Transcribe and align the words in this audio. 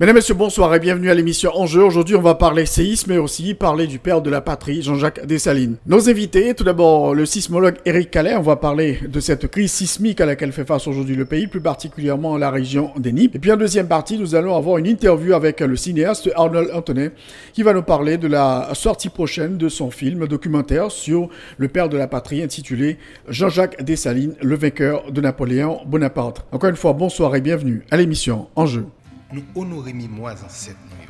Mesdames, 0.00 0.16
Messieurs, 0.16 0.32
bonsoir 0.32 0.74
et 0.74 0.80
bienvenue 0.80 1.10
à 1.10 1.14
l'émission 1.14 1.50
Enjeu. 1.54 1.84
Aujourd'hui, 1.84 2.16
on 2.16 2.22
va 2.22 2.34
parler 2.34 2.64
séisme 2.64 3.10
mais 3.12 3.18
aussi 3.18 3.52
parler 3.52 3.86
du 3.86 3.98
père 3.98 4.22
de 4.22 4.30
la 4.30 4.40
patrie, 4.40 4.80
Jean-Jacques 4.80 5.26
Dessalines. 5.26 5.76
Nos 5.84 6.08
invités, 6.08 6.54
tout 6.54 6.64
d'abord 6.64 7.14
le 7.14 7.26
sismologue 7.26 7.76
Eric 7.84 8.10
Calais. 8.10 8.34
On 8.34 8.40
va 8.40 8.56
parler 8.56 8.98
de 9.06 9.20
cette 9.20 9.48
crise 9.48 9.70
sismique 9.70 10.22
à 10.22 10.24
laquelle 10.24 10.52
fait 10.52 10.64
face 10.64 10.88
aujourd'hui 10.88 11.16
le 11.16 11.26
pays, 11.26 11.48
plus 11.48 11.60
particulièrement 11.60 12.38
la 12.38 12.50
région 12.50 12.92
des 12.96 13.12
Nippes. 13.12 13.36
Et 13.36 13.38
puis 13.38 13.52
en 13.52 13.58
deuxième 13.58 13.88
partie, 13.88 14.16
nous 14.16 14.34
allons 14.34 14.56
avoir 14.56 14.78
une 14.78 14.86
interview 14.86 15.34
avec 15.34 15.60
le 15.60 15.76
cinéaste 15.76 16.30
Arnold 16.34 16.70
Antonet 16.72 17.10
qui 17.52 17.62
va 17.62 17.74
nous 17.74 17.82
parler 17.82 18.16
de 18.16 18.26
la 18.26 18.70
sortie 18.72 19.10
prochaine 19.10 19.58
de 19.58 19.68
son 19.68 19.90
film 19.90 20.26
documentaire 20.26 20.90
sur 20.90 21.28
le 21.58 21.68
père 21.68 21.90
de 21.90 21.98
la 21.98 22.08
patrie 22.08 22.42
intitulé 22.42 22.96
Jean-Jacques 23.28 23.84
Dessalines, 23.84 24.34
le 24.40 24.56
vainqueur 24.56 25.12
de 25.12 25.20
Napoléon 25.20 25.80
Bonaparte. 25.84 26.46
Encore 26.52 26.70
une 26.70 26.76
fois, 26.76 26.94
bonsoir 26.94 27.36
et 27.36 27.42
bienvenue 27.42 27.82
à 27.90 27.98
l'émission 27.98 28.46
Enjeu 28.56 28.86
nous 29.32 29.44
honorer 29.54 29.92
moi 29.92 30.32
en 30.32 30.48
cette 30.48 30.76
nuit. 30.86 31.08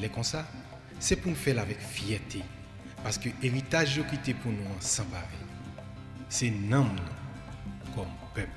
Les 0.00 0.08
comme 0.08 0.22
ça, 0.22 0.46
c'est 0.98 1.16
pour 1.16 1.30
nous 1.30 1.36
faire 1.36 1.58
avec 1.58 1.78
fierté. 1.78 2.42
Parce 3.02 3.18
que 3.18 3.28
l'héritage 3.42 4.00
qui 4.08 4.14
était 4.16 4.34
pour 4.34 4.50
nous 4.50 4.64
pareil. 5.10 5.24
C'est 6.28 6.50
nous 6.50 6.86
comme 7.94 8.06
peuple. 8.34 8.48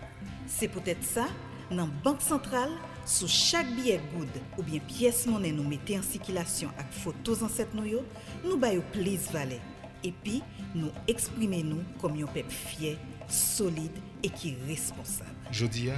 C'est 0.47 0.69
peut-être 0.69 1.03
ça, 1.03 1.27
dans 1.69 1.77
la 1.77 1.91
Banque 2.03 2.21
centrale, 2.21 2.71
sous 3.05 3.27
chaque 3.27 3.67
billet 3.75 4.01
good 4.15 4.29
ou 4.57 4.63
bien 4.63 4.79
pièce 4.79 5.27
monnaie 5.27 5.51
nous 5.51 5.63
mettons 5.63 5.99
en 5.99 6.01
circulation 6.01 6.69
avec 6.77 6.91
photos 6.91 7.41
en 7.41 7.49
cette 7.49 7.73
nous, 7.73 8.03
nous 8.43 8.57
baillons 8.57 8.83
plus 8.91 9.31
valet. 9.31 9.61
Et 10.03 10.11
puis, 10.11 10.43
nous 10.75 10.91
exprimons 11.07 11.63
nous 11.63 11.83
comme 11.99 12.21
un 12.21 12.25
peuple 12.25 12.49
fier, 12.49 12.97
solide 13.27 13.91
et 14.23 14.29
qui 14.29 14.49
est 14.49 14.67
responsable. 14.67 15.29
Je 15.51 15.65
dis, 15.65 15.89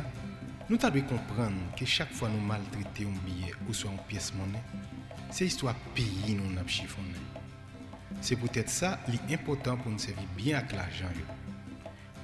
nous 0.69 0.77
devons 0.77 1.01
comprendre 1.01 1.57
que 1.75 1.83
chaque 1.85 2.11
fois 2.13 2.29
nous 2.29 2.45
maltraitons 2.45 3.09
un 3.09 3.25
billet 3.25 3.53
ou 3.67 3.73
soit 3.73 3.89
une 3.89 3.97
pièce 4.07 4.31
monnaie, 4.35 4.61
c'est 5.31 5.45
l'histoire 5.45 5.75
pays 5.95 6.35
nous 6.35 6.57
avons 6.57 6.67
chiffonné. 6.67 7.07
C'est 8.21 8.35
peut-être 8.35 8.69
ça 8.69 8.99
l'important 9.27 9.77
pour 9.77 9.91
nous 9.91 9.97
servir 9.97 10.23
bien 10.37 10.57
avec 10.59 10.73
l'argent. 10.73 11.09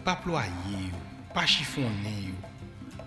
Pas 0.03 0.17
ployer, 0.17 0.91
pas 1.33 1.47
chiffonner, 1.47 2.33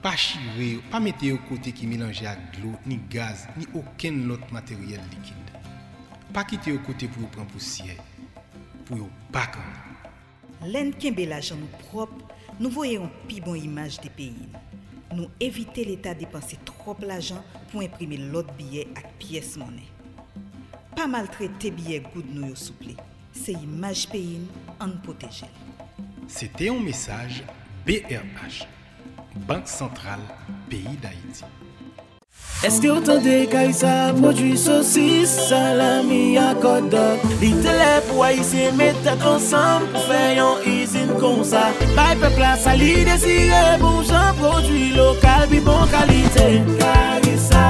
pas 0.03 0.17
chirer, 0.17 0.81
pas 0.91 0.99
mettre 0.99 1.31
au 1.33 1.39
côté 1.49 1.71
qui 1.71 1.87
mélange 1.87 2.23
avec 2.25 2.59
l'eau, 2.61 2.75
ni 2.87 2.99
gaz, 3.09 3.47
ni 3.57 3.67
aucun 3.75 4.31
autre 4.31 4.53
matériel 4.53 5.01
liquide. 5.11 5.35
Pas 6.33 6.45
quitter 6.45 6.73
au 6.73 6.79
côté 6.81 7.07
pour 7.07 7.29
prendre 7.31 7.49
poussière, 7.49 8.03
pour 8.87 9.09
pas 9.31 9.47
quand. 9.47 10.67
L'en 10.67 10.91
l'argent 11.29 11.57
propre, 11.89 12.27
nous 12.59 12.71
voyons 12.71 13.05
une 13.05 13.29
plus 13.29 13.41
bonne 13.41 13.63
image 13.63 14.01
des 14.01 14.11
pays 14.11 14.49
nous 15.15 15.29
éviter 15.41 15.85
l'État 15.85 16.15
dépenser 16.15 16.59
trop 16.65 16.97
l'argent 17.01 17.43
pour 17.71 17.81
imprimer 17.81 18.17
l'autre 18.17 18.53
billet 18.55 18.89
avec 18.95 19.19
pièce 19.19 19.57
monnaie. 19.57 19.89
Pas 20.95 21.07
maltraiter 21.07 21.71
billet 21.71 22.03
good 22.15 22.27
nous 22.33 22.55
souple. 22.57 22.93
C'est 23.33 23.53
image 23.53 24.09
pays 24.09 24.41
en 24.81 24.91
protéger. 25.03 25.47
C'était 26.27 26.69
un 26.69 26.81
message 26.81 27.43
BRH, 27.87 28.67
Banque 29.47 29.69
centrale 29.69 30.21
pays 30.69 30.97
d'Haïti. 31.01 31.45
Eske 32.65 32.91
ou 32.91 32.99
tan 33.01 33.21
de 33.23 33.47
kay 33.47 33.69
sa, 33.71 34.11
prodwi 34.17 34.57
sosis, 34.59 35.31
salami 35.47 36.35
ak 36.43 36.65
odok 36.67 37.23
Li 37.39 37.53
tele 37.63 37.91
pou 38.09 38.25
a 38.27 38.33
yise 38.35 38.73
metet 38.75 39.23
ansam, 39.23 39.85
pou 39.93 40.03
fè 40.09 40.35
yon 40.35 40.65
izin 40.67 41.13
kon 41.21 41.45
sa. 41.47 41.69
Bay 41.95 42.17
pepla 42.19 42.57
sa 42.59 42.75
li 42.75 43.05
desire, 43.07 43.79
bon 43.79 44.03
jan 44.03 44.35
prodwi 44.41 44.91
lokal 44.97 45.47
bi 45.53 45.63
bon 45.63 45.87
kalite. 45.93 46.49
Karisa, 46.83 47.67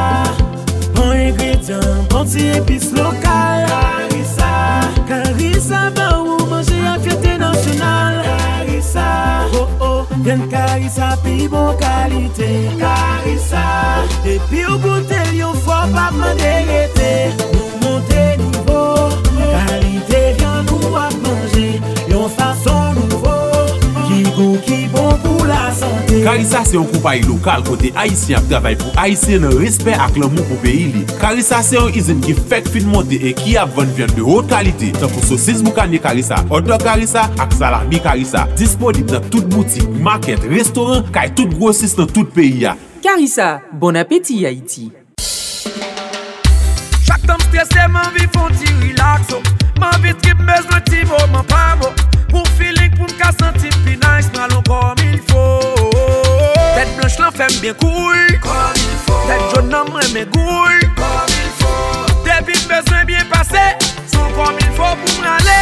bon 0.96 1.12
ingredyan, 1.12 2.06
bon 2.08 2.24
ti 2.24 2.48
epis 2.56 2.88
lokal. 2.96 3.68
Karisa, 3.68 4.54
karisa 5.10 5.82
ba 5.92 6.14
ou 6.22 6.48
manje 6.48 6.80
ak 6.94 7.04
fete 7.04 7.36
nasyonal. 7.44 8.17
Den 10.28 10.42
karisa 10.50 11.16
pi 11.24 11.48
bon 11.48 11.74
kalite. 11.80 12.48
Karisa. 12.80 13.64
Depi 14.24 14.60
ou 14.68 14.76
goute 14.84 15.22
yon 15.32 15.56
fwa 15.64 15.86
pa 15.94 16.10
mwen 16.12 16.36
derete 16.36 17.57
Karisa 26.08 26.64
se 26.64 26.76
yon 26.76 26.86
koupay 26.88 27.20
lokal 27.26 27.62
kote 27.66 27.90
Haitien 27.96 28.38
ap 28.38 28.46
travay 28.48 28.76
pou 28.80 28.92
Haitien 28.96 29.42
nan 29.44 29.52
respect 29.60 30.00
ak 30.00 30.16
lan 30.20 30.32
moun 30.32 30.46
pou 30.48 30.60
peyi 30.62 30.86
li. 30.94 31.02
Karisa 31.20 31.60
se 31.64 31.76
yon 31.76 31.92
izin 31.98 32.22
ki 32.24 32.36
fek 32.48 32.70
fin 32.72 32.88
monte 32.88 33.18
e 33.20 33.34
ki 33.36 33.58
ap 33.60 33.74
ven 33.76 33.92
vyen 33.96 34.14
de 34.16 34.24
hot 34.24 34.48
kalite. 34.50 34.90
Tan 34.96 35.12
pou 35.12 35.24
sosis 35.28 35.60
boukanye 35.64 36.00
Karisa, 36.02 36.40
odor 36.48 36.80
Karisa 36.82 37.26
ak 37.36 37.52
salami 37.58 38.00
Karisa. 38.04 38.46
Disponib 38.58 39.12
nan 39.12 39.26
tout 39.28 39.44
boutik, 39.52 39.84
market, 40.00 40.40
restoran, 40.48 41.04
kay 41.12 41.32
tout 41.36 41.52
grosis 41.58 41.96
nan 42.00 42.08
tout 42.08 42.32
peyi 42.36 42.64
ya. 42.64 42.78
Karisa, 43.04 43.58
bon 43.76 44.00
apeti 44.00 44.40
Haiti. 44.46 44.88
Chak 47.04 47.22
tam 47.28 47.40
stresè 47.46 47.86
man 47.92 48.10
vi 48.16 48.26
fon 48.34 48.52
ti 48.58 48.68
relaxo 48.82 49.40
Man 49.80 49.94
vi 50.02 50.12
trip 50.22 50.40
bez 50.48 50.66
nan 50.72 50.82
ti 50.90 51.04
bo 51.08 51.20
man 51.32 51.46
pavo 51.48 51.92
Pou 52.28 52.44
feeling 52.58 52.92
pou 52.98 53.08
mka 53.08 53.32
santi 53.38 53.72
pi 53.84 53.96
nice 53.96 54.28
Malon 54.36 54.64
kom 54.68 55.06
il 55.06 55.16
fo 55.30 55.97
Tèt 56.78 56.90
blanche 56.96 57.18
lan 57.18 57.32
fèm 57.34 57.54
bien 57.62 57.74
koul 57.74 58.18
Tèt 59.26 59.40
joun 59.50 59.66
nan 59.72 59.88
mwen 59.90 60.12
mè 60.14 60.22
goul 60.30 60.76
Depi 62.22 62.54
mbezwen 62.66 63.02
bien 63.08 63.26
pase 63.32 63.64
Son 64.12 64.30
kom 64.36 64.60
il 64.62 64.70
fò 64.78 64.92
pou 65.00 65.16
mralè 65.18 65.58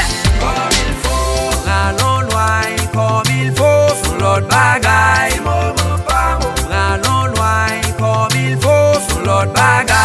Ralon 1.64 2.28
lway 2.28 2.76
kom 2.92 3.32
il 3.32 3.48
fò 3.56 3.72
Son 4.02 4.20
lot 4.20 4.44
bagay 4.52 5.40
Ralon 6.74 7.32
lway 7.32 7.80
kom 7.96 8.36
il 8.44 8.60
fò 8.60 8.76
Son 9.08 9.24
lot 9.24 9.56
bagay 9.56 9.95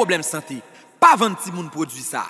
problem 0.00 0.22
sante, 0.24 0.62
pa 0.96 1.12
vante 1.20 1.44
ti 1.44 1.50
moun 1.52 1.66
prodwi 1.68 2.00
sa. 2.00 2.22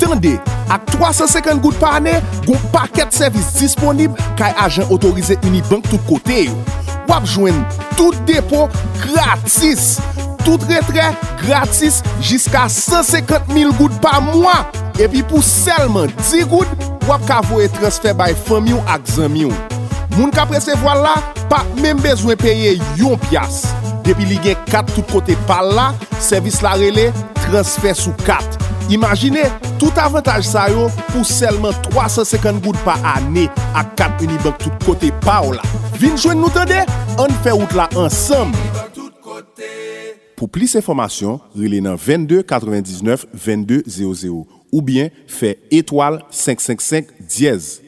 Tende, 0.00 0.38
ak 0.72 0.86
350 0.94 1.60
gout 1.60 1.76
pa 1.76 1.90
ane, 1.98 2.14
goun 2.46 2.62
paket 2.72 3.12
servis 3.12 3.50
disponib 3.58 4.14
kay 4.40 4.54
ajen 4.64 4.88
otorize 4.94 5.36
Unibank 5.44 5.90
tout 5.90 6.00
kote 6.08 6.46
yo. 6.46 6.56
Wap 7.10 7.26
jwen 7.28 7.58
tout 7.98 8.16
depo 8.24 8.62
gratis, 9.02 9.98
tout 10.46 10.64
retre 10.70 11.10
gratis, 11.42 12.00
jiska 12.24 12.64
150 12.72 13.52
mil 13.52 13.74
gout 13.76 13.92
pa 14.00 14.16
mwa. 14.24 14.56
Epi 14.96 15.20
pou 15.20 15.44
selman 15.44 16.08
10 16.22 16.48
gout, 16.48 16.88
wap 17.10 17.28
kavo 17.28 17.60
e 17.60 17.68
transfer 17.76 18.16
bay 18.16 18.32
fami 18.48 18.72
ou 18.78 18.88
ak 18.88 19.04
zami 19.18 19.44
ou. 19.50 19.68
Moun 20.16 20.32
ka 20.32 20.48
presevo 20.48 20.96
la, 20.96 21.18
pa 21.52 21.60
men 21.76 22.00
bezwen 22.00 22.40
peye 22.40 22.78
yon 22.96 23.20
piyas. 23.28 23.66
Depi 24.06 24.26
li 24.28 24.38
gen 24.44 24.58
4 24.70 24.94
tout 24.96 25.06
kote 25.12 25.36
pal 25.48 25.72
la, 25.76 25.90
servis 26.22 26.60
la 26.64 26.76
rele 26.80 27.10
transfer 27.46 27.96
sou 27.98 28.14
4. 28.26 28.58
Imagine, 28.90 29.44
tout 29.78 29.94
avantage 30.02 30.48
sa 30.50 30.66
yo 30.72 30.88
pou 31.12 31.22
selman 31.26 31.76
350 31.90 32.58
goud 32.64 32.78
pa 32.86 32.96
ane 33.14 33.46
ak 33.78 33.94
4 34.00 34.24
Unibank 34.26 34.64
tout 34.64 34.86
kote 34.88 35.12
pa 35.22 35.40
ou 35.46 35.54
la. 35.54 35.66
Vin 36.00 36.16
jwen 36.18 36.40
nou 36.42 36.50
tende, 36.54 36.80
an 37.20 37.36
fe 37.44 37.54
out 37.54 37.76
la 37.78 37.86
ansam. 38.00 38.50
Pou 40.40 40.48
plis 40.48 40.72
informasyon, 40.80 41.38
rele 41.52 41.82
nan 41.84 42.00
22 42.00 42.42
99 42.48 43.28
22 43.34 43.82
00 43.86 44.42
ou 44.70 44.82
bien 44.82 45.12
fe 45.28 45.58
etoal 45.70 46.22
555 46.32 47.14
diez. 47.20 47.78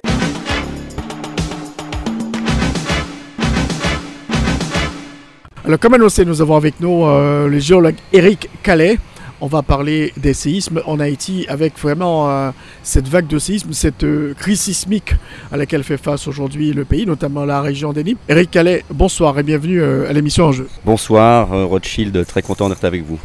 Alors, 5.64 5.78
comme 5.78 5.94
annoncé, 5.94 6.24
nous 6.24 6.42
avons 6.42 6.56
avec 6.56 6.80
nous 6.80 7.04
euh, 7.04 7.46
le 7.46 7.60
géologue 7.60 7.94
Eric 8.12 8.48
Calais. 8.64 8.98
On 9.40 9.46
va 9.46 9.62
parler 9.62 10.12
des 10.16 10.34
séismes 10.34 10.82
en 10.86 10.98
Haïti 10.98 11.46
avec 11.48 11.78
vraiment 11.78 12.28
euh, 12.28 12.50
cette 12.82 13.06
vague 13.06 13.28
de 13.28 13.38
séismes, 13.38 13.72
cette 13.72 14.02
euh, 14.02 14.34
crise 14.34 14.60
sismique 14.60 15.14
à 15.52 15.56
laquelle 15.56 15.84
fait 15.84 15.98
face 15.98 16.26
aujourd'hui 16.26 16.72
le 16.72 16.84
pays, 16.84 17.06
notamment 17.06 17.44
la 17.44 17.60
région 17.60 17.92
des 17.92 18.02
Nîmes. 18.02 18.16
Eric 18.28 18.50
Calais, 18.50 18.84
bonsoir 18.90 19.38
et 19.38 19.44
bienvenue 19.44 19.84
à 19.84 20.12
l'émission 20.12 20.46
En 20.46 20.52
Jeu. 20.52 20.68
Bonsoir 20.84 21.48
Rothschild, 21.68 22.26
très 22.26 22.42
content 22.42 22.68
d'être 22.68 22.84
avec 22.84 23.04
vous. 23.04 23.20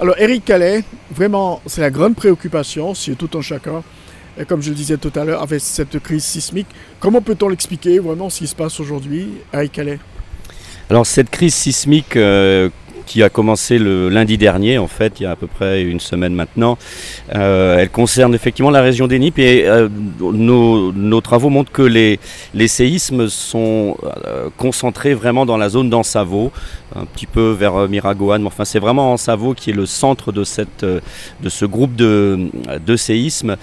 Alors, 0.00 0.16
Eric 0.18 0.44
Calais, 0.44 0.82
vraiment, 1.14 1.62
c'est 1.66 1.82
la 1.82 1.90
grande 1.90 2.16
préoccupation, 2.16 2.94
c'est 2.96 3.14
tout 3.14 3.30
un 3.38 3.42
chacun. 3.42 3.84
Et 4.36 4.44
comme 4.44 4.60
je 4.60 4.70
le 4.70 4.74
disais 4.74 4.96
tout 4.96 5.12
à 5.14 5.24
l'heure, 5.24 5.42
avec 5.42 5.60
cette 5.60 6.00
crise 6.00 6.24
sismique, 6.24 6.68
comment 6.98 7.20
peut-on 7.20 7.48
l'expliquer 7.48 8.00
vraiment 8.00 8.28
ce 8.28 8.40
qui 8.40 8.48
se 8.48 8.56
passe 8.56 8.80
aujourd'hui, 8.80 9.28
Eric 9.52 9.70
Calais? 9.70 10.00
Alors 10.90 11.06
cette 11.06 11.30
crise 11.30 11.54
sismique 11.54 12.16
euh, 12.16 12.68
qui 13.10 13.24
a 13.24 13.28
commencé 13.28 13.76
le 13.80 14.08
lundi 14.08 14.38
dernier, 14.38 14.78
en 14.78 14.86
fait, 14.86 15.18
il 15.18 15.24
y 15.24 15.26
a 15.26 15.32
à 15.32 15.36
peu 15.36 15.48
près 15.48 15.82
une 15.82 15.98
semaine 15.98 16.32
maintenant, 16.32 16.78
euh, 17.34 17.76
elle 17.76 17.90
concerne 17.90 18.36
effectivement 18.36 18.70
la 18.70 18.82
région 18.82 19.08
des 19.08 19.20
et 19.20 19.68
euh, 19.68 19.88
nos, 20.20 20.92
nos 20.92 21.20
travaux 21.20 21.48
montrent 21.48 21.72
que 21.72 21.82
les, 21.82 22.20
les 22.54 22.68
séismes 22.68 23.28
sont 23.28 23.96
euh, 24.04 24.48
concentrés 24.56 25.14
vraiment 25.14 25.44
dans 25.44 25.56
la 25.56 25.68
zone 25.68 25.90
d'Ansavo, 25.90 26.52
un 26.94 27.04
petit 27.04 27.26
peu 27.26 27.50
vers 27.50 27.88
Miragoane, 27.88 28.42
mais 28.42 28.46
enfin 28.46 28.64
c'est 28.64 28.78
vraiment 28.78 29.12
Ansavo 29.12 29.54
qui 29.54 29.70
est 29.70 29.74
le 29.74 29.86
centre 29.86 30.30
de, 30.30 30.44
cette, 30.44 30.84
de 30.84 31.48
ce 31.48 31.64
groupe 31.64 31.96
de, 31.96 32.48
de 32.86 32.96
séismes. 32.96 33.56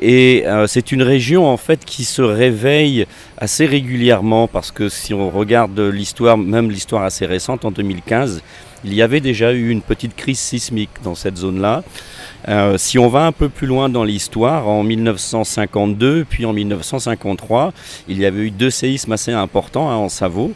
Et 0.00 0.44
c'est 0.66 0.92
une 0.92 1.02
région 1.02 1.46
en 1.46 1.56
fait 1.56 1.84
qui 1.84 2.04
se 2.04 2.22
réveille 2.22 3.06
assez 3.38 3.66
régulièrement 3.66 4.48
parce 4.48 4.70
que 4.70 4.88
si 4.88 5.14
on 5.14 5.30
regarde 5.30 5.78
l'histoire, 5.78 6.36
même 6.36 6.70
l'histoire 6.70 7.04
assez 7.04 7.24
récente 7.24 7.64
en 7.64 7.70
2015, 7.70 8.42
il 8.84 8.94
y 8.94 9.02
avait 9.02 9.20
déjà 9.20 9.52
eu 9.52 9.70
une 9.70 9.82
petite 9.82 10.14
crise 10.14 10.38
sismique 10.38 10.90
dans 11.02 11.14
cette 11.14 11.36
zone-là. 11.36 11.82
Euh, 12.48 12.76
si 12.76 12.98
on 12.98 13.08
va 13.08 13.24
un 13.24 13.32
peu 13.32 13.48
plus 13.48 13.66
loin 13.66 13.88
dans 13.88 14.04
l'histoire, 14.04 14.68
en 14.68 14.82
1952 14.82 16.26
puis 16.28 16.44
en 16.44 16.52
1953, 16.52 17.72
il 18.08 18.18
y 18.18 18.26
avait 18.26 18.42
eu 18.42 18.50
deux 18.50 18.70
séismes 18.70 19.12
assez 19.12 19.32
importants 19.32 19.90
hein, 19.90 19.96
en 19.96 20.08
Savo 20.10 20.52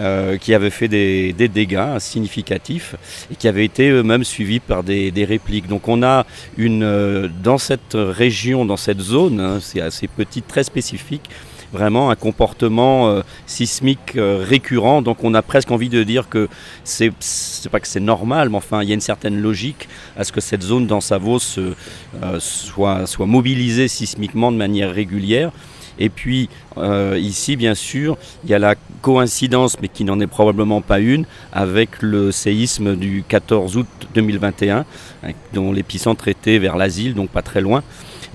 euh, 0.00 0.36
qui 0.36 0.52
avaient 0.52 0.70
fait 0.70 0.88
des, 0.88 1.32
dégâts 1.32 1.98
significatifs 1.98 2.94
et 3.32 3.36
qui 3.36 3.48
avaient 3.48 3.64
été 3.64 3.88
eux-mêmes 3.88 4.24
suivis 4.24 4.60
par 4.60 4.82
des, 4.82 5.10
des 5.10 5.24
répliques. 5.24 5.66
Donc 5.66 5.88
on 5.88 6.02
a 6.02 6.26
une 6.58 6.82
euh, 6.82 7.28
dans 7.42 7.58
cette 7.58 7.94
région, 7.94 8.66
dans 8.66 8.76
cette 8.76 9.00
zone, 9.00 9.40
hein, 9.40 9.58
c'est 9.60 9.80
assez 9.80 10.08
petit, 10.08 10.42
très 10.42 10.64
spécifique, 10.64 11.30
vraiment 11.72 12.10
un 12.10 12.16
comportement 12.16 13.08
euh, 13.08 13.22
sismique 13.46 14.16
euh, 14.16 14.44
récurrent. 14.46 15.02
Donc 15.02 15.24
on 15.24 15.34
a 15.34 15.42
presque 15.42 15.70
envie 15.70 15.88
de 15.88 16.02
dire 16.02 16.28
que 16.28 16.48
c'est 16.84 17.12
pas 17.70 17.80
que 17.80 17.88
c'est 17.88 18.00
normal, 18.00 18.48
mais 18.50 18.56
enfin 18.56 18.82
il 18.82 18.88
y 18.88 18.92
a 18.92 18.94
une 18.94 19.00
certaine 19.00 19.40
logique 19.40 19.88
à 20.16 20.24
ce 20.24 20.32
que 20.32 20.40
cette 20.40 20.62
zone 20.62 20.86
dans 20.86 21.00
Savo 21.00 21.38
se, 21.38 21.74
euh, 22.22 22.40
soit, 22.40 23.06
mobilisée 23.20 23.88
sismiquement 23.88 24.52
de 24.52 24.56
manière 24.56 24.92
régulière. 24.92 25.50
Et 25.98 26.08
puis 26.08 26.48
ici, 27.18 27.56
bien 27.56 27.74
sûr, 27.74 28.16
il 28.44 28.48
y 28.48 28.54
a 28.54 28.58
la 28.58 28.74
coïncidence, 29.02 29.76
mais 29.82 29.88
qui 29.88 30.04
n'en 30.04 30.18
est 30.18 30.26
probablement 30.26 30.80
pas 30.80 30.98
une, 30.98 31.26
avec 31.52 32.00
le 32.00 32.32
séisme 32.32 32.96
du 32.96 33.22
14 33.28 33.76
août 33.76 33.86
2021, 34.14 34.86
hein, 35.24 35.30
dont 35.52 35.72
l'épicentre 35.72 36.28
était 36.28 36.58
vers 36.58 36.78
l'asile, 36.78 37.12
donc 37.12 37.28
pas 37.28 37.42
très 37.42 37.60
loin. 37.60 37.82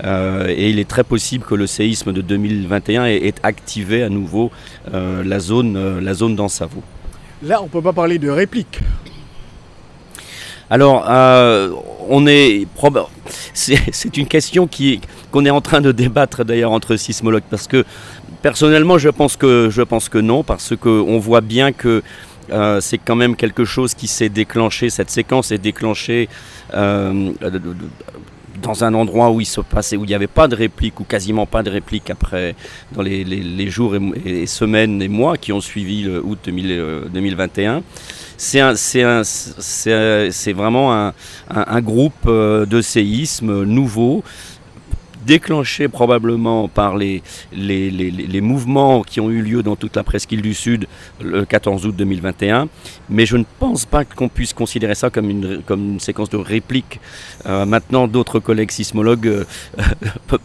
Euh, 0.04 0.46
et 0.48 0.70
il 0.70 0.78
est 0.78 0.88
très 0.88 1.04
possible 1.04 1.44
que 1.44 1.54
le 1.54 1.66
séisme 1.66 2.12
de 2.12 2.20
2021 2.20 3.06
ait, 3.06 3.28
ait 3.28 3.34
activé 3.42 4.02
à 4.02 4.08
nouveau 4.08 4.50
euh, 4.92 5.22
la 5.24 5.38
zone, 5.38 5.76
euh, 5.76 6.00
la 6.00 6.14
zone 6.14 6.36
d'Ansavo. 6.36 6.82
Là, 7.42 7.60
on 7.60 7.64
ne 7.64 7.70
peut 7.70 7.82
pas 7.82 7.92
parler 7.92 8.18
de 8.18 8.28
réplique. 8.28 8.80
Alors, 10.68 11.04
euh, 11.08 11.70
on 12.08 12.26
est 12.26 12.66
c'est 13.54 14.16
une 14.16 14.26
question 14.26 14.66
qui 14.66 15.00
qu'on 15.30 15.44
est 15.44 15.50
en 15.50 15.60
train 15.60 15.80
de 15.80 15.92
débattre 15.92 16.44
d'ailleurs 16.44 16.72
entre 16.72 16.96
sismologues 16.96 17.44
parce 17.48 17.68
que 17.68 17.84
personnellement, 18.42 18.98
je 18.98 19.08
pense 19.08 19.36
que 19.36 19.68
je 19.70 19.82
pense 19.82 20.08
que 20.08 20.18
non 20.18 20.42
parce 20.42 20.74
que 20.76 20.88
on 20.88 21.18
voit 21.18 21.40
bien 21.40 21.72
que 21.72 22.02
euh, 22.50 22.80
c'est 22.80 22.98
quand 22.98 23.16
même 23.16 23.36
quelque 23.36 23.64
chose 23.64 23.94
qui 23.94 24.08
s'est 24.08 24.28
déclenché. 24.28 24.90
Cette 24.90 25.10
séquence 25.10 25.50
est 25.52 25.58
déclenchée 25.58 26.28
euh, 26.74 27.32
dans 28.62 28.84
un 28.84 28.94
endroit 28.94 29.30
où 29.30 29.40
il 29.40 29.46
se 29.46 29.60
passait, 29.60 29.96
où 29.96 30.04
il 30.04 30.08
n'y 30.08 30.14
avait 30.14 30.26
pas 30.26 30.48
de 30.48 30.56
réplique 30.56 31.00
ou 31.00 31.04
quasiment 31.04 31.46
pas 31.46 31.62
de 31.62 31.70
réplique 31.70 32.10
après 32.10 32.54
dans 32.92 33.02
les, 33.02 33.70
jours 33.70 33.94
et, 34.24 34.46
semaines 34.46 35.00
et 35.02 35.08
mois 35.08 35.36
qui 35.36 35.52
ont 35.52 35.60
suivi 35.60 36.02
le 36.02 36.24
août 36.24 36.38
2000, 36.44 36.66
euh, 36.70 37.04
2021 37.12 37.82
c'est 38.38 38.60
c'est 39.24 40.52
vraiment 40.52 40.94
un, 40.94 41.08
un- 41.08 41.64
un 41.66 41.80
groupe 41.80 42.12
euh, 42.26 42.66
de 42.66 42.82
séismes 42.82 43.64
nouveaux 43.64 44.22
déclenché 45.26 45.88
probablement 45.88 46.68
par 46.68 46.96
les, 46.96 47.22
les, 47.52 47.90
les- 47.90 48.40
mouvements 48.40 49.02
qui 49.02 49.18
ont 49.20 49.30
eu 49.30 49.42
lieu 49.42 49.62
dans 49.62 49.74
toute 49.74 49.96
la 49.96 50.04
presqu'île 50.04 50.40
du 50.40 50.54
Sud 50.54 50.86
le 51.20 51.44
14 51.44 51.84
août 51.86 51.96
2021. 51.96 52.68
Mais 53.10 53.26
je 53.26 53.36
ne 53.36 53.44
pense 53.58 53.84
pas 53.86 54.04
qu'on 54.04 54.28
puisse 54.28 54.52
considérer 54.52 54.94
ça 54.94 55.10
comme 55.10 55.28
une, 55.28 55.62
comme 55.66 55.94
une 55.94 56.00
séquence 56.00 56.30
de 56.30 56.36
réplique. 56.36 57.00
Euh, 57.46 57.64
maintenant, 57.66 58.06
d'autres 58.06 58.38
collègues 58.38 58.70
sismologues 58.70 59.26
euh, 59.26 59.44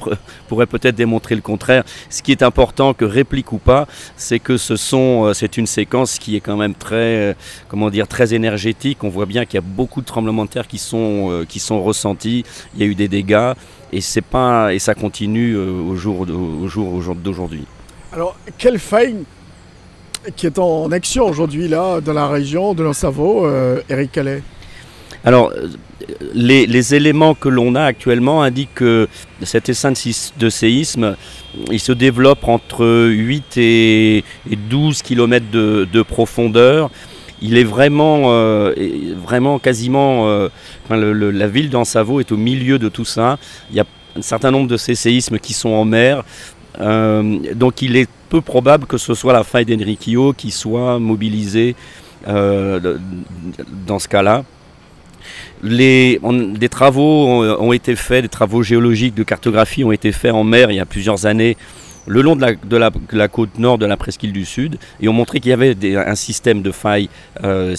pourraient 0.47 0.65
peut-être 0.65 0.95
démontrer 0.95 1.35
le 1.35 1.41
contraire. 1.41 1.83
Ce 2.09 2.21
qui 2.23 2.31
est 2.31 2.41
important, 2.41 2.93
que 2.93 3.05
réplique 3.05 3.51
ou 3.51 3.57
pas, 3.59 3.87
c'est 4.17 4.39
que 4.39 4.57
ce 4.57 4.75
sont, 4.75 5.25
euh, 5.25 5.33
c'est 5.33 5.57
une 5.57 5.67
séquence 5.67 6.17
qui 6.17 6.35
est 6.35 6.39
quand 6.41 6.57
même 6.57 6.73
très, 6.73 7.35
comment 7.67 7.89
dire, 7.89 8.07
très 8.07 8.33
énergétique. 8.33 9.03
On 9.03 9.09
voit 9.09 9.25
bien 9.27 9.45
qu'il 9.45 9.55
y 9.55 9.57
a 9.59 9.61
beaucoup 9.65 10.01
de 10.01 10.07
tremblements 10.07 10.45
de 10.45 10.49
terre 10.49 10.67
qui 10.67 10.79
sont, 10.79 11.45
qui 11.47 11.59
sont 11.59 11.83
ressentis. 11.83 12.43
Il 12.75 12.81
y 12.81 12.83
a 12.83 12.87
eu 12.87 12.95
des 12.95 13.07
dégâts 13.07 13.53
et 13.91 14.01
c'est 14.01 14.21
pas 14.21 14.73
et 14.73 14.79
ça 14.79 14.95
continue 14.95 15.55
euh, 15.55 15.71
au 15.71 15.95
jour 15.95 16.21
au 16.21 16.67
jour 16.67 16.93
au 16.93 17.01
jour 17.01 17.15
d'aujourd'hui. 17.15 17.65
Alors, 18.13 18.35
quelle 18.57 18.79
faille 18.79 19.23
qui 20.35 20.45
est 20.45 20.59
en 20.59 20.91
action 20.91 21.25
aujourd'hui, 21.25 21.67
là, 21.67 22.01
dans 22.01 22.13
la 22.13 22.27
région 22.27 22.73
de 22.73 22.83
l'Ansavo, 22.83 23.45
euh, 23.45 23.81
Eric 23.89 24.11
Calais? 24.11 24.43
Alors, 25.23 25.51
euh, 25.55 25.69
les, 26.33 26.65
les 26.65 26.95
éléments 26.95 27.33
que 27.35 27.47
l'on 27.47 27.75
a 27.75 27.83
actuellement 27.83 28.41
indiquent 28.43 28.73
que 28.75 29.07
cet 29.43 29.69
essaim 29.69 29.93
de, 30.37 30.49
séisme, 30.49 31.15
il 31.71 31.79
se 31.79 31.91
développe 31.91 32.47
entre 32.47 33.07
8 33.07 33.57
et, 33.57 34.17
et 34.49 34.55
12 34.55 35.01
km 35.03 35.45
de, 35.51 35.87
de 35.91 36.01
profondeur. 36.01 36.89
Il 37.41 37.57
est 37.57 37.63
vraiment, 37.63 38.23
euh, 38.27 38.73
vraiment 39.15 39.57
quasiment. 39.59 40.27
euh, 40.27 40.49
la 40.89 41.47
ville 41.47 41.69
d'Ansavo 41.69 42.19
est 42.19 42.31
au 42.31 42.37
milieu 42.37 42.77
de 42.77 42.89
tout 42.89 43.05
ça. 43.05 43.37
Il 43.71 43.77
y 43.77 43.79
a 43.79 43.85
un 44.15 44.21
certain 44.21 44.51
nombre 44.51 44.67
de 44.67 44.77
ces 44.77 44.95
séismes 44.95 45.39
qui 45.39 45.53
sont 45.53 45.69
en 45.69 45.85
mer. 45.85 46.23
Euh, 46.79 47.39
donc 47.55 47.81
il 47.81 47.95
est 47.97 48.09
peu 48.29 48.41
probable 48.41 48.85
que 48.85 48.97
ce 48.97 49.13
soit 49.13 49.33
la 49.33 49.43
faille 49.43 49.65
d'Enriquillo 49.65 50.33
qui 50.33 50.51
soit 50.51 50.99
mobilisée 50.99 51.75
dans 52.27 53.99
ce 53.99 54.07
cas-là. 54.07 54.43
Des 55.63 56.19
travaux 56.69 57.43
ont 57.43 57.73
été 57.73 57.95
faits, 57.95 58.23
des 58.23 58.29
travaux 58.29 58.61
géologiques 58.63 59.15
de 59.15 59.23
cartographie 59.23 59.83
ont 59.83 59.91
été 59.91 60.11
faits 60.11 60.33
en 60.33 60.43
mer 60.43 60.69
il 60.71 60.75
y 60.75 60.79
a 60.79 60.85
plusieurs 60.85 61.25
années 61.25 61.57
le 62.11 62.21
long 62.21 62.35
de 62.35 62.77
la, 63.15 63.27
côte 63.29 63.57
nord 63.57 63.77
de 63.77 63.85
la 63.85 63.95
presqu'île 63.95 64.33
du 64.33 64.43
Sud 64.43 64.77
et 64.99 65.07
ont 65.07 65.13
montré 65.13 65.39
qu'il 65.39 65.49
y 65.49 65.53
avait 65.53 65.75
un 65.95 66.15
système 66.15 66.61
de 66.61 66.71
failles 66.71 67.09
euh, 67.43 67.75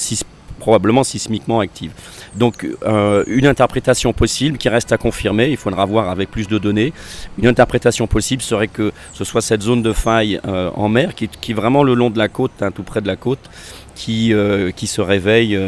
probablement 0.58 1.04
sismiquement 1.04 1.60
active. 1.60 1.92
Donc 2.34 2.66
euh, 2.84 3.24
une 3.26 3.46
interprétation 3.46 4.14
possible 4.14 4.56
qui 4.56 4.70
reste 4.70 4.90
à 4.90 4.96
confirmer, 4.96 5.50
il 5.50 5.58
faudra 5.58 5.84
voir 5.84 6.08
avec 6.08 6.30
plus 6.30 6.48
de 6.48 6.56
données. 6.56 6.94
Une 7.36 7.46
interprétation 7.46 8.06
possible 8.06 8.40
serait 8.40 8.68
que 8.68 8.90
ce 9.12 9.24
soit 9.24 9.42
cette 9.42 9.60
zone 9.60 9.82
de 9.82 9.92
faille 9.92 10.40
euh, 10.46 10.70
en 10.76 10.88
mer 10.88 11.14
qui, 11.14 11.24
est- 11.24 11.52
vraiment 11.52 11.82
le 11.84 11.92
long 11.92 12.08
de 12.08 12.16
la 12.18 12.28
côte, 12.28 12.52
hein, 12.62 12.70
tout 12.70 12.84
près 12.84 13.02
de 13.02 13.08
la 13.08 13.16
côte, 13.16 13.50
qui, 13.94 14.32
euh, 14.32 14.70
se 14.82 15.02
réveille 15.02 15.58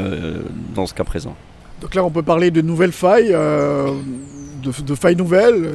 dans 0.74 0.86
ce 0.86 0.94
cas 0.94 1.04
présent. 1.04 1.36
Donc 1.82 1.94
là, 1.94 2.02
on 2.02 2.10
peut 2.10 2.22
parler 2.22 2.50
de 2.50 2.62
nouvelles 2.62 2.92
failles, 2.92 3.36
de 4.64 4.94
failles 4.94 5.16
nouvelles. 5.16 5.68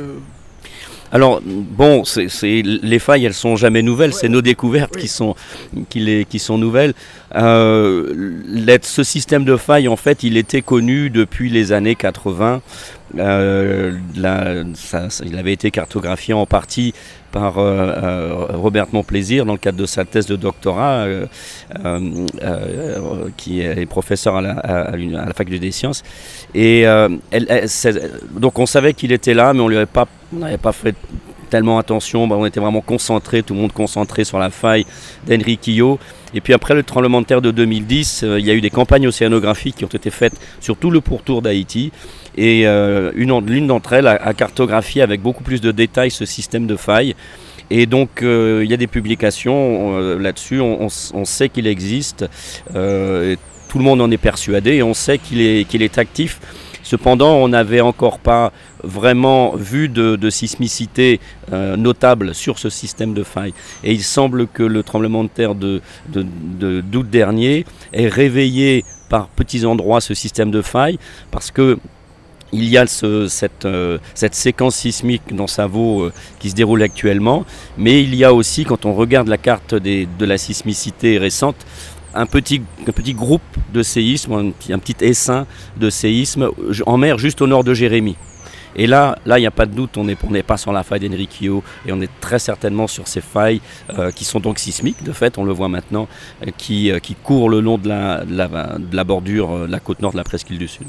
Alors, 1.11 1.41
bon, 1.43 2.03
c'est, 2.05 2.61
les 2.63 2.99
failles, 2.99 3.25
elles 3.25 3.33
sont 3.33 3.55
jamais 3.55 3.81
nouvelles, 3.81 4.13
c'est 4.13 4.29
nos 4.29 4.41
découvertes 4.41 4.95
qui, 4.95 5.07
sont, 5.07 5.35
qui, 5.89 5.99
les, 5.99 6.25
qui 6.25 6.39
sont 6.39 6.57
nouvelles. 6.57 6.93
Euh, 7.35 8.33
ce 8.83 9.03
système 9.03 9.43
de 9.43 9.57
failles, 9.57 9.87
en 9.87 9.95
fait, 9.95 10.23
il 10.23 10.37
était 10.37 10.61
connu 10.61 11.09
depuis 11.09 11.49
les 11.49 11.71
années 11.71 11.95
80. 11.95 12.61
Euh, 13.17 13.97
il 14.15 15.37
avait 15.37 15.53
été 15.53 15.71
cartographié 15.71 16.35
en 16.35 16.45
partie 16.45 16.93
par 17.31 17.57
euh, 17.57 17.93
euh, 18.03 18.45
Robert 18.53 18.87
Montplaisir 18.91 19.45
dans 19.45 19.53
le 19.53 19.59
cadre 19.59 19.77
de 19.77 19.85
sa 19.85 20.05
thèse 20.05 20.25
de 20.25 20.35
doctorat, 20.35 21.05
qui 23.37 23.61
est 23.61 23.85
professeur 23.85 24.35
à 24.37 24.41
la, 24.41 25.33
faculté 25.35 25.59
des 25.59 25.71
sciences. 25.71 26.03
Et 26.53 26.85
donc 28.31 28.59
on 28.59 28.65
savait 28.65 28.93
qu'il 28.93 29.11
était 29.11 29.33
là, 29.33 29.53
mais 29.53 29.61
on 29.61 29.85
pas, 29.85 30.07
n'avait 30.31 30.57
pas 30.57 30.71
fait 30.71 30.95
tellement 31.49 31.79
attention, 31.79 32.27
bah, 32.27 32.35
on 32.37 32.45
était 32.45 32.59
vraiment 32.59 32.81
concentré, 32.81 33.41
tout 33.41 33.55
le 33.55 33.61
monde 33.61 33.73
concentré 33.73 34.23
sur 34.23 34.37
la 34.37 34.51
faille 34.51 34.85
d'Enriquillo. 35.27 35.99
Et 36.35 36.41
puis 36.41 36.53
après 36.53 36.75
le 36.75 36.83
tremblement 36.83 37.21
de 37.21 37.25
terre 37.25 37.41
de 37.41 37.49
2010, 37.49 38.23
il 38.37 38.45
y 38.45 38.51
a 38.51 38.53
eu 38.53 38.61
des 38.61 38.69
campagnes 38.69 39.07
océanographiques 39.07 39.77
qui 39.77 39.85
ont 39.85 39.87
été 39.87 40.11
faites 40.11 40.39
sur 40.59 40.77
tout 40.77 40.91
le 40.91 41.01
pourtour 41.01 41.41
d'Haïti. 41.41 41.91
Et 42.39 42.65
euh, 42.65 43.11
l'une 43.15 43.67
d'entre 43.67 43.91
elles 43.91 44.07
a, 44.07 44.33
cartographié 44.33 45.01
avec 45.01 45.21
beaucoup 45.21 45.43
plus 45.43 45.59
de 45.59 45.71
détails 45.71 46.09
ce 46.09 46.23
système 46.23 46.67
de 46.67 46.77
failles. 46.77 47.13
Et 47.69 47.85
donc 47.85 48.23
euh, 48.23 48.61
il 48.63 48.71
y 48.71 48.73
a 48.73 48.77
des 48.77 48.87
publications 48.87 49.97
euh, 49.97 50.17
là-dessus, 50.17 50.61
on, 50.61 50.89
sait 51.25 51.49
qu'il 51.49 51.67
existe, 51.67 52.25
tout 52.69 53.77
le 53.77 53.83
monde 53.83 54.01
en 54.01 54.09
est 54.09 54.17
persuadé 54.17 54.81
on 54.81 54.93
sait 54.93 55.17
qu'il 55.17 55.41
est, 55.41 55.67
qu'il 55.67 55.81
est 55.81 55.97
actif. 55.97 56.39
Cependant, 56.81 57.35
on 57.35 57.49
n'avait 57.49 57.81
encore 57.81 58.19
pas 58.19 58.53
vraiment 58.83 59.53
vu 59.55 59.89
de, 59.89 60.29
sismicité 60.29 61.19
notable 61.51 62.33
sur 62.33 62.57
ce 62.57 62.69
système 62.69 63.13
de 63.13 63.23
failles. 63.23 63.53
Et 63.83 63.91
il 63.91 64.01
semble 64.01 64.47
que 64.47 64.63
le 64.63 64.81
tremblement 64.81 65.25
de 65.25 65.29
terre 65.29 65.55
de, 65.55 65.81
d'août 66.07 67.07
dernier 67.09 67.65
ait 67.91 68.07
réveillé 68.07 68.85
par 69.09 69.27
petits 69.27 69.65
endroits 69.65 69.99
ce 69.99 70.13
système 70.13 70.51
de 70.51 70.61
failles, 70.61 70.97
parce 71.31 71.51
que 71.51 71.77
il 72.51 72.65
y 72.69 72.77
a 72.77 72.85
euh, 73.03 73.27
cette, 73.27 74.35
séquence 74.35 74.75
sismique 74.75 75.35
dans 75.35 75.47
Savo 75.47 76.03
euh, 76.03 76.13
qui 76.39 76.49
se 76.49 76.55
déroule 76.55 76.81
actuellement, 76.81 77.45
mais 77.77 78.03
il 78.03 78.15
y 78.15 78.23
a 78.23 78.33
aussi, 78.33 78.65
quand 78.65 78.85
on 78.85 78.93
regarde 78.93 79.27
la 79.27 79.37
carte 79.37 79.75
de 79.75 80.25
la 80.25 80.37
sismicité 80.37 81.17
récente, 81.17 81.55
un 82.15 82.25
petit, 82.25 82.61
groupe 83.13 83.41
de 83.73 83.83
séisme, 83.83 84.51
un 84.69 84.79
petit, 84.79 84.95
essaim 85.01 85.45
de 85.77 85.89
séisme 85.89 86.49
en 86.85 86.97
mer 86.97 87.19
juste 87.19 87.41
au 87.41 87.47
nord 87.47 87.63
de 87.63 87.73
Jérémie. 87.73 88.15
Et 88.75 88.87
là, 88.87 89.17
là, 89.25 89.39
il 89.39 89.41
n'y 89.41 89.47
a 89.47 89.51
pas 89.51 89.65
de 89.65 89.73
doute, 89.73 89.97
on 89.97 90.03
n'est 90.03 90.43
pas 90.43 90.57
sur 90.57 90.71
la 90.71 90.83
faille 90.83 90.99
d'Enriquillo 90.99 91.63
et 91.87 91.91
on 91.91 92.01
est 92.01 92.09
très 92.21 92.39
certainement 92.39 92.87
sur 92.87 93.07
ces 93.07 93.21
failles 93.21 93.61
euh, 93.97 94.11
qui 94.11 94.25
sont 94.25 94.39
donc 94.39 94.59
sismiques, 94.59 95.03
de 95.03 95.11
fait, 95.11 95.37
on 95.37 95.43
le 95.43 95.53
voit 95.53 95.69
maintenant, 95.69 96.07
qui, 96.57 96.91
courent 97.23 97.49
le 97.49 97.61
long 97.61 97.77
de 97.77 97.89
la, 97.89 99.03
bordure 99.03 99.67
la 99.67 99.79
côte 99.79 100.01
nord 100.01 100.11
de 100.11 100.17
la 100.17 100.23
presqu'île 100.23 100.59
du 100.59 100.67
Sud. 100.67 100.87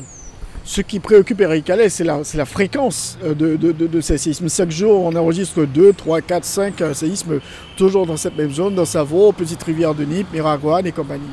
Ce 0.71 0.83
qui 0.83 1.01
préoccupe 1.01 1.41
Eric 1.41 1.65
Calais, 1.65 1.89
c'est 1.89 2.05
la, 2.05 2.45
fréquence 2.45 3.19
euh, 3.25 3.35
de, 3.35 4.01
ces 4.01 4.19
séismes. 4.19 4.49
Chaque 4.49 4.71
jour, 4.71 5.03
on 5.03 5.17
enregistre 5.17 5.65
2, 5.65 5.93
3, 5.95 6.21
4, 6.21 6.45
5 6.45 6.75
séismes, 6.95 7.41
toujours 7.77 8.07
dans 8.07 8.17
cette 8.17 8.37
même 8.37 8.53
zone, 8.53 8.77
dans 8.77 8.85
Savo, 8.85 9.33
Petite 9.33 9.61
Rivière 9.65 9.97
de 9.97 10.05
Nip, 10.05 10.29
Miragouane 10.33 10.87
et 10.87 10.93
compagnie. 10.93 11.25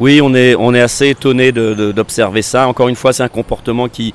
Oui, 0.00 0.22
on 0.22 0.32
est, 0.34 0.80
assez 0.80 1.10
étonné 1.10 1.52
d'observer 1.52 2.40
ça. 2.40 2.66
Encore 2.66 2.88
une 2.88 2.96
fois, 2.96 3.12
c'est 3.12 3.22
un 3.22 3.28
comportement 3.28 3.90
qui, 3.90 4.14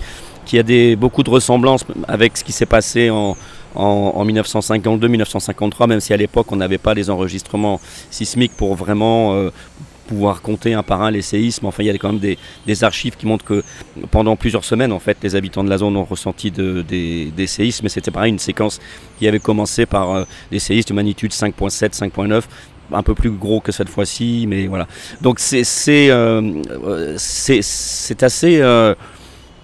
a 0.51 0.95
beaucoup 0.95 1.21
de 1.21 1.29
ressemblances 1.29 1.85
avec 2.07 2.35
ce 2.35 2.43
qui 2.43 2.51
s'est 2.51 2.65
passé 2.65 3.11
en, 3.11 3.37
en, 3.75 4.25
1952-1953, 4.25 5.87
même 5.87 5.99
si 5.99 6.13
à 6.13 6.17
l'époque 6.17 6.51
on 6.51 6.55
n'avait 6.55 6.79
pas 6.79 6.95
les 6.95 7.11
enregistrements 7.11 7.79
sismiques 8.09 8.53
pour 8.57 8.73
vraiment 8.73 9.35
euh, 9.35 9.51
pouvoir 10.07 10.41
compter 10.41 10.73
un 10.73 10.83
par 10.83 11.01
un 11.01 11.11
les 11.11 11.21
séismes. 11.21 11.65
Enfin, 11.65 11.83
il 11.83 11.87
y 11.87 11.89
a 11.89 11.97
quand 11.97 12.13
même 12.13 12.19
des, 12.65 12.83
archives 12.83 13.15
qui 13.15 13.25
montrent 13.25 13.45
que 13.45 13.63
pendant 14.11 14.35
plusieurs 14.35 14.63
semaines, 14.63 14.91
en 14.91 14.99
fait, 14.99 15.17
les 15.21 15.35
habitants 15.35 15.63
de 15.63 15.69
la 15.69 15.77
zone 15.77 15.95
ont 15.97 16.03
ressenti 16.03 16.51
des, 16.51 17.47
séismes. 17.47 17.83
Mais 17.83 17.89
c'était 17.89 18.11
pareil, 18.11 18.31
une 18.31 18.39
séquence 18.39 18.79
qui 19.19 19.27
avait 19.27 19.39
commencé 19.39 19.85
par 19.85 20.11
euh, 20.11 20.23
des 20.51 20.59
séismes 20.59 20.89
de 20.89 20.93
magnitude 20.93 21.31
5.7, 21.31 21.97
5.9 21.97 22.43
un 22.89 23.03
peu 23.03 23.13
plus 23.13 23.31
gros 23.31 23.59
que 23.59 23.73
cette 23.73 23.89
fois-ci, 23.89 24.45
mais 24.47 24.67
voilà. 24.67 24.87
Donc 25.21 25.39
c'est 25.39 25.63
euh, 26.09 26.63
assez 28.21 28.61
euh, 28.61 28.95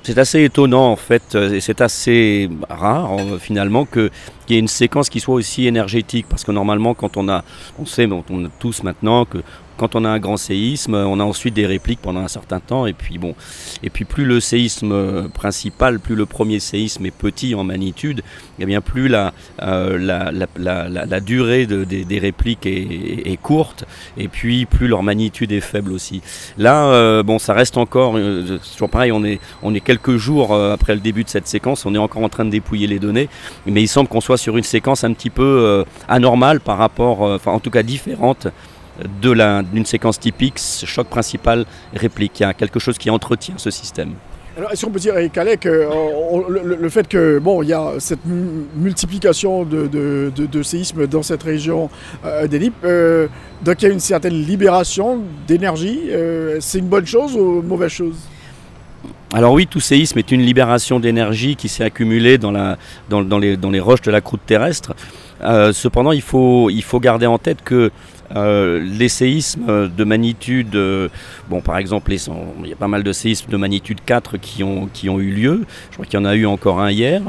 c'est 0.04 0.18
assez 0.18 0.44
étonnant 0.44 0.92
en 0.92 0.98
fait, 0.98 1.34
et 1.36 1.62
c'est 1.62 1.80
assez 1.80 2.50
rare 2.70 3.16
finalement 3.40 3.86
que 3.86 4.12
qu'il 4.46 4.56
y 4.56 4.58
ait 4.58 4.60
une 4.60 4.68
séquence 4.68 5.10
qui 5.10 5.22
soit 5.22 5.36
aussi 5.36 5.66
énergétique, 5.68 6.26
parce 6.30 6.44
que 6.44 6.52
normalement 6.52 6.94
quand 6.94 7.16
on 7.16 7.30
a, 7.30 7.46
on 7.80 7.86
sait, 7.86 8.10
on 8.12 8.46
a 8.46 8.50
tous 8.60 8.84
maintenant 8.84 9.24
que 9.24 9.38
quand 9.78 9.96
on 9.96 10.06
a 10.06 10.10
un 10.10 10.20
grand 10.20 10.38
séisme, 10.38 10.96
on 10.96 11.20
a 11.20 11.24
ensuite 11.24 11.54
des 11.54 11.66
répliques 11.66 12.02
pendant 12.02 12.22
un 12.22 12.28
certain 12.28 12.60
temps. 12.60 12.86
Et 12.86 12.94
puis 12.94 13.18
bon, 13.18 13.36
et 13.84 13.90
puis 13.90 14.06
plus 14.06 14.26
le 14.26 14.40
séisme 14.40 15.30
principal, 15.30 16.00
plus 16.00 16.16
le 16.16 16.26
premier 16.26 16.60
séisme 16.60 17.06
est 17.06 17.12
petit 17.12 17.56
en 17.56 17.64
magnitude, 17.64 18.22
eh 18.60 18.66
bien 18.66 18.82
plus 18.82 19.08
la, 19.08 19.34
euh, 19.62 19.98
la, 20.58 21.20
durée 21.20 21.66
des, 21.66 22.20
répliques 22.20 22.66
est, 22.66 23.38
courte, 23.42 23.86
et 24.18 24.28
puis 24.28 24.66
plus 24.66 24.88
leur 24.88 25.04
magnitude 25.04 25.52
est 25.52 25.62
faible 25.62 25.92
aussi. 25.92 26.22
Là, 26.58 26.86
euh, 26.86 27.24
bon, 27.24 27.40
ça 27.40 27.54
reste 27.54 27.78
encore, 27.78 28.14
euh, 28.16 28.60
toujours 28.74 28.90
pareil, 28.90 29.12
on 29.12 29.24
est, 29.24 29.40
on 29.62 29.74
est 29.74 29.80
quelques 29.80 30.18
jours 30.18 30.56
après 30.56 30.94
le 30.94 31.02
début 31.02 31.24
de 31.24 31.30
cette 31.30 31.48
séquence, 31.48 31.86
on 31.86 31.96
est 31.96 32.00
encore 32.00 32.24
en 32.24 32.30
train 32.30 32.46
de 32.46 32.52
dépouiller 32.52 32.88
les 32.88 33.00
données, 33.00 33.30
mais 33.66 33.82
il 33.82 33.88
semble 33.88 34.10
qu'on 34.10 34.22
soit 34.22 34.38
sur 34.38 34.58
une 34.58 34.64
séquence 34.64 35.04
un 35.04 35.14
petit 35.14 35.30
peu 35.30 35.84
anormale 36.08 36.60
par 36.60 36.78
rapport, 36.78 37.22
enfin 37.22 37.52
en 37.52 37.60
tout 37.60 37.72
cas 37.72 37.84
différente 37.84 38.48
d'une 39.22 39.86
séquence 39.86 40.20
typique, 40.20 40.60
choc 40.60 41.08
principal, 41.08 41.66
réplique. 41.94 42.40
Il 42.40 42.44
y 42.44 42.46
a 42.46 42.54
quelque 42.54 42.80
chose 42.80 42.98
qui 42.98 43.10
entretient 43.10 43.56
ce 43.58 43.72
système. 43.72 44.14
Alors, 44.56 44.72
est-ce 44.72 44.86
qu'on 44.86 44.92
peut 44.92 45.00
dire, 45.00 45.16
Calais, 45.32 45.58
que 45.58 45.68
euh, 45.68 46.76
le, 46.80 46.90
fait 46.90 47.08
que, 47.08 47.40
bon, 47.40 47.64
il 47.64 47.70
y 47.70 47.74
a 47.74 47.94
cette 47.98 48.20
multiplication 48.76 49.64
de, 49.64 49.88
de, 49.88 50.64
séismes 50.64 51.08
dans 51.08 51.24
cette 51.24 51.42
région 51.42 51.90
euh, 52.24 52.46
d'Elip, 52.48 52.74
euh, 52.84 53.28
donc 53.64 53.82
il 53.82 53.86
y 53.88 53.90
a 53.90 53.94
une 53.94 54.00
certaine 54.00 54.34
libération 54.34 55.22
d'énergie, 55.48 56.02
c'est 56.60 56.80
une 56.80 56.88
bonne 56.88 57.08
chose 57.08 57.36
ou 57.36 57.62
une 57.62 57.68
mauvaise 57.68 57.92
chose? 57.92 58.16
Alors 59.34 59.54
oui, 59.54 59.66
tout 59.66 59.80
séisme 59.80 60.20
est 60.20 60.32
une 60.32 60.42
libération 60.42 61.00
d'énergie 61.00 61.56
qui 61.56 61.68
s'est 61.68 61.84
accumulée 61.84 62.38
dans, 62.38 62.52
la, 62.52 62.78
dans, 63.10 63.24
dans, 63.24 63.40
les, 63.40 63.58
dans, 63.58 63.72
les, 63.72 63.80
roches 63.80 64.04
de 64.04 64.12
la 64.12 64.22
croûte 64.22 64.42
terrestre. 64.46 64.94
cependant, 65.72 66.12
il 66.12 66.22
faut, 66.22 66.70
il 66.70 66.84
faut 66.84 67.00
garder 67.00 67.26
en 67.26 67.40
tête 67.40 67.64
que 67.64 67.90
euh, 68.36 68.80
les 68.82 69.10
séismes 69.10 69.90
de 69.90 70.04
magnitude, 70.04 70.76
euh, 70.76 71.10
bon 71.50 71.62
par 71.62 71.78
exemple, 71.78 72.12
il 72.12 72.70
y 72.70 72.74
a 72.74 72.76
pas 72.76 72.88
mal 72.88 73.04
de 73.04 73.14
séismes 73.14 73.52
de 73.52 73.58
magnitude 73.58 74.00
4 74.06 74.38
qui 74.38 74.64
ont, 74.64 74.90
eu 75.20 75.32
lieu, 75.32 75.66
je 75.90 75.96
crois 75.96 76.06
qu'il 76.06 76.20
y 76.20 76.22
en 76.22 76.26
a 76.26 76.36
eu 76.36 76.46
encore 76.46 76.80
un 76.80 76.92
hier. 76.92 77.22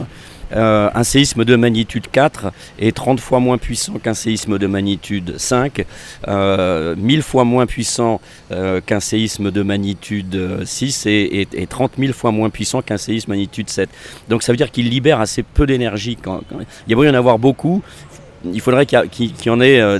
Euh, 0.54 0.90
un 0.94 1.04
séisme 1.04 1.44
de 1.44 1.56
magnitude 1.56 2.06
4 2.12 2.52
est 2.78 2.94
30 2.94 3.18
fois 3.18 3.40
moins 3.40 3.58
puissant 3.58 3.94
qu'un 3.94 4.14
séisme 4.14 4.58
de 4.58 4.66
magnitude 4.66 5.34
5, 5.37 5.84
1000 6.26 7.23
fois 7.23 7.44
moins 7.44 7.66
puissant 7.66 8.20
qu'un 8.87 9.00
séisme 9.00 9.50
de 9.50 9.62
magnitude 9.62 10.64
6 10.64 11.06
et, 11.06 11.66
30 11.68 11.92
000 11.99 12.12
fois 12.12 12.30
moins 12.30 12.50
puissant 12.50 12.82
qu'un 12.82 12.99
séisme 12.99 13.28
de 13.28 13.32
magnitude 13.32 13.68
7. 13.68 13.88
Donc 14.28 14.42
ça 14.42 14.52
veut 14.52 14.56
dire 14.56 14.70
qu'il 14.70 14.88
libère 14.88 15.20
assez 15.20 15.42
peu 15.42 15.66
d'énergie. 15.66 16.16
Il 16.87 16.90
y 16.90 16.92
a 16.92 16.96
beau 16.96 17.04
y 17.04 17.08
en 17.08 17.14
avoir 17.14 17.38
beaucoup, 17.38 17.82
il 18.52 18.60
faudrait 18.60 18.86
qu'il 18.86 19.32
y, 19.44 19.50
en 19.50 19.60
ait 19.60 19.80
euh, 19.80 19.98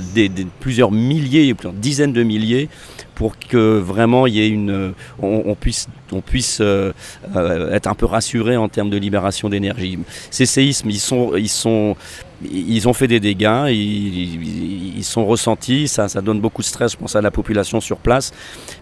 plusieurs 0.59 0.91
milliers, 0.91 1.53
plusieurs 1.53 1.73
dizaines 1.73 2.13
de 2.13 2.23
milliers 2.23 2.69
pour 3.15 3.37
que 3.39 3.77
vraiment 3.79 4.27
il 4.27 4.35
y 4.35 4.41
ait 4.41 4.49
une, 4.49 4.93
on, 5.21 5.55
puisse, 5.55 5.87
on 6.11 6.19
puisse 6.19 6.59
euh, 6.61 6.91
euh, 7.35 7.71
être 7.71 7.87
un 7.87 7.95
peu 7.95 8.05
rassuré 8.05 8.57
en 8.57 8.67
termes 8.67 8.89
de 8.89 8.97
libération 8.97 9.47
d'énergie. 9.47 9.97
Ces 10.29 10.45
séismes, 10.45 10.89
ils 10.89 10.99
sont, 10.99 11.31
ils 11.37 11.49
sont, 11.49 11.95
ils 12.43 12.89
ont 12.89 12.93
fait 12.93 13.07
des 13.07 13.21
dégâts, 13.21 13.69
ils, 13.69 15.03
sont 15.03 15.25
ressentis, 15.25 15.87
ça, 15.87 16.09
ça 16.09 16.21
donne 16.21 16.41
beaucoup 16.41 16.61
de 16.61 16.67
stress, 16.67 16.91
je 16.91 16.97
pense, 16.97 17.15
à 17.15 17.21
la 17.21 17.31
population 17.31 17.79
sur 17.79 17.97
place. 17.97 18.33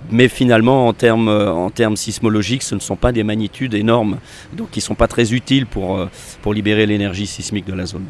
Mais 0.10 0.28
finalement, 0.28 0.88
en 0.88 0.94
termes, 0.94 1.30
en 1.30 1.70
termes 1.70 1.96
sismologiques, 1.96 2.64
ce 2.64 2.74
ne 2.74 2.80
sont 2.80 2.96
pas 2.96 3.12
des 3.12 3.24
magnitudes 3.24 3.76
énormes, 3.76 4.18
donc 4.54 4.70
ils 4.76 4.80
ne 4.80 4.84
sont 4.84 4.96
pas 4.96 5.08
très 5.08 5.34
utiles 5.34 5.68
pour, 5.68 6.08
pour 6.42 6.54
libérer 6.56 6.88
l'énergie 6.88 7.28
sismique 7.28 7.66
de 7.66 7.74
la 7.74 7.86
zone 7.86 8.06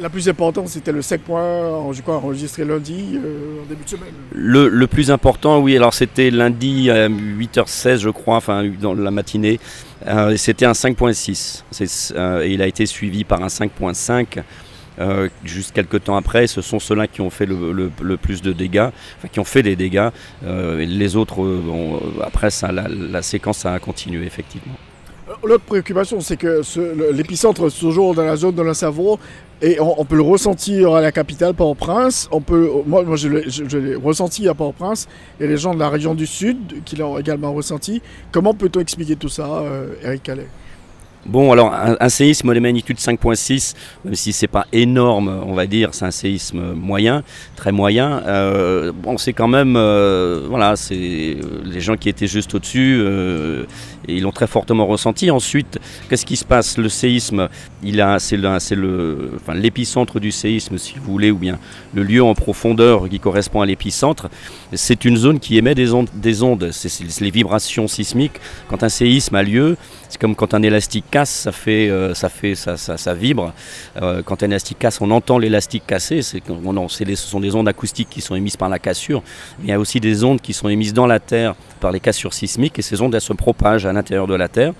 la 0.00 0.08
plus 0.08 0.28
importante, 0.28 0.68
c'était 0.68 0.92
le 0.92 1.02
5 1.02 1.20
points, 1.20 1.70
enregistré 2.06 2.64
lundi, 2.64 3.18
euh, 3.22 3.62
en 3.62 3.66
début 3.66 3.84
de 3.84 3.88
semaine. 3.88 4.12
Le, 4.32 4.86
plus 4.86 5.10
important, 5.10 5.60
oui, 5.60 5.76
alors 5.76 5.94
c'était 5.94 6.30
lundi 6.30 6.90
à 6.90 7.08
8h16, 7.08 7.98
je 7.98 8.10
crois, 8.10 8.36
enfin, 8.36 8.64
dans 8.80 8.94
la 8.94 9.10
matinée. 9.10 9.60
Euh, 10.06 10.36
c'était 10.36 10.66
un 10.66 10.72
5.6. 10.72 12.12
Euh, 12.16 12.42
et 12.42 12.52
il 12.52 12.62
a 12.62 12.66
été 12.66 12.86
suivi 12.86 13.24
par 13.24 13.42
un 13.42 13.48
5.5. 13.48 14.42
juste 15.44 15.72
quelques 15.72 16.04
temps 16.04 16.16
après, 16.16 16.46
ce 16.46 16.60
sont 16.60 16.78
ceux-là 16.78 17.06
qui 17.06 17.20
ont 17.20 17.30
fait 17.30 17.46
le, 17.46 18.16
plus 18.16 18.42
de 18.42 18.52
dégâts, 18.52 18.90
enfin 19.18 19.28
qui 19.32 19.40
ont 19.40 19.44
fait 19.44 19.62
des 19.62 19.76
dégâts. 19.76 20.10
les 20.42 21.16
autres, 21.16 21.40
après 22.22 22.48
la 22.60 23.22
séquence 23.22 23.66
a 23.66 23.78
continué 23.78 24.26
effectivement. 24.26 24.74
L'autre 25.42 25.64
préoccupation, 25.64 26.20
c'est 26.20 26.36
que 26.36 26.60
l'épicentre 27.12 27.66
est 27.66 27.80
toujours 27.80 28.14
dans 28.14 28.24
la 28.24 28.36
zone 28.36 28.54
de 28.54 28.62
la 28.62 28.74
Savoie 28.74 29.18
et 29.62 29.80
on, 29.80 30.04
peut 30.04 30.16
le 30.16 30.22
ressentir 30.22 30.94
à 30.94 31.00
la 31.00 31.12
capitale, 31.12 31.54
Port-au-Prince. 31.54 32.28
On 32.30 32.42
peut, 32.42 32.70
moi, 32.86 33.02
moi 33.04 33.16
je 33.16 33.28
l'ai 33.28 33.94
ressenti 33.94 34.46
à 34.48 34.54
Port-au-Prince 34.54 35.08
et 35.40 35.46
les 35.46 35.56
gens 35.56 35.72
de 35.74 35.78
la 35.78 35.88
région 35.88 36.14
du 36.14 36.26
Sud 36.26 36.84
qui 36.84 36.96
l'ont 36.96 37.18
également 37.18 37.54
ressenti. 37.54 38.02
Comment 38.32 38.52
peut-on 38.52 38.80
expliquer 38.80 39.16
tout 39.16 39.30
ça, 39.30 39.46
euh, 39.46 39.94
Eric 40.02 40.24
Calais? 40.24 40.48
Bon, 41.26 41.52
alors 41.52 41.72
un, 41.72 42.08
séisme 42.10 42.52
de 42.52 42.60
magnitude 42.60 42.98
5.6, 42.98 43.74
même 44.04 44.14
si 44.14 44.34
c'est 44.34 44.46
pas 44.46 44.66
énorme, 44.72 45.42
on 45.46 45.54
va 45.54 45.66
dire, 45.66 45.90
c'est 45.92 46.04
un 46.04 46.10
séisme 46.10 46.74
moyen, 46.74 47.22
très 47.56 47.72
moyen. 47.72 48.22
Euh, 48.26 48.92
bon, 48.92 49.16
c'est 49.16 49.32
quand 49.32 49.48
même, 49.48 49.74
euh, 49.76 50.46
voilà, 50.50 50.76
c'est 50.76 50.94
les 51.64 51.80
gens 51.80 51.96
qui 51.96 52.10
étaient 52.10 52.26
juste 52.26 52.54
au-dessus, 52.54 52.98
euh, 53.00 53.64
ils 54.06 54.22
l'ont 54.22 54.32
très 54.32 54.46
fortement 54.46 54.86
ressenti. 54.86 55.30
Ensuite, 55.30 55.78
qu'est-ce 56.10 56.26
qui 56.26 56.36
se 56.36 56.44
passe? 56.44 56.76
Le 56.76 56.90
séisme, 56.90 57.48
il 57.82 58.02
a, 58.02 58.18
c'est 58.18 58.36
le, 58.36 59.30
enfin, 59.36 59.54
l'épicentre 59.54 60.20
du 60.20 60.30
séisme, 60.30 60.76
si 60.76 60.96
vous 60.98 61.10
voulez, 61.10 61.30
ou 61.30 61.38
bien 61.38 61.58
le 61.94 62.02
lieu 62.02 62.22
en 62.22 62.34
profondeur 62.34 63.08
qui 63.08 63.18
correspond 63.18 63.62
à 63.62 63.66
l'épicentre. 63.66 64.28
C'est 64.74 65.06
une 65.06 65.16
zone 65.16 65.40
qui 65.40 65.56
émet 65.56 65.74
des 65.74 65.94
ondes, 65.94 66.10
des 66.14 66.42
ondes. 66.42 66.68
C'est 66.70 67.20
les 67.20 67.30
vibrations 67.30 67.88
sismiques. 67.88 68.40
Quand 68.68 68.82
un 68.82 68.90
séisme 68.90 69.36
a 69.36 69.42
lieu, 69.42 69.76
c'est 70.14 70.20
comme 70.20 70.36
quand 70.36 70.54
un 70.54 70.62
élastique 70.62 71.06
casse, 71.10 71.30
ça 71.30 71.50
fait, 71.50 71.90
euh, 71.90 72.14
ça, 72.14 72.28
fait 72.28 72.54
ça, 72.54 73.14
vibre. 73.14 73.52
Euh, 74.00 74.22
quand 74.24 74.44
un 74.44 74.46
élastique 74.46 74.78
casse, 74.78 75.00
on 75.00 75.10
entend 75.10 75.38
l'élastique 75.38 75.84
casser. 75.88 76.22
C'est, 76.22 76.40
ce 76.46 77.16
sont 77.16 77.40
des 77.40 77.56
ondes 77.56 77.66
acoustiques 77.66 78.10
qui 78.10 78.20
sont 78.20 78.36
émises 78.36 78.56
par 78.56 78.68
la 78.68 78.78
cassure. 78.78 79.24
Il 79.64 79.68
y 79.68 79.72
a 79.72 79.80
aussi 79.80 79.98
des 79.98 80.22
ondes 80.22 80.40
qui 80.40 80.52
sont 80.52 80.68
émises 80.68 80.94
dans 80.94 81.08
la 81.08 81.18
Terre 81.18 81.56
par 81.80 81.90
les 81.90 81.98
cassures 81.98 82.32
sismiques 82.32 82.78
et 82.78 82.82
ces 82.82 83.02
ondes 83.02 83.12
elles 83.12 83.20
se 83.20 83.32
propagent 83.32 83.86
à 83.86 83.92
l'intérieur 83.92 84.28
de 84.28 84.36
la 84.36 84.46
Terre 84.46 84.72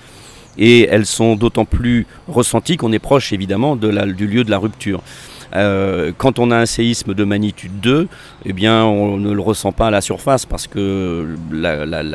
et 0.57 0.83
elles 0.85 1.05
sont 1.05 1.35
d'autant 1.35 1.65
plus 1.65 2.07
ressenties 2.29 2.77
qu'on 2.77 2.93
est 2.93 3.01
proche 3.01 3.33
évidemment 3.33 3.75
du 3.75 4.27
lieu 4.29 4.45
de 4.45 4.51
la 4.53 4.59
rupture. 4.59 5.03
Euh, 5.57 6.13
quand 6.17 6.39
on 6.39 6.51
a 6.51 6.57
un 6.57 6.67
séisme 6.67 7.15
de 7.15 7.25
magnitude 7.25 7.81
2, 7.81 8.09
eh 8.45 8.53
bien, 8.53 8.85
on 8.85 9.17
ne 9.17 9.33
le 9.33 9.41
ressent 9.41 9.73
pas 9.73 9.89
à 9.89 9.91
la 9.91 10.01
surface 10.01 10.47
parce 10.47 10.67
que 10.67 11.37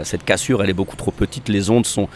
cette 0.03 0.23
cassure, 0.23 0.63
elle 0.63 0.69
est 0.69 0.73
beaucoup 0.73 0.95
trop 0.95 1.11
petite. 1.11 1.49
Les 1.49 1.69
ondes 1.69 1.85
sont, 1.85 2.07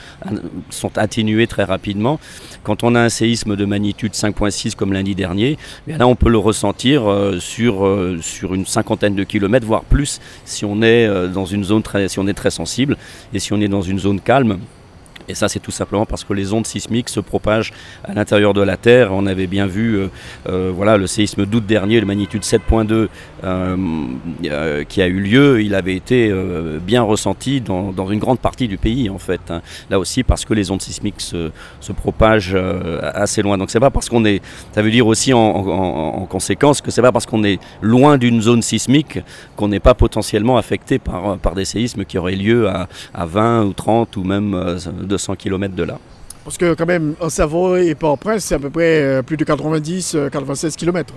sont 0.69 0.97
atténuées 0.97 1.47
très 1.47 1.63
rapidement. 1.63 2.19
Quand 2.63 2.83
on 2.83 2.95
a 2.95 3.01
un 3.01 3.09
séisme 3.09 3.55
de 3.55 3.65
magnitude 3.65 4.13
5.6 4.13 4.75
comme 4.75 4.93
lundi 4.93 5.15
dernier, 5.15 5.57
eh 5.87 5.93
là, 5.93 6.07
on 6.07 6.15
peut 6.15 6.29
le 6.29 6.37
ressentir 6.37 7.09
euh, 7.09 7.39
sur, 7.39 7.85
euh, 7.85 8.17
sur 8.21 8.53
une 8.53 8.65
cinquantaine 8.65 9.15
de 9.15 9.23
kilomètres, 9.23 9.65
voire 9.65 9.83
plus, 9.83 10.19
si 10.45 10.65
on 10.65 10.81
est 10.81 11.07
dans 11.29 11.45
une 11.45 11.63
zone 11.63 11.83
si 12.07 12.19
on 12.19 12.27
est 12.27 12.33
très 12.33 12.49
sensible 12.49 12.97
et 13.33 13.39
si 13.39 13.53
on 13.53 13.61
est 13.61 13.67
dans 13.67 13.81
une 13.81 13.99
zone 13.99 14.19
calme. 14.19 14.59
Et 15.29 15.35
ça, 15.35 15.47
c'est 15.47 15.59
tout 15.59 15.71
simplement 15.71 16.05
parce 16.05 16.23
que 16.23 16.33
les 16.33 16.53
ondes 16.53 16.67
sismiques 16.67 17.09
se 17.09 17.19
propagent 17.19 17.71
à 18.03 18.13
l'intérieur 18.13 18.53
de 18.53 18.61
la 18.61 18.77
Terre. 18.77 19.09
On 19.13 19.25
avait 19.25 19.47
bien 19.47 19.67
vu 19.67 19.95
euh, 19.95 20.07
euh, 20.49 20.71
voilà, 20.73 20.97
le 20.97 21.07
séisme 21.07 21.45
d'août 21.45 21.65
dernier, 21.65 21.99
de 22.01 22.05
magnitude 22.05 22.43
7.2, 22.43 23.07
euh, 23.43 24.83
qui 24.83 25.01
a 25.01 25.07
eu 25.07 25.19
lieu. 25.19 25.61
Il 25.61 25.75
avait 25.75 25.95
été 25.95 26.33
bien 26.85 27.01
ressenti 27.01 27.61
dans, 27.61 27.93
une 28.09 28.19
grande 28.19 28.39
partie 28.39 28.67
du 28.67 28.77
pays, 28.77 29.09
en 29.09 29.17
fait. 29.17 29.41
Hein. 29.49 29.61
Là 29.89 29.99
aussi, 29.99 30.23
parce 30.23 30.45
que 30.45 30.53
les 30.53 30.71
ondes 30.71 30.81
sismiques 30.81 31.21
se, 31.21 31.51
propagent 31.95 32.57
assez 33.13 33.41
loin. 33.41 33.57
Donc, 33.57 33.69
c'est 33.69 33.79
pas 33.79 33.91
parce 33.91 34.09
qu'on 34.09 34.25
est. 34.25 34.41
Ça 34.73 34.81
veut 34.81 34.91
dire 34.91 35.07
aussi 35.07 35.33
en, 35.33 36.25
conséquence 36.29 36.81
que 36.81 36.89
c'est 36.91 37.01
pas 37.01 37.11
parce 37.11 37.25
qu'on 37.25 37.43
est 37.43 37.59
loin 37.81 38.17
d'une 38.17 38.41
zone 38.41 38.61
sismique 38.61 39.19
qu'on 39.55 39.67
n'est 39.67 39.79
pas 39.79 39.93
potentiellement 39.93 40.57
affecté 40.57 40.97
par, 40.97 41.37
par 41.37 41.53
des 41.53 41.65
séismes 41.65 42.05
qui 42.05 42.17
auraient 42.17 42.35
lieu 42.35 42.67
à, 42.67 42.87
à 43.13 43.25
20 43.25 43.65
ou 43.65 43.73
30 43.73 44.17
ou 44.17 44.23
même 44.23 44.77
200 45.13 45.36
km 45.36 45.75
de 45.75 45.84
là. 45.84 46.00
Parce 46.43 46.58
que 46.58 46.74
quand 46.74 46.88
même, 46.88 47.13
en 47.22 47.29
Savoie 47.29 47.82
et 47.82 47.96
Port-au-Prince, 47.96 48.46
c'est 48.46 48.55
à 48.55 48.60
peu 48.60 48.70
près 48.70 49.01
euh, 49.01 49.22
plus 49.22 49.38
de 49.38 49.46
90-96 49.46 50.75
km. 50.75 51.13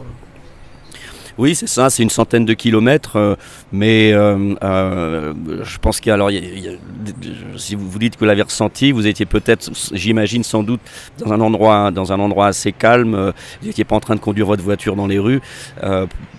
Oui, 1.38 1.54
c'est 1.54 1.66
ça, 1.66 1.90
c'est 1.90 2.02
une 2.02 2.10
centaine 2.10 2.44
de 2.46 2.54
kilomètres, 2.54 3.16
euh, 3.16 3.34
mais 3.72 4.12
euh, 4.12 5.34
je 5.62 5.78
pense 5.78 6.00
qu'il 6.00 6.08
y 6.08 6.10
a, 6.10 6.14
alors, 6.14 6.30
si 7.56 7.74
vous 7.74 7.90
vous 7.90 7.98
dites 7.98 8.14
que 8.14 8.20
vous 8.20 8.26
l'avez 8.26 8.42
ressenti, 8.42 8.92
vous 8.92 9.06
étiez 9.06 9.26
peut-être, 9.26 9.70
j'imagine 9.92 10.44
sans 10.44 10.62
doute, 10.62 10.80
dans 11.18 11.32
un 11.32 11.40
endroit, 11.40 11.90
dans 11.90 12.12
un 12.12 12.20
endroit 12.20 12.46
assez 12.46 12.72
calme, 12.72 13.32
vous 13.60 13.66
n'étiez 13.66 13.84
pas 13.84 13.96
en 13.96 14.00
train 14.00 14.14
de 14.14 14.20
conduire 14.20 14.46
votre 14.46 14.62
voiture 14.62 14.96
dans 14.96 15.06
les 15.06 15.18
rues 15.18 15.40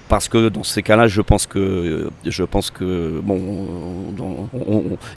parce 0.07 0.29
que 0.29 0.49
dans 0.49 0.63
ces 0.63 0.83
cas-là, 0.83 1.07
je 1.07 1.21
pense 1.21 1.45
que, 1.45 2.09
je 2.25 2.43
pense 2.43 2.71
que 2.71 3.19
bon, 3.23 3.67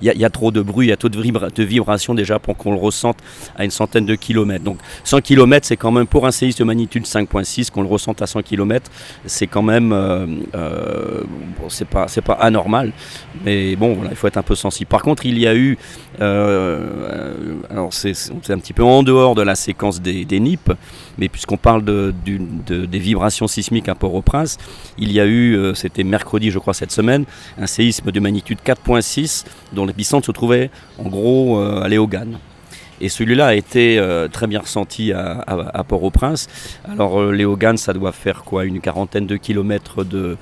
il 0.03 0.13
y, 0.13 0.25
a 0.25 0.31
trop 0.31 0.51
de 0.51 0.61
bruit, 0.61 0.87
il 0.87 0.91
y 0.91 0.93
a 0.93 0.97
trop 0.97 1.09
de, 1.09 1.63
vibrations 1.65 2.15
déjà 2.15 2.39
pour 2.39 2.57
qu'on 2.57 2.73
le 2.73 2.79
ressente 2.79 3.19
à 3.57 3.65
une 3.65 3.71
centaine 3.71 4.07
de 4.07 4.15
kilomètres. 4.15 4.65
Donc 4.65 4.79
100 5.05 5.21
kilomètres, 5.21 5.67
c'est 5.67 5.77
quand 5.77 5.93
même 5.93 6.07
pour 6.07 6.27
un 6.27 6.31
séisme 6.31 6.61
de 6.61 6.65
magnitude 6.65 7.05
5.6 7.05 7.71
qu'on 7.71 7.83
le 7.83 7.89
ressente 7.89 8.23
à 8.23 8.27
100 8.27 8.43
kilomètres, 8.43 8.91
c'est 9.26 9.47
quand 9.47 9.63
même, 9.63 9.93
euh, 9.93 10.26
euh, 10.55 11.21
c'est 11.69 11.89
pas, 11.89 12.09
c'est 12.09 12.23
pas 12.23 12.35
anormal, 12.35 12.93
mais 13.45 13.76
bon, 13.76 13.95
voilà, 13.95 14.11
il 14.11 14.17
faut 14.17 14.26
être 14.26 14.39
un 14.39 14.43
peu 14.43 14.55
sensible. 14.55 14.89
Par 14.89 15.03
contre, 15.03 15.26
il 15.26 15.39
y 15.39 15.47
a 15.47 15.55
eu, 15.55 15.79
euh, 16.21 17.55
alors 17.71 17.93
c'est, 17.93 18.13
un 18.49 18.59
petit 18.59 18.73
peu 18.73 18.83
en 18.83 19.03
dehors 19.03 19.35
de 19.35 19.43
la 19.43 19.55
séquence 19.55 20.00
des, 20.00 20.25
des 20.25 20.41
NIP, 20.41 20.73
mais 21.19 21.29
puisqu'on 21.29 21.57
parle 21.57 21.85
de, 21.85 22.15
des 22.67 22.99
vibrations 22.99 23.47
sismiques 23.47 23.89
à 23.89 23.95
Port-au-Prince, 23.95 24.59
il 24.99 25.12
y 25.12 25.21
a 25.21 25.26
eu, 25.26 25.56
euh, 25.56 25.75
c'était 25.75 26.04
mercredi 26.04 26.50
je 26.50 26.58
crois 26.58 26.75
cette 26.75 26.93
semaine, 26.93 27.25
un 27.58 27.66
séisme 27.66 28.10
de 28.10 28.21
magnitude 28.21 28.58
4.6 28.64 29.45
dont 29.73 29.86
l'épicentre 29.86 30.26
se 30.26 30.32
trouvait 30.32 30.71
en 30.99 31.08
gros 31.08 31.58
euh, 31.58 31.82
à 31.82 31.88
Léogane. 31.88 32.38
Et 33.02 33.08
celui-là 33.08 33.47
a 33.47 33.54
été 33.54 33.99
euh, 33.99 34.28
très 34.28 34.47
bien 34.47 34.60
ressenti 34.60 35.10
à, 35.10 35.84
Port-au-Prince. 35.88 36.49
Alors 36.86 37.32
Léogane, 37.32 37.78
ça 37.78 37.95
doit 37.95 38.12
faire 38.12 38.43
quoi 38.45 38.66
Une 38.66 38.82
quarantaine 38.82 39.26
de 39.26 39.36
kilomètres 39.36 40.04
de, 40.04 40.36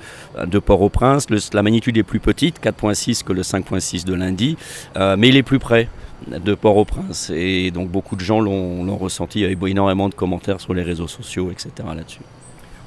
Port-au-Prince. 0.59 1.27
La 1.53 1.63
magnitude 1.63 1.97
est 1.97 2.03
plus 2.03 2.19
petite, 2.19 2.61
4.6 2.61 3.23
que 3.23 3.31
le 3.31 3.43
5.6 3.43 4.03
de 4.03 4.13
lundi, 4.13 4.57
mais 4.97 5.29
il 5.29 5.37
est 5.37 5.43
plus 5.43 5.59
près 5.59 5.87
de 6.27 6.53
Port-au-Prince. 6.53 7.31
Et 7.33 7.71
donc 7.71 7.91
beaucoup 7.91 8.17
de 8.17 8.21
gens 8.21 8.41
l'ont 8.41 8.97
ressenti. 8.97 9.39
Il 9.39 9.49
y 9.49 9.55
a 9.65 9.67
énormément 9.69 10.09
de 10.09 10.15
commentaires 10.15 10.59
sur 10.59 10.73
les 10.73 10.83
réseaux 10.83 11.07
sociaux, 11.07 11.51
etc. 11.51 11.71
là-dessus. 11.95 12.19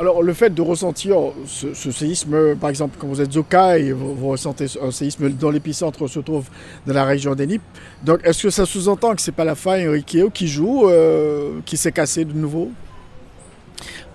Alors 0.02 0.20
le 0.20 0.32
fait 0.32 0.52
de 0.52 0.62
ressentir 0.62 1.16
ce, 1.46 1.92
séisme, 1.92 2.56
par 2.56 2.70
exemple 2.70 2.96
quand 2.98 3.06
vous 3.06 3.20
êtes 3.20 3.36
au 3.36 3.46
vous, 3.94 4.14
vous 4.16 4.28
ressentez 4.30 4.66
un 4.82 4.90
séisme 4.90 5.28
dont 5.30 5.50
l'épicentre 5.50 6.08
se 6.08 6.18
trouve 6.18 6.46
dans 6.88 6.92
la 6.92 7.04
région 7.04 7.36
des 7.36 7.46
Nippes, 7.46 7.62
donc 8.02 8.18
est-ce 8.24 8.42
que 8.42 8.50
ça 8.50 8.66
sous-entend 8.66 9.14
que 9.14 9.22
c'est 9.22 9.30
pas 9.30 9.44
la 9.44 9.54
faille 9.54 9.86
Rikeo 9.86 10.30
qui 10.30 10.48
joue, 10.48 10.88
euh, 10.88 11.60
qui 11.64 11.76
s'est 11.76 11.92
cassé 11.92 12.24
de 12.24 12.32
nouveau? 12.32 12.72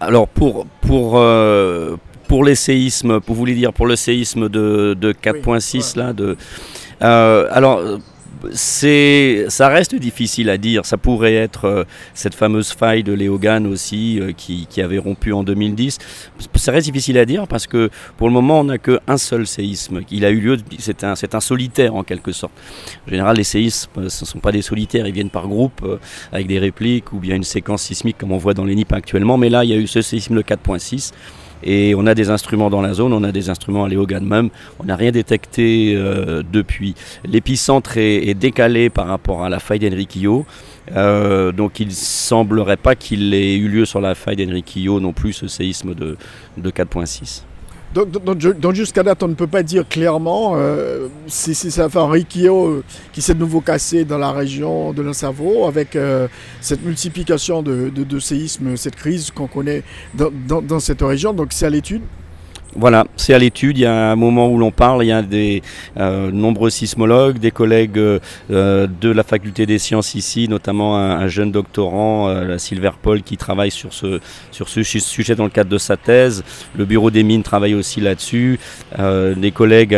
Alors 0.01 0.27
pour, 0.27 0.67
pour, 0.81 1.13
euh, 1.15 1.95
pour 2.27 2.43
les 2.43 2.55
séismes, 2.55 3.21
vous 3.25 3.33
voulez 3.33 3.55
dire 3.55 3.71
pour 3.71 3.87
le 3.87 3.95
séisme 3.95 4.49
de, 4.49 4.93
de 4.93 5.13
4.6 5.13 5.97
là, 5.97 6.11
de, 6.11 6.35
euh, 7.01 7.47
alors 7.49 7.79
c'est, 8.51 9.45
ça 9.49 9.67
reste 9.67 9.95
difficile 9.95 10.49
à 10.49 10.57
dire. 10.57 10.85
Ça 10.85 10.97
pourrait 10.97 11.35
être 11.35 11.65
euh, 11.65 11.83
cette 12.13 12.35
fameuse 12.35 12.71
faille 12.71 13.03
de 13.03 13.13
Léogane 13.13 13.67
aussi 13.67 14.19
euh, 14.19 14.31
qui, 14.31 14.67
avait 14.81 14.97
rompu 14.97 15.33
en 15.33 15.43
2010. 15.43 15.97
Ça 16.55 16.71
reste 16.71 16.85
difficile 16.85 17.17
à 17.17 17.25
dire 17.25 17.47
parce 17.47 17.65
que 17.65 17.89
pour 18.15 18.27
le 18.27 18.33
moment 18.33 18.59
on 18.59 18.65
n'a 18.65 18.77
qu'un 18.77 19.17
seul 19.17 19.47
séisme. 19.47 20.01
Il 20.11 20.23
a 20.25 20.29
eu 20.29 20.39
lieu, 20.39 20.57
c'est 20.77 21.03
un, 21.03 21.15
c'est 21.15 21.33
un 21.35 21.39
solitaire 21.39 21.95
en 21.95 22.03
quelque 22.03 22.31
sorte. 22.31 22.53
En 23.07 23.09
général 23.09 23.37
les 23.37 23.43
séismes 23.43 23.89
euh, 23.97 24.09
ce 24.09 24.23
ne 24.23 24.27
sont 24.27 24.39
pas 24.39 24.51
des 24.51 24.61
solitaires, 24.61 25.07
ils 25.07 25.13
viennent 25.13 25.29
par 25.29 25.47
groupe 25.47 25.85
avec 26.31 26.47
des 26.47 26.59
répliques 26.59 27.13
ou 27.13 27.19
bien 27.19 27.35
une 27.35 27.43
séquence 27.43 27.83
sismique 27.83 28.17
comme 28.17 28.31
on 28.31 28.37
voit 28.37 28.53
dans 28.53 28.65
les 28.65 28.75
NIP 28.75 28.93
actuellement. 28.93 29.37
Mais 29.37 29.49
là 29.49 29.63
il 29.63 29.69
y 29.71 29.73
a 29.73 29.77
eu 29.77 29.87
ce 29.87 30.01
séisme 30.01 30.35
de 30.35 30.41
4.6 30.41 31.11
et 31.63 31.95
on 31.95 32.05
a 32.05 32.13
des 32.13 32.29
instruments 32.29 32.69
dans 32.69 32.81
la 32.81 32.93
zone, 32.93 33.13
on 33.13 33.23
a 33.23 33.31
des 33.31 33.49
instruments 33.49 33.83
à 33.85 33.89
Léogane 33.89 34.25
même. 34.25 34.49
On 34.79 34.85
n'a 34.85 34.95
rien 34.95 35.11
détecté 35.11 35.93
euh, 35.95 36.43
depuis. 36.51 36.95
L'épicentre 37.25 37.97
est, 37.97 38.33
décalé 38.33 38.89
par 38.89 39.07
rapport 39.07 39.43
à 39.43 39.49
la 39.49 39.59
faille 39.59 39.79
d'Enriquillo. 39.79 40.45
Euh, 40.95 41.51
donc 41.51 41.79
il 41.79 41.91
semblerait 41.91 42.77
pas 42.77 42.95
qu'il 42.95 43.33
ait 43.33 43.57
eu 43.57 43.67
lieu 43.67 43.85
sur 43.85 43.99
la 43.99 44.15
faille 44.15 44.37
d'Enriquillo 44.37 44.99
non 44.99 45.13
plus 45.13 45.33
ce 45.33 45.47
séisme 45.47 45.93
de 45.93 46.17
4.6. 46.59 47.43
Donc, 47.93 48.75
jusqu'à 48.75 49.01
date, 49.01 49.23
on 49.23 49.27
ne 49.27 49.33
peut 49.33 49.47
pas 49.47 49.63
dire 49.63 49.87
clairement 49.87 50.53
euh, 50.55 51.07
si, 51.27 51.55
fait 51.55 51.95
un 51.95 52.09
Rikio 52.09 52.67
euh, 52.67 52.83
qui 53.13 53.21
s'est 53.21 53.33
de 53.33 53.39
nouveau 53.39 53.61
cassé 53.61 54.03
dans 54.05 54.17
la 54.17 54.31
région 54.31 54.93
de 54.93 55.13
cerveau 55.13 55.65
avec 55.67 55.95
euh, 55.95 56.27
cette 56.61 56.83
multiplication 56.83 57.63
de, 57.63 58.19
séismes, 58.19 58.75
cette 58.77 58.95
crise 58.95 59.31
qu'on 59.31 59.47
connaît 59.47 59.83
dans, 60.13 60.79
cette 60.79 61.01
région. 61.01 61.33
Donc 61.33 61.49
c'est 61.51 61.65
à 61.65 61.69
l'étude 61.69 62.01
Voilà, 62.79 63.07
c'est 63.15 63.33
à 63.33 63.39
l'étude. 63.39 63.79
Il 63.79 63.81
y 63.81 63.85
a 63.87 64.11
un 64.11 64.15
moment 64.15 64.49
où 64.49 64.59
l'on 64.59 64.69
parle. 64.69 65.03
Il 65.03 65.07
y 65.07 65.11
a 65.11 65.23
des 65.23 65.63
euh, 65.97 66.29
nombreux 66.29 66.69
sismologues, 66.69 67.39
des 67.39 67.49
collègues 67.49 67.97
euh, 67.97 68.19
de 68.49 69.09
la 69.09 69.23
faculté 69.23 69.65
des 69.65 69.79
sciences 69.79 70.13
ici, 70.13 70.47
notamment 70.47 70.95
un, 70.95 71.27
jeune 71.27 71.51
doctorant, 71.51 72.27
euh, 72.27 72.59
Silver 72.59 72.91
Paul, 73.01 73.23
qui 73.23 73.35
travaille 73.35 73.71
sur 73.71 73.93
ce, 73.93 74.19
sujet 74.51 75.33
dans 75.33 75.45
le 75.45 75.49
cadre 75.49 75.71
de 75.71 75.79
sa 75.79 75.97
thèse. 75.97 76.43
Le 76.75 76.85
bureau 76.85 77.09
des 77.09 77.23
mines 77.23 77.41
travaille 77.41 77.73
aussi 77.73 77.99
là-dessus. 77.99 78.59
des 78.95 79.51
collègues 79.51 79.97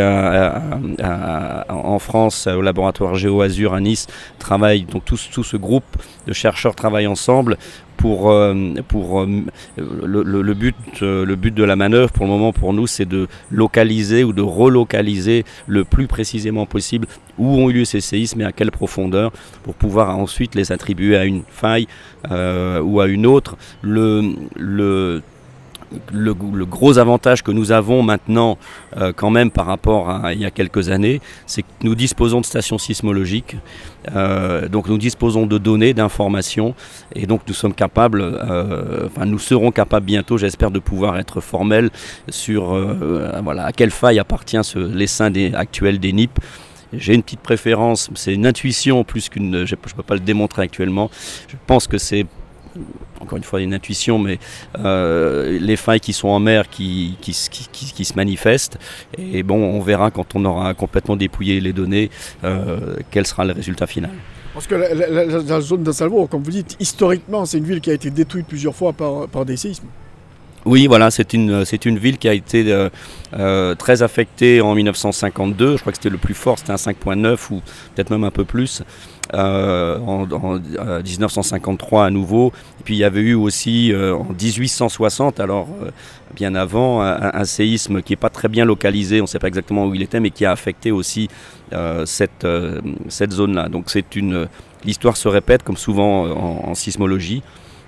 en 1.68 1.98
France, 1.98 2.46
au 2.46 2.62
laboratoire 2.62 3.14
GeoAzur 3.14 3.74
à 3.74 3.80
Nice, 3.80 4.06
travaillent. 4.38 4.84
Donc 4.84 5.04
tout, 5.04 5.18
tout 5.30 5.44
ce 5.44 5.58
groupe 5.58 5.98
de 6.26 6.32
chercheurs 6.32 6.74
travaillent 6.74 7.06
ensemble 7.06 7.58
pour, 8.00 8.30
euh, 8.30 8.54
pour 8.88 9.20
euh, 9.20 9.26
le, 9.76 10.54
but, 10.54 10.74
euh, 11.02 11.26
le 11.26 11.36
but 11.36 11.54
de 11.54 11.62
la 11.62 11.76
manœuvre 11.76 12.10
pour 12.10 12.24
le 12.24 12.30
moment 12.30 12.52
pour 12.52 12.72
nous, 12.72 12.86
c'est 12.86 13.04
de 13.04 13.28
localiser 13.50 14.24
ou 14.24 14.32
de 14.32 14.40
relocaliser 14.40 15.44
le 15.66 15.84
plus 15.84 16.06
précisément 16.06 16.64
possible 16.64 17.06
où 17.36 17.58
ont 17.58 17.68
eu 17.68 17.74
lieu 17.74 17.84
ces 17.84 18.00
séismes 18.00 18.40
et 18.40 18.44
à 18.44 18.52
quelle 18.52 18.70
profondeur 18.70 19.32
pour 19.62 19.74
pouvoir 19.74 20.16
ensuite 20.16 20.54
les 20.54 20.72
attribuer 20.72 21.16
à 21.16 21.26
une 21.26 21.42
faille 21.48 21.86
ou 22.30 23.00
à 23.00 23.06
une 23.06 23.26
autre. 23.26 23.56
Le, 23.82 24.32
le 24.56 25.22
le, 26.12 26.34
gros 26.64 26.98
avantage 26.98 27.42
que 27.42 27.50
nous 27.50 27.72
avons 27.72 28.02
maintenant, 28.02 28.58
euh, 28.96 29.12
quand 29.14 29.30
même 29.30 29.50
par 29.50 29.66
rapport 29.66 30.10
à 30.10 30.32
il 30.32 30.40
y 30.40 30.44
a 30.44 30.50
quelques 30.50 30.88
années, 30.90 31.20
c'est 31.46 31.62
que 31.62 31.68
nous 31.82 31.94
disposons 31.94 32.40
de 32.40 32.46
stations 32.46 32.78
sismologiques, 32.78 33.56
euh, 34.14 34.68
donc 34.68 34.88
nous 34.88 34.98
disposons 34.98 35.46
de 35.46 35.58
données, 35.58 35.94
d'informations, 35.94 36.74
et 37.14 37.26
donc 37.26 37.42
nous 37.46 37.54
sommes 37.54 37.74
capables, 37.74 38.22
euh, 38.22 39.06
enfin 39.06 39.26
nous 39.26 39.38
serons 39.38 39.70
capables 39.72 40.06
bientôt, 40.06 40.38
j'espère, 40.38 40.70
de 40.70 40.78
pouvoir 40.78 41.18
être 41.18 41.40
formels 41.40 41.90
sur 42.28 42.76
voilà, 43.42 43.66
à 43.66 43.72
quelle 43.72 43.90
faille 43.90 44.18
appartient 44.18 44.62
ce, 44.62 44.78
l'essaim 44.78 45.30
des, 45.30 45.54
actuel 45.54 45.98
des 45.98 46.12
NIP. 46.12 46.38
J'ai 46.92 47.14
une 47.14 47.22
petite 47.22 47.40
préférence, 47.40 48.10
c'est 48.14 48.34
une 48.34 48.46
intuition 48.46 49.04
plus 49.04 49.28
qu'une. 49.28 49.64
Je 49.64 49.76
ne 49.76 49.94
peux 49.94 50.02
pas 50.02 50.14
le 50.14 50.20
démontrer 50.20 50.62
actuellement. 50.62 51.08
Je 51.46 51.54
pense 51.66 51.86
que 51.86 51.98
c'est 51.98 52.26
encore 53.20 53.36
une 53.36 53.44
fois 53.44 53.60
une 53.60 53.74
intuition, 53.74 54.18
mais 54.18 54.38
euh, 54.78 55.58
les 55.60 55.76
failles 55.76 56.00
qui 56.00 56.12
sont 56.12 56.28
en 56.28 56.40
mer 56.40 56.68
qui, 56.68 57.16
qui, 57.20 57.32
se 57.32 58.14
manifestent. 58.14 58.78
Et 59.18 59.42
bon, 59.42 59.62
on 59.62 59.80
verra 59.80 60.10
quand 60.10 60.34
on 60.34 60.44
aura 60.44 60.74
complètement 60.74 61.16
dépouillé 61.16 61.60
les 61.60 61.72
données 61.72 62.10
euh, 62.44 62.96
quel 63.10 63.26
sera 63.26 63.44
le 63.44 63.52
résultat 63.52 63.86
final. 63.86 64.10
Parce 64.54 64.66
que 64.66 64.74
la, 64.74 65.60
zone 65.60 65.84
de 65.84 65.92
Salvo, 65.92 66.26
comme 66.26 66.42
vous 66.42 66.50
dites, 66.50 66.76
historiquement, 66.80 67.46
c'est 67.46 67.58
une 67.58 67.64
ville 67.64 67.80
qui 67.80 67.90
a 67.90 67.94
été 67.94 68.10
détruite 68.10 68.46
plusieurs 68.46 68.74
fois 68.74 68.92
par, 68.92 69.28
par 69.28 69.44
des 69.44 69.56
séismes. 69.56 69.86
Oui, 70.66 70.86
voilà, 70.86 71.10
c'est 71.10 71.32
une, 71.32 71.64
c'est 71.64 71.86
une 71.86 71.98
ville 71.98 72.18
qui 72.18 72.28
a 72.28 72.34
été 72.34 72.90
euh, 73.38 73.74
très 73.76 74.02
affectée 74.02 74.60
en 74.60 74.74
1952. 74.74 75.76
Je 75.76 75.80
crois 75.80 75.92
que 75.92 75.96
c'était 75.96 76.10
le 76.10 76.18
plus 76.18 76.34
fort, 76.34 76.58
c'était 76.58 76.72
un 76.72 76.76
5.9 76.76 77.38
ou 77.50 77.62
peut-être 77.94 78.10
même 78.10 78.24
un 78.24 78.30
peu 78.30 78.44
plus. 78.44 78.82
Euh, 79.34 79.98
en, 80.00 80.26
1953 81.04 82.02
euh, 82.02 82.06
à 82.06 82.10
nouveau. 82.10 82.52
Et 82.80 82.82
puis 82.84 82.94
il 82.94 82.98
y 82.98 83.04
avait 83.04 83.20
eu 83.20 83.34
aussi 83.34 83.92
euh, 83.92 84.14
en 84.14 84.26
1860, 84.32 85.38
alors 85.38 85.68
bien 86.34 86.54
avant, 86.54 87.00
un, 87.02 87.44
séisme 87.44 88.02
qui 88.02 88.12
n'est 88.12 88.16
pas 88.16 88.28
très 88.28 88.48
bien 88.48 88.64
localisé, 88.64 89.20
on 89.20 89.24
ne 89.24 89.28
sait 89.28 89.38
pas 89.38 89.48
exactement 89.48 89.86
où 89.86 89.94
il 89.94 90.02
était, 90.02 90.20
mais 90.20 90.30
qui 90.30 90.44
a 90.44 90.52
affecté 90.52 90.90
aussi 90.92 91.28
cette, 92.04 92.46
cette 93.08 93.32
zone-là. 93.32 93.68
Donc 93.68 93.84
c'est 93.90 94.16
une 94.16 94.48
l'histoire 94.84 95.16
se 95.16 95.28
répète 95.28 95.62
comme 95.62 95.76
souvent 95.76 96.24
en, 96.24 96.74
sismologie. 96.74 97.42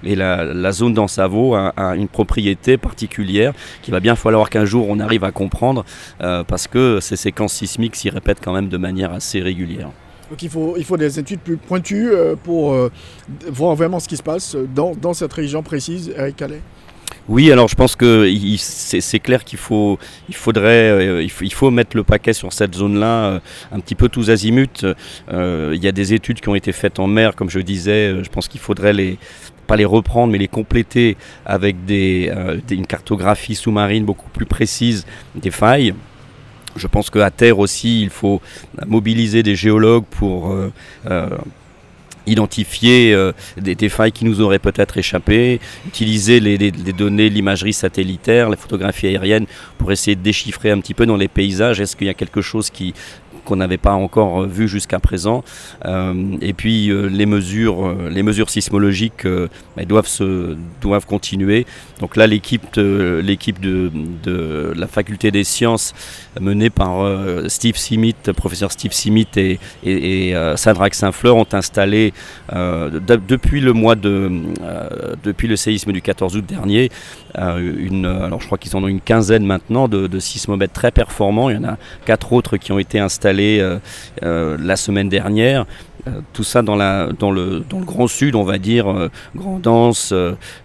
Et 0.05 0.16
la, 0.16 0.72
zone 0.72 0.94
d'Ansavo 0.94 1.55
a, 1.55 1.68
a, 1.76 1.94
une 1.94 2.09
propriété 2.09 2.76
particulière 2.76 3.52
qu'il 3.83 3.92
va 3.92 4.00
bien 4.00 4.16
falloir 4.16 4.50
qu'un 4.50 4.64
jour 4.64 4.87
on 4.88 4.98
arrive 4.98 5.22
à 5.22 5.31
comprendre 5.31 5.85
parce 6.18 6.66
que 6.66 6.98
ces 7.00 7.16
séquences 7.16 7.55
sismiques 7.55 7.96
s'y 7.96 8.11
répètent 8.11 8.40
quand 8.42 8.52
même 8.52 8.68
de 8.68 8.76
manière 8.76 9.12
assez 9.12 9.40
régulière. 9.40 9.90
Donc 10.33 10.42
il 10.42 10.49
faut, 10.49 10.77
il 10.79 10.85
faut 10.87 10.97
des 10.97 11.18
études 11.18 11.40
plus 11.40 11.59
pointues 11.59 12.11
euh, 12.11 12.37
pour 12.42 12.73
euh, 12.73 12.90
voir 13.51 13.77
vraiment 13.77 14.01
ce 14.01 14.09
qui 14.09 14.16
se 14.16 14.23
passe 14.23 14.57
dans, 14.75 14.95
dans 14.95 15.12
cette 15.12 15.35
région 15.35 15.62
précise, 15.62 16.11
Eric 16.16 16.37
Calais. 16.37 16.62
Oui, 17.29 17.53
alors 17.53 17.68
je 17.68 17.75
pense 17.75 17.97
que 17.97 18.33
c'est 18.57 19.18
clair 19.18 19.45
qu'il 19.45 19.59
faut, 19.59 19.99
il 20.31 20.35
faudrait, 20.35 20.88
euh, 20.90 21.23
il, 21.23 21.53
faut, 21.53 21.71
mettre 21.71 21.99
le 21.99 22.03
paquet 22.03 22.33
sur 22.33 22.51
cette 22.55 22.75
zone-là, 22.75 23.42
un 23.71 23.81
petit 23.81 23.95
peu 23.95 24.09
tous 24.09 24.31
azimuts. 24.31 24.87
il 25.31 25.85
y 25.85 25.87
a 25.87 25.92
des 25.92 26.14
études 26.14 26.40
qui 26.40 26.49
ont 26.49 26.55
été 26.55 26.73
faites 26.73 26.99
en 26.99 27.07
mer, 27.07 27.37
comme 27.37 27.51
je 27.51 27.61
disais. 27.61 28.25
je 28.25 28.29
pense 28.31 28.49
qu'il 28.49 28.61
faudrait 28.61 28.95
les, 28.95 29.18
pas 29.66 29.77
les 29.77 29.85
reprendre, 29.85 30.33
mais 30.33 30.38
les 30.38 30.49
compléter 30.49 31.18
avec 31.45 31.85
des, 31.85 32.33
une 32.71 32.87
cartographie 32.87 33.55
sous-marine 33.55 34.07
beaucoup 34.07 34.31
plus 34.31 34.47
précise 34.47 35.05
des 35.35 35.51
failles. 35.51 35.92
Je 36.76 36.87
pense 36.87 37.11
qu'à 37.11 37.30
terre 37.30 37.58
aussi, 37.58 38.02
il 38.02 38.11
faut 38.11 38.40
mobiliser 38.87 39.42
des 39.42 39.56
géologues 39.56 40.04
pour 40.11 40.52
euh, 40.52 40.72
euh, 41.11 41.28
identifier 42.26 43.12
euh, 43.14 43.32
des, 43.56 43.88
failles 43.88 44.12
qui 44.12 44.24
nous 44.24 44.40
auraient 44.40 44.58
peut-être 44.58 44.96
échappé, 44.96 45.61
utiliser 45.87 46.40
les, 46.40 46.56
les 46.56 46.70
données, 46.70 47.28
l'imagerie 47.28 47.72
satellitaire, 47.72 48.48
les 48.48 48.56
photographies 48.56 49.08
aériennes 49.08 49.46
pour 49.78 49.92
essayer 49.92 50.14
de 50.14 50.22
déchiffrer 50.22 50.70
un 50.70 50.80
petit 50.80 50.94
peu 50.94 51.06
dans 51.06 51.16
les 51.16 51.28
paysages, 51.28 51.80
est-ce 51.80 51.96
qu'il 51.96 52.06
y 52.06 52.11
a 52.11 52.14
quelque 52.14 52.40
chose 52.40 52.70
qui 52.70 52.94
qu'on 53.44 53.57
n'avait 53.57 53.78
pas 53.78 53.92
encore 53.92 54.46
vu 54.46 54.68
jusqu'à 54.68 54.98
présent. 55.00 55.44
Euh, 55.85 56.14
et 56.40 56.52
puis 56.52 56.90
euh, 56.90 57.09
les 57.09 57.26
mesures, 57.26 57.87
euh, 57.87 58.46
sismologiques 58.46 59.26
doivent 60.81 61.07
continuer. 61.07 61.66
Donc 62.00 62.16
là, 62.16 62.26
l'équipe, 62.26 62.70
de, 62.76 64.72
la 64.76 64.87
faculté 64.87 65.31
des 65.31 65.44
sciences 65.44 65.94
menée 66.40 66.70
par 66.70 67.07
Steve 67.48 67.76
Simit, 67.76 68.14
professeur 68.37 68.72
Steve 68.72 68.92
Simit 68.92 69.28
et, 69.37 69.59
et 69.85 70.35
Saint-Fleur 70.57 71.37
ont 71.37 71.46
installé 71.52 72.12
depuis 72.50 73.61
le 73.61 75.57
séisme 75.57 75.92
du 75.92 76.02
14 76.02 76.37
août 76.37 76.44
dernier, 76.46 76.90
une, 77.38 78.07
alors 78.07 78.40
je 78.40 78.47
crois 78.47 78.59
qu'ils 78.59 78.77
en 78.77 78.85
ont 78.85 78.88
une 78.88 79.01
quinzaine 79.01 79.45
maintenant 79.45 79.88
de, 79.88 80.18
sismomètres 80.18 80.73
très 80.73 80.90
performants. 80.90 81.51
Il 81.51 81.57
y 81.57 81.59
en 81.59 81.64
a 81.64 81.77
quatre 82.05 82.33
autres 82.33 82.57
qui 82.57 82.73
ont 82.73 82.79
été 82.79 82.99
installés 82.99 83.59
euh, 83.61 83.79
euh, 84.23 84.57
la 84.61 84.77
semaine 84.77 85.09
dernière. 85.09 85.66
Euh, 86.09 86.21
tout 86.33 86.42
ça 86.42 86.62
dans, 86.62 86.75
la, 86.75 87.11
dans, 87.16 87.31
le, 87.31 87.62
dans 87.71 87.79
le 87.79 87.85
grand 87.85 88.09
sud, 88.09 88.35
on 88.35 88.42
va 88.42 88.59
dire, 88.59 89.09
Grandance, 89.37 90.12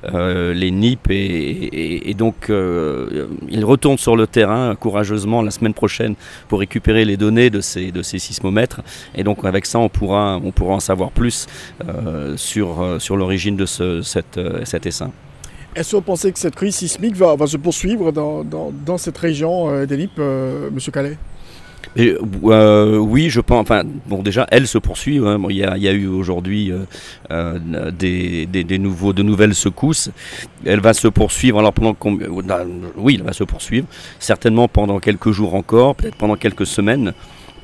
les 0.03 0.71
NIP, 0.71 1.11
et, 1.11 2.09
et, 2.09 2.13
donc 2.15 2.49
ils 2.49 3.65
retournent 3.65 3.99
sur 3.99 4.15
le 4.15 4.25
terrain 4.25 4.75
courageusement 4.75 5.43
la 5.43 5.51
semaine 5.51 5.75
prochaine 5.75 6.15
pour 6.47 6.59
récupérer 6.59 7.05
les 7.05 7.17
données 7.17 7.51
de 7.51 7.61
ces, 7.61 7.91
de 7.91 8.01
ces 8.01 8.17
sismomètres. 8.17 8.81
Et 9.13 9.23
donc 9.23 9.45
avec 9.45 9.67
ça, 9.67 9.77
on 9.77 9.89
pourra, 9.89 10.39
on 10.43 10.51
pourra 10.51 10.73
en 10.73 10.79
savoir 10.79 11.11
plus 11.11 11.45
sur, 12.35 12.95
sur 12.99 13.15
l'origine 13.15 13.55
de 13.55 13.67
ce, 13.67 14.01
cette, 14.01 14.39
cet 14.63 14.87
essaim. 14.87 15.11
Est-ce 15.77 15.91
que 15.91 15.95
vous 15.97 16.01
pensez 16.01 16.31
que 16.31 16.39
cette 16.39 16.55
crise 16.55 16.75
sismique 16.75 17.15
va, 17.15 17.35
se 17.45 17.57
poursuivre 17.57 18.11
dans, 18.11 18.97
cette 18.97 19.17
région 19.17 19.85
des 19.85 19.97
NIP, 19.97 20.17
M. 20.19 20.77
Calais? 20.91 21.17
Euh, 21.97 22.97
oui, 22.97 23.29
je 23.29 23.41
pense. 23.41 23.61
Enfin, 23.61 23.83
bon, 24.07 24.21
déjà, 24.21 24.47
elle 24.51 24.67
se 24.67 24.77
poursuit. 24.77 25.19
Hein. 25.19 25.39
il, 25.49 25.55
y 25.55 25.63
a, 25.63 25.91
eu 25.91 26.07
aujourd'hui 26.07 26.71
euh, 26.71 26.83
euh, 27.31 27.91
des, 27.91 28.79
nouveaux, 28.79 29.13
de 29.13 29.23
nouvelles 29.23 29.55
secousses. 29.55 30.11
Elle 30.65 30.79
va 30.79 30.93
se 30.93 31.07
poursuivre. 31.07 31.59
Alors 31.59 31.73
pendant 31.73 31.95
oui, 32.97 33.15
elle 33.19 33.25
va 33.25 33.33
se 33.33 33.43
poursuivre. 33.43 33.87
Certainement 34.19 34.67
pendant 34.67 34.99
quelques 34.99 35.31
jours 35.31 35.55
encore, 35.55 35.95
peut-être 35.95 36.15
pendant 36.15 36.35
quelques 36.35 36.67
semaines. 36.67 37.13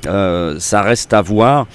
ça 0.04 0.82
reste 0.82 1.12
à 1.12 1.22
voir. 1.22 1.66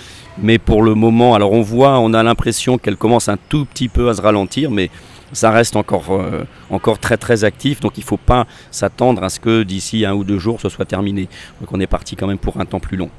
Mais 0.41 0.58
pour 0.58 0.84
le 0.84 0.95
moment, 0.95 1.36
alors 1.36 1.52
on 1.52 1.62
voit, 1.62 1.99
on 1.99 2.13
a 2.13 2.23
l'impression 2.23 2.78
qu'elle 2.78 2.95
commence 2.95 3.28
un 3.28 3.38
tout 3.49 3.65
petit 3.65 3.89
peu 3.89 4.08
à 4.08 4.13
se 4.13 4.21
ralentir, 4.21 4.71
mais 4.71 4.89
ça 5.34 5.52
reste 5.52 5.76
encore, 5.76 6.12
euh, 6.12 6.46
encore 6.70 7.00
très 7.00 7.18
très 7.18 7.44
actif, 7.44 7.80
donc 7.80 7.98
il 7.98 8.02
ne 8.02 8.06
faut 8.06 8.18
pas 8.18 8.48
s'attendre 8.72 9.24
à 9.24 9.30
ce 9.30 9.39
que 9.39 9.63
d'ici 9.63 10.06
un 10.06 10.13
ou 10.13 10.24
deux 10.24 10.39
jours 10.39 10.60
ce 10.62 10.70
soit 10.70 10.86
terminé. 10.86 11.28
Donc 11.60 11.72
on 11.72 11.80
est 11.80 11.88
parti 11.88 12.15
quand 12.15 12.28
même 12.28 12.38
pour 12.38 12.60
un 12.60 12.65
temps 12.65 12.80
plus 12.80 12.98
long. 12.98 13.10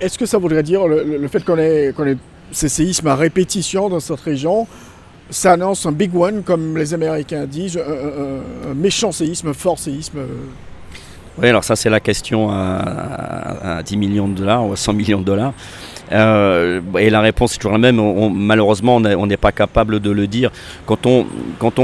Est-ce 0.00 0.18
que 0.18 0.26
ça 0.26 0.38
voudrait 0.38 0.62
dire 0.62 0.86
le, 0.86 1.28
fait 1.28 1.44
qu'on 1.44 1.58
ait, 1.58 1.86
ait, 1.88 2.16
ces 2.50 2.68
séismes 2.68 3.06
à 3.08 3.14
répétition 3.14 3.88
dans 3.88 4.00
cette 4.00 4.20
région, 4.20 4.66
ça 5.30 5.52
annonce 5.52 5.86
un 5.86 5.92
big 5.92 6.14
one, 6.14 6.42
comme 6.42 6.76
les 6.76 6.92
Américains 6.92 7.46
disent, 7.46 7.78
un, 7.78 8.74
méchant 8.74 9.12
séisme, 9.12 9.48
un 9.48 9.54
fort 9.54 9.78
séisme? 9.78 10.18
Oui, 11.38 11.48
alors 11.48 11.64
ça 11.64 11.74
c'est 11.74 11.90
la 11.90 12.00
question 12.00 12.50
à, 12.50 13.78
à, 13.78 13.82
10 13.82 13.96
millions 13.96 14.28
de 14.28 14.34
dollars 14.34 14.66
ou 14.66 14.72
à 14.72 14.76
100 14.76 14.92
millions 14.92 15.20
de 15.20 15.24
dollars. 15.24 15.52
Euh, 16.12 16.80
et 16.98 17.10
la 17.10 17.20
réponse 17.20 17.54
est 17.54 17.58
toujours 17.58 17.72
la 17.72 17.78
même. 17.78 18.00
malheureusement, 18.34 18.96
on 18.96 19.26
n'est 19.26 19.36
pas 19.36 19.52
capable 19.52 20.00
de 20.00 20.10
le 20.10 20.26
dire. 20.26 20.50
Quand 20.86 21.06
on, 21.06 21.26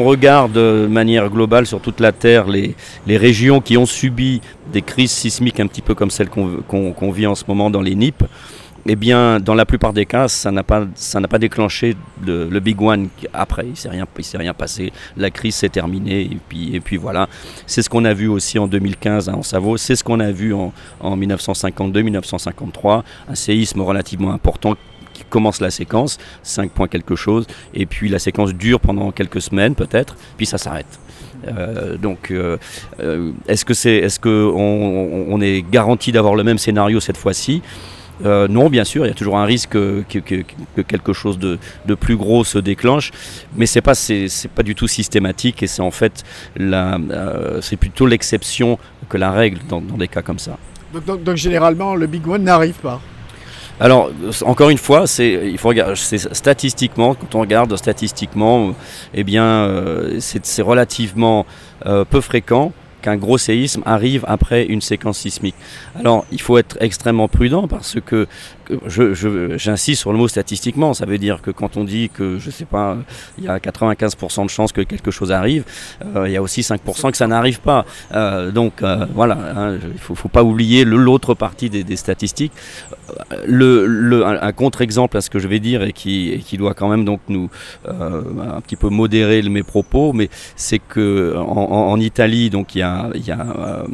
regarde 0.04 0.52
de 0.52 0.86
manière 0.90 1.28
globale 1.28 1.66
sur 1.66 1.80
toute 1.80 2.00
la 2.00 2.12
Terre 2.12 2.46
les, 2.46 2.74
les 3.06 3.16
régions 3.16 3.60
qui 3.60 3.76
ont 3.76 3.86
subi 3.86 4.40
des 4.72 4.82
crises 4.82 5.10
sismiques 5.10 5.60
un 5.60 5.66
petit 5.66 5.82
peu 5.82 5.94
comme 5.94 6.10
celles 6.10 6.28
qu'on 6.28 7.10
vit 7.12 7.26
en 7.26 7.34
ce 7.34 7.44
moment 7.48 7.70
dans 7.70 7.82
les 7.82 7.94
NIP, 7.94 8.22
eh 8.86 8.96
bien, 8.96 9.40
dans 9.40 9.54
la 9.54 9.66
plupart 9.66 9.92
des 9.92 10.06
cas, 10.06 10.28
ça 10.28 10.50
n'a 10.50 10.62
pas, 10.62 10.86
déclenché 11.38 11.96
le, 12.24 12.60
big 12.60 12.80
one 12.80 13.08
après. 13.32 13.66
Il 13.68 13.76
s'est 13.76 13.88
rien, 13.88 14.06
rien 14.34 14.54
passé. 14.54 14.92
La 15.16 15.30
crise 15.30 15.54
s'est 15.56 15.68
terminée 15.68 16.30
et 16.72 16.80
puis, 16.80 16.96
voilà. 16.96 17.28
C'est 17.66 17.82
ce 17.82 17.90
qu'on 17.90 18.04
a 18.04 18.14
vu 18.14 18.28
aussi 18.28 18.58
en 18.58 18.66
2015 18.66 19.28
à 19.28 19.42
Savo. 19.42 19.76
C'est 19.76 19.96
ce 19.96 20.04
qu'on 20.04 20.20
a 20.20 20.30
vu 20.30 20.54
en, 20.54 20.72
en 21.00 21.16
1952-1953, 21.16 23.02
un 23.28 23.34
séisme 23.34 23.80
relativement 23.82 24.32
important 24.32 24.76
qui 25.12 25.24
commence 25.24 25.60
la 25.60 25.70
séquence, 25.70 26.18
5 26.42 26.70
points 26.70 26.88
quelque 26.88 27.16
chose, 27.16 27.46
et 27.74 27.86
puis 27.86 28.08
la 28.08 28.18
séquence 28.18 28.54
dure 28.54 28.80
pendant 28.80 29.10
quelques 29.10 29.42
semaines 29.42 29.74
peut-être, 29.74 30.16
puis 30.36 30.46
ça 30.46 30.58
s'arrête. 30.58 30.98
Euh, 31.48 31.96
donc, 31.96 32.30
euh, 32.30 32.56
euh, 33.00 33.32
est-ce 33.48 33.64
que 33.64 33.74
c'est, 33.74 33.96
est-ce 33.96 34.20
que 34.20 34.50
on 34.54 35.40
est 35.40 35.64
garanti 35.70 36.12
d'avoir 36.12 36.34
le 36.34 36.44
même 36.44 36.58
scénario 36.58 37.00
cette 37.00 37.16
fois-ci? 37.16 37.62
Euh, 38.24 38.48
non, 38.48 38.68
bien 38.68 38.84
sûr, 38.84 39.04
il 39.04 39.08
y 39.08 39.12
a 39.12 39.14
toujours 39.14 39.38
un 39.38 39.44
risque 39.44 39.70
que, 39.70 40.02
que- 40.08 40.18
que- 40.18 40.42
que 40.76 40.80
quelque 40.82 41.12
chose 41.12 41.38
de, 41.38 41.58
de 41.86 41.94
plus 41.94 42.16
gros 42.16 42.44
se 42.44 42.58
déclenche, 42.58 43.10
mais 43.56 43.66
c'est 43.66 43.80
pas 43.80 43.94
c'est, 43.94 44.26
pas 44.54 44.62
du 44.62 44.74
tout 44.74 44.88
systématique 44.88 45.62
et 45.62 45.66
c'est 45.66 45.82
en 45.82 45.90
fait 45.90 46.22
la, 46.56 46.96
euh, 47.10 47.60
c'est 47.62 47.76
plutôt 47.76 48.06
l'exception 48.06 48.78
que 49.08 49.16
la 49.16 49.30
règle 49.30 49.58
dans, 49.68 49.80
dans 49.80 49.96
des 49.96 50.08
cas 50.08 50.22
comme 50.22 50.38
ça. 50.38 50.56
Donc, 50.92 51.04
donc- 51.04 51.22
donc, 51.22 51.36
généralement, 51.36 51.94
le 51.94 52.06
big 52.06 52.26
one 52.28 52.42
n'arrive 52.44 52.74
pas. 52.74 53.00
Alors, 53.82 54.10
encore 54.44 54.68
une 54.68 54.76
fois, 54.76 55.06
c'est, 55.06 55.40
il 55.50 55.56
faut 55.56 55.68
regarder, 55.68 55.94
c'est 55.96 56.34
statistiquement, 56.34 57.14
quand 57.14 57.34
on 57.34 57.40
regarde 57.40 57.74
statistiquement, 57.76 58.68
euh, 58.68 58.72
eh 59.14 59.24
bien, 59.24 59.44
euh, 59.44 60.16
c'est, 60.20 60.44
c'est 60.44 60.60
relativement 60.60 61.46
euh, 61.86 62.04
peu 62.04 62.20
fréquent 62.20 62.72
qu'un 63.00 63.16
gros 63.16 63.38
séisme 63.38 63.80
arrive 63.86 64.22
après 64.28 64.66
une 64.66 64.82
séquence 64.82 65.16
sismique. 65.20 65.54
Alors, 66.00 66.24
il 66.32 66.40
faut 66.40 66.56
être 66.56 66.76
extrêmement 66.80 67.28
prudent 67.28 67.68
parce 67.68 67.98
que, 68.00 68.26
que 68.64 68.78
j'insiste 69.58 70.00
sur 70.00 70.12
le 70.12 70.18
mot 70.18 70.28
statistiquement, 70.28 70.94
ça 70.94 71.04
veut 71.04 71.18
dire 71.18 71.42
que 71.42 71.50
quand 71.50 71.76
on 71.76 71.84
dit 71.84 72.08
que, 72.08 72.38
je 72.38 72.50
sais 72.50 72.64
pas, 72.64 72.96
il 73.38 73.44
y 73.44 73.48
a 73.48 73.58
95% 73.58 74.44
de 74.44 74.50
chances 74.50 74.72
que 74.72 74.80
quelque 74.80 75.10
chose 75.10 75.30
arrive, 75.30 75.64
euh, 76.16 76.26
il 76.28 76.32
y 76.32 76.36
a 76.36 76.42
aussi 76.42 76.62
5% 76.62 77.10
que 77.10 77.16
ça 77.16 77.26
n'arrive 77.26 77.60
pas. 77.60 77.84
Euh, 78.14 78.50
donc, 78.50 78.82
euh, 78.82 79.06
voilà, 79.14 79.36
hein, 79.56 79.78
il 79.92 79.98
faut, 79.98 80.14
faut 80.14 80.28
pas 80.28 80.42
oublier 80.42 80.84
l'autre 80.84 81.34
partie 81.34 81.68
des, 81.68 81.96
statistiques 81.96 82.52
un, 83.32 84.52
contre-exemple 84.52 85.16
à 85.16 85.20
ce 85.20 85.28
que 85.28 85.38
je 85.38 85.48
vais 85.48 85.58
dire 85.58 85.82
et 85.82 85.92
qui, 85.92 86.56
doit 86.56 86.74
quand 86.74 86.88
même 86.88 87.04
donc 87.04 87.20
nous 87.28 87.48
un 87.88 88.60
petit 88.60 88.76
peu 88.76 88.88
modérer 88.88 89.42
mes 89.42 89.62
propos, 89.62 90.12
mais 90.12 90.28
c'est 90.56 90.78
que 90.78 91.34
en, 91.36 91.90
en- 91.92 92.00
Italie, 92.00 92.48
donc 92.48 92.74
il 92.74 92.78
y 92.78 92.82
a, 92.82 93.10
il 93.14 93.26
y, 93.26 93.30
a, 93.30 93.84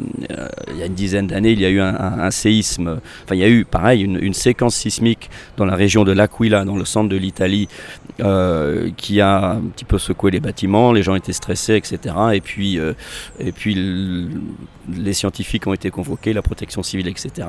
il 0.71 0.77
y 0.77 0.83
a 0.83 0.85
une 0.85 0.93
dizaine 0.93 1.27
d'années, 1.27 1.51
il 1.51 1.59
y 1.59 1.65
a 1.65 1.69
eu 1.69 1.81
un, 1.81 1.96
un- 1.97 2.31
séisme, 2.31 2.99
enfin 3.23 3.35
il 3.35 3.39
y 3.39 3.43
a 3.43 3.49
eu 3.49 3.65
pareil 3.65 4.01
une, 4.03 4.33
séquence 4.33 4.75
sismique 4.75 5.29
dans 5.55 5.65
la 5.65 5.75
région 5.75 6.03
de 6.03 6.11
l'Aquila, 6.11 6.65
dans 6.65 6.75
le 6.75 6.85
centre 6.85 7.09
de 7.09 7.15
l'Italie, 7.15 7.67
euh, 8.19 8.89
qui 8.97 9.21
a 9.21 9.51
un 9.51 9.61
petit 9.61 9.85
peu 9.85 9.97
secoué 9.97 10.31
les 10.31 10.39
bâtiments, 10.39 10.91
les 10.91 11.03
gens 11.03 11.15
étaient 11.15 11.33
stressés, 11.33 11.75
etc. 11.75 12.15
Et 12.33 12.41
puis, 12.41 12.79
euh, 12.79 12.93
et 13.39 13.51
puis 13.51 13.75
les 14.89 15.13
scientifiques 15.13 15.67
ont 15.67 15.73
été 15.73 15.89
convoqués, 15.89 16.33
la 16.33 16.41
protection 16.41 16.83
civile, 16.83 17.07
etc 17.07 17.47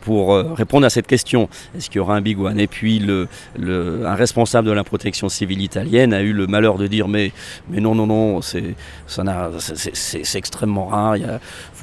pour 0.00 0.34
euh, 0.34 0.54
répondre 0.54 0.86
à 0.86 0.90
cette 0.90 1.06
question. 1.06 1.48
Est-ce 1.76 1.88
qu'il 1.88 1.96
y 1.96 2.00
aura 2.00 2.16
un 2.16 2.20
big 2.20 2.38
one? 2.38 2.58
Et 2.58 2.66
puis 2.66 3.02
un 3.58 4.14
responsable 4.14 4.68
de 4.68 4.72
la 4.72 4.84
protection 4.84 5.28
civile 5.28 5.62
italienne 5.62 6.12
a 6.12 6.22
eu 6.22 6.32
le 6.32 6.46
malheur 6.46 6.78
de 6.78 6.86
dire 6.86 7.08
mais, 7.08 7.32
mais 7.68 7.80
non, 7.80 7.94
non, 7.94 8.06
non, 8.06 8.40
c'est, 8.42 8.74
extrêmement 10.34 10.86
rare. 10.86 11.16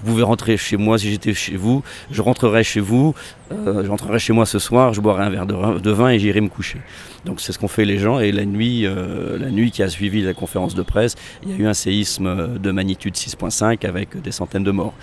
Vous 0.03 0.11
pouvez 0.11 0.23
rentrer 0.23 0.57
chez 0.57 0.77
moi 0.77 0.97
si 0.97 1.09
j'étais 1.11 1.33
chez 1.33 1.55
vous, 1.55 1.83
je 2.11 2.21
rentrerai 2.21 2.63
chez 2.63 2.79
vous, 2.79 3.13
euh, 3.51 3.83
je 3.83 3.89
rentrerai 3.89 4.19
chez 4.19 4.33
moi 4.33 4.45
ce 4.45 4.59
soir, 4.59 4.93
je 4.93 5.01
boirai 5.01 5.23
un 5.23 5.29
verre 5.29 5.45
de, 5.45 5.91
vin- 5.91 6.09
et 6.09 6.19
j'irai 6.19 6.41
me 6.41 6.49
coucher. 6.49 6.79
Donc 7.25 7.41
c'est 7.41 7.51
ce 7.51 7.59
qu'ont 7.59 7.67
fait 7.67 7.83
les 7.85 7.97
gens 7.97 8.19
et 8.19 8.31
la 8.31 8.45
nuit, 8.45 8.85
euh, 8.85 9.37
la 9.39 9.49
nuit 9.49 9.71
qui 9.71 9.83
a 9.83 9.89
suivi 9.89 10.21
la 10.21 10.33
conférence 10.33 10.75
de 10.75 10.81
presse, 10.83 11.15
il 11.43 11.49
y 11.49 11.53
a 11.53 11.57
eu 11.57 11.65
un 11.67 11.73
séisme 11.73 12.57
de 12.57 12.71
magnitude 12.71 13.15
6.5 13.15 13.85
avec 13.85 14.21
des 14.21 14.31
centaines 14.31 14.63
de 14.63 14.71
morts. 14.71 14.93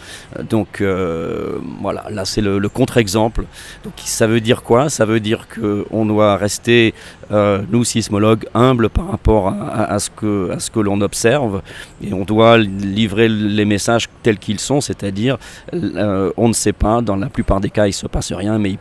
Donc 0.48 0.80
euh, 0.80 1.59
voilà, 1.83 2.04
là 2.11 2.24
c'est 2.24 2.40
le, 2.40 2.59
le 2.59 2.68
contre-exemple. 2.68 3.44
Donc 3.85 3.94
ça 4.04 4.26
veut 4.26 4.40
dire 4.40 4.62
quoi? 4.62 4.88
Ça 4.90 5.04
veut 5.04 5.20
dire 5.20 5.46
qu'on 5.48 6.07
doit 6.07 6.37
rester, 6.37 6.94
euh, 7.30 7.62
nous 7.70 7.84
sismologues, 7.84 8.46
humbles 8.54 8.88
par 8.88 9.08
rapport 9.10 9.48
à, 9.48 9.98
ce 9.98 10.10
que, 10.10 10.80
l'on 10.80 11.00
observe 11.00 11.62
et 12.02 12.12
on 12.12 12.24
doit 12.24 12.58
livrer 12.58 13.28
les 13.28 13.64
messages 13.64 14.08
tels 14.22 14.38
qu'ils 14.38 14.60
sont, 14.60 14.80
c'est-à-dire 14.80 15.38
euh, 15.72 16.30
on 16.37 16.48
ne 16.48 16.52
sait 16.52 16.72
pas, 16.72 17.00
dans 17.00 17.16
la 17.16 17.28
plupart 17.28 17.60
des 17.60 17.70
cas 17.70 17.87
il 17.87 17.92
se 17.92 18.06
passe 18.06 18.32
rien, 18.32 18.58
mais 18.58 18.76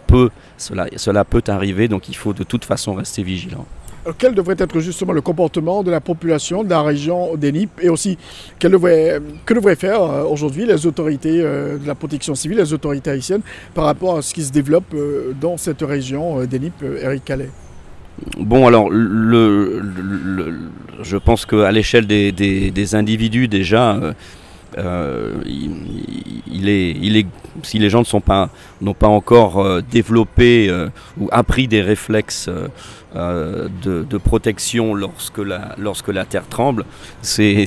cela, 0.58 1.26
peut 1.26 1.44
arriver, 1.48 1.88
donc 1.88 2.10
il 2.10 2.16
faut 2.16 2.34
de 2.34 2.44
toute 2.44 2.66
façon 2.66 2.94
rester 2.94 3.24
vigilant. 3.24 3.66
Alors, 4.06 4.18
quel 4.18 4.36
devrait 4.36 4.56
être 4.58 4.80
justement 4.82 5.14
le 5.14 5.22
comportement 5.22 5.82
de 5.82 5.90
la 5.90 6.02
population 6.02 6.66
de 6.66 6.70
la 6.70 6.82
région 6.82 7.38
d'Enip 7.38 7.70
et 7.82 7.88
aussi 7.88 8.18
quel 8.60 8.74
que 8.74 9.54
devraient 9.54 9.78
faire 9.78 10.02
euh, 10.02 10.24
aujourd'hui 10.26 10.66
les 10.66 10.86
autorités 10.86 11.42
euh, 11.42 11.78
de 11.78 11.88
la 11.88 11.96
protection 11.96 12.36
civile, 12.36 12.58
les 12.58 12.74
autorités 12.74 13.12
haïtiennes 13.12 13.44
par 13.74 13.86
rapport 13.86 14.18
à 14.18 14.22
ce 14.22 14.34
qui 14.34 14.44
se 14.44 14.52
développe 14.52 14.94
euh, 14.94 15.34
dans 15.40 15.56
cette 15.56 15.82
région 15.82 16.42
euh, 16.42 16.48
d'Enip, 16.48 16.74
euh, 16.84 17.02
Eric 17.02 17.24
Calais? 17.24 17.50
Bon, 18.38 18.68
alors, 18.68 18.90
je 21.02 21.18
pense 21.18 21.46
qu'à 21.46 21.72
l'échelle 21.72 22.08
des, 22.08 22.96
individus, 22.96 23.48
déjà, 23.48 23.96
euh, 23.96 24.14
euh, 24.78 25.34
il, 25.46 26.70
est, 26.70 27.26
si 27.64 27.80
les 27.80 27.90
gens 27.90 28.00
ne 28.00 28.06
sont 28.06 28.22
pas, 28.22 28.50
n'ont 28.82 28.94
pas 28.94 29.08
encore 29.08 29.60
euh, 29.60 29.82
développé 29.82 30.72
ou 31.20 31.28
appris 31.32 31.68
des 31.68 31.82
réflexes 31.82 32.50
de, 33.14 34.18
protection 34.18 34.96
lorsque 34.96 35.38
la, 35.38 36.26
terre 36.26 36.48
tremble, 36.50 36.86
c'est 37.22 37.66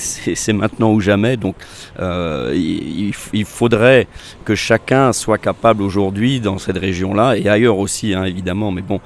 maintenant 0.52 0.92
ou 0.92 1.00
jamais. 1.00 1.36
Donc, 1.36 1.56
il 2.00 3.44
faudrait 3.44 4.06
que 4.44 4.54
chacun 4.54 5.12
soit 5.12 5.38
capable 5.38 5.82
aujourd'hui, 5.82 6.40
dans 6.40 6.58
cette 6.58 6.78
région-là, 6.78 7.36
et 7.36 7.48
ailleurs 7.48 7.78
aussi, 7.78 8.14
hein, 8.14 8.24
évidemment, 8.24 8.72
mais 8.72 8.82
bon, 8.82 9.00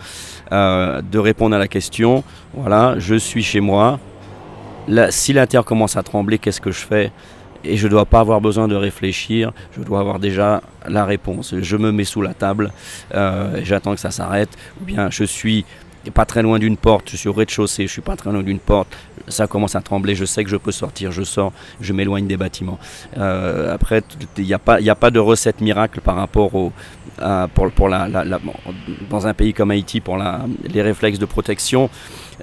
euh, 0.52 1.00
de 1.02 1.18
répondre 1.18 1.54
à 1.54 1.58
la 1.58 1.68
question, 1.68 2.24
voilà, 2.54 2.94
je 2.98 3.14
suis 3.14 3.42
chez 3.42 3.60
moi, 3.60 3.98
Là, 4.88 5.10
si 5.10 5.32
la 5.32 5.46
terre 5.46 5.64
commence 5.64 5.96
à 5.96 6.02
trembler, 6.02 6.38
qu'est-ce 6.38 6.60
que 6.60 6.72
je 6.72 6.80
fais? 6.80 7.12
Et 7.62 7.76
je 7.76 7.86
ne 7.86 7.90
dois 7.90 8.06
pas 8.06 8.20
avoir 8.20 8.40
besoin 8.40 8.66
de 8.66 8.74
réfléchir, 8.74 9.52
je 9.76 9.82
dois 9.82 10.00
avoir 10.00 10.18
déjà 10.18 10.62
la 10.88 11.04
réponse. 11.04 11.54
Je 11.60 11.76
me 11.76 11.92
mets 11.92 12.04
sous 12.04 12.22
la 12.22 12.34
table, 12.34 12.72
euh, 13.14 13.60
j'attends 13.62 13.94
que 13.94 14.00
ça 14.00 14.10
s'arrête, 14.10 14.48
ou 14.80 14.84
bien 14.84 15.10
je 15.10 15.24
suis 15.24 15.64
pas 16.14 16.24
très 16.24 16.42
loin 16.42 16.58
d'une 16.58 16.78
porte, 16.78 17.10
je 17.10 17.16
suis 17.16 17.28
au 17.28 17.32
rez-de-chaussée, 17.34 17.86
je 17.86 17.92
suis 17.92 18.00
pas 18.00 18.16
très 18.16 18.32
loin 18.32 18.42
d'une 18.42 18.58
porte, 18.58 18.96
ça 19.28 19.46
commence 19.46 19.74
à 19.76 19.80
trembler, 19.80 20.14
je 20.14 20.24
sais 20.24 20.44
que 20.44 20.50
je 20.50 20.56
peux 20.56 20.72
sortir, 20.72 21.12
je 21.12 21.22
sors, 21.22 21.52
je 21.80 21.92
m'éloigne 21.92 22.26
des 22.26 22.36
bâtiments. 22.36 22.78
Euh, 23.16 23.74
après, 23.74 24.02
il 24.38 24.44
n'y 24.44 24.54
a, 24.54 24.58
pas- 24.58 24.78
a 24.80 24.94
pas 24.94 25.10
de 25.10 25.18
recette 25.18 25.60
miracle 25.60 26.00
par 26.00 26.16
rapport 26.16 26.54
au, 26.54 26.72
pour, 27.54 27.70
pour 27.72 27.88
la, 27.88 28.08
dans 29.10 29.26
un 29.26 29.34
pays 29.34 29.52
comme 29.52 29.70
Haïti, 29.70 30.00
pour 30.00 30.18
les 30.64 30.82
réflexes 30.82 31.18
de 31.18 31.26
protection. 31.26 31.90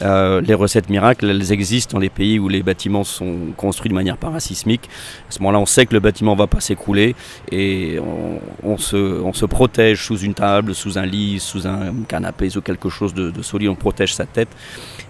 Euh, 0.01 0.41
les 0.41 0.53
recettes 0.53 0.89
miracles, 0.89 1.29
elles 1.29 1.51
existent 1.51 1.93
dans 1.93 1.99
les 1.99 2.09
pays 2.09 2.39
où 2.39 2.47
les 2.49 2.63
bâtiments 2.63 3.03
sont 3.03 3.53
construits 3.55 3.89
de 3.89 3.95
manière 3.95 4.17
parasismique. 4.17 4.89
À 5.29 5.31
ce 5.31 5.39
moment-là, 5.39 5.59
on 5.59 5.65
sait 5.65 5.85
que 5.85 5.93
le 5.93 5.99
bâtiment 5.99 6.35
va 6.35 6.47
pas 6.47 6.59
s'écrouler 6.59 7.15
et 7.51 7.99
on, 8.63 8.77
se, 8.77 9.45
protège 9.45 10.03
sous 10.03 10.17
une 10.19 10.33
table, 10.33 10.75
sous 10.75 10.97
un 10.97 11.05
lit, 11.05 11.39
sous 11.39 11.67
un 11.67 11.93
canapé, 12.07 12.49
sous 12.49 12.61
quelque 12.61 12.89
chose 12.89 13.13
de, 13.13 13.31
de 13.31 13.41
solide. 13.41 13.69
On 13.69 13.75
protège 13.75 14.13
sa 14.13 14.25
tête. 14.25 14.49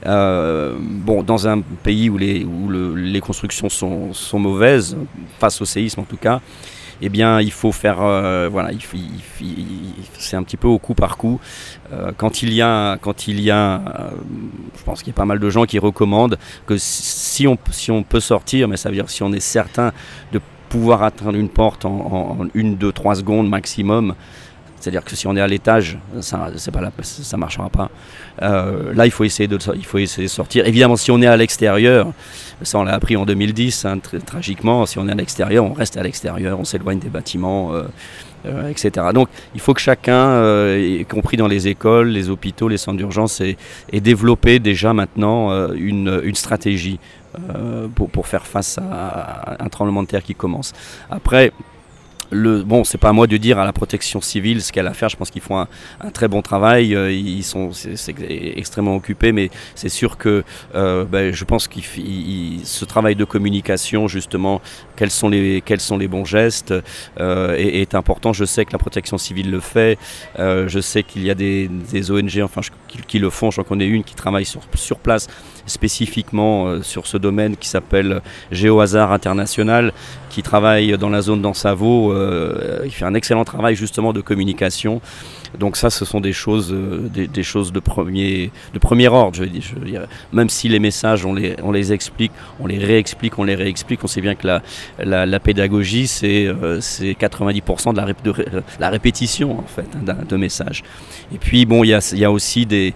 Euh, 0.05 0.75
bon, 0.79 1.23
dans 1.23 1.47
un 1.47 1.61
pays 1.61 2.09
où 2.09 2.17
les, 2.17 3.21
constructions 3.21 3.69
sont 3.69 4.39
mauvaises, 4.39 4.95
face 5.39 5.59
au 5.61 5.65
séisme 5.65 6.01
en 6.01 6.03
tout 6.03 6.17
cas, 6.17 6.39
eh 7.01 7.09
bien, 7.09 7.39
il 7.41 7.51
faut 7.51 7.71
faire, 7.71 8.01
euh, 8.01 8.49
voilà, 8.51 8.71
il, 8.71 8.79
c'est 10.17 10.35
un 10.35 10.43
petit 10.43 10.57
peu 10.57 10.67
au 10.67 10.79
coup 10.79 10.93
par 10.93 11.17
coup. 11.17 11.39
Euh, 11.93 12.11
quand 12.15 12.41
il 12.43 12.53
y 12.53 12.61
a, 12.61 12.97
quand 12.97 13.27
il 13.27 13.39
y 13.41 13.51
a, 13.51 13.75
euh, 13.75 14.09
je 14.77 14.83
pense 14.83 14.99
qu'il 15.03 15.11
y 15.11 15.15
a 15.15 15.17
pas 15.17 15.25
mal 15.25 15.39
de 15.39 15.49
gens 15.49 15.65
qui 15.65 15.79
recommandent 15.79 16.37
que 16.65 16.75
si 16.77 17.47
on, 17.47 17.57
si 17.71 17.91
on 17.91 18.03
peut 18.03 18.19
sortir, 18.19 18.67
mais 18.67 18.77
ça 18.77 18.89
veut 18.89 18.95
dire 18.95 19.09
si 19.09 19.23
on 19.23 19.31
est 19.33 19.39
certain 19.39 19.91
de 20.31 20.41
pouvoir 20.69 21.03
atteindre 21.03 21.37
une 21.37 21.49
porte 21.49 21.85
en, 21.85 21.91
en- 21.91 22.41
en 22.43 22.47
une, 22.53 22.75
deux, 22.75 22.91
trois 22.91 23.15
secondes 23.15 23.47
maximum. 23.49 24.15
C'est-à-dire 24.87 25.03
que 25.03 25.17
si 25.17 25.27
on 25.27 25.35
est 25.35 25.41
à 25.41 25.47
l'étage, 25.47 25.97
ça 26.21 26.49
ça 26.55 27.35
marchera 27.35 27.69
pas. 27.69 27.91
Euh, 28.41 28.93
là, 28.93 29.05
il 29.05 29.11
faut 29.11 29.25
essayer 29.25 29.49
de, 29.49 29.59
il 29.75 29.85
faut 29.85 29.97
essayer 29.97 30.27
de 30.27 30.31
sortir. 30.31 30.65
Évidemment, 30.65 30.95
si 30.95 31.11
on 31.11 31.21
est 31.21 31.27
à 31.27 31.35
l'extérieur, 31.35 32.13
ça 32.61 32.79
on 32.79 32.83
l'a 32.83 32.93
appris 32.93 33.17
en 33.17 33.25
2010, 33.25 33.83
hein, 33.83 33.99
tragiquement. 34.25 34.85
Si 34.85 34.97
on 34.97 35.09
est 35.09 35.11
à 35.11 35.15
l'extérieur, 35.15 35.65
on 35.65 35.73
reste 35.73 35.97
à 35.97 36.03
l'extérieur, 36.03 36.57
on 36.57 36.63
s'éloigne 36.63 36.99
des 36.99 37.09
bâtiments, 37.09 37.73
euh, 37.73 37.83
euh, 38.45 38.69
etc. 38.69 39.07
Donc, 39.13 39.27
il 39.55 39.59
faut 39.59 39.73
que 39.73 39.81
chacun, 39.81 40.41
y 40.77 41.03
compris 41.03 41.35
dans 41.35 41.49
les 41.49 41.67
écoles, 41.67 42.07
les 42.07 42.29
hôpitaux, 42.29 42.69
les 42.69 42.77
centres 42.77 42.97
d'urgence, 42.97 43.41
ait, 43.41 43.57
développé 43.91 44.59
déjà 44.59 44.93
maintenant 44.93 45.51
une, 45.73 46.33
stratégie 46.33 46.97
pour, 47.93 48.09
pour 48.09 48.25
faire 48.25 48.47
face 48.47 48.77
à 48.77 49.57
un 49.59 49.67
tremblement 49.67 50.03
de 50.03 50.07
terre 50.07 50.23
qui 50.23 50.33
commence. 50.33 50.71
Après, 51.11 51.51
le, 52.31 52.63
bon, 52.63 52.83
c'est 52.83 52.97
pas 52.97 53.09
à 53.09 53.13
moi 53.13 53.27
de 53.27 53.37
dire 53.37 53.59
à 53.59 53.65
la 53.65 53.73
protection 53.73 54.21
civile 54.21 54.61
ce 54.61 54.71
qu'elle 54.71 54.87
a 54.87 54.91
à 54.91 54.93
faire. 54.93 55.09
Je 55.09 55.17
pense 55.17 55.29
qu'ils 55.29 55.41
font 55.41 55.59
un, 55.59 56.11
très 56.11 56.27
bon 56.27 56.41
travail. 56.41 56.95
Euh, 56.95 57.11
ils 57.11 57.43
sont 57.43 57.71
extrêmement 58.55 58.95
occupés, 58.95 59.31
mais 59.31 59.49
c'est 59.75 59.89
sûr 59.89 60.17
que 60.17 60.43
euh, 60.75 61.05
ben, 61.05 61.33
je 61.33 61.45
pense 61.45 61.67
qu'il 61.67 61.83
ce 62.63 62.85
travail 62.85 63.15
de 63.15 63.25
communication, 63.25 64.07
justement, 64.07 64.61
quels 64.95 65.11
sont 65.11 65.29
les 65.29 66.07
bons 66.07 66.25
gestes, 66.25 66.73
euh, 67.19 67.55
est, 67.55 67.81
est, 67.81 67.95
important. 67.95 68.33
Je 68.33 68.45
sais 68.45 68.65
que 68.65 68.71
la 68.71 68.79
protection 68.79 69.17
civile 69.17 69.51
le 69.51 69.59
fait. 69.59 69.97
Je 70.37 70.79
sais 70.81 71.03
qu'il 71.03 71.23
y 71.23 71.31
a 71.31 71.35
des, 71.35 71.69
ONG, 72.09 72.41
enfin, 72.43 72.61
je, 72.61 72.71
qui, 73.07 73.19
le 73.19 73.29
font. 73.29 73.51
J'en 73.51 73.63
connais 73.63 73.87
une 73.87 74.03
qui 74.03 74.15
travaille 74.15 74.45
sur 74.45 74.99
place 74.99 75.27
spécifiquement 75.67 76.67
euh, 76.67 76.81
sur 76.81 77.05
ce 77.05 77.17
domaine 77.17 77.55
qui 77.55 77.69
s'appelle 77.69 78.21
Géohazard 78.51 79.11
International, 79.11 79.93
qui 80.29 80.41
travaille 80.41 80.97
dans 80.97 81.09
la 81.09 81.21
zone 81.21 81.41
d'Ansavo. 81.41 82.11
Euh, 82.11 82.81
il 82.85 82.91
fait 82.91 83.05
un 83.05 83.13
excellent 83.13 83.45
travail 83.45 83.75
justement 83.75 84.13
de 84.13 84.21
communication. 84.21 85.01
Donc 85.59 85.77
ça, 85.77 85.89
ce 85.89 86.05
sont 86.05 86.19
des 86.19 86.33
choses, 86.33 86.71
euh, 86.73 87.09
des, 87.09 87.43
choses 87.43 87.71
de 87.71 87.79
premier, 87.79 88.51
de 88.73 88.79
premier 88.79 89.07
ordre. 89.07 89.35
Je 89.35 89.43
veux 89.75 89.85
dire, 89.85 90.07
même 90.33 90.49
si 90.49 90.69
les 90.69 90.79
messages, 90.79 91.25
on 91.25 91.33
les, 91.33 91.55
on 91.63 91.71
les 91.71 91.93
explique, 91.93 92.31
on 92.59 92.67
les 92.67 92.77
réexplique, 92.77 93.37
on 93.39 93.43
les 93.43 93.55
réexplique, 93.55 94.03
on 94.03 94.07
sait 94.07 94.21
bien 94.21 94.35
que 94.35 94.47
la, 94.47 95.25
la, 95.25 95.39
pédagogie, 95.39 96.07
c'est 96.07 96.45
euh, 96.47 96.79
90% 96.79 97.91
de 97.91 97.97
la, 97.97 98.05
rép 98.05 98.23
de 98.23 98.33
la, 98.79 98.89
répétition 98.89 99.59
en 99.59 99.63
fait 99.63 99.87
hein, 99.95 100.15
de 100.27 100.35
messages. 100.35 100.83
Et 101.33 101.37
puis 101.37 101.65
bon, 101.65 101.83
il 101.83 101.89
y 101.89 101.93
a, 101.93 102.13
y 102.15 102.25
a 102.25 102.31
aussi 102.31 102.65
des, 102.65 102.93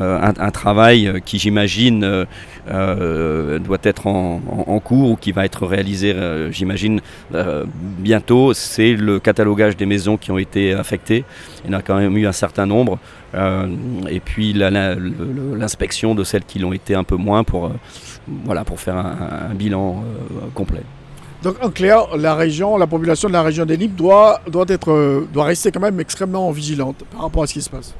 euh, 0.00 0.32
un, 0.38 0.50
travail 0.50 1.20
qui, 1.24 1.38
j'imagine, 1.38 2.04
euh, 2.04 2.24
doit 2.66 3.78
être 3.82 4.06
en, 4.06 4.80
cours 4.80 5.12
ou 5.12 5.16
qui 5.16 5.32
va 5.32 5.44
être 5.44 5.66
réalisé, 5.66 6.12
euh, 6.12 6.50
j'imagine, 6.50 7.00
euh, 7.34 7.64
bientôt. 7.98 8.54
C'est 8.54 8.94
le 8.94 9.18
catalogage 9.18 9.76
des 9.76 9.86
maisons 9.86 10.16
qui 10.16 10.30
ont 10.30 10.38
été 10.38 10.72
affectées. 10.72 11.24
Il 11.64 11.70
y 11.70 11.74
en 11.74 11.78
a 11.78 11.82
quand 11.82 11.96
même 11.96 12.16
eu 12.16 12.26
un 12.26 12.32
certain 12.32 12.66
nombre. 12.66 12.98
Euh, 13.34 13.66
et 14.10 14.20
puis 14.20 14.52
l'inspection 14.52 16.14
de 16.14 16.24
celles 16.24 16.44
qui 16.44 16.58
l'ont 16.58 16.72
été 16.72 16.94
un 16.94 17.04
peu 17.04 17.16
moins 17.16 17.44
pour, 17.44 17.66
euh, 17.66 17.70
voilà, 18.44 18.64
pour 18.64 18.78
faire 18.78 18.96
un, 18.96 19.54
bilan 19.54 20.04
euh, 20.04 20.46
complet. 20.54 20.82
Donc 21.42 21.56
en 21.62 21.70
clair, 21.70 22.16
la 22.16 22.34
région, 22.34 22.76
la 22.76 22.86
population 22.86 23.28
de 23.28 23.32
la 23.32 23.42
région 23.42 23.64
des 23.64 23.76
Libres 23.76 23.96
doit, 23.96 24.40
doit, 24.48 24.66
doit 25.32 25.44
rester 25.44 25.72
quand 25.72 25.80
même 25.80 25.98
extrêmement 25.98 26.50
vigilante 26.50 27.04
par 27.10 27.22
rapport 27.22 27.42
à 27.42 27.46
ce 27.46 27.54
qui 27.54 27.62
se 27.62 27.70
passe. 27.70 27.94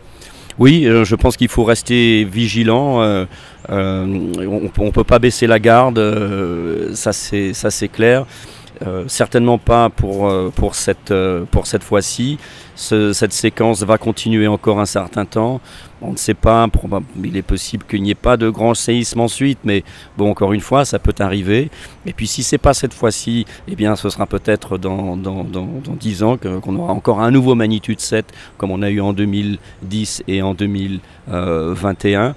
Oui, 0.59 0.85
euh, 0.87 1.05
je 1.05 1.15
pense 1.17 1.37
qu'il 1.37 1.49
faut 1.49 1.65
rester 1.65 2.25
vigilant. 2.25 3.03
Euh, 3.03 3.25
euh, 3.71 4.05
on 4.79 4.85
ne 4.85 4.91
peut 4.91 5.05
pas 5.05 5.19
baisser 5.19 5.47
la 5.47 5.59
garde, 5.59 6.01
ça 6.95 7.13
c'est 7.13 7.89
clair. 7.89 8.27
Certainement 9.07 9.59
pas 9.59 9.91
pour, 9.91 10.75
cette, 10.75 11.13
fois-ci. 11.83 12.39
Ce, 12.75 13.13
cette 13.13 13.33
séquence 13.33 13.83
va 13.85 13.99
continuer 13.99 14.49
encore 14.49 14.81
un 14.81 14.87
certain 14.87 15.25
temps. 15.25 15.61
On 16.03 16.13
ne 16.13 16.17
sait 16.17 16.35
pas, 16.35 16.67
il 17.23 17.37
est 17.37 17.43
possible 17.43 17.85
qu'il 17.89 18.03
n'y 18.03 18.11
ait 18.11 18.15
pas 18.15 18.37
de 18.37 18.51
grand 18.51 18.75
séisme 18.75 19.21
ensuite, 19.21 19.59
mais 19.65 19.85
bon, 20.17 20.31
encore 20.31 20.53
une 20.53 20.61
fois, 20.61 20.85
ça 20.85 20.99
peut 20.99 21.15
arriver. 21.21 21.71
Et 22.07 22.13
puis 22.13 22.27
si 22.27 22.43
c'est 22.43 22.59
pas 22.59 22.75
cette 22.75 22.95
fois-ci, 22.95 23.47
eh 23.69 23.77
bien, 23.77 23.95
ce 23.97 24.11
sera 24.11 24.27
peut-être 24.27 24.79
dans, 24.79 25.17
dans, 25.17 25.45
dans, 25.45 25.69
dans 25.85 25.95
10 25.95 26.23
ans 26.23 26.37
qu'on 26.37 26.77
aura 26.77 26.93
encore 26.93 27.21
un 27.21 27.31
nouveau 27.31 27.55
magnitude 27.55 28.01
7, 28.01 28.33
comme 28.59 28.71
on 28.71 28.83
a 28.83 28.91
eu 28.91 29.01
en 29.01 29.13
2010 29.13 30.25
et 30.29 30.43
en 30.43 30.55
2021. 30.55 32.35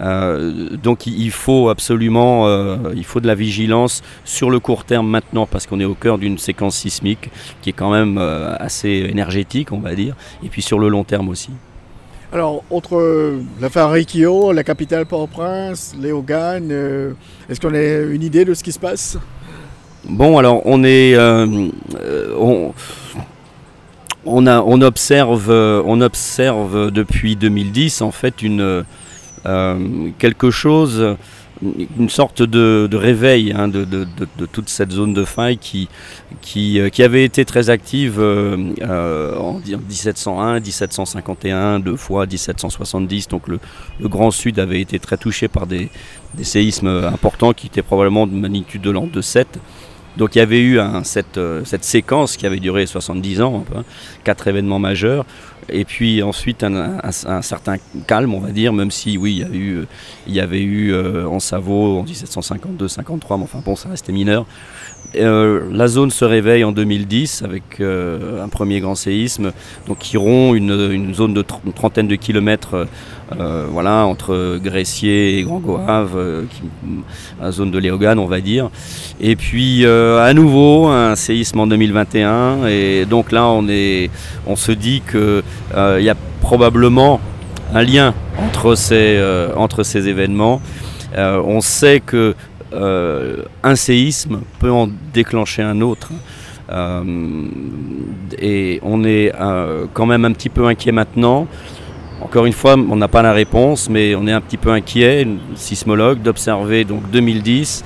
Euh, 0.00 0.76
donc 0.76 1.06
il 1.06 1.30
faut 1.30 1.68
absolument, 1.68 2.46
euh, 2.46 2.76
de 2.76 3.26
la 3.26 3.34
vigilance 3.34 4.02
sur 4.24 4.50
le 4.50 4.60
court 4.60 4.84
terme 4.84 5.08
maintenant, 5.08 5.46
parce 5.46 5.66
qu'on 5.66 5.80
est 5.80 5.84
au 5.84 5.94
cœur 5.94 6.18
d'une 6.18 6.38
séquence 6.38 6.76
sismique 6.76 7.30
qui 7.62 7.70
est 7.70 7.72
quand 7.72 7.90
même 7.90 8.18
euh, 8.18 8.54
assez 8.58 9.06
énergétique, 9.10 9.72
on 9.72 9.80
va 9.80 9.94
dire, 9.94 10.14
et 10.44 10.48
puis 10.48 10.62
sur 10.62 10.78
le 10.78 10.88
long 10.88 11.04
terme 11.04 11.28
aussi. 11.28 11.50
Alors, 12.30 12.62
entre 12.70 13.38
l'affaire 13.58 13.90
Rikio, 13.90 14.52
la 14.52 14.62
capitale 14.62 15.06
Port-au-Prince, 15.06 15.96
Léogane, 15.98 16.68
euh, 16.70 17.12
est-ce 17.48 17.58
qu'on 17.58 17.72
a 17.72 17.80
une 17.80 18.22
idée 18.22 18.44
de 18.44 18.52
ce 18.52 18.62
qui 18.62 18.70
se 18.70 18.78
passe? 18.78 19.16
Bon, 20.04 20.36
alors 20.36 20.60
on 20.66 20.84
est. 20.84 21.14
Euh, 21.14 21.70
on, 24.26 24.82
observe, 24.82 25.50
on 25.50 26.00
observe 26.02 26.90
depuis 26.90 27.34
2010 27.34 28.02
en 28.02 28.10
fait 28.10 28.42
une, 28.42 28.84
euh, 29.46 29.74
quelque 30.18 30.50
chose 30.50 31.16
une 31.62 32.08
sorte 32.08 32.42
de, 32.42 32.88
de 32.90 32.96
réveil 32.96 33.52
hein, 33.56 33.68
de, 33.68 33.84
de, 33.84 34.06
de, 34.38 34.46
toute 34.46 34.68
cette 34.68 34.92
zone 34.92 35.12
de 35.14 35.24
faille 35.24 35.58
qui, 35.58 35.88
qui, 36.40 36.80
qui 36.92 37.02
avait 37.02 37.24
été 37.24 37.44
très 37.44 37.70
active 37.70 38.16
euh, 38.18 39.36
en 39.36 39.60
1701, 39.60 40.60
1751, 40.60 41.80
deux 41.80 41.96
fois 41.96 42.26
1770. 42.26 43.28
Donc 43.28 43.48
le, 43.48 43.58
le, 44.00 44.08
Grand 44.08 44.30
Sud 44.30 44.58
avait 44.58 44.80
été 44.80 44.98
très 44.98 45.16
touché 45.16 45.48
par 45.48 45.66
des, 45.66 45.88
des 46.34 46.44
séismes 46.44 46.88
importants 47.12 47.52
qui 47.52 47.66
étaient 47.66 47.82
probablement 47.82 48.26
de 48.26 48.32
magnitude 48.32 48.82
de 48.82 48.90
l'an 48.90 49.06
de 49.06 49.20
7. 49.20 49.58
Donc 50.16 50.34
il 50.34 50.38
y 50.38 50.42
avait 50.42 50.60
eu 50.60 50.80
cette, 51.04 51.38
cette, 51.64 51.84
séquence 51.84 52.36
qui 52.36 52.44
avait 52.46 52.58
duré 52.58 52.86
70 52.86 53.40
ans, 53.40 53.64
hein, 53.76 53.84
quatre 54.24 54.48
événements 54.48 54.80
majeurs, 54.80 55.24
et 55.70 55.84
puis 55.84 56.22
ensuite 56.22 56.64
un, 56.64 57.42
certain 57.42 57.76
calme, 58.06 58.34
on 58.34 58.40
va 58.40 58.50
dire, 58.50 58.72
même 58.72 58.90
si 58.90 59.18
oui, 59.18 59.32
il 59.32 59.38
y, 59.38 59.44
a 59.44 60.38
eu, 60.38 60.40
avait 60.40 60.62
eu 60.62 60.92
euh, 60.92 61.26
en 61.26 61.40
Savo 61.40 61.98
en 61.98 62.04
1752-53, 62.04 63.38
mais 63.38 63.44
enfin 63.44 63.62
bon, 63.64 63.76
ça 63.76 63.88
restait 63.88 64.12
mineur. 64.12 64.46
Euh, 65.16 65.68
la 65.72 65.88
zone 65.88 66.10
se 66.10 66.24
réveille 66.24 66.64
en 66.64 66.72
2010 66.72 67.42
avec 67.42 67.80
euh, 67.80 68.44
un 68.44 68.48
premier 68.48 68.80
grand 68.80 68.94
séisme, 68.94 69.52
donc 69.86 69.98
qui 69.98 70.16
rompt 70.16 70.56
une, 70.56 70.90
une 70.92 71.14
zone 71.14 71.34
de 71.34 71.42
trentaine 71.42 72.08
de 72.08 72.16
kilomètres 72.16 72.86
euh, 73.38 73.66
voilà, 73.70 74.06
entre 74.06 74.58
Gressier 74.62 75.38
et 75.38 75.42
Grand 75.42 75.60
Goave, 75.60 76.16
euh, 76.16 76.44
qui, 76.50 76.62
la 77.40 77.50
zone 77.50 77.70
de 77.70 77.78
Léogane, 77.78 78.18
on 78.18 78.26
va 78.26 78.40
dire. 78.40 78.70
Et 79.20 79.36
puis 79.36 79.84
euh, 79.84 80.24
à 80.24 80.32
nouveau 80.34 80.86
un 80.86 81.14
séisme 81.16 81.60
en 81.60 81.66
2021, 81.66 82.66
et 82.66 83.04
donc 83.04 83.32
là 83.32 83.46
on, 83.46 83.68
est, 83.68 84.10
on 84.46 84.56
se 84.56 84.72
dit 84.72 85.02
qu'il 85.10 85.42
y 85.74 86.08
a 86.08 86.16
probablement 86.40 87.20
un 87.74 87.82
lien 87.82 88.14
entre 88.38 88.74
ces, 88.74 89.22
entre 89.56 89.82
ces 89.82 90.08
événements. 90.08 90.60
on 91.16 91.60
sait 91.60 92.00
que 92.00 92.34
euh, 92.72 93.44
un 93.62 93.76
séisme 93.76 94.40
peut 94.58 94.70
en 94.70 94.88
déclencher 95.14 95.62
un 95.62 95.80
autre. 95.80 96.10
Euh, 96.70 97.02
et 98.38 98.78
on 98.82 99.04
est 99.04 99.32
euh, 99.40 99.86
quand 99.94 100.04
même 100.04 100.24
un 100.24 100.32
petit 100.32 100.50
peu 100.50 100.66
inquiet 100.66 100.92
maintenant. 100.92 101.46
Encore 102.20 102.46
une 102.46 102.52
fois, 102.52 102.74
on 102.74 102.96
n'a 102.96 103.06
pas 103.06 103.22
la 103.22 103.32
réponse, 103.32 103.88
mais 103.88 104.14
on 104.16 104.26
est 104.26 104.32
un 104.32 104.40
petit 104.40 104.56
peu 104.56 104.70
inquiet, 104.70 105.26
sismologue, 105.54 106.20
d'observer 106.20 106.84
donc 106.84 107.08
2010, 107.12 107.84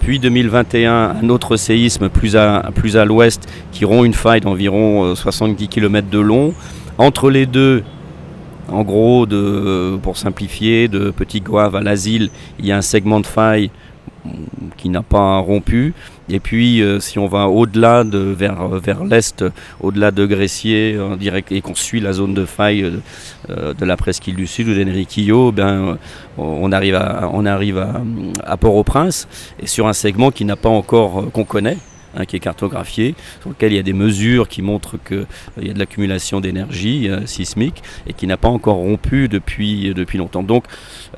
puis 0.00 0.18
2021, 0.18 1.16
un 1.22 1.28
autre 1.30 1.56
séisme 1.56 2.10
plus 2.10 2.36
à, 2.36 3.04
l'ouest 3.06 3.48
qui 3.72 3.84
rompt 3.84 4.04
une 4.04 4.14
faille 4.14 4.42
d'environ 4.42 5.14
70 5.14 5.68
km 5.68 6.08
de 6.10 6.18
long. 6.18 6.52
Entre 6.98 7.30
les 7.30 7.46
deux, 7.46 7.82
en 8.68 8.82
gros, 8.82 9.26
pour 10.02 10.18
simplifier, 10.18 10.88
de 10.88 11.10
Petit 11.10 11.40
Goave 11.40 11.74
à 11.74 11.80
l'asile, 11.80 12.30
il 12.58 12.66
y 12.66 12.72
a 12.72 12.76
un 12.76 12.82
segment 12.82 13.20
de 13.20 13.26
faille 13.26 13.70
qui 14.76 14.90
n'a 14.90 15.02
pas 15.02 15.38
rompu. 15.38 15.94
Et 16.32 16.40
puis, 16.40 16.80
euh, 16.80 16.98
si 16.98 17.18
on 17.18 17.26
va 17.26 17.46
au-delà 17.46 18.04
de 18.04 18.18
vers, 18.18 18.66
vers 18.68 19.04
l'est, 19.04 19.44
au-delà 19.80 20.10
de 20.10 20.24
Gressier, 20.24 20.98
et 21.50 21.60
qu'on 21.60 21.74
suit 21.74 22.00
la 22.00 22.14
zone 22.14 22.32
de 22.32 22.46
faille 22.46 22.90
euh, 23.50 23.74
de 23.74 23.84
la 23.84 23.98
presqu'île 23.98 24.36
du 24.36 24.46
Sud 24.46 24.68
ou 24.68 24.74
d'Enriquillo, 24.74 25.52
ben, 25.52 25.98
on 26.38 26.72
arrive 26.72 26.96
à 26.96 28.56
Port-au-Prince, 28.56 29.28
et 29.62 29.66
sur 29.66 29.86
un 29.88 29.92
segment 29.92 30.30
qui 30.30 30.46
n'a 30.46 30.56
pas 30.56 30.70
encore, 30.70 31.30
qu'on 31.32 31.44
connaît, 31.44 31.76
Hein, 32.14 32.26
qui 32.26 32.36
est 32.36 32.40
cartographié, 32.40 33.14
sur 33.40 33.48
lequel 33.48 33.72
il 33.72 33.76
y 33.76 33.78
a 33.78 33.82
des 33.82 33.94
mesures 33.94 34.46
qui 34.46 34.60
montrent 34.60 34.98
qu'il 35.02 35.16
euh, 35.16 35.62
y 35.62 35.70
a 35.70 35.72
de 35.72 35.78
l'accumulation 35.78 36.40
d'énergie 36.40 37.08
euh, 37.08 37.24
sismique 37.24 37.82
et 38.06 38.12
qui 38.12 38.26
n'a 38.26 38.36
pas 38.36 38.50
encore 38.50 38.76
rompu 38.76 39.28
depuis, 39.28 39.94
depuis 39.94 40.18
longtemps. 40.18 40.42
Donc 40.42 40.64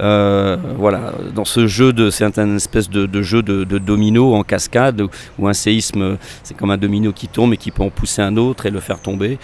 euh, 0.01 0.57
voilà, 0.79 1.13
dans 1.35 1.45
ce 1.45 1.67
jeu 1.67 1.93
de, 1.93 2.11
c'est 2.11 2.39
un 2.39 2.55
espèce 2.55 2.89
de, 2.91 3.23
jeu 3.23 3.43
de, 3.43 3.65
domino 3.79 4.35
en 4.35 4.45
cascade 4.45 5.03
où 5.39 5.49
un 5.49 5.53
séisme, 5.53 6.17
c'est 6.45 6.57
comme 6.57 6.71
un 6.71 6.77
domino 6.77 7.13
qui 7.13 7.27
tombe 7.27 7.53
et 7.55 7.57
qui 7.57 7.73
peut 7.73 7.83
en 7.83 7.91
pousser 7.91 8.23
un 8.23 8.37
autre 8.37 8.67
et 8.67 8.71
le 8.71 8.79
faire 8.79 9.01
tomber. 9.01 9.39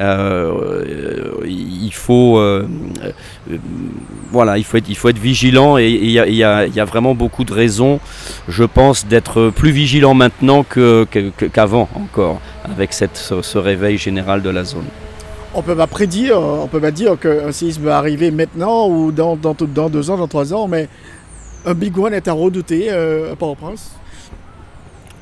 Euh, 0.00 1.44
il 1.46 1.92
faut, 1.92 2.38
euh, 2.38 2.66
voilà, 4.32 4.58
il 4.58 4.64
faut 4.64 4.76
être, 4.76 4.88
il 4.88 4.96
faut 4.96 5.08
être 5.08 5.18
vigilant 5.18 5.78
et 5.78 5.88
il 5.88 6.10
y, 6.10 6.38
y 6.38 6.42
a 6.42 6.84
vraiment 6.84 7.14
beaucoup 7.14 7.44
de 7.44 7.52
raisons, 7.52 8.00
je 8.48 8.64
pense, 8.64 9.06
d'être 9.06 9.50
plus 9.50 9.70
vigilant 9.70 10.14
maintenant 10.14 10.64
que 10.64 10.95
qu'avant 11.04 11.86
qu 11.86 11.98
encore, 11.98 12.40
avec 12.64 12.92
ce, 12.92 13.58
réveil 13.58 13.98
général 13.98 14.42
de 14.42 14.50
la 14.50 14.64
zone. 14.64 14.86
On 15.54 15.62
peut 15.62 15.76
pas 15.76 15.86
prédire, 15.86 16.40
on 16.40 16.66
peut 16.66 16.80
pas 16.80 16.90
dire 16.90 17.18
qu'un 17.18 17.52
séisme 17.52 17.84
va 17.84 17.98
arriver 17.98 18.30
maintenant 18.30 18.88
ou 18.88 19.12
dans, 19.12 19.36
deux 19.36 20.10
ans, 20.10 20.16
dans 20.16 20.28
trois 20.28 20.52
ans, 20.52 20.68
mais 20.68 20.88
un 21.64 21.74
big 21.74 21.98
one 21.98 22.12
est 22.14 22.28
à 22.28 22.32
redouter 22.32 22.86
euh, 22.90 23.32
à 23.32 23.36
Port-au-Prince 23.36 23.92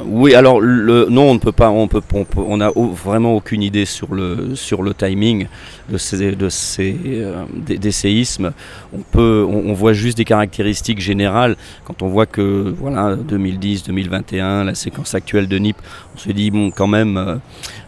Oui, 0.03 0.35
alors 0.35 0.61
non, 0.61 1.31
on 1.31 1.35
ne 1.35 1.39
peut 1.39 1.53
pas, 1.53 1.71
on 1.71 1.87
peut, 1.87 2.03
on, 2.37 2.61
a 2.61 2.71
vraiment 2.73 3.37
aucune 3.37 3.63
idée 3.63 3.85
sur 3.85 4.13
le 4.13 4.57
sur 4.57 4.83
le 4.83 4.93
timing 4.93 5.47
de 5.89 5.99
ces 5.99 6.33
de 6.33 6.49
ces 6.49 6.97
euh, 7.05 7.45
des, 7.55 7.93
séismes. 7.93 8.53
On 8.93 9.03
peut, 9.03 9.47
on, 9.49 9.71
on 9.71 9.73
voit 9.73 9.93
juste 9.93 10.17
des 10.17 10.25
caractéristiques 10.25 11.01
générales. 11.01 11.57
Quand 11.85 12.03
on 12.03 12.09
voit 12.09 12.27
que 12.27 12.75
voilà 12.77 13.15
2010, 13.15 13.85
2021, 13.85 14.65
la 14.65 14.75
séquence 14.75 15.15
actuelle 15.15 15.47
de 15.47 15.59
NIP, 15.59 15.77
on 16.17 16.19
se 16.19 16.33
dit 16.33 16.51
bon 16.51 16.73
quand 16.73 16.89
même 16.89 17.17
euh, 17.17 17.37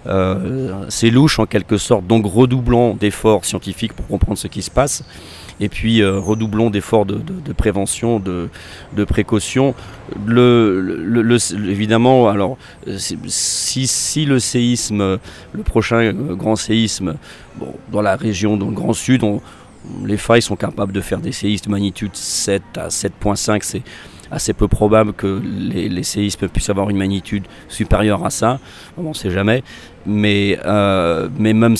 euh, 0.06 0.84
c'est 0.88 1.10
louche 1.10 1.40
en 1.40 1.46
quelque 1.46 1.76
sorte. 1.76 2.06
Donc 2.06 2.24
redoublons 2.24 2.94
d'efforts 2.94 3.44
scientifiques 3.44 3.94
pour 3.94 4.06
comprendre 4.06 4.38
ce 4.38 4.46
qui 4.46 4.62
se 4.62 4.70
passe. 4.70 5.02
Et 5.60 5.68
puis 5.68 6.02
euh, 6.02 6.18
redoublons 6.18 6.70
d'efforts 6.70 7.06
de, 7.06 7.52
prévention, 7.52 8.20
de, 8.20 8.48
précaution. 9.04 9.74
Évidemment, 11.66 12.28
alors 12.28 12.58
si, 13.26 14.24
le 14.26 14.38
séisme, 14.38 15.18
le 15.52 15.62
prochain 15.62 15.96
euh, 15.96 16.34
grand 16.34 16.56
séisme, 16.56 17.16
dans 17.90 18.02
la 18.02 18.16
région, 18.16 18.56
dans 18.56 18.68
le 18.68 18.74
Grand 18.74 18.92
Sud, 18.92 19.22
les 20.04 20.16
failles 20.16 20.42
sont 20.42 20.56
capables 20.56 20.92
de 20.92 21.00
faire 21.00 21.20
des 21.20 21.32
séismes 21.32 21.66
de 21.66 21.70
magnitude 21.70 22.14
7 22.14 22.62
à 22.76 22.88
7.5. 22.88 23.60
C'est 23.62 23.82
assez 24.30 24.52
peu 24.52 24.68
probable 24.68 25.12
que 25.12 25.40
les 25.42 26.02
séismes 26.02 26.48
puissent 26.48 26.70
avoir 26.70 26.90
une 26.90 26.98
magnitude 26.98 27.44
supérieure 27.68 28.26
à 28.26 28.30
ça. 28.30 28.58
On 28.98 29.10
ne 29.10 29.14
sait 29.14 29.30
jamais. 29.30 29.62
Mais, 30.06 30.58
euh, 30.64 31.28
mais 31.38 31.52
même, 31.52 31.74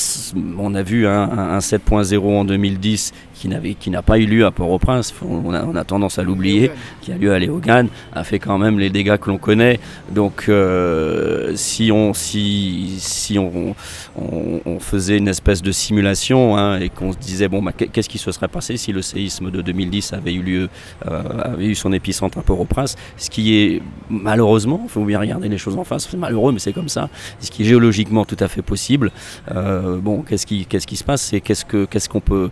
on 0.58 0.74
a 0.74 0.82
vu 0.82 1.06
un, 1.06 1.12
un- 1.30 1.50
un 1.56 1.60
7.0 1.60 2.18
en 2.40 2.44
2010 2.44 3.12
qui 3.34 3.48
n'avait- 3.48 3.74
qui 3.74 3.90
n'a 3.90 4.00
pas 4.02 4.18
eu 4.18 4.24
lieu 4.26 4.46
à 4.46 4.50
Port-au-Prince. 4.50 5.14
On 5.22 5.52
a, 5.52 5.62
on 5.64 5.76
a 5.76 5.84
tendance 5.84 6.18
à 6.18 6.22
l'oublier 6.22 6.70
qui 7.02 7.12
a 7.12 7.18
lieu 7.18 7.32
à 7.32 7.38
Léogane, 7.38 7.88
a 8.14 8.24
fait 8.24 8.38
quand 8.38 8.56
même 8.58 8.78
les 8.78 8.88
dégâts 8.90 9.16
que 9.18 9.28
l'on 9.30 9.36
connaît. 9.38 9.78
Donc 10.10 10.46
euh, 10.48 11.52
si 11.54 11.92
on 11.92 12.14
si, 12.14 12.96
si 12.98 13.38
on, 13.38 13.74
on- 14.18 14.60
on 14.64 14.80
faisait 14.80 15.18
une 15.18 15.28
espèce 15.28 15.60
de 15.62 15.70
simulation 15.70 16.56
hein, 16.56 16.80
et 16.80 16.88
qu'on 16.88 17.12
se 17.12 17.18
disait 17.18 17.48
bon 17.48 17.62
bah, 17.62 17.72
qu'est- 17.76 17.88
qu'est-ce 17.88 18.08
qui 18.08 18.18
se 18.18 18.32
serait 18.32 18.48
passé 18.48 18.76
si 18.78 18.90
le 18.92 19.02
séisme 19.02 19.50
de 19.50 19.60
2010 19.60 20.14
avait 20.14 20.32
eu 20.32 20.42
lieu 20.42 20.68
euh, 21.06 21.22
avait 21.44 21.66
eu 21.66 21.74
son 21.74 21.92
épicentre 21.92 22.38
à 22.38 22.42
Port-au-Prince, 22.42 22.96
ce 23.18 23.28
qui 23.30 23.54
est 23.56 23.82
malheureusement, 24.08 24.80
il 24.84 24.88
faut 24.90 25.04
bien 25.04 25.20
regarder 25.20 25.48
les 25.48 25.58
choses 25.58 25.76
en 25.76 25.84
face, 25.84 26.08
c'est 26.10 26.16
malheureux 26.16 26.52
mais 26.52 26.58
c'est 26.58 26.72
comme 26.72 26.88
ça, 26.88 27.08
ce 27.40 27.50
qui 27.50 27.62
est 27.62 27.66
géologiquement 27.66 28.15
tout 28.24 28.36
à 28.40 28.48
fait 28.48 28.62
possible. 28.62 29.10
Euh, 29.54 29.98
bon, 29.98 30.22
qu'est-ce 30.22 30.46
qui 30.46 30.64
qu'est-ce 30.66 30.86
qui 30.86 30.96
se 30.96 31.04
passe 31.04 31.22
C'est 31.22 31.40
qu'est-ce 31.40 31.64
que 31.64 31.84
qu'est-ce 31.84 32.08
qu'on 32.08 32.20
peut 32.20 32.50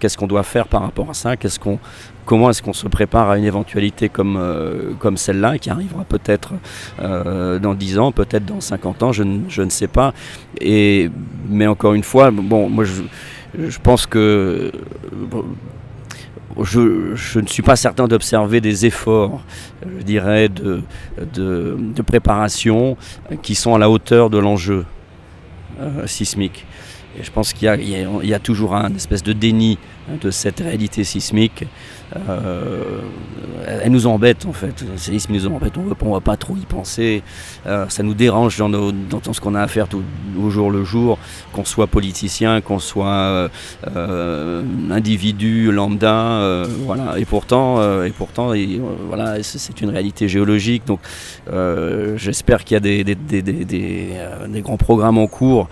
qu'est-ce 0.00 0.16
qu'on 0.18 0.26
doit 0.26 0.42
faire 0.42 0.66
par 0.66 0.82
rapport 0.82 1.08
à 1.10 1.14
ça? 1.14 1.36
Qu'est-ce 1.36 1.58
qu'on 1.60 1.78
comment 2.26 2.48
est-ce 2.50 2.62
qu'on 2.62 2.72
se 2.72 2.88
prépare 2.88 3.28
à 3.30 3.36
une 3.38 3.44
éventualité 3.44 4.08
comme, 4.08 4.36
euh, 4.38 4.92
comme 4.98 5.16
celle-là, 5.18 5.58
qui 5.58 5.68
arrivera 5.68 6.04
peut-être 6.04 6.54
euh, 7.02 7.58
dans 7.58 7.74
10 7.74 7.98
ans, 7.98 8.12
peut-être 8.12 8.46
dans 8.46 8.62
50 8.62 9.02
ans, 9.02 9.12
je, 9.12 9.22
ne- 9.24 9.48
je 9.48 9.60
ne 9.62 9.68
sais 9.68 9.88
pas. 9.88 10.14
Et, 10.60 11.10
mais 11.48 11.66
encore 11.66 11.92
une 11.92 12.02
fois, 12.02 12.30
bon, 12.30 12.70
moi 12.70 12.84
je, 12.84 13.02
je 13.68 13.78
pense 13.78 14.06
que 14.06 14.72
je, 16.62 17.14
je 17.14 17.40
ne 17.40 17.46
suis 17.46 17.62
pas 17.62 17.76
certain 17.76 18.06
d'observer 18.06 18.60
des 18.60 18.86
efforts, 18.86 19.42
je 19.98 20.04
dirais, 20.04 20.48
de, 20.48 20.82
de, 21.34 21.76
de 21.78 22.02
préparation 22.02 22.96
qui 23.42 23.54
sont 23.54 23.74
à 23.74 23.78
la 23.78 23.90
hauteur 23.90 24.30
de 24.30 24.38
l'enjeu 24.38 24.84
sismique. 26.06 26.64
Et 27.18 27.22
je 27.22 27.30
pense 27.30 27.52
qu'il 27.52 27.68
y, 27.68 28.26
y 28.26 28.28
y 28.28 28.34
a 28.34 28.38
toujours 28.38 28.74
un 28.74 28.94
espèce 28.94 29.22
de 29.22 29.32
déni 29.32 29.78
de 30.22 30.30
cette 30.30 30.60
réalité 30.60 31.02
sismique. 31.04 31.64
Euh, 32.28 33.00
elle 33.82 33.90
nous 33.90 34.06
embête 34.06 34.44
en 34.46 34.52
fait. 34.52 34.82
Le 34.82 34.96
séisme 34.98 35.32
nous 35.32 35.46
embête, 35.46 35.76
on 35.78 35.82
ne 35.84 36.12
va 36.12 36.20
pas 36.20 36.36
trop 36.36 36.54
y 36.56 36.66
penser. 36.66 37.22
Euh, 37.66 37.86
ça 37.88 38.02
nous 38.02 38.14
dérange 38.14 38.58
dans, 38.58 38.68
nos- 38.68 38.92
ce 39.32 39.40
qu'on 39.40 39.54
a 39.54 39.62
à 39.62 39.66
faire 39.68 39.86
au 40.40 40.50
jour 40.50 40.70
le 40.70 40.84
jour, 40.84 41.18
qu'on 41.52 41.64
soit 41.64 41.86
politicien, 41.86 42.60
qu'on 42.60 42.78
soit 42.78 43.48
euh, 43.96 44.62
individu 44.90 45.72
lambda. 45.72 46.64
voilà. 46.84 47.18
Et 47.18 47.24
pourtant, 47.24 47.80
et 48.04 48.10
pourtant 48.10 48.52
voilà, 49.08 49.42
c'est 49.42 49.80
une 49.80 49.90
réalité 49.90 50.28
géologique. 50.28 50.86
Donc 50.86 51.00
j'espère 52.16 52.64
qu'il 52.64 52.74
y 52.74 52.76
a 52.76 52.80
des, 52.80 53.02
des, 53.04 53.14
des, 53.14 53.42
des- 53.42 54.60
grands 54.60 54.76
programmes 54.76 55.18
en 55.18 55.26
cours 55.26 55.68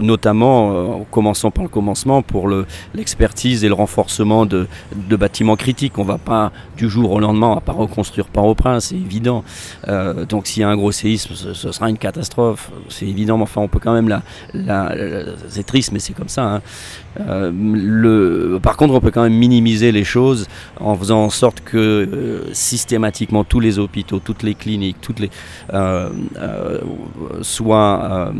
notamment 0.00 1.00
en 1.00 1.04
commençant 1.04 1.50
par 1.50 1.64
le 1.64 1.68
commencement 1.68 2.22
pour 2.22 2.46
le- 2.48 2.64
et 3.64 3.68
le 3.68 3.74
renforcement 3.74 4.46
de, 4.46 4.66
bâtiments 5.16 5.56
critiques. 5.56 5.98
On 5.98 6.02
ne 6.02 6.08
va 6.08 6.18
pas 6.18 6.52
du 6.76 6.88
jour 6.88 7.10
au 7.12 7.20
lendemain, 7.20 7.54
va 7.54 7.60
pas 7.60 7.72
reconstruire 7.72 8.26
Port-au-Prince, 8.26 8.86
c'est 8.86 8.96
évident. 8.96 9.44
Euh, 9.88 10.24
donc 10.24 10.46
s'il 10.46 10.60
y 10.60 10.64
a 10.64 10.68
un 10.68 10.76
gros 10.76 10.92
séisme, 10.92 11.34
ce, 11.34 11.52
sera 11.72 11.90
une 11.90 11.98
catastrophe, 11.98 12.70
c'est 12.88 13.06
évident, 13.06 13.36
mais 13.36 13.42
enfin 13.44 13.60
on 13.60 13.68
peut 13.68 13.80
quand 13.80 13.92
même 13.92 14.08
la- 14.08 14.22
la- 14.54 14.94
c'est 15.48 15.64
triste, 15.66 15.92
mais 15.92 15.98
c'est 15.98 16.12
comme 16.14 16.28
ça. 16.28 16.44
hein. 16.44 16.62
Euh, 17.20 18.58
par 18.60 18.76
contre, 18.76 18.94
on 18.94 19.00
peut 19.00 19.10
quand 19.10 19.22
même 19.22 19.34
minimiser 19.34 19.92
les 19.92 20.04
choses 20.04 20.46
en 20.80 20.96
faisant 20.96 21.24
en 21.24 21.30
sorte 21.30 21.60
que 21.60 21.76
euh, 21.76 22.42
systématiquement 22.52 23.44
tous 23.44 23.60
les 23.60 23.78
hôpitaux, 23.78 24.20
toutes 24.20 24.42
les 24.42 24.54
cliniques, 24.54 24.98
toutes 25.00 25.20
les 25.20 25.30
euh, 25.74 26.10
soient, 27.42 28.32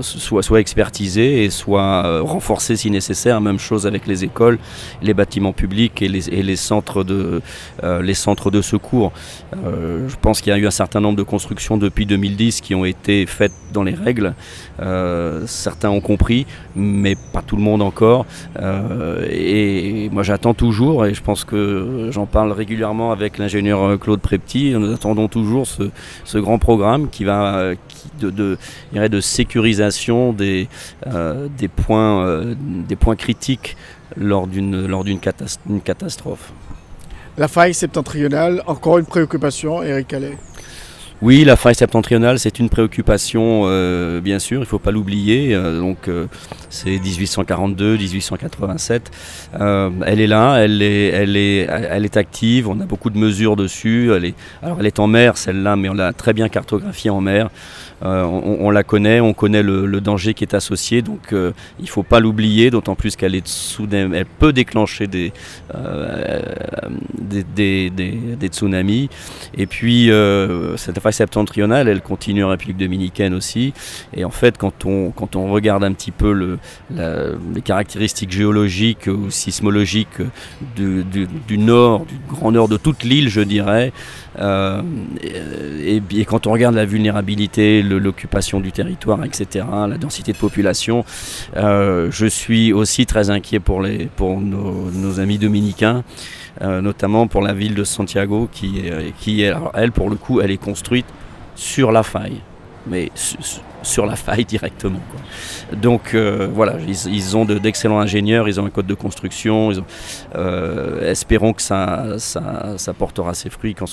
soient, 0.00 0.60
expertisés 0.60 1.44
et 1.44 1.50
soient 1.50 2.20
renforcés 2.20 2.76
si 2.76 2.90
nécessaire. 2.90 3.40
Même 3.40 3.58
chose 3.58 3.86
avec 3.86 4.06
les 4.06 4.24
écoles, 4.24 4.58
les 5.02 5.14
bâtiments 5.14 5.52
publics 5.52 6.02
et 6.02 6.08
les, 6.08 6.56
centres 6.56 7.04
de 7.04 7.40
les 7.82 8.14
centres 8.14 8.50
de 8.50 8.62
secours. 8.62 9.12
Je 9.52 10.16
pense 10.20 10.40
qu'il 10.40 10.50
y 10.50 10.54
a 10.54 10.58
eu 10.58 10.66
un 10.66 10.70
certain 10.72 11.00
nombre 11.00 11.16
de 11.16 11.22
constructions 11.22 11.76
depuis 11.76 12.06
2010 12.06 12.60
qui 12.60 12.74
ont 12.74 12.84
été 12.84 13.26
faites 13.26 13.52
dans 13.72 13.82
les 13.82 13.94
règles. 13.94 14.34
Certains 15.46 15.90
ont 15.90 16.00
compris, 16.00 16.46
mais 16.74 17.16
pas 17.32 17.42
tout 17.42 17.56
le 17.56 17.62
monde 17.62 17.82
encore. 17.88 18.26
Euh, 18.60 19.26
et 19.30 20.08
moi 20.12 20.22
j'attends 20.22 20.54
toujours, 20.54 21.06
et 21.06 21.14
je 21.14 21.22
pense 21.22 21.44
que 21.44 22.08
j'en 22.10 22.26
parle 22.26 22.52
régulièrement 22.52 23.10
avec 23.10 23.38
l'ingénieur 23.38 23.82
euh, 23.82 23.96
Claude 23.96 24.20
Prepti, 24.20 24.72
nous 24.78 24.92
attendons 24.92 25.28
toujours 25.28 25.66
ce, 25.66 26.38
grand 26.38 26.58
programme 26.58 27.08
qui 27.10 27.24
va 27.24 27.72
de, 28.20 28.30
de, 28.30 29.20
sécurisation 29.20 30.32
des, 30.32 30.68
euh, 31.06 31.48
points, 31.74 32.44
des 32.88 32.96
points 32.96 33.16
critiques 33.16 33.76
lors 34.16 34.46
d'une 34.46 35.20
catastrophe. 35.84 36.52
La 37.36 37.48
faille 37.48 37.74
septentrionale, 37.74 38.62
encore 38.66 38.98
une 38.98 39.06
préoccupation, 39.06 39.82
Eric 39.82 40.08
Calais. 40.08 40.36
Oui, 41.20 41.42
la 41.44 41.56
faille 41.56 41.74
septentrionale, 41.74 42.38
c'est 42.38 42.60
une 42.60 42.68
préoccupation, 42.68 43.62
euh, 43.64 44.20
bien 44.20 44.38
sûr, 44.38 44.58
il 44.58 44.60
ne 44.60 44.66
faut 44.66 44.78
pas 44.78 44.92
l'oublier. 44.92 45.52
euh, 45.52 45.80
donc, 45.80 46.06
euh, 46.06 46.26
c'est 46.70 46.96
1842, 46.96 47.96
1887. 47.96 49.10
Euh, 49.58 49.90
elle 50.06 50.20
est 50.20 50.28
là, 50.28 50.58
elle 50.58 50.80
est, 50.80 51.08
elle, 51.08 51.36
est, 51.36 51.66
elle 51.68 52.04
est 52.04 52.16
active, 52.16 52.68
on 52.68 52.78
a 52.80 52.84
beaucoup 52.84 53.10
de 53.10 53.18
mesures 53.18 53.56
dessus. 53.56 54.12
Elle 54.14 54.26
est, 54.26 54.34
alors, 54.62 54.76
elle 54.78 54.86
est 54.86 55.00
en 55.00 55.08
mer, 55.08 55.36
celle-là, 55.36 55.74
mais 55.74 55.88
on 55.88 55.94
l'a 55.94 56.12
très 56.12 56.32
bien 56.32 56.48
cartographiée 56.48 57.10
en 57.10 57.20
mer. 57.20 57.50
Euh, 58.04 58.22
on, 58.24 58.70
la 58.70 58.84
connaît, 58.84 59.20
on 59.20 59.32
connaît 59.34 59.62
le, 59.62 60.00
danger 60.00 60.32
qui 60.34 60.44
est 60.44 60.54
associé, 60.54 61.02
donc 61.02 61.32
euh, 61.32 61.52
il 61.80 61.84
ne 61.86 61.88
faut 61.88 62.04
pas 62.04 62.20
l'oublier, 62.20 62.70
d'autant 62.70 62.94
plus 62.94 63.16
qu'elle 63.16 63.34
est 63.34 63.46
soudain, 63.46 64.12
elle 64.12 64.26
peut 64.26 64.52
déclencher 64.52 65.06
des, 65.08 65.32
euh, 65.74 66.40
des, 67.20 67.42
des, 67.90 67.90
des- 68.36 68.48
tsunamis. 68.48 69.08
Et 69.56 69.66
puis 69.66 70.10
cette 70.76 71.00
faille 71.00 71.12
septentrionale, 71.12 71.88
elle 71.88 72.00
continue 72.00 72.44
en 72.44 72.48
République 72.50 72.76
dominicaine 72.78 73.34
aussi. 73.34 73.72
Et 74.16 74.24
en 74.24 74.30
fait, 74.30 74.56
quand 74.56 74.84
on, 74.86 75.10
quand 75.10 75.36
on 75.36 75.50
regarde 75.50 75.84
un 75.84 75.92
petit 75.92 76.12
peu 76.12 76.58
les 76.90 77.60
caractéristiques 77.62 78.30
géologiques 78.30 79.08
ou 79.08 79.30
sismologiques 79.30 80.22
du, 80.76 81.04
du- 81.04 81.28
du 81.46 81.58
nord, 81.58 82.06
du 82.06 82.14
grand 82.28 82.52
nord 82.52 82.68
de 82.68 82.76
toute 82.76 83.02
l'île, 83.04 83.28
je 83.28 83.40
dirais, 83.40 83.92
euh, 84.38 84.82
et, 85.82 86.00
quand 86.24 86.46
on 86.46 86.52
regarde 86.52 86.74
la 86.74 86.84
vulnérabilité, 86.84 87.82
l'occupation 87.82 88.60
du 88.60 88.72
territoire, 88.72 89.24
etc., 89.24 89.64
la 89.88 89.98
densité 89.98 90.32
de 90.32 90.38
population, 90.38 91.04
euh, 91.56 92.08
je 92.10 92.26
suis 92.26 92.72
aussi 92.72 93.06
très 93.06 93.30
inquiet 93.30 93.60
pour, 93.60 93.82
les, 93.82 94.06
pour 94.16 94.40
nos, 94.40 95.20
amis 95.20 95.38
dominicains, 95.38 96.04
euh, 96.62 96.80
notamment 96.80 97.26
pour 97.26 97.42
la 97.42 97.54
ville 97.54 97.74
de 97.74 97.84
Santiago, 97.84 98.48
qui, 98.50 98.82
qui 99.18 99.44
alors, 99.44 99.72
elle, 99.74 99.92
pour 99.92 100.10
le 100.10 100.16
coup, 100.16 100.40
elle 100.40 100.50
est 100.50 100.62
construite 100.62 101.06
sur 101.54 101.90
la 101.90 102.02
faille, 102.02 102.40
mais 102.88 103.10
su- 103.14 103.36
su- 103.40 103.60
sur 103.82 104.06
la 104.06 104.16
faille 104.16 104.44
directement. 104.54 105.00
Donc 105.72 106.14
euh, 106.14 106.48
voilà, 106.52 106.74
ils, 107.06 107.36
ont 107.36 107.44
de- 107.44 107.58
d'excellents 107.58 108.00
ingénieurs, 108.00 108.48
ils 108.48 108.60
ont 108.60 108.66
un 108.66 108.70
code 108.70 108.86
de 108.86 108.94
construction, 108.94 109.70
euh, 110.34 111.10
espérons 111.10 111.52
que 111.52 111.62
ça, 111.62 112.18
ça, 112.18 112.76
portera 112.98 113.34
ses 113.34 113.50
fruits 113.50 113.74
quand, 113.74 113.86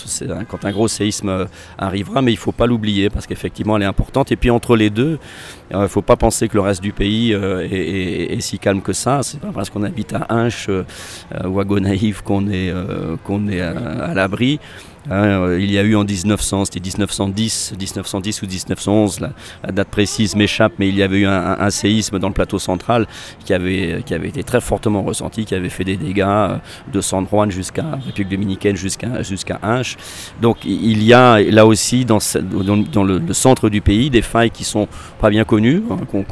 un 0.64 0.72
gros 0.72 0.88
séisme 0.88 1.30
euh, 1.30 1.46
arrivera, 1.78 2.22
mais 2.22 2.32
il 2.32 2.36
ne 2.36 2.40
faut 2.40 2.52
pas 2.52 2.66
l'oublier 2.66 3.10
parce 3.10 3.28
qu'effectivement 3.28 3.78
elle 3.78 3.84
est 3.84 3.88
importante. 3.88 4.32
Et 4.32 4.36
puis 4.36 4.50
entre 4.50 4.76
les 4.76 4.90
deux, 4.90 5.20
il 5.72 5.78
ne 5.78 5.88
faut 5.88 6.02
pas 6.02 6.16
penser 6.16 6.48
que 6.48 6.56
le 6.56 6.62
reste 6.62 6.82
du 6.82 6.92
pays 6.94 7.32
est, 7.34 8.40
si 8.40 8.60
calme 8.60 8.82
que 8.82 8.94
ça. 8.94 9.22
C'est 9.24 9.40
pas 9.40 9.52
parce 9.54 9.70
qu'on 9.70 9.84
habite 9.84 10.14
à 10.14 10.28
Hinche 10.30 10.70
ou 11.44 11.60
à 11.60 11.64
Gonaïve 11.64 12.24
qu'on 12.24 12.48
est, 12.50 12.68
est 13.50 13.62
à 13.62 14.14
l'abri. 14.14 14.60
Hein, 15.10 15.56
il 15.60 15.72
y 15.72 15.78
a 15.78 15.84
eu 15.84 15.96
en 15.96 16.04
1900, 16.04 16.66
c'était 16.66 16.80
1910, 16.80 17.74
1910 17.80 18.42
ou 18.42 18.46
1911, 18.46 19.20
la, 19.20 19.72
date 19.72 19.90
précise 19.90 20.36
m'échappe, 20.36 20.74
mais 20.80 20.90
il 20.90 20.96
y 20.96 21.04
avait 21.04 21.20
eu 21.20 21.26
un, 21.26 21.70
séisme 21.70 22.20
dans 22.20 22.28
le 22.28 22.34
plateau 22.34 22.60
central 22.60 23.08
qui 23.44 23.54
avait, 23.54 24.04
qui 24.06 24.14
avait 24.14 24.30
été 24.30 24.44
très 24.44 24.62
fortement 24.62 25.04
ressenti, 25.04 25.46
qui 25.46 25.56
avait 25.56 25.70
fait 25.70 25.84
des 25.84 25.98
dégâts 25.98 26.24
euh, 26.26 26.58
de 26.92 27.02
San 27.02 27.28
Juan 27.28 27.52
jusqu'à 27.52 27.84
République 28.06 28.30
dominicaine 28.30 28.76
jusqu'à 28.76 29.24
jusqu'à. 29.24 29.60
Donc 30.42 30.58
il 30.66 31.04
y 31.04 31.14
a 31.14 31.42
là 31.42 31.66
aussi 31.66 32.06
dans, 32.06 32.20
dans, 32.92 33.04
le, 33.04 33.34
centre 33.34 33.70
du 33.70 33.82
pays 33.82 34.10
des 34.10 34.22
failles 34.22 34.52
qui 34.52 34.64
sont 34.64 34.88
pas 35.20 35.30
bien 35.30 35.44
connues, 35.44 35.82
hein, 35.90 35.98
qu'on 36.10 36.24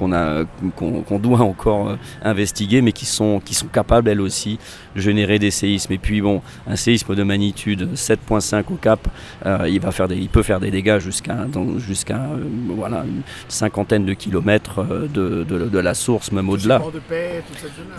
qu'on 0.81 1.19
doit 1.19 1.41
encore 1.41 1.89
euh, 1.89 1.95
investiguer, 2.23 2.81
mais 2.81 2.91
qui 2.91 3.05
sont, 3.05 3.41
qui 3.43 3.53
sont 3.53 3.67
capables 3.67 4.09
elles 4.09 4.21
aussi 4.21 4.59
de 4.95 5.01
générer 5.01 5.39
des 5.39 5.51
séismes. 5.51 5.93
Et 5.93 5.97
puis 5.97 6.21
bon, 6.21 6.41
un 6.67 6.75
séisme 6.75 7.15
de 7.15 7.23
magnitude 7.23 7.89
7.5 7.95 8.62
au 8.71 8.75
Cap, 8.75 9.07
euh, 9.45 9.67
il, 9.67 9.79
va 9.79 9.91
faire 9.91 10.07
des, 10.07 10.15
il 10.15 10.29
peut 10.29 10.43
faire 10.43 10.59
des 10.59 10.71
dégâts 10.71 10.99
jusqu'à 10.99 11.37
jusqu'à 11.77 12.17
euh, 12.17 12.43
voilà, 12.75 13.03
une 13.05 13.21
cinquantaine 13.47 14.05
de 14.05 14.13
kilomètres 14.13 14.79
euh, 14.79 15.07
de, 15.07 15.43
de, 15.43 15.79
la 15.79 15.93
source, 15.93 16.31
même 16.31 16.49
au-delà. 16.49 16.81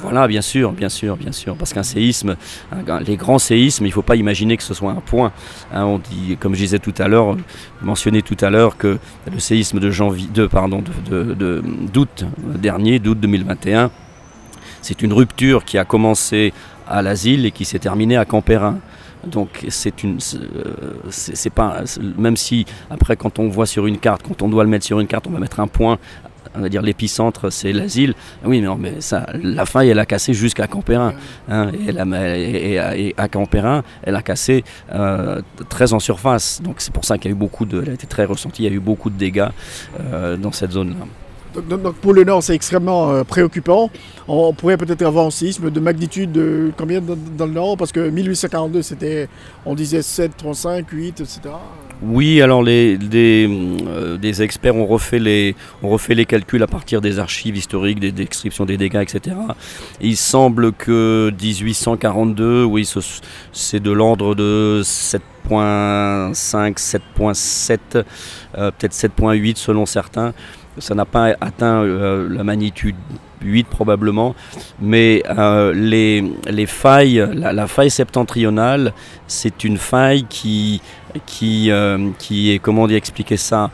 Voilà, 0.00 0.26
bien 0.26 0.42
sûr, 0.42 0.72
bien 0.72 0.88
sûr, 0.88 1.16
bien 1.16 1.32
sûr. 1.32 1.56
Parce 1.56 1.72
qu'un 1.72 1.82
séisme, 1.82 2.36
les 3.06 3.16
grands 3.16 3.38
séismes, 3.38 3.84
il 3.84 3.88
ne 3.88 3.94
faut 3.94 4.02
pas 4.02 4.16
imaginer 4.16 4.56
que 4.56 4.62
ce 4.62 4.74
soit 4.74 4.92
un 4.92 5.00
point. 5.00 5.32
Hein. 5.72 5.84
on 5.84 5.98
dit, 5.98 6.36
comme 6.38 6.54
je 6.54 6.60
disais 6.60 6.78
tout 6.78 6.94
à 6.98 7.08
l'heure, 7.08 7.36
mentionné 7.82 8.22
tout 8.22 8.36
à 8.40 8.50
l'heure 8.50 8.76
que 8.76 8.98
le 9.30 9.38
séisme 9.38 9.80
de 9.80 9.90
janvier, 9.90 10.28
de, 10.32 10.46
pardon, 10.46 10.82
d'août 11.10 12.24
dernier, 12.58 12.98
d'août 12.98 13.18
2021, 13.20 13.90
c'est 14.82 15.02
une 15.02 15.12
rupture 15.12 15.64
qui 15.64 15.78
a 15.78 15.84
commencé 15.84 16.52
à 16.86 17.02
l'asile 17.02 17.46
et 17.46 17.50
qui 17.50 17.64
s'est 17.64 17.78
terminée 17.78 18.16
à 18.16 18.24
Campérin. 18.24 18.78
Donc 19.26 19.64
c'est 19.68 20.02
une, 20.02 20.18
c'est 20.20 21.50
pas, 21.50 21.82
même 22.18 22.36
si 22.36 22.66
après 22.90 23.16
quand 23.16 23.38
on 23.38 23.48
voit 23.48 23.66
sur 23.66 23.86
une 23.86 23.98
carte, 23.98 24.22
quand 24.26 24.42
on 24.42 24.48
doit 24.48 24.64
le 24.64 24.70
mettre 24.70 24.84
sur 24.84 25.00
une 25.00 25.06
carte, 25.06 25.26
on 25.26 25.30
va 25.30 25.38
mettre 25.38 25.60
un 25.60 25.66
point, 25.66 25.98
on 26.54 26.60
va 26.60 26.68
dire 26.68 26.82
l'épicentre 26.82 27.50
c'est 27.50 27.72
l'asile. 27.72 28.14
Oui, 28.44 28.60
mais 28.60 28.66
non, 28.66 28.76
mais 28.76 29.00
ça, 29.00 29.26
la 29.42 29.66
faille 29.66 29.90
elle 29.90 29.98
a 29.98 30.06
cassé 30.06 30.34
jusqu'à 30.34 30.66
Campérin, 30.66 31.14
hein, 31.48 31.70
et, 31.82 33.14
à 33.16 33.28
Campérin 33.28 33.82
elle 34.02 34.16
a 34.16 34.22
cassé 34.22 34.64
euh, 34.92 35.40
très 35.68 35.92
en 35.92 36.00
surface. 36.00 36.60
Donc 36.62 36.76
c'est 36.78 36.92
pour 36.92 37.04
ça 37.04 37.18
qu'il 37.18 37.30
y 37.30 37.34
a 37.34 37.36
eu 37.36 37.38
beaucoup 37.38 37.64
de, 37.64 37.82
elle 37.82 37.90
a 37.90 37.94
été 37.94 38.06
très 38.06 38.24
ressentie, 38.24 38.62
il 38.62 38.70
y 38.70 38.72
a 38.72 38.74
eu 38.74 38.80
beaucoup 38.80 39.10
de 39.10 39.18
dégâts 39.18 39.48
euh, 40.00 40.36
dans 40.36 40.52
cette 40.52 40.72
zone 40.72 40.94
Donc, 41.62 41.94
pour 41.96 42.12
le 42.12 42.24
Nord, 42.24 42.42
c'est 42.42 42.54
extrêmement 42.54 43.10
euh, 43.10 43.24
préoccupant. 43.24 43.90
On 44.26 44.52
pourrait 44.52 44.76
peut-être 44.76 45.02
avoir 45.02 45.26
un 45.26 45.30
séisme 45.30 45.70
de 45.70 45.80
magnitude 45.80 46.32
de 46.32 46.72
combien 46.76 47.00
dans, 47.00 47.46
le 47.46 47.52
Nord? 47.52 47.76
Parce 47.76 47.92
que 47.92 48.08
1842, 48.08 48.82
c'était, 48.82 49.28
on 49.64 49.74
disait 49.74 50.02
7, 50.02 50.36
35, 50.36 50.90
8, 50.90 51.20
etc. 51.20 51.40
Oui, 52.02 52.42
alors 52.42 52.62
les, 52.62 52.98
euh, 53.86 54.18
experts 54.40 54.74
ont 54.74 54.86
refait, 54.86 55.18
les, 55.18 55.54
ont 55.82 55.88
refait 55.88 56.14
les 56.14 56.26
calculs 56.26 56.62
à 56.62 56.66
partir 56.66 57.00
des 57.00 57.18
archives 57.18 57.56
historiques, 57.56 58.00
des 58.00 58.12
descriptions 58.12 58.64
des 58.64 58.76
dégâts, 58.76 59.02
etc. 59.02 59.36
il 60.00 60.16
semble 60.16 60.72
que 60.72 61.32
1842, 61.40 62.64
oui, 62.64 62.88
c'est 63.52 63.80
de 63.80 63.90
l'ordre 63.92 64.34
de 64.34 64.82
7.5, 64.84 66.32
7.7, 66.78 67.78
euh, 68.58 68.70
peut-être 68.72 68.92
7.8 68.92 69.56
selon 69.56 69.86
certains 69.86 70.34
ça 70.78 70.94
n'a 70.94 71.04
pas 71.04 71.34
atteint 71.40 71.82
euh, 71.82 72.28
la 72.30 72.44
magnitude 72.44 72.96
8 73.42 73.66
probablement, 73.66 74.34
mais 74.80 75.22
euh, 75.28 75.72
les, 75.74 76.24
les, 76.48 76.66
failles, 76.66 77.22
la, 77.34 77.66
faille 77.66 77.90
septentrionale, 77.90 78.94
c'est 79.26 79.64
une 79.64 79.76
faille 79.76 80.24
qui, 80.24 80.80
qui, 81.26 81.70
euh, 81.70 82.08
qui 82.18 82.52
est, 82.52 82.58
comment 82.58 82.86
dire, 82.86 82.96
expliquer 82.96 83.36
ça, 83.36 83.70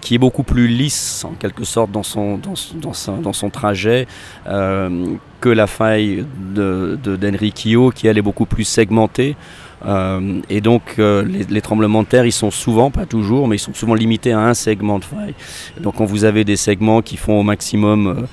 qui 0.00 0.14
est 0.14 0.18
beaucoup 0.18 0.44
plus 0.44 0.68
lisse 0.68 1.24
en 1.24 1.32
quelque 1.32 1.64
sorte 1.64 1.90
dans 1.90 2.04
son, 2.04 2.38
dans, 2.38 2.54
dans 2.74 2.92
dans 3.20 3.32
son 3.32 3.50
trajet 3.50 4.06
que 4.46 5.48
la 5.48 5.66
faille 5.66 6.24
d'Enriquillo, 6.54 7.90
de, 7.90 7.94
qui 7.94 8.06
elle 8.06 8.16
est 8.16 8.22
beaucoup 8.22 8.46
plus 8.46 8.64
segmentée. 8.64 9.36
Euh, 9.86 10.40
et 10.48 10.60
donc 10.60 10.94
euh, 10.98 11.24
les, 11.24 11.60
tremblements 11.60 12.02
de 12.02 12.08
terre, 12.08 12.26
ils 12.26 12.32
sont 12.32 12.50
souvent, 12.50 12.90
pas 12.90 13.06
toujours, 13.06 13.48
mais 13.48 13.56
ils 13.56 13.60
sont 13.60 13.74
souvent 13.74 13.94
limités 13.94 14.32
à 14.32 14.40
un 14.40 14.54
segment 14.54 14.98
de 14.98 15.04
faille. 15.04 15.34
Donc 15.80 15.96
quand 15.96 16.04
vous 16.04 16.24
avez 16.24 16.44
des 16.44 16.56
segments 16.56 17.02
qui 17.02 17.16
font 17.16 17.40
au 17.40 17.42
maximum 17.42 18.26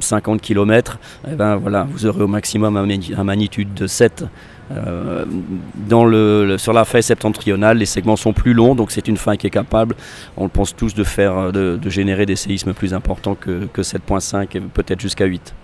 50 0.00 0.36
euh, 0.36 0.38
km, 0.38 0.98
eh 1.30 1.34
ben, 1.34 1.56
voilà, 1.56 1.86
vous 1.90 2.06
aurez 2.06 2.22
au 2.22 2.28
maximum 2.28 2.76
un, 2.76 3.24
magnitude 3.24 3.74
de 3.74 3.86
7. 3.86 4.24
dans 5.88 6.04
le, 6.04 6.56
sur 6.58 6.72
la 6.72 6.84
faille 6.84 7.02
septentrionale, 7.02 7.78
les 7.78 7.86
segments 7.86 8.16
sont 8.16 8.32
plus 8.32 8.54
longs, 8.54 8.74
donc 8.74 8.90
c'est 8.90 9.08
une 9.08 9.16
faille 9.16 9.38
qui 9.38 9.46
est 9.46 9.50
capable, 9.50 9.94
on 10.36 10.44
le 10.44 10.50
pense 10.50 10.76
tous, 10.76 10.94
de, 10.94 11.04
faire, 11.04 11.52
de, 11.52 11.78
générer 11.88 12.26
des 12.26 12.36
séismes 12.36 12.74
plus 12.74 12.94
importants 12.94 13.34
que, 13.34 13.66
que 13.72 13.82
7.5 13.82 14.56
et 14.56 14.60
peut-être 14.60 15.00
jusqu'à 15.00 15.24
8. 15.24 15.54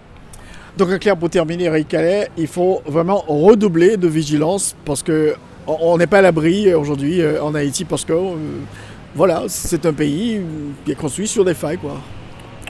Donc, 0.77 0.99
clair, 0.99 1.17
pour 1.17 1.31
terminer, 1.31 1.65
Eric 1.65 1.89
Calais, 1.89 2.29
il 2.37 2.49
faut 2.49 2.83
vraiment 2.85 3.25
redoubler 3.29 3.97
de 3.97 4.09
vigilance 4.09 4.75
parce 4.85 5.05
que 5.05 5.35
on 5.67 5.97
n'est 5.97 6.09
pas 6.09 6.19
à 6.19 6.23
l'abri 6.23 6.75
aujourd'hui 6.75 7.23
euh, 7.23 7.43
en 7.43 7.55
Haïti 7.55 7.85
parce 7.85 8.05
que 8.05 8.13
euh, 8.13 8.35
voilà, 9.15 9.45
c'est 9.47 9.87
un 9.87 9.93
pays 9.93 10.41
qui 10.85 10.91
est 10.91 10.97
construit 10.97 11.29
sur 11.29 11.45
des 11.45 11.55
failles, 11.55 11.79
quoi. 11.79 12.01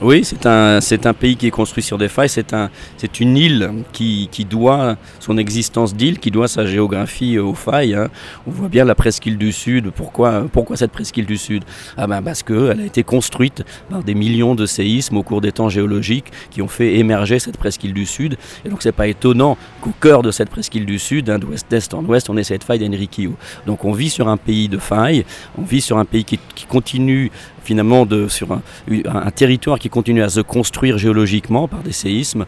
Oui, 0.02 0.24
c'est 0.24 0.44
un, 0.44 0.80
c'est 0.80 1.06
un 1.06 1.14
pays 1.14 1.36
qui 1.36 1.46
est 1.46 1.52
construit 1.52 1.82
sur 1.82 1.98
des 1.98 2.08
failles, 2.08 2.28
c'est, 2.28 2.52
un, 2.52 2.68
c'est 2.96 3.20
une 3.20 3.36
île 3.36 3.70
qui, 3.92 4.28
qui 4.30 4.44
doit 4.44 4.96
son 5.20 5.38
existence 5.38 5.94
d'île, 5.94 6.18
qui 6.18 6.32
doit 6.32 6.48
sa 6.48 6.66
géographie 6.66 7.38
aux 7.38 7.54
failles. 7.54 7.94
Hein. 7.94 8.08
On 8.44 8.50
voit 8.50 8.68
bien 8.68 8.84
la 8.84 8.96
presqu'île 8.96 9.38
du 9.38 9.52
Sud. 9.52 9.90
Pourquoi, 9.90 10.46
pourquoi 10.52 10.76
cette 10.76 10.90
presqu'île 10.90 11.26
du 11.26 11.36
Sud? 11.36 11.62
Ah 11.96 12.08
ben 12.08 12.22
Parce 12.22 12.42
qu'elle 12.42 12.80
a 12.80 12.84
été 12.84 13.04
construite 13.04 13.62
par 13.88 14.02
des 14.02 14.14
millions 14.14 14.56
de 14.56 14.66
séismes 14.66 15.16
au 15.16 15.22
cours 15.22 15.40
des 15.40 15.52
temps 15.52 15.68
géologiques 15.68 16.32
qui 16.50 16.60
ont 16.60 16.68
fait 16.68 16.96
émerger 16.96 17.38
cette 17.38 17.56
presqu'île 17.56 17.94
du 17.94 18.04
Sud. 18.04 18.36
Et 18.64 18.70
donc 18.70 18.82
c'est 18.82 18.92
pas 18.92 19.06
étonnant 19.06 19.56
qu'au 19.80 19.92
cœur 20.00 20.22
de 20.22 20.32
cette 20.32 20.50
presqu'île 20.50 20.86
du 20.86 20.98
Sud, 20.98 21.30
hein, 21.30 21.38
d'ouest 21.38 21.72
est 21.72 21.94
en 21.94 22.04
ouest, 22.04 22.28
on 22.28 22.36
ait 22.36 22.42
cette 22.42 22.64
faille 22.64 22.80
d'Enriquillo. 22.80 23.34
Donc 23.66 23.84
on 23.84 23.92
vit 23.92 24.10
sur 24.10 24.28
un 24.28 24.38
pays 24.38 24.68
de 24.68 24.78
failles, 24.78 25.24
on 25.56 25.62
vit 25.62 25.80
sur 25.80 25.98
un 25.98 26.04
pays 26.04 26.24
qui, 26.24 26.40
qui 26.56 26.66
continue 26.66 27.30
finalement 27.64 28.06
sur 28.28 28.48
un, 28.52 29.30
territoire 29.30 29.78
qui 29.78 29.88
continue 29.88 30.22
à 30.22 30.28
se 30.28 30.40
construire 30.40 30.98
géologiquement 30.98 31.68
par 31.68 31.80
des 31.80 31.92
séismes. 31.92 32.44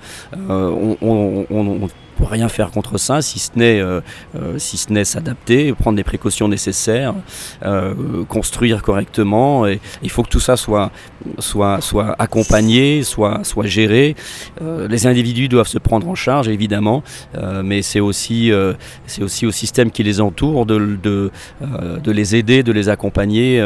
Euh, 0.51 0.95
on, 1.01 1.89
peut 2.19 2.25
rien 2.25 2.49
faire 2.49 2.71
contre 2.71 2.97
ça, 2.97 3.21
si 3.21 3.39
ce 3.39 3.51
n'est 3.57 3.79
euh, 3.79 4.01
euh, 4.37 5.05
s'adapter, 5.05 5.75
prendre 5.75 5.99
les 5.99 6.05
précautions 6.05 6.49
nécessaires, 6.49 7.15
construire 8.29 8.83
correctement. 8.83 9.67
Il 9.67 10.11
faut 10.11 10.23
que 10.23 10.31
tout 10.31 10.41
ça 10.41 10.57
soit 10.57 10.91
soit 11.39 11.81
soit 11.81 12.15
accompagné, 12.19 13.03
soit 13.03 13.41
soit 13.45 13.67
géré. 13.67 14.15
les 14.61 15.07
individus 15.07 15.49
doivent 15.49 15.69
se 15.69 15.79
prendre 15.79 16.09
en 16.09 16.15
charge 16.15 16.49
évidemment, 16.49 17.03
mais 17.65 17.83
c'est 17.83 18.01
aussi 18.01 18.51
c'est 19.07 19.23
aussi 19.23 19.47
au 19.47 19.51
système 19.51 19.91
qui 19.91 20.03
les 20.03 20.21
entoure 20.21 20.67
de 20.67 21.31
les 22.07 22.37
aider, 22.37 22.63
de 22.63 22.73
les 22.73 22.89
accompagner 22.89 23.63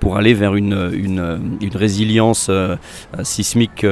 pour 0.00 0.16
aller 0.16 0.34
vers 0.34 0.54
une 0.54 1.70
résilience 1.74 2.50
sismique 3.22 3.86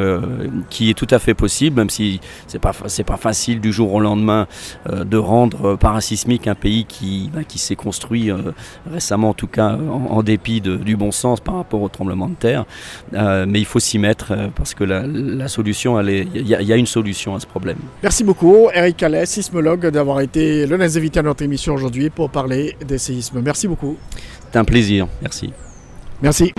qui 0.70 0.90
est 0.90 0.94
tout 0.94 1.08
à 1.10 1.18
fait 1.18 1.34
possible, 1.34 1.76
même 1.76 1.90
si 1.90 2.20
c'est 2.46 2.58
pas 2.58 2.72
pas 3.06 3.16
facile 3.16 3.60
du 3.60 3.72
jour 3.72 3.94
au 3.94 4.00
lendemain 4.00 4.46
euh, 4.90 5.04
de 5.04 5.16
rendre 5.16 5.72
euh, 5.72 5.76
parasismique 5.76 6.46
un 6.48 6.54
pays 6.54 6.84
qui, 6.84 7.30
qui 7.48 7.58
s'est 7.58 7.76
construit 7.76 8.30
euh, 8.30 8.52
récemment, 8.90 9.30
en 9.30 9.34
tout 9.34 9.46
cas 9.46 9.76
en, 9.76 10.22
dépit 10.22 10.60
du 10.60 10.96
bon 10.96 11.12
sens 11.12 11.40
par 11.40 11.54
rapport 11.54 11.80
au 11.82 11.88
tremblement 11.88 12.28
de 12.28 12.34
terre. 12.34 12.64
Mais 13.12 13.58
il 13.60 13.64
faut 13.64 13.80
s'y 13.80 13.98
mettre 13.98 14.34
parce 14.54 14.74
que 14.74 14.84
la, 14.84 15.48
solution, 15.48 16.00
il 16.00 16.46
y, 16.46 16.72
a 16.72 16.76
une 16.76 16.86
solution 16.86 17.34
à 17.34 17.40
ce 17.40 17.46
problème. 17.46 17.78
Merci 18.02 18.24
beaucoup, 18.24 18.68
Eric 18.74 18.96
Calais, 18.96 19.26
sismologue, 19.26 19.86
d'avoir 19.86 20.20
été 20.20 20.66
l'un 20.66 20.78
des 20.78 20.96
invités 20.96 21.20
à 21.20 21.22
notre 21.22 21.42
émission 21.42 21.74
aujourd'hui 21.74 22.10
pour 22.10 22.30
parler 22.30 22.76
des 22.86 22.98
séismes. 22.98 23.40
Merci 23.42 23.68
beaucoup. 23.68 23.96
C'est 24.52 24.58
un 24.58 24.64
plaisir. 24.64 25.06
Merci. 25.22 25.52
Merci. 26.22 26.52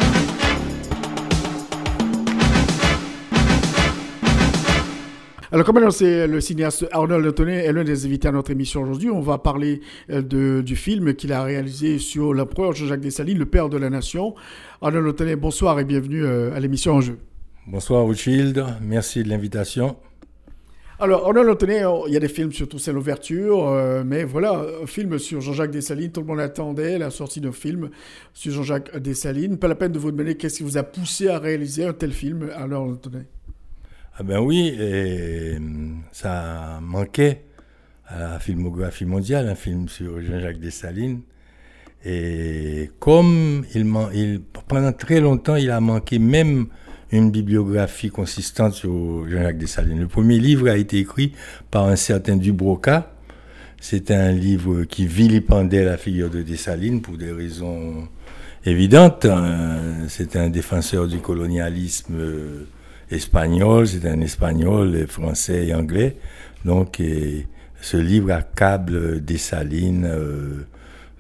Alors, 5.50 5.66
comme 5.66 5.78
annoncé, 5.78 6.28
le 6.28 6.42
cinéaste 6.42 6.86
Arnold 6.92 7.24
Letonnet 7.24 7.64
est 7.64 7.72
l'un 7.72 7.86
des 7.86 8.06
invités 8.06 8.28
à 8.28 8.34
notre 8.34 8.52
émission 8.52 8.82
aujourd'hui. 8.82 9.10
On 9.10 9.22
va 9.22 9.38
parler 9.38 9.80
euh, 10.10 10.22
de, 10.22 10.62
du 10.62 10.76
film 10.76 11.14
qu'il 11.14 11.32
a 11.32 11.42
réalisé 11.42 12.00
sur 12.00 12.34
l'empereur 12.34 12.74
Jean-Jacques 12.74 13.00
Dessalines, 13.00 13.38
le 13.38 13.46
père 13.46 13.70
de 13.70 13.78
la 13.78 13.90
nation. 13.90 14.36
Arnold 14.82 15.06
Letonnet, 15.06 15.38
bonsoir 15.38 15.80
et 15.80 15.86
bienvenue 15.86 16.26
euh, 16.26 16.54
à 16.54 16.60
l'émission 16.60 16.96
En 16.96 17.02
Jeu. 17.02 17.18
Bonsoir, 17.66 18.04
Rothschild. 18.04 18.62
Merci 18.82 19.24
de 19.24 19.30
l'invitation. 19.30 19.96
Alors, 21.00 21.26
Arnold 21.28 21.48
Letonnet, 21.48 21.84
il 22.08 22.14
y 22.14 22.18
a 22.18 22.20
des 22.20 22.28
films 22.28 22.52
sur 22.52 22.68
l'ouverture, 22.92 23.70
euh, 23.70 24.04
mais 24.06 24.26
voilà, 24.26 24.66
un 24.84 24.86
film 24.86 25.18
sur 25.18 25.40
Jean-Jacques 25.40 25.72
Dessalines, 25.72 26.12
tout 26.12 26.22
le 26.22 26.28
monde 26.28 26.42
attendait 26.42 26.98
la 26.98 27.10
sortie 27.10 27.40
d'un 27.40 27.54
film 27.54 27.90
sur 28.34 28.52
Jean-Jacques 28.52 28.98
Dessalines. 28.98 29.58
Pas 29.58 29.70
la 29.70 29.76
peine 29.76 29.94
de 29.94 30.00
vous 30.00 30.12
demander 30.12 30.36
qu'est-ce 30.36 30.58
qui 30.58 30.64
vous 30.64 30.78
a 30.78 30.84
poussé 30.84 31.30
à 31.30 31.40
réaliser 31.40 31.86
un 31.86 31.94
tel 31.94 32.12
film, 32.12 32.50
Arnold 32.54 32.96
Letonnet. 32.96 33.28
Ah 34.20 34.24
ben 34.24 34.40
oui, 34.40 34.76
et 34.80 35.58
ça 36.12 36.80
manquait 36.82 37.44
à 38.08 38.18
la 38.18 38.40
filmographie 38.40 39.06
mondiale, 39.06 39.48
un 39.48 39.54
film 39.54 39.88
sur 39.90 40.20
Jean-Jacques 40.24 40.60
Dessalines. 40.60 41.22
Et 42.04 42.90
comme 42.98 43.64
il, 43.76 44.42
pendant 44.68 44.92
très 44.92 45.20
longtemps, 45.20 45.56
il 45.56 45.70
a 45.70 45.80
manqué 45.80 46.18
même 46.18 46.66
une 47.12 47.30
bibliographie 47.30 48.10
consistante 48.10 48.74
sur 48.74 49.30
Jean-Jacques 49.30 49.60
Dessalines. 49.60 50.00
Le 50.00 50.08
premier 50.08 50.40
livre 50.40 50.68
a 50.68 50.78
été 50.78 50.98
écrit 50.98 51.34
par 51.70 51.86
un 51.86 51.96
certain 51.96 52.38
Dubroca. 52.38 53.14
C'était 53.80 54.16
un 54.16 54.32
livre 54.32 54.86
qui 54.86 55.06
vilipendait 55.06 55.86
la 55.86 55.98
figure 55.98 56.32
de 56.32 56.42
Dessalines 56.42 57.04
pour 57.04 57.18
des 57.18 57.32
raisons 57.32 58.08
évidentes. 58.66 59.26
Euh, 59.26 60.08
c'était 60.08 60.40
un 60.40 60.50
défenseur 60.50 61.08
du 61.08 61.20
colonialisme 61.20 62.16
euh, 62.18 62.68
espagnol, 63.12 63.88
c'était 63.88 64.10
un 64.10 64.22
espagnol, 64.22 65.06
français 65.08 65.68
et 65.68 65.74
anglais. 65.74 66.18
Donc, 66.66 67.02
ce 67.82 67.98
livre 67.98 68.32
accable 68.32 69.24
Dessalines 69.24 70.06
euh, 70.06 70.66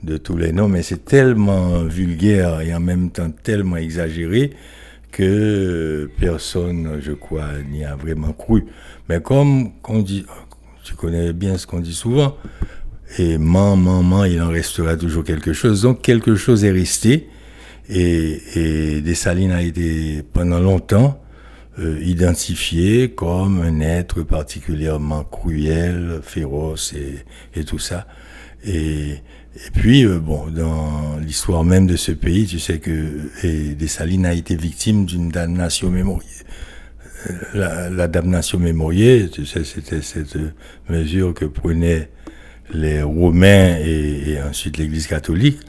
de 0.04 0.18
tous 0.18 0.38
les 0.38 0.52
noms, 0.52 0.68
mais 0.68 0.84
c'est 0.84 1.06
tellement 1.06 1.84
vulgaire 1.84 2.62
et 2.62 2.74
en 2.74 2.80
même 2.80 3.10
temps 3.10 3.32
tellement 3.32 3.78
exagéré 3.78 4.52
que 5.12 6.10
personne, 6.20 7.00
je 7.02 7.14
crois, 7.14 7.48
n'y 7.72 7.84
a 7.84 7.96
vraiment 7.96 8.34
cru. 8.34 8.66
Mais 9.10 9.22
comme 9.22 9.72
on 9.88 10.00
dit, 10.00 10.26
tu 10.84 10.94
connais 10.94 11.34
bien 11.34 11.58
ce 11.58 11.66
qu'on 11.66 11.80
dit 11.80 11.94
souvent, 11.94 12.38
et 13.18 13.38
man, 13.38 13.82
man, 13.82 14.06
man, 14.06 14.30
il 14.30 14.42
en 14.42 14.50
restera 14.50 14.98
toujours 14.98 15.24
quelque 15.24 15.54
chose. 15.54 15.82
Donc 15.82 16.02
quelque 16.02 16.36
chose 16.36 16.66
est 16.66 16.72
resté, 16.72 17.30
et, 17.90 18.42
et 18.56 19.02
Dessalines 19.02 19.52
a 19.52 19.64
été 19.64 20.22
pendant 20.34 20.60
longtemps 20.60 21.20
euh, 21.80 22.00
identifié 22.02 23.12
comme 23.12 23.62
un 23.62 23.82
être 23.82 24.24
particulièrement 24.24 25.24
cruel, 25.24 26.22
féroce 26.24 26.94
et, 26.94 27.24
et 27.60 27.64
tout 27.66 27.78
ça. 27.78 28.08
Et, 28.64 29.12
et 29.12 29.72
puis, 29.74 30.04
euh, 30.04 30.20
bon, 30.20 30.48
dans 30.48 31.18
l'histoire 31.20 31.64
même 31.64 31.86
de 31.86 31.96
ce 31.96 32.12
pays, 32.12 32.48
tu 32.48 32.58
sais 32.58 32.80
que 32.80 33.30
et 33.44 33.76
Dessalines 33.76 34.26
a 34.26 34.34
été 34.34 34.56
victime 34.56 35.06
d'une 35.06 35.30
damnation 35.30 35.92
mémorielle. 35.92 36.32
Euh, 37.30 37.34
la, 37.54 37.90
la, 37.92 38.08
damnation 38.08 38.58
mémorielle, 38.58 39.30
tu 39.30 39.46
sais, 39.46 39.64
c'était 39.64 40.02
cette 40.02 40.38
mesure 40.90 41.36
que 41.36 41.46
prenaient 41.46 42.10
les 42.74 43.04
Romains 43.04 43.78
et, 43.80 44.32
et 44.32 44.42
ensuite 44.42 44.78
l'Église 44.78 45.06
catholique, 45.06 45.60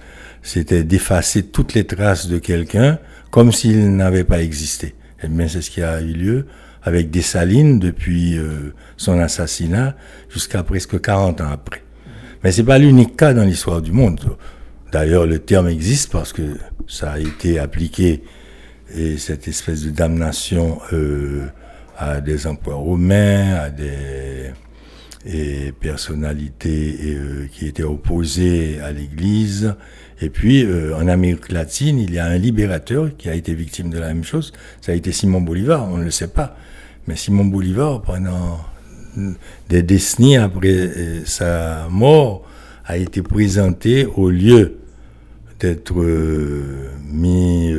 c'était 0.43 0.85
d'effacer 0.85 1.45
toutes 1.45 1.75
les 1.75 1.85
traces 1.85 2.29
de 2.29 2.39
quelqu'un 2.39 2.99
comme 3.31 3.53
s'il 3.53 3.95
n'avait 3.95 4.25
pas 4.25 4.43
existé. 4.43 4.95
Eh 5.23 5.29
bien, 5.29 5.49
c'est 5.49 5.62
ce 5.62 5.71
qui 5.71 5.83
a 5.83 6.01
eu 6.01 6.12
lieu 6.12 6.47
avec 6.83 7.11
Dessalines 7.11 7.79
depuis 7.79 8.39
euh, 8.39 8.73
son 8.97 9.19
assassinat 9.19 9.97
jusqu'à 10.29 10.62
presque 10.62 11.01
40 11.01 11.41
ans 11.41 11.51
après. 11.51 11.83
Mais 12.43 12.53
c'est 12.53 12.64
pas 12.64 12.79
l'unique 12.79 13.16
cas 13.16 13.35
dans 13.35 13.43
l'histoire 13.43 13.83
du 13.83 13.93
monde. 13.93 14.21
D'ailleurs, 14.93 15.27
le 15.27 15.39
terme 15.39 15.69
existe 15.69 16.12
parce 16.12 16.33
que 16.33 16.57
ça 16.87 17.12
a 17.12 17.19
été 17.19 17.59
appliqué 17.59 18.23
et 18.95 19.19
cette 19.19 19.49
espèce 19.49 19.85
de 19.85 19.91
damnation 19.91 20.79
euh, 20.93 21.47
à 21.99 22.21
des 22.21 22.47
emplois 22.47 22.77
romains, 22.77 23.55
à 23.55 23.71
des 23.71 24.53
personnalités 25.81 26.97
euh, 27.05 27.49
qui 27.53 27.66
étaient 27.66 27.83
opposées 27.83 28.81
à 28.81 28.93
l'Église. 28.93 29.75
Et 30.21 30.31
puis, 30.31 30.64
euh, 30.64 30.97
en 30.97 31.07
Amérique 31.07 31.51
latine, 31.53 31.99
il 31.99 32.12
y 32.12 32.19
a 32.19 32.27
un 32.27 32.39
libérateur 32.39 33.16
qui 33.16 33.29
a 33.29 33.35
été 33.35 33.55
victime 33.55 33.91
de 33.91 33.99
la 33.99 34.09
même 34.09 34.25
chose. 34.25 34.53
Ça 34.81 34.93
a 34.93 34.95
été 34.95 35.12
Simon 35.12 35.41
Bolivar, 35.41 35.89
on 35.89 35.99
ne 35.99 36.05
le 36.05 36.11
sait 36.11 36.29
pas. 36.29 36.57
Mais 37.07 37.16
Simon 37.16 37.45
Bolivar, 37.45 38.03
pendant 38.03 38.61
des 39.69 39.83
décennies 39.83 40.37
après 40.37 40.69
euh, 40.75 41.25
sa 41.25 41.87
mort, 41.89 42.45
a 42.85 42.97
été 42.97 43.23
présenté 43.23 44.07
au 44.07 44.31
lieu 44.31 44.79
d'être 45.61 46.01
euh, 46.01 46.91
mis, 47.11 47.75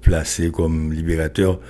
placé 0.00 0.50
comme 0.50 0.92
libérateur 0.92 1.60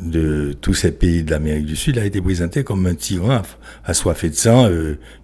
de 0.00 0.54
tous 0.60 0.74
ces 0.74 0.92
pays 0.92 1.22
de 1.22 1.30
l'Amérique 1.30 1.66
du 1.66 1.76
Sud, 1.76 1.98
a 1.98 2.04
été 2.04 2.20
présenté 2.20 2.64
comme 2.64 2.86
un 2.86 2.94
tyran 2.94 3.42
assoiffé 3.84 4.30
de 4.30 4.34
sang 4.34 4.68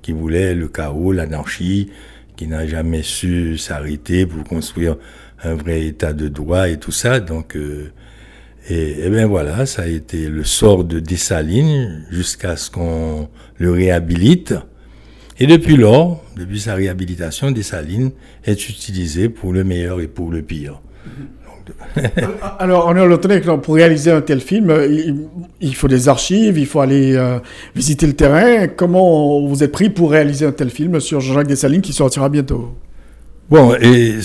qui 0.03 0.13
voulait 0.13 0.55
le 0.55 0.69
chaos, 0.69 1.13
l'anarchie, 1.13 1.91
qui 2.39 2.47
n'a 2.47 2.67
jamais 2.69 3.03
su 3.03 3.59
s'arrêter 3.59 4.25
pour 4.25 4.45
construire 4.45 4.97
un 5.43 5.55
vrai 5.55 5.87
état 5.87 6.13
de 6.13 6.29
droit 6.29 6.69
et 6.69 6.79
tout 6.79 6.93
ça. 6.93 7.19
Donc, 7.19 7.59
et, 8.71 9.05
et 9.05 9.11
bien 9.11 9.27
voilà, 9.27 9.67
ça 9.67 9.83
a 9.83 9.87
été 9.89 10.29
le 10.29 10.45
sort 10.45 10.85
de 10.85 11.01
Dessalines 11.01 12.07
jusqu'à 12.11 12.57
ce 12.57 12.71
qu'on 12.71 13.29
le 13.57 13.73
réhabilite. 13.73 14.55
Et 15.41 15.49
depuis 15.49 15.77
lors, 15.77 16.25
depuis 16.37 16.61
sa 16.61 16.75
réhabilitation, 16.75 17.51
Dessalines 17.51 18.13
est 18.45 18.69
utilisé 18.69 19.29
pour 19.29 19.53
le 19.53 19.65
meilleur 19.65 20.01
et 20.01 20.09
pour 20.09 20.31
le 20.31 20.43
pire. 20.43 20.81
Alors, 22.59 22.87
on 22.89 22.97
est 22.97 23.01
retenu 23.01 23.41
que 23.41 23.57
pour 23.57 23.75
réaliser 23.75 24.11
un 24.11 24.21
tel 24.21 24.41
film, 24.41 24.73
il, 25.61 25.75
faut 25.75 25.89
des 25.89 26.09
archives, 26.09 26.59
il 26.59 26.67
faut 26.67 26.81
aller 26.81 27.15
euh, 27.17 27.39
visiter 27.75 28.07
le 28.07 28.15
terrain. 28.15 28.69
Comment 28.69 29.47
vous 29.47 29.63
êtes 29.63 29.73
pris 29.73 29.91
pour 29.91 30.11
réaliser 30.11 30.47
un 30.47 30.53
tel 30.53 30.71
film 30.71 31.01
sur 31.01 31.21
Jean-Jacques 31.21 31.49
Dessalines 31.49 31.83
qui 31.83 31.93
sortira 31.93 32.29
bientôt? 32.29 32.75
Bon, 33.51 33.75
et 33.81 34.19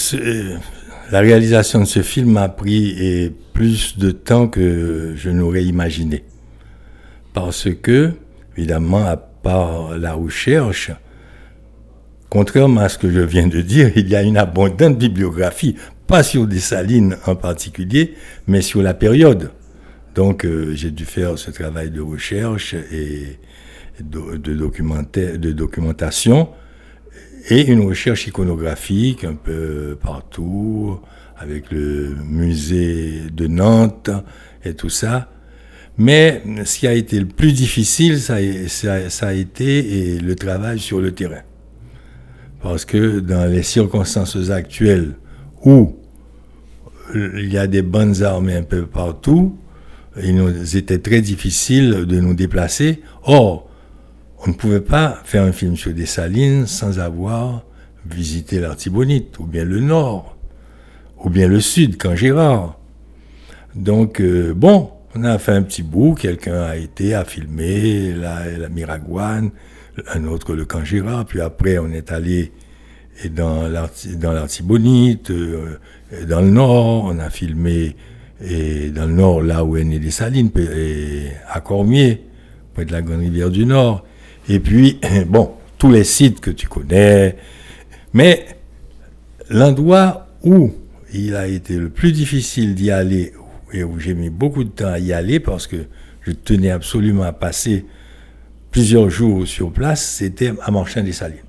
la 1.12 1.20
réalisation 1.20 1.80
de 1.82 1.86
ce 1.86 2.02
film 2.02 2.38
a 2.38 2.50
pris 2.50 3.32
plus 3.54 3.98
de 3.98 4.12
temps 4.12 4.48
que 4.48 5.14
je 5.16 5.30
n'aurais 5.30 5.64
imaginé. 5.64 6.24
Parce 7.34 7.70
que, 7.82 8.12
évidemment, 8.58 9.06
à 9.06 9.18
part 9.18 9.98
la 9.98 10.14
recherche, 10.14 10.92
contrairement 12.30 12.82
à 12.82 12.90
ce 12.90 12.98
que 12.98 13.10
je 13.10 13.20
viens 13.20 13.48
de 13.48 13.62
dire, 13.62 13.92
il 13.96 14.10
y 14.10 14.16
a 14.16 14.24
une 14.24 14.38
abondante 14.38 14.98
bibliographie, 14.98 15.76
pas 16.08 16.24
sur 16.24 16.48
des 16.48 16.60
salines 16.60 17.18
en 17.26 17.36
particulier, 17.36 18.16
mais 18.48 18.62
sur 18.62 18.82
la 18.82 18.94
période. 18.94 19.52
Donc 20.16 20.46
euh, 20.46 20.74
j'ai 20.76 20.92
dû 20.92 21.06
faire 21.06 21.38
ce 21.38 21.52
travail 21.52 21.90
de 21.90 22.02
recherche 22.02 22.76
et 22.92 23.40
de, 24.00 24.38
documentation 25.52 26.50
et 27.50 27.66
une 27.72 27.82
recherche 27.82 28.28
iconographique 28.28 29.24
un 29.24 29.36
peu 29.36 29.98
partout, 30.02 31.00
avec 31.38 31.72
le 31.72 32.16
musée 32.24 33.24
de 33.32 33.48
Nantes 33.48 34.10
et 34.64 34.74
tout 34.74 34.90
ça. 34.90 35.30
Mais 35.98 36.42
ce 36.64 36.80
qui 36.80 36.88
a 36.88 36.94
été 36.94 37.20
le 37.20 37.28
plus 37.28 37.54
difficile, 37.54 38.20
ça, 38.20 38.36
a 38.36 39.34
été 39.34 40.20
le 40.20 40.36
travail 40.36 40.80
sur 40.80 41.00
le 41.00 41.12
terrain. 41.12 41.42
Parce 42.62 42.86
que 42.86 43.20
dans 43.20 43.46
les 43.46 43.62
circonstances 43.62 44.50
actuelles 44.50 45.16
où 45.66 45.96
il 47.16 47.52
y 47.52 47.58
a 47.58 47.68
des 47.68 47.82
bonnes 47.82 48.24
armées 48.24 48.56
un 48.56 48.64
peu 48.64 48.86
partout, 48.86 49.58
il 50.22 50.36
nous 50.36 50.78
était 50.78 51.00
très 51.00 51.22
difficile 51.22 52.06
de 52.06 52.20
nous 52.20 52.34
déplacer. 52.34 53.02
Or, 53.24 53.70
on 54.46 54.50
ne 54.50 54.54
pouvait 54.54 54.82
pas 54.82 55.22
faire 55.24 55.44
un 55.44 55.52
film 55.52 55.76
sur 55.76 55.94
des 55.94 56.06
salines 56.06 56.68
sans 56.68 57.00
avoir 57.00 57.64
visité 58.06 58.60
l'Artibonite, 58.60 59.40
ou 59.40 59.46
bien 59.46 59.64
le 59.64 59.80
nord, 59.80 60.38
ou 61.24 61.30
bien 61.30 61.48
le 61.48 61.62
sud, 61.62 61.98
quand. 61.98 62.76
Donc, 63.76 64.20
euh, 64.20 64.54
bon, 64.54 64.92
on 65.16 65.24
a 65.24 65.38
fait 65.38 65.54
un 65.54 65.62
petit 65.62 65.84
bout, 65.84 66.16
quelqu'un 66.16 66.62
a 66.62 66.76
été 66.76 67.14
à 67.14 67.24
filmer 67.24 68.14
la, 68.14 68.70
Miraguane, 68.70 69.52
un 70.14 70.26
autre 70.26 70.54
le 70.54 70.66
camp 70.66 70.84
Gérard, 70.84 71.26
puis 71.26 71.40
après 71.40 71.78
on 71.78 71.92
est 71.92 72.12
allé 72.12 72.52
dans 73.32 73.68
l'Artibonite, 73.68 75.32
euh, 75.32 75.78
dans 76.28 76.42
le 76.42 76.50
nord, 76.50 77.06
on 77.06 77.20
a 77.20 77.30
filmé 77.30 77.96
et 78.42 78.90
dans 78.90 79.06
le 79.06 79.14
nord, 79.14 79.42
là 79.42 79.64
où 79.64 79.78
est 79.78 79.84
né 79.84 80.00
des 80.00 80.12
Salines, 80.12 80.52
et 80.58 81.28
à 81.50 81.62
Cormier, 81.62 82.24
près 82.74 82.86
de 82.86 82.92
la 82.92 83.02
Grande 83.02 83.22
Rivière 83.22 83.50
du 83.50 83.66
Nord. 83.66 84.06
Et 84.50 84.60
puis, 84.60 85.00
bon, 85.28 85.52
tous 85.78 85.92
les 85.92 86.04
sites 86.04 86.42
que 86.42 86.52
tu 86.52 86.68
connais. 86.68 87.38
Mais 88.14 88.46
l'endroit 89.50 90.28
où 90.44 90.72
il 91.14 91.36
a 91.36 91.48
été 91.48 91.78
le 91.78 91.90
plus 91.90 92.12
difficile 92.12 92.76
d'y 92.76 92.92
aller 92.92 93.34
et 93.72 93.84
où 93.84 94.00
j'ai 94.00 94.14
mis 94.14 94.30
beaucoup 94.30 94.64
de 94.64 94.70
temps 94.70 94.88
à 94.88 95.00
y 95.00 95.14
aller 95.14 95.40
parce 95.40 95.68
que 95.68 95.78
je 96.22 96.32
tenais 96.32 96.72
absolument 96.72 97.24
à 97.24 97.34
passer 97.34 97.86
plusieurs 98.72 99.10
jours 99.10 99.48
sur 99.48 99.72
place, 99.72 100.04
c'était 100.04 100.54
à 100.62 100.72
Marchand 100.72 101.04
des 101.04 101.12
Salines. 101.12 101.43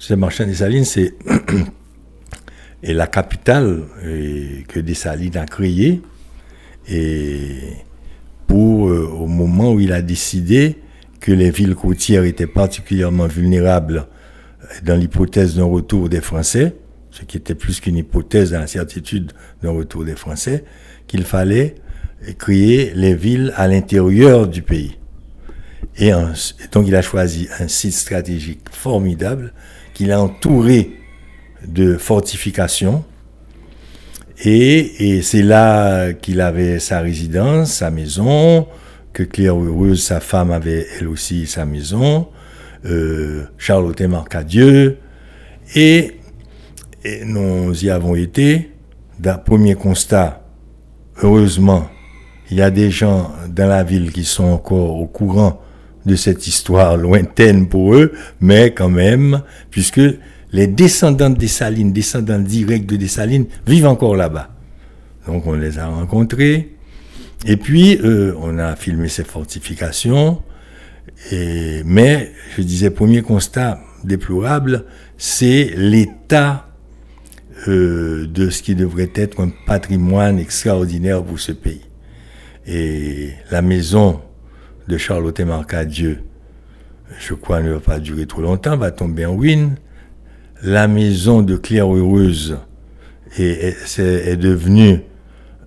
C'est 0.00 0.16
Marchand 0.16 0.46
des 0.46 0.54
Salines, 0.54 0.84
c'est 0.84 1.14
et 2.82 2.94
la 2.94 3.08
capitale 3.08 3.82
que 4.68 4.78
des 4.78 4.94
Salines 4.94 5.36
a 5.36 5.44
créée 5.44 6.00
et 6.88 7.58
pour 8.46 8.88
euh, 8.88 9.06
au 9.06 9.26
moment 9.26 9.72
où 9.72 9.80
il 9.80 9.92
a 9.92 10.00
décidé 10.00 10.76
que 11.20 11.32
les 11.32 11.50
villes 11.50 11.74
côtières 11.74 12.24
étaient 12.24 12.46
particulièrement 12.46 13.26
vulnérables 13.26 14.06
dans 14.84 14.96
l'hypothèse 14.96 15.56
d'un 15.56 15.64
retour 15.64 16.08
des 16.08 16.20
Français, 16.20 16.76
ce 17.10 17.24
qui 17.24 17.36
était 17.36 17.54
plus 17.54 17.80
qu'une 17.80 17.96
hypothèse 17.96 18.52
dans 18.52 18.60
la 18.60 18.66
certitude 18.66 19.32
d'un 19.62 19.70
retour 19.70 20.04
des 20.04 20.14
Français, 20.14 20.64
qu'il 21.06 21.24
fallait 21.24 21.74
créer 22.38 22.92
les 22.94 23.14
villes 23.14 23.52
à 23.56 23.66
l'intérieur 23.66 24.46
du 24.46 24.62
pays. 24.62 24.96
Et 25.98 26.12
donc 26.72 26.86
il 26.86 26.94
a 26.94 27.02
choisi 27.02 27.48
un 27.58 27.68
site 27.68 27.94
stratégique 27.94 28.60
formidable 28.70 29.52
qu'il 29.98 30.12
a 30.12 30.22
entouré 30.22 30.92
de 31.66 31.96
fortifications. 31.96 33.04
Et, 34.44 35.20
c'est 35.22 35.42
là 35.42 36.12
qu'il 36.12 36.40
avait 36.40 36.78
sa 36.78 37.00
résidence, 37.00 37.72
sa 37.72 37.90
maison, 37.90 38.68
que 39.12 39.24
Claire 39.24 39.60
Heureuse, 39.60 40.00
sa 40.00 40.20
femme, 40.20 40.52
avait 40.52 40.86
elle 40.96 41.08
aussi 41.08 41.48
sa 41.48 41.64
maison. 41.64 42.28
Euh, 42.84 43.46
Charlotte 43.58 44.00
Marcadieu. 44.02 44.98
Et, 45.74 46.12
et 47.04 47.24
nous 47.24 47.84
y 47.84 47.90
avons 47.90 48.14
été. 48.14 48.70
D'un 49.18 49.36
premier 49.36 49.74
constat, 49.74 50.44
heureusement, 51.24 51.88
il 52.52 52.58
y 52.58 52.62
a 52.62 52.70
des 52.70 52.92
gens 52.92 53.32
dans 53.48 53.66
la 53.66 53.82
ville 53.82 54.12
qui 54.12 54.22
sont 54.22 54.44
encore 54.44 54.96
au 55.00 55.08
courant 55.08 55.60
de 56.06 56.16
cette 56.16 56.46
histoire 56.46 56.96
lointaine 56.96 57.68
pour 57.68 57.94
eux, 57.94 58.12
mais 58.40 58.72
quand 58.72 58.88
même, 58.88 59.42
puisque 59.70 60.00
les 60.52 60.66
descendants 60.66 61.30
de 61.30 61.36
Dessalines, 61.36 61.92
descendants 61.92 62.38
directs 62.38 62.86
de 62.86 62.96
Dessalines, 62.96 63.46
vivent 63.66 63.86
encore 63.86 64.16
là-bas. 64.16 64.50
Donc 65.26 65.46
on 65.46 65.52
les 65.52 65.78
a 65.78 65.86
rencontrés. 65.86 66.74
Et 67.46 67.56
puis, 67.56 67.98
euh, 68.02 68.34
on 68.40 68.58
a 68.58 68.74
filmé 68.74 69.08
ces 69.08 69.24
fortifications. 69.24 70.42
Et, 71.30 71.82
mais, 71.84 72.32
je 72.56 72.62
disais, 72.62 72.90
premier 72.90 73.22
constat 73.22 73.80
déplorable, 74.04 74.86
c'est 75.16 75.72
l'état 75.76 76.68
euh, 77.68 78.26
de 78.26 78.50
ce 78.50 78.62
qui 78.62 78.74
devrait 78.74 79.10
être 79.14 79.40
un 79.40 79.50
patrimoine 79.66 80.38
extraordinaire 80.38 81.22
pour 81.22 81.38
ce 81.38 81.52
pays. 81.52 81.82
Et 82.66 83.30
la 83.50 83.62
maison 83.62 84.20
de 84.88 84.96
Charlotte 84.96 85.38
Marcadieu, 85.40 86.20
je 87.18 87.34
crois, 87.34 87.60
ne 87.60 87.72
va 87.72 87.80
pas 87.80 88.00
durer 88.00 88.26
trop 88.26 88.40
longtemps, 88.40 88.76
va 88.76 88.90
tomber 88.90 89.26
en 89.26 89.36
ruine. 89.36 89.76
La 90.62 90.88
maison 90.88 91.42
de 91.42 91.56
Claire 91.56 91.94
Heureuse 91.94 92.58
est, 93.38 94.36
devenue 94.36 95.00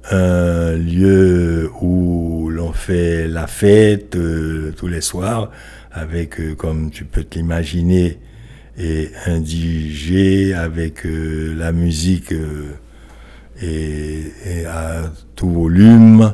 un 0.09 0.73
lieu 0.73 1.69
où 1.81 2.49
l'on 2.49 2.73
fait 2.73 3.27
la 3.27 3.45
fête 3.45 4.15
euh, 4.15 4.73
tous 4.75 4.87
les 4.87 5.01
soirs, 5.01 5.51
avec, 5.91 6.39
euh, 6.39 6.55
comme 6.55 6.89
tu 6.89 7.05
peux 7.05 7.23
t'imaginer, 7.23 8.17
et 8.77 9.11
un 9.27 9.43
DJ 9.43 10.53
avec 10.55 11.05
euh, 11.05 11.53
la 11.55 11.71
musique 11.71 12.33
et, 13.61 14.65
à 14.67 15.11
tout 15.35 15.49
volume. 15.49 16.33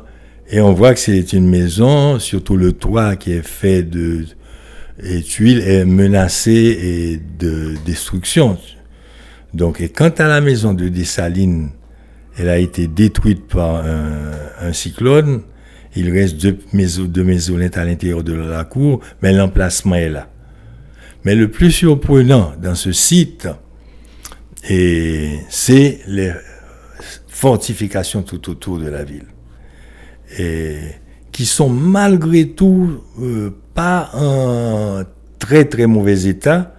Et 0.50 0.62
on 0.62 0.72
voit 0.72 0.94
que 0.94 1.00
c'est 1.00 1.34
une 1.34 1.50
maison, 1.50 2.20
surtout 2.20 2.56
le 2.56 2.72
toit 2.72 3.18
qui 3.18 3.34
est 3.34 3.46
fait 3.46 3.84
de 3.84 4.26
tuiles 5.26 5.60
est 5.60 5.84
menacé 5.84 6.52
et 6.52 7.18
de 7.18 7.76
destruction. 7.86 8.58
Donc, 9.54 9.82
et 9.82 9.90
quant 9.90 10.12
à 10.18 10.28
la 10.28 10.40
maison 10.40 10.74
de 10.74 10.88
Dessalines, 10.88 11.72
elle 12.38 12.48
a 12.48 12.60
été 12.60 12.88
détruite 12.88 13.48
par 13.48 13.84
un, 13.86 14.72
cyclone. 14.72 15.42
Il 15.96 16.12
reste 16.12 16.38
deux, 16.38 16.58
maisons, 16.72 17.06
deux 17.06 17.24
maisonnettes 17.24 17.78
à 17.78 17.84
l'intérieur 17.84 18.24
de 18.24 18.34
la 18.34 18.64
cour, 18.64 19.02
mais 19.22 19.34
l'emplacement 19.34 19.96
est 19.96 20.10
là. 20.10 20.30
Mais 21.26 21.36
le 21.36 21.50
plus 21.50 21.72
surprenant 21.72 22.54
dans 22.62 22.76
ce 22.76 22.94
site, 22.94 23.50
c'est 24.64 26.00
les 26.08 26.32
fortifications 27.28 28.22
tout 28.22 28.50
autour 28.50 28.80
de 28.80 28.88
la 28.88 29.04
ville 29.04 29.26
qui 31.32 31.46
sont 31.46 31.70
malgré 31.70 32.50
tout 32.50 33.02
euh, 33.22 33.52
pas 33.74 34.10
en 34.16 35.04
très 35.40 35.66
très 35.66 35.86
mauvais 35.86 36.26
état 36.26 36.74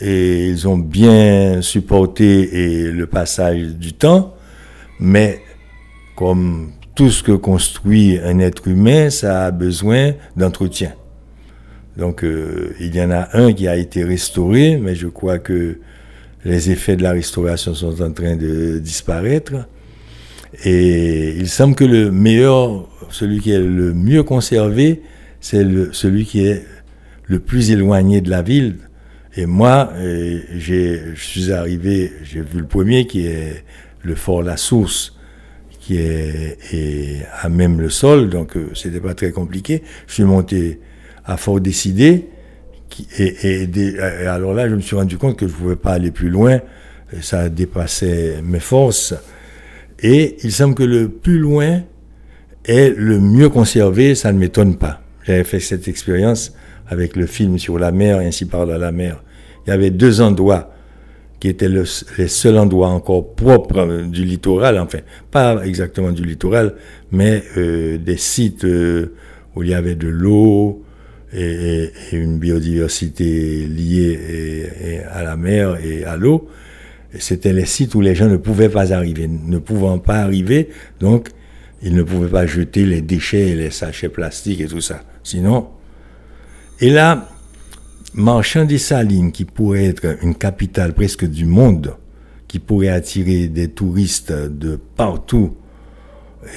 et 0.00 0.48
ils 0.48 0.68
ont 0.68 0.76
bien 0.76 1.62
supporté 1.62 2.82
et 2.82 2.90
le 2.90 3.06
passage 3.06 3.68
du 3.76 3.94
temps, 3.94 4.34
mais 5.00 5.40
comme 6.14 6.72
tout 6.94 7.10
ce 7.10 7.22
que 7.22 7.32
construit 7.32 8.18
un 8.22 8.38
être 8.38 8.68
humain, 8.68 9.08
ça 9.10 9.46
a 9.46 9.50
besoin 9.50 10.12
d'entretien. 10.36 10.92
Donc 11.96 12.22
euh, 12.22 12.74
il 12.78 12.94
y 12.94 13.00
en 13.00 13.10
a 13.10 13.28
un 13.32 13.52
qui 13.54 13.68
a 13.68 13.76
été 13.76 14.04
restauré, 14.04 14.76
mais 14.76 14.94
je 14.94 15.06
crois 15.06 15.38
que 15.38 15.78
les 16.44 16.70
effets 16.70 16.96
de 16.96 17.02
la 17.02 17.12
restauration 17.12 17.74
sont 17.74 18.02
en 18.02 18.12
train 18.12 18.36
de 18.36 18.78
disparaître. 18.78 19.54
Et 20.64 21.36
il 21.36 21.48
semble 21.48 21.74
que 21.74 21.84
le 21.84 22.10
meilleur, 22.10 22.88
celui 23.10 23.40
qui 23.40 23.52
est 23.52 23.60
le 23.60 23.92
mieux 23.92 24.22
conservé, 24.22 25.02
c'est 25.40 25.64
celui 25.92 26.24
qui 26.24 26.46
est 26.46 26.64
le 27.24 27.40
plus 27.40 27.70
éloigné 27.70 28.20
de 28.20 28.30
la 28.30 28.42
ville. 28.42 28.76
Et 29.36 29.46
moi, 29.46 29.92
je 29.98 31.14
suis 31.14 31.52
arrivé, 31.52 32.12
j'ai 32.24 32.40
vu 32.40 32.60
le 32.60 32.66
premier 32.66 33.06
qui 33.06 33.26
est 33.26 33.64
le 34.02 34.14
fort 34.14 34.42
La 34.42 34.56
Source, 34.56 35.16
qui 35.86 35.98
est, 35.98 37.26
à 37.40 37.48
même 37.48 37.80
le 37.80 37.90
sol, 37.90 38.30
donc 38.30 38.56
euh, 38.56 38.70
c'était 38.74 39.00
pas 39.00 39.14
très 39.14 39.30
compliqué. 39.30 39.82
Je 40.06 40.14
suis 40.14 40.24
monté 40.24 40.80
à 41.24 41.36
Fort 41.36 41.60
Décidé, 41.60 42.26
et, 43.18 43.62
et, 43.62 43.98
alors 44.26 44.54
là, 44.54 44.68
je 44.68 44.74
me 44.74 44.80
suis 44.80 44.96
rendu 44.96 45.18
compte 45.18 45.36
que 45.36 45.46
je 45.46 45.52
ne 45.52 45.56
pouvais 45.58 45.76
pas 45.76 45.92
aller 45.92 46.10
plus 46.10 46.30
loin, 46.30 46.60
ça 47.20 47.48
dépassait 47.48 48.40
mes 48.42 48.60
forces. 48.60 49.14
Et 50.02 50.36
il 50.42 50.52
semble 50.52 50.74
que 50.74 50.82
le 50.82 51.08
plus 51.08 51.38
loin 51.38 51.82
est 52.64 52.94
le 52.96 53.18
mieux 53.18 53.48
conservé, 53.48 54.14
ça 54.14 54.32
ne 54.32 54.38
m'étonne 54.38 54.76
pas. 54.76 55.00
J'avais 55.24 55.44
fait 55.44 55.60
cette 55.60 55.88
expérience 55.88 56.52
avec 56.86 57.16
le 57.16 57.26
film 57.26 57.58
sur 57.58 57.78
la 57.78 57.92
mer, 57.92 58.18
ainsi 58.18 58.44
par 58.44 58.66
la 58.66 58.92
mer. 58.92 59.22
Il 59.66 59.70
y 59.70 59.72
avait 59.72 59.90
deux 59.90 60.20
endroits 60.20 60.72
qui 61.40 61.48
étaient 61.48 61.68
les 61.68 62.28
seuls 62.28 62.58
endroits 62.58 62.88
encore 62.88 63.34
propres 63.34 64.04
du 64.06 64.24
littoral, 64.24 64.78
enfin, 64.78 64.98
pas 65.30 65.64
exactement 65.64 66.12
du 66.12 66.24
littoral, 66.24 66.74
mais 67.10 67.42
euh, 67.56 67.98
des 67.98 68.16
sites 68.16 68.64
euh, 68.64 69.14
où 69.54 69.62
il 69.62 69.70
y 69.70 69.74
avait 69.74 69.96
de 69.96 70.08
l'eau 70.08 70.82
et, 71.34 71.90
une 72.12 72.38
biodiversité 72.38 73.66
liée 73.66 75.02
à 75.10 75.22
la 75.22 75.36
mer 75.36 75.76
et 75.84 76.04
à 76.04 76.16
l'eau 76.16 76.48
c'était 77.18 77.52
les 77.52 77.66
sites 77.66 77.94
où 77.94 78.00
les 78.00 78.14
gens 78.14 78.28
ne 78.28 78.36
pouvaient 78.36 78.68
pas 78.68 78.92
arriver. 78.92 79.28
Ne 79.28 79.58
pouvant 79.58 79.98
pas 79.98 80.16
arriver, 80.16 80.68
donc 81.00 81.30
ils 81.82 81.94
ne 81.94 82.02
pouvaient 82.02 82.28
pas 82.28 82.46
jeter 82.46 82.84
les 82.84 83.02
déchets 83.02 83.50
et 83.50 83.54
les 83.54 83.70
sachets 83.70 84.08
plastiques 84.08 84.60
et 84.60 84.66
tout 84.66 84.80
ça. 84.80 85.02
Sinon, 85.22 85.68
et 86.80 86.90
là, 86.90 87.28
Marchand 88.14 88.64
des 88.64 88.78
Salines, 88.78 89.32
qui 89.32 89.44
pourrait 89.44 89.86
être 89.86 90.16
une 90.22 90.34
capitale 90.34 90.94
presque 90.94 91.26
du 91.26 91.44
monde, 91.44 91.96
qui 92.48 92.58
pourrait 92.58 92.88
attirer 92.88 93.48
des 93.48 93.68
touristes 93.68 94.32
de 94.32 94.76
partout 94.96 95.54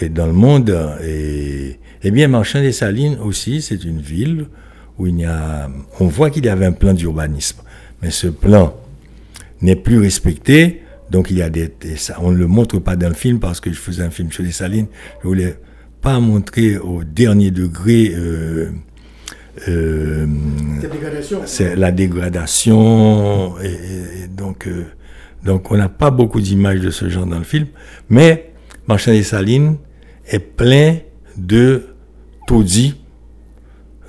et 0.01 0.09
dans 0.09 0.27
le 0.27 0.33
monde, 0.33 0.77
et, 1.03 1.79
eh 2.03 2.11
bien, 2.11 2.27
Marchand 2.27 2.61
des 2.61 2.71
Salines 2.71 3.17
aussi, 3.23 3.61
c'est 3.61 3.83
une 3.83 3.99
ville 3.99 4.47
où 4.97 5.07
il 5.07 5.19
y 5.19 5.25
a, 5.25 5.69
on 5.99 6.07
voit 6.07 6.29
qu'il 6.29 6.45
y 6.45 6.49
avait 6.49 6.65
un 6.65 6.71
plan 6.73 6.93
d'urbanisme. 6.93 7.59
Mais 8.01 8.11
ce 8.11 8.27
plan, 8.27 8.75
n'est 9.61 9.75
plus 9.75 9.99
respecté. 9.99 10.81
Donc 11.09 11.31
il 11.31 11.37
y 11.37 11.41
a 11.41 11.49
des, 11.49 11.71
on 12.19 12.31
ne 12.31 12.37
le 12.37 12.47
montre 12.47 12.79
pas 12.79 12.95
dans 12.95 13.09
le 13.09 13.15
film 13.15 13.39
parce 13.39 13.59
que 13.59 13.71
je 13.71 13.79
faisais 13.79 14.03
un 14.03 14.11
film 14.11 14.31
sur 14.31 14.43
les 14.43 14.51
salines. 14.51 14.87
Je 15.23 15.27
voulais 15.27 15.55
pas 16.01 16.19
montrer 16.19 16.77
au 16.77 17.03
dernier 17.03 17.51
degré 17.51 18.13
euh, 18.15 18.71
euh, 19.67 20.25
c'est 21.45 21.75
la 21.75 21.91
dégradation 21.91 23.59
et, 23.59 24.27
donc 24.29 24.67
euh, 24.67 24.85
donc 25.43 25.71
on 25.71 25.77
n'a 25.77 25.89
pas 25.89 26.11
beaucoup 26.11 26.39
d'images 26.39 26.79
de 26.79 26.91
ce 26.91 27.09
genre 27.09 27.25
dans 27.25 27.37
le 27.37 27.43
film, 27.43 27.67
mais 28.09 28.53
Marchand 28.87 29.11
des 29.11 29.23
Salines 29.23 29.77
est 30.27 30.39
plein 30.39 30.97
de 31.37 31.83
taudis, 32.47 32.95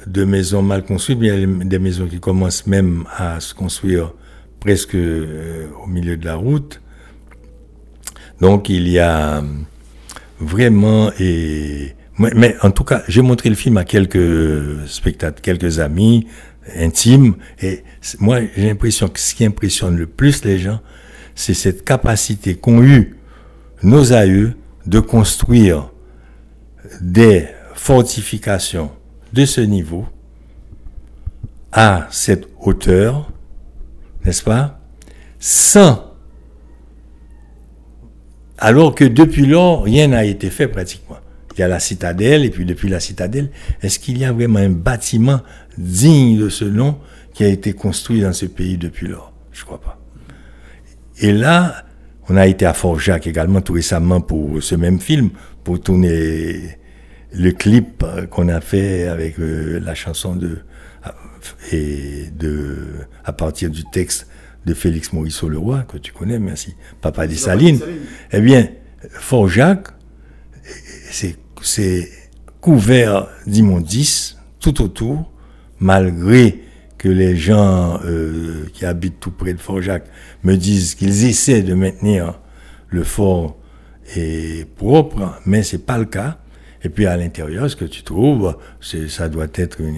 de 0.07 0.25
maisons 0.25 0.63
mal 0.63 0.85
construites, 0.85 1.19
il 1.21 1.27
y 1.27 1.31
a 1.31 1.47
des 1.65 1.79
maisons 1.79 2.07
qui 2.07 2.21
commencent 2.21 2.67
même 2.67 3.05
à 3.17 3.41
se 3.41 3.55
construire 3.55 4.13
presque 4.61 4.95
euh, 4.95 5.69
au 5.83 5.87
milieu 5.87 6.17
de 6.17 6.25
la 6.25 6.37
route. 6.37 6.81
Donc 8.41 8.69
il 8.69 8.89
y 8.89 8.99
a 8.99 9.43
vraiment 10.39 11.11
et 11.19 11.95
mais 12.19 12.55
en 12.63 12.71
tout 12.71 12.85
cas, 12.85 13.03
j'ai 13.09 13.23
montré 13.23 13.49
le 13.49 13.55
film 13.55 13.79
à 13.79 13.85
quelques 13.85 14.87
spectateurs, 14.87 15.41
quelques 15.41 15.79
amis 15.79 16.27
intimes 16.77 17.35
et 17.63 17.83
moi 18.19 18.41
j'ai 18.57 18.69
l'impression 18.69 19.09
que 19.09 19.19
ce 19.19 19.35
qui 19.35 19.45
impressionne 19.45 19.97
le 19.97 20.07
plus 20.07 20.45
les 20.45 20.59
gens, 20.59 20.81
c'est 21.35 21.55
cette 21.55 21.85
capacité 21.85 22.55
qu'ont 22.57 22.83
eu 22.83 23.17
nos 23.83 24.13
aïeux 24.13 24.55
de 24.87 25.01
construire 25.01 25.91
des 27.01 27.47
fortifications 27.75 28.91
de 29.33 29.47
ce 29.47 29.63
niveau 29.63 30.07
à 31.73 32.07
cette 32.11 32.49
hauteur 32.61 33.31
n'est-ce 34.25 34.43
pas? 34.43 34.81
Sans. 35.39 36.14
Alors 38.59 38.95
que 38.95 39.05
depuis 39.05 39.47
lors, 39.47 39.85
rien 39.85 40.09
n'a 40.09 40.25
été 40.25 40.51
fait 40.51 40.68
pratiquement. 40.68 41.16
il 41.57 41.61
y 41.61 41.62
a 41.62 41.68
la 41.68 41.81
citadelle, 41.81 42.45
et 42.45 42.51
puis 42.51 42.64
depuis 42.64 42.89
la 42.89 43.01
citadelle, 43.01 43.51
est-ce 43.83 43.99
qu'il 43.99 44.18
y 44.18 44.25
a 44.25 44.33
vraiment 44.33 44.59
un 44.59 44.71
bâtiment 44.71 45.41
digne 45.79 46.39
de 46.39 46.49
ce 46.49 46.64
nom 46.64 46.99
qui 47.33 47.45
a 47.45 47.49
été 47.49 47.73
construit 47.73 48.21
dans 48.21 48.33
ce 48.33 48.47
pays 48.47 48.77
depuis 48.77 49.09
lors? 49.09 49.33
Je 49.53 49.64
crois 49.64 49.81
pas. 49.81 49.99
Et 51.18 51.33
là, 51.33 51.85
on 52.29 52.37
a 52.37 52.47
été 52.47 52.66
à 52.66 52.75
Fort-Jacques 52.75 53.27
également 53.27 53.61
tout 53.61 53.73
récemment 53.73 54.21
pour 54.21 54.62
ce 54.62 54.75
même 54.75 55.01
film, 55.01 55.31
pour 55.64 55.81
tourner 55.81 56.79
le 57.33 57.51
clip 57.53 58.05
qu'on 58.31 58.49
a 58.49 58.61
fait 58.61 59.07
avec 59.07 59.39
euh, 59.39 59.81
la 59.81 59.95
chanson 59.95 60.35
de 60.35 60.59
et 61.72 62.26
de 62.36 62.95
à 63.24 63.32
partir 63.32 63.70
du 63.70 63.84
texte 63.84 64.26
de 64.66 64.74
Félix 64.74 65.12
Morisseau 65.12 65.49
Leroy 65.49 65.84
que 65.88 65.99
tu 65.99 66.12
connais, 66.12 66.38
merci, 66.38 66.74
Papa 67.01 67.26
des 67.26 67.36
Salines. 67.36 67.80
Eh 68.32 68.41
bien, 68.41 68.68
Fort-Jacques, 69.11 69.88
c'est 71.11 71.36
couvert 72.61 73.28
d'immondices 73.47 74.36
tout 74.61 74.82
autour, 74.82 75.32
malgré 75.78 76.62
que 76.99 77.09
les 77.09 77.34
gens 77.36 77.99
euh, 78.05 78.66
qui 78.74 78.84
habitent 78.84 79.20
tout 79.20 79.30
près 79.30 79.55
de 79.55 79.59
Fort-Jacques 79.59 80.07
me 80.45 80.57
disent 80.57 80.95
qu'ils 80.95 81.24
essaient 81.24 81.62
de 81.62 81.72
maintenir 81.72 82.38
le 82.88 83.05
fort 83.05 83.57
est 84.14 84.68
propre, 84.76 85.41
mais 85.47 85.62
c'est 85.62 85.86
pas 85.86 85.97
le 85.97 86.05
cas. 86.05 86.38
Et 86.82 86.88
puis 86.88 87.07
à 87.07 87.16
l'intérieur, 87.16 87.70
ce 87.70 87.76
que 87.76 87.84
tu 87.84 88.03
trouves, 88.03 88.57
ça 88.80 89.28
doit 89.28 89.47
être 89.55 89.80
une, 89.80 89.97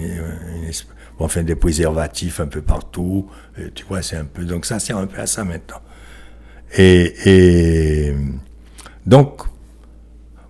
enfin 1.19 1.43
des 1.43 1.55
préservatifs 1.55 2.39
un 2.39 2.47
peu 2.47 2.61
partout. 2.61 3.29
tu 3.75 3.85
vois, 3.85 4.01
c'est 4.01 4.17
un 4.17 4.25
peu 4.25 4.43
donc 4.43 4.65
ça 4.65 4.79
sert 4.79 4.97
un 4.97 5.07
peu 5.07 5.19
à 5.19 5.27
ça 5.27 5.43
maintenant. 5.43 5.81
Et, 6.77 8.13
donc 9.05 9.41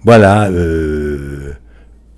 voilà, 0.03 0.49
euh, 0.49 1.53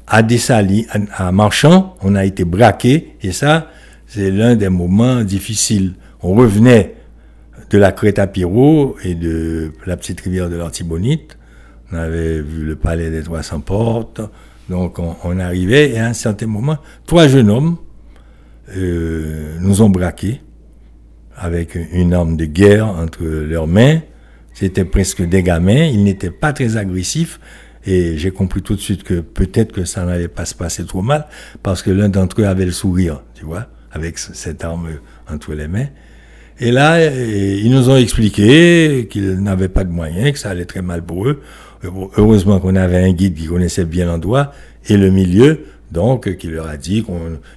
à 0.08 0.22
Dessali, 0.22 0.88
à, 1.12 1.32
Marchand, 1.32 1.96
on 2.02 2.16
a 2.16 2.26
été 2.26 2.46
braqué 2.46 3.16
et 3.22 3.32
ça, 3.32 3.70
c'est 4.08 4.32
l'un 4.32 4.56
des 4.56 4.70
moments 4.70 5.24
difficiles. 5.24 5.94
On 6.22 6.34
revenait 6.34 6.96
de 7.70 7.78
la 7.78 7.92
crête 7.92 8.20
à 8.20 8.28
Pirot 8.28 8.96
et 9.04 9.16
de 9.16 9.72
la 9.86 9.98
petite 9.98 10.22
rivière 10.22 10.50
de 10.50 10.56
l'Artibonite. 10.56 11.38
On 11.92 11.98
avait 11.98 12.42
vu 12.42 12.64
le 12.64 12.76
palais 12.76 13.10
des 13.10 13.24
300 13.24 13.62
portes. 13.62 14.22
Donc 14.70 14.98
on, 15.00 15.40
arrivait 15.40 15.92
et 15.92 16.00
à 16.00 16.08
un 16.08 16.14
certain 16.14 16.48
moment, 16.48 16.78
trois 17.06 17.28
jeunes 17.28 17.52
hommes 17.52 17.78
euh, 18.76 19.58
nous 19.60 19.82
ont 19.82 19.90
braqués 19.90 20.42
avec 21.36 21.78
une 21.92 22.14
arme 22.14 22.38
de 22.38 22.46
guerre 22.46 22.88
entre 22.88 23.24
leurs 23.24 23.68
mains. 23.68 24.00
C'était 24.54 24.86
presque 24.86 25.22
des 25.22 25.44
gamins. 25.44 25.84
Ils 25.84 26.04
n'étaient 26.04 26.32
pas 26.32 26.54
très 26.54 26.78
agressifs. 26.78 27.40
Et 27.86 28.18
j'ai 28.18 28.32
compris 28.32 28.62
tout 28.62 28.76
de 28.76 28.80
suite 28.80 29.04
que 29.04 29.20
peut-être 29.20 29.72
que 29.72 29.86
ça 29.86 30.06
n'allait 30.06 30.28
pas 30.28 30.46
se 30.46 30.56
passer 30.56 30.86
trop 30.86 31.04
mal 31.04 31.28
parce 31.62 31.84
que 31.84 31.92
l'un 31.92 32.10
d'entre 32.10 32.42
eux 32.42 32.46
avait 32.46 32.66
le 32.66 32.72
sourire, 32.72 33.22
tu 33.36 33.46
vois 33.46 33.68
avec 33.92 34.18
cette 34.18 34.64
arme 34.64 34.90
entre 35.32 35.54
les 35.54 35.68
mains. 35.68 35.88
Et 36.60 36.72
là, 36.72 37.04
ils 37.06 37.70
nous 37.72 37.90
ont 37.90 37.96
expliqué 37.96 39.08
qu'ils 39.10 39.42
n'avaient 39.42 39.70
pas 39.70 39.84
de 39.84 39.92
moyens, 39.92 40.34
que 40.34 40.40
ça 40.40 40.50
allait 40.50 40.66
très 40.66 40.82
mal 40.82 41.04
pour 41.04 41.28
eux. 41.28 41.42
Heureusement 42.18 42.60
qu'on 42.60 42.76
avait 42.76 42.98
un 42.98 43.12
guide 43.12 43.36
qui 43.36 43.46
connaissait 43.46 43.86
bien 43.86 44.06
l'endroit 44.06 44.52
et 44.88 44.98
le 44.98 45.12
milieu, 45.12 45.66
donc 45.96 46.36
qui 46.38 46.48
leur 46.48 46.68
a 46.68 46.78
dit 46.78 47.04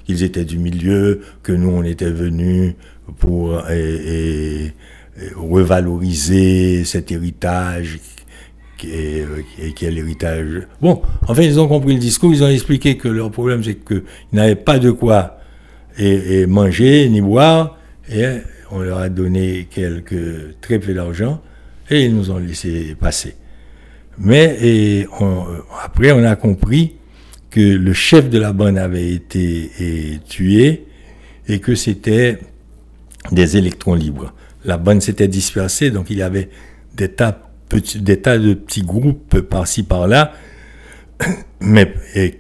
qu'ils 0.07 0.23
étaient 0.23 0.45
du 0.45 0.59
milieu, 0.59 1.21
que 1.43 1.53
nous 1.53 1.71
on 1.71 1.83
était 1.83 2.11
venus 2.11 2.75
pour 3.19 3.61
revaloriser 5.37 6.85
cet 6.85 7.11
héritage 7.11 7.99
qui 8.79 8.91
est, 8.93 9.75
qui 9.75 9.85
est 9.85 9.91
l'héritage. 9.91 10.69
Bon, 10.81 11.03
en 11.27 11.35
fait, 11.35 11.45
ils 11.45 11.59
ont 11.59 11.67
compris 11.67 11.95
le 11.95 11.99
discours, 11.99 12.33
ils 12.33 12.45
ont 12.45 12.49
expliqué 12.49 12.97
que 12.97 13.09
leur 13.09 13.31
problème 13.31 13.65
c'est 13.65 13.75
qu'ils 13.75 14.05
n'avaient 14.33 14.55
pas 14.55 14.79
de 14.79 14.93
quoi 14.93 15.39
et, 15.99 16.47
manger 16.47 17.09
ni 17.09 17.21
boire. 17.21 17.77
Et 18.11 18.25
on 18.71 18.81
leur 18.81 18.99
a 18.99 19.09
donné 19.09 19.67
quelques 19.71 20.61
très 20.61 20.79
peu 20.79 20.95
d'argent 20.95 21.43
et 21.91 22.05
ils 22.05 22.15
nous 22.15 22.31
ont 22.31 22.39
laissé 22.39 22.97
passer. 22.99 23.35
Mais 24.17 24.57
et 24.63 25.07
après, 25.85 26.13
on 26.13 26.25
a 26.25 26.37
compris 26.37 26.98
que 27.51 27.61
le 27.61 27.93
chef 27.93 28.29
de 28.29 28.39
la 28.39 28.53
bande 28.53 28.79
avait 28.79 29.11
été 29.13 30.21
tué 30.29 30.87
et 31.49 31.61
que 31.61 31.75
c'était 31.75 32.39
des 33.33 33.57
électrons 33.57 33.95
libres. 33.95 34.35
La 34.65 34.77
bande 34.77 35.03
s'était 35.03 35.29
dispersée, 35.29 35.91
donc 35.91 36.11
il 36.11 36.19
y 36.19 36.23
avait 36.23 36.51
des 36.95 37.09
tas, 37.09 37.39
de 37.71 38.55
petits 38.55 38.83
groupes 38.83 39.41
par-ci 39.41 39.83
par-là. 39.83 40.33
Mais 41.61 41.93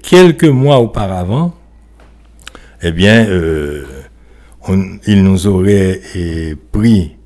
quelques 0.02 0.44
mois 0.44 0.78
auparavant, 0.78 1.54
eh 2.82 2.92
bien, 2.92 3.26
euh, 3.28 3.84
il 5.06 5.24
nous 5.24 5.46
aurait 5.46 6.00
pris 6.70 7.16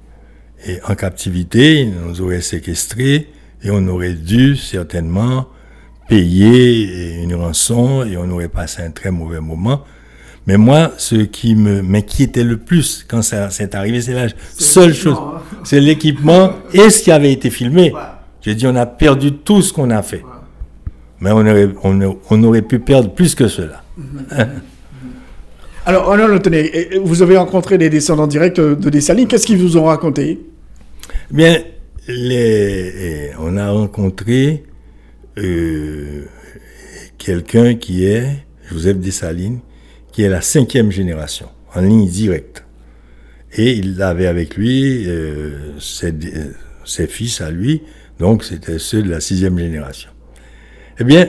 en 0.86 0.94
captivité, 0.94 1.80
il 1.80 1.90
nous 1.90 2.20
aurait 2.20 2.40
séquestré 2.40 3.28
et 3.62 3.70
on 3.70 3.86
aurait 3.88 4.14
dû 4.14 4.56
certainement 4.56 5.48
payer 6.12 7.22
une 7.22 7.34
rançon 7.34 8.04
et 8.04 8.18
on 8.18 8.30
aurait 8.30 8.48
passé 8.48 8.82
un 8.82 8.90
très 8.90 9.10
mauvais 9.10 9.40
moment. 9.40 9.82
Mais 10.46 10.58
moi, 10.58 10.92
ce 10.98 11.14
qui 11.14 11.54
me 11.54 11.80
m'inquiétait 11.80 12.44
le 12.44 12.58
plus 12.58 13.06
quand 13.08 13.22
ça 13.22 13.48
s'est 13.48 13.74
arrivé, 13.74 14.02
c'est 14.02 14.12
la 14.12 14.26
seule 14.58 14.92
chose. 14.92 15.16
C'est 15.64 15.80
l'équipement 15.80 16.50
et 16.74 16.90
ce 16.90 17.02
qui 17.02 17.10
avait 17.10 17.32
été 17.32 17.48
filmé. 17.48 17.94
J'ai 18.42 18.54
dit, 18.54 18.66
on 18.66 18.76
a 18.76 18.84
perdu 18.84 19.32
tout 19.32 19.62
ce 19.62 19.72
qu'on 19.72 19.88
a 19.88 20.02
fait. 20.02 20.22
Mais 21.20 21.30
on 21.30 21.46
aurait, 21.46 21.70
on, 21.82 22.42
aurait 22.42 22.60
pu 22.60 22.78
perdre 22.78 23.14
plus 23.14 23.34
que 23.34 23.48
cela. 23.48 23.82
Alors, 25.86 26.14
oh 26.14 26.38
tenez, 26.40 26.90
vous 27.02 27.22
avez 27.22 27.38
rencontré 27.38 27.78
des 27.78 27.88
descendants 27.88 28.26
directs 28.26 28.60
de 28.60 28.90
Dessalines. 28.90 29.28
Qu'est-ce 29.28 29.46
qu'ils 29.46 29.58
vous 29.58 29.78
ont 29.78 29.84
raconté? 29.84 30.40
Bien, 31.30 31.56
les, 32.06 33.30
on 33.40 33.56
a 33.56 33.70
rencontré 33.70 34.64
euh, 35.38 36.24
quelqu'un 37.18 37.74
qui 37.74 38.04
est 38.04 38.44
Joseph 38.70 38.98
Dessalines, 38.98 39.60
qui 40.12 40.22
est 40.22 40.28
la 40.28 40.40
cinquième 40.40 40.90
génération, 40.90 41.48
en 41.74 41.80
ligne 41.80 42.08
directe. 42.08 42.64
Et 43.54 43.72
il 43.72 44.00
avait 44.00 44.26
avec 44.26 44.56
lui 44.56 45.04
euh, 45.06 45.78
ses, 45.78 47.06
fils 47.06 47.40
à 47.40 47.50
lui, 47.50 47.82
donc 48.18 48.44
c'était 48.44 48.78
ceux 48.78 49.02
de 49.02 49.10
la 49.10 49.20
sixième 49.20 49.58
génération. 49.58 50.10
Eh 50.98 51.04
bien, 51.04 51.28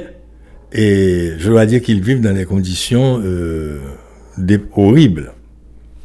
et 0.72 1.34
je 1.38 1.50
dois 1.50 1.66
dire 1.66 1.82
qu'ils 1.82 2.02
vivent 2.02 2.22
dans 2.22 2.34
des 2.34 2.46
conditions 2.46 3.22
euh, 3.24 3.80
horribles, 4.76 5.34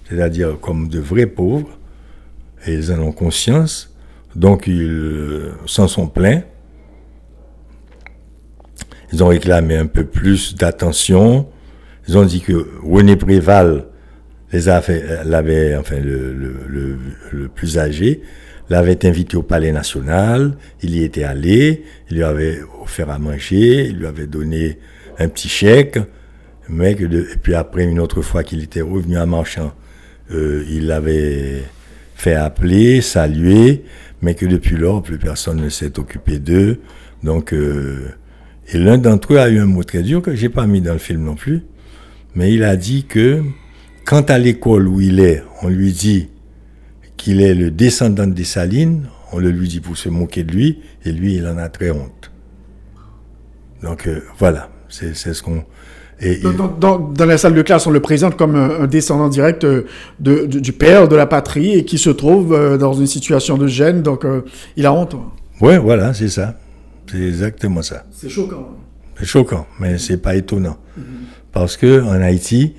c'est-à-dire 0.08 0.58
comme 0.60 0.88
de 0.88 0.98
vrais 0.98 1.26
pauvres, 1.26 1.78
et 2.66 2.74
ils 2.74 2.92
en 2.92 2.98
ont 3.00 3.12
conscience, 3.12 3.94
donc 4.34 4.66
ils 4.66 4.82
euh, 4.82 5.52
s'en 5.66 5.88
sont 5.88 6.08
plaints. 6.08 6.42
Ils 9.12 9.22
ont 9.24 9.28
réclamé 9.28 9.76
un 9.76 9.86
peu 9.86 10.04
plus 10.04 10.54
d'attention. 10.54 11.48
Ils 12.08 12.18
ont 12.18 12.24
dit 12.24 12.40
que 12.40 12.68
René 12.82 13.16
Préval 13.16 13.86
les 14.52 14.62
fait, 14.80 15.24
l'avait, 15.24 15.76
enfin 15.76 15.96
le, 16.00 16.32
le, 16.32 16.98
le, 17.32 17.48
plus 17.48 17.78
âgé, 17.78 18.22
l'avait 18.70 19.04
invité 19.06 19.36
au 19.36 19.42
Palais 19.42 19.72
National. 19.72 20.56
Il 20.82 20.94
y 20.94 21.04
était 21.04 21.24
allé. 21.24 21.84
Il 22.10 22.16
lui 22.16 22.24
avait 22.24 22.60
offert 22.82 23.10
à 23.10 23.18
manger. 23.18 23.86
Il 23.88 23.98
lui 23.98 24.06
avait 24.06 24.26
donné 24.26 24.78
un 25.18 25.28
petit 25.28 25.48
chèque 25.48 25.98
mais 26.68 26.94
que 26.94 27.04
et 27.04 27.36
puis 27.42 27.54
après 27.54 27.84
une 27.84 28.00
autre 28.00 28.22
fois 28.22 28.42
qu'il 28.42 28.62
était 28.62 28.82
revenu 28.82 29.16
à 29.16 29.26
Marchand, 29.26 29.72
euh, 30.30 30.64
il 30.68 30.86
l'avait 30.86 31.62
fait 32.14 32.34
appeler, 32.34 33.00
saluer, 33.00 33.84
mais 34.20 34.34
que 34.34 34.46
depuis 34.46 34.76
lors 34.76 35.02
plus 35.02 35.18
personne 35.18 35.60
ne 35.60 35.68
s'est 35.68 35.98
occupé 35.98 36.38
d'eux. 36.38 36.80
Donc 37.22 37.52
euh, 37.52 38.08
et 38.72 38.78
l'un 38.78 38.98
d'entre 38.98 39.34
eux 39.34 39.38
a 39.38 39.48
eu 39.48 39.58
un 39.58 39.66
mot 39.66 39.84
très 39.84 40.02
dur 40.02 40.22
que 40.22 40.34
j'ai 40.34 40.48
pas 40.48 40.66
mis 40.66 40.80
dans 40.80 40.92
le 40.92 40.98
film 40.98 41.24
non 41.24 41.34
plus, 41.34 41.62
mais 42.34 42.52
il 42.52 42.64
a 42.64 42.76
dit 42.76 43.04
que 43.04 43.42
quand 44.04 44.30
à 44.30 44.38
l'école 44.38 44.88
où 44.88 45.00
il 45.00 45.20
est, 45.20 45.42
on 45.62 45.68
lui 45.68 45.92
dit 45.92 46.28
qu'il 47.16 47.40
est 47.40 47.54
le 47.54 47.70
descendant 47.70 48.26
des 48.26 48.44
Salines, 48.44 49.08
on 49.32 49.38
le 49.38 49.50
lui 49.50 49.68
dit 49.68 49.80
pour 49.80 49.96
se 49.96 50.08
moquer 50.08 50.44
de 50.44 50.52
lui, 50.52 50.80
et 51.04 51.12
lui 51.12 51.34
il 51.34 51.46
en 51.46 51.58
a 51.58 51.68
très 51.68 51.90
honte. 51.90 52.30
Donc 53.82 54.06
euh, 54.06 54.20
voilà, 54.38 54.70
c'est 54.88 55.14
ce 55.14 55.42
qu'on 55.42 55.64
dans, 56.80 57.24
la 57.24 57.38
salle 57.38 57.54
de 57.54 57.62
classe, 57.62 57.86
on 57.86 57.90
le 57.90 58.00
présente 58.00 58.36
comme 58.36 58.56
un, 58.56 58.86
descendant 58.86 59.28
direct 59.28 59.64
euh, 59.64 59.86
de, 60.18 60.46
du 60.46 60.72
père 60.72 61.08
de 61.08 61.14
la 61.14 61.26
patrie 61.26 61.74
et 61.74 61.84
qui 61.84 61.98
se 61.98 62.10
trouve 62.10 62.52
euh, 62.52 62.76
dans 62.76 62.92
une 62.92 63.06
situation 63.06 63.56
de 63.56 63.66
gêne, 63.66 64.02
donc 64.02 64.24
euh, 64.24 64.44
il 64.76 64.86
a 64.86 64.92
honte. 64.92 65.14
Oui, 65.60 65.76
voilà, 65.76 66.12
c'est 66.14 66.28
ça. 66.28 66.56
C'est 67.10 67.22
exactement 67.22 67.82
ça. 67.82 68.04
C'est 68.10 68.28
choquant. 68.28 68.68
C'est 69.18 69.26
choquant, 69.26 69.66
mais 69.80 69.98
c'est 69.98 70.18
pas 70.18 70.36
étonnant. 70.36 70.76
Mhm. 70.96 71.04
Parce 71.52 71.76
que 71.76 72.02
en 72.02 72.20
Haïti, 72.20 72.74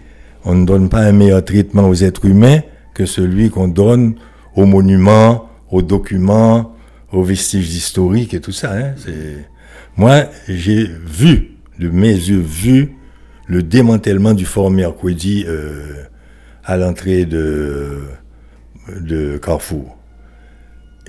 on 0.46 0.56
ne 0.56 0.66
donne 0.66 0.90
pas 0.90 1.00
un 1.00 1.12
meilleur 1.12 1.44
traitement 1.44 1.90
aux 1.90 1.96
êtres 1.96 2.26
humains 2.26 2.62
que 2.94 3.06
celui 3.06 3.50
qu'on 3.50 3.68
donne 3.68 4.16
aux 4.56 4.66
monuments, 4.66 5.50
aux 5.70 5.82
documents, 5.82 6.76
aux 7.12 7.24
vestiges 7.24 7.74
historiques 7.76 8.34
et 8.34 8.40
tout 8.42 8.52
ça. 8.52 8.74
Hein. 8.74 8.94
Moi, 9.98 10.26
j'ai 10.48 10.86
vu, 10.86 11.58
de 11.80 11.90
mes 11.90 12.12
yeux, 12.14 12.40
vu 12.40 12.94
le 13.48 13.64
démantèlement 13.64 14.34
du 14.34 14.46
fort 14.46 14.70
Mercredi 14.70 15.44
euh, 15.48 16.04
à 16.64 16.78
l'entrée 16.78 17.26
de, 17.26 18.02
de 19.00 19.38
Carrefour. 19.38 19.99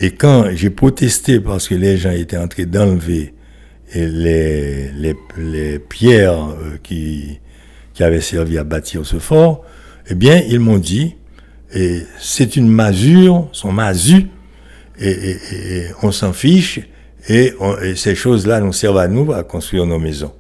Et 0.01 0.13
quand 0.13 0.47
j'ai 0.55 0.71
protesté 0.71 1.41
parce 1.41 1.69
que 1.69 1.75
les 1.75 1.99
gens 1.99 2.11
étaient 2.11 2.39
en 2.39 2.49
train 2.49 2.65
d'enlever 2.65 3.35
les, 3.95 4.91
les, 4.93 5.17
les, 5.37 5.79
pierres 5.79 6.49
euh, 6.49 6.79
qui, 6.83 7.41
qui 7.93 8.03
avaient 8.03 8.21
servi 8.21 8.57
à 8.57 8.65
bâtir 8.65 9.05
ce 9.05 9.19
fort, 9.19 9.65
eh 10.09 10.15
bien, 10.15 10.43
ils 10.49 10.61
m'ont 10.61 10.79
dit, 10.79 11.17
et 11.75 12.03
c'est 12.19 12.57
une 12.57 12.69
masure, 12.69 13.49
son 13.53 13.73
masu, 13.73 14.29
et, 15.01 15.37
on 16.03 16.13
s'en 16.13 16.33
fiche, 16.33 16.81
et, 17.29 17.53
ces 17.97 18.15
choses-là 18.15 18.61
nous 18.61 18.73
servent 18.73 18.99
à 18.99 19.09
nous 19.09 19.33
à 19.33 19.43
construire 19.45 19.87
nos 19.87 19.99
maisons. 19.99 20.33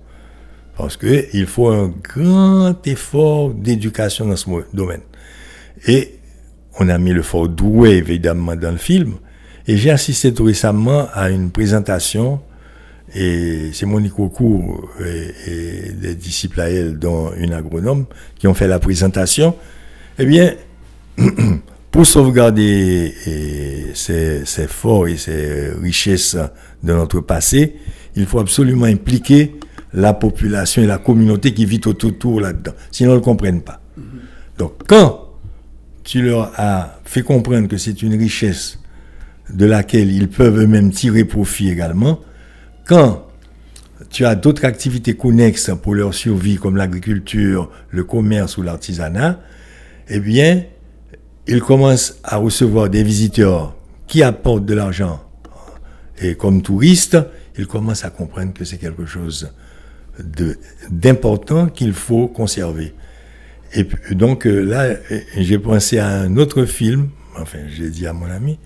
Parce 0.76 0.96
qu'il 0.96 1.46
faut 1.46 1.68
un 1.68 1.88
grand 1.88 2.74
effort 2.86 3.50
d'éducation 3.50 4.26
dans 4.26 4.36
ce 4.36 4.48
domaine. 4.72 5.02
Et 5.86 6.14
on 6.78 6.88
a 6.88 6.96
mis 6.96 7.12
le 7.12 7.22
fort 7.22 7.48
doué, 7.48 7.96
évidemment, 7.96 8.56
dans 8.56 8.70
le 8.70 8.78
film. 8.78 9.16
Et 9.70 9.76
j'ai 9.76 9.90
assisté 9.92 10.34
tout 10.34 10.42
récemment 10.42 11.06
à 11.14 11.30
une 11.30 11.52
présentation, 11.52 12.40
et 13.14 13.70
c'est 13.72 13.86
Monique 13.86 14.18
Aucourt 14.18 14.90
et, 14.98 15.92
des 15.92 16.16
disciples 16.16 16.60
à 16.60 16.68
elle, 16.68 16.98
dont 16.98 17.32
une 17.36 17.52
agronome, 17.52 18.06
qui 18.36 18.48
ont 18.48 18.54
fait 18.54 18.66
la 18.66 18.80
présentation. 18.80 19.54
Eh 20.18 20.26
bien, 20.26 20.54
pour 21.92 22.04
sauvegarder 22.04 23.14
ces, 23.94 24.44
ces, 24.44 24.66
forts 24.66 25.06
et 25.06 25.16
ces 25.16 25.70
richesses 25.80 26.36
de 26.82 26.92
notre 26.92 27.20
passé, 27.20 27.76
il 28.16 28.26
faut 28.26 28.40
absolument 28.40 28.86
impliquer 28.86 29.54
la 29.94 30.14
population 30.14 30.82
et 30.82 30.86
la 30.86 30.98
communauté 30.98 31.54
qui 31.54 31.64
vit 31.64 31.80
autour 31.86 32.40
là-dedans. 32.40 32.72
Sinon, 32.90 33.12
ils 33.12 33.18
ne 33.18 33.20
comprennent 33.20 33.62
pas. 33.62 33.80
Donc, 34.58 34.72
quand 34.88 35.28
tu 36.02 36.22
leur 36.22 36.50
as 36.56 36.98
fait 37.04 37.22
comprendre 37.22 37.68
que 37.68 37.76
c'est 37.76 38.02
une 38.02 38.18
richesse 38.18 38.79
de 39.52 39.66
laquelle 39.66 40.10
ils 40.12 40.28
peuvent 40.28 40.58
eux-mêmes 40.58 40.90
tirer 40.90 41.24
profit 41.24 41.70
également, 41.70 42.20
quand 42.84 43.26
tu 44.10 44.24
as 44.24 44.34
d'autres 44.34 44.64
activités 44.64 45.14
connexes 45.14 45.70
pour 45.82 45.94
leur 45.94 46.14
survie, 46.14 46.56
comme 46.56 46.76
l'agriculture, 46.76 47.70
le 47.90 48.04
commerce 48.04 48.56
ou 48.56 48.62
l'artisanat, 48.62 49.40
eh 50.08 50.20
bien, 50.20 50.64
ils 51.46 51.60
commencent 51.60 52.18
à 52.24 52.36
recevoir 52.36 52.90
des 52.90 53.02
visiteurs 53.02 53.76
qui 54.06 54.22
apportent 54.22 54.66
de 54.66 54.74
l'argent. 54.74 55.22
Et 56.20 56.34
comme 56.34 56.62
touristes, 56.62 57.18
ils 57.56 57.66
commencent 57.66 58.04
à 58.04 58.10
comprendre 58.10 58.52
que 58.52 58.64
c'est 58.64 58.78
quelque 58.78 59.06
chose 59.06 59.52
d'important 60.90 61.68
qu'il 61.68 61.92
faut 61.92 62.28
conserver. 62.28 62.94
Et 63.72 63.86
donc 64.10 64.46
euh, 64.46 64.60
là, 64.60 64.96
j'ai 65.36 65.58
pensé 65.58 65.98
à 65.98 66.08
un 66.08 66.36
autre 66.36 66.64
film, 66.64 67.10
enfin 67.38 67.58
j'ai 67.68 67.88
dit 67.88 68.06
à 68.06 68.12
mon 68.12 68.26
ami, 68.26 68.58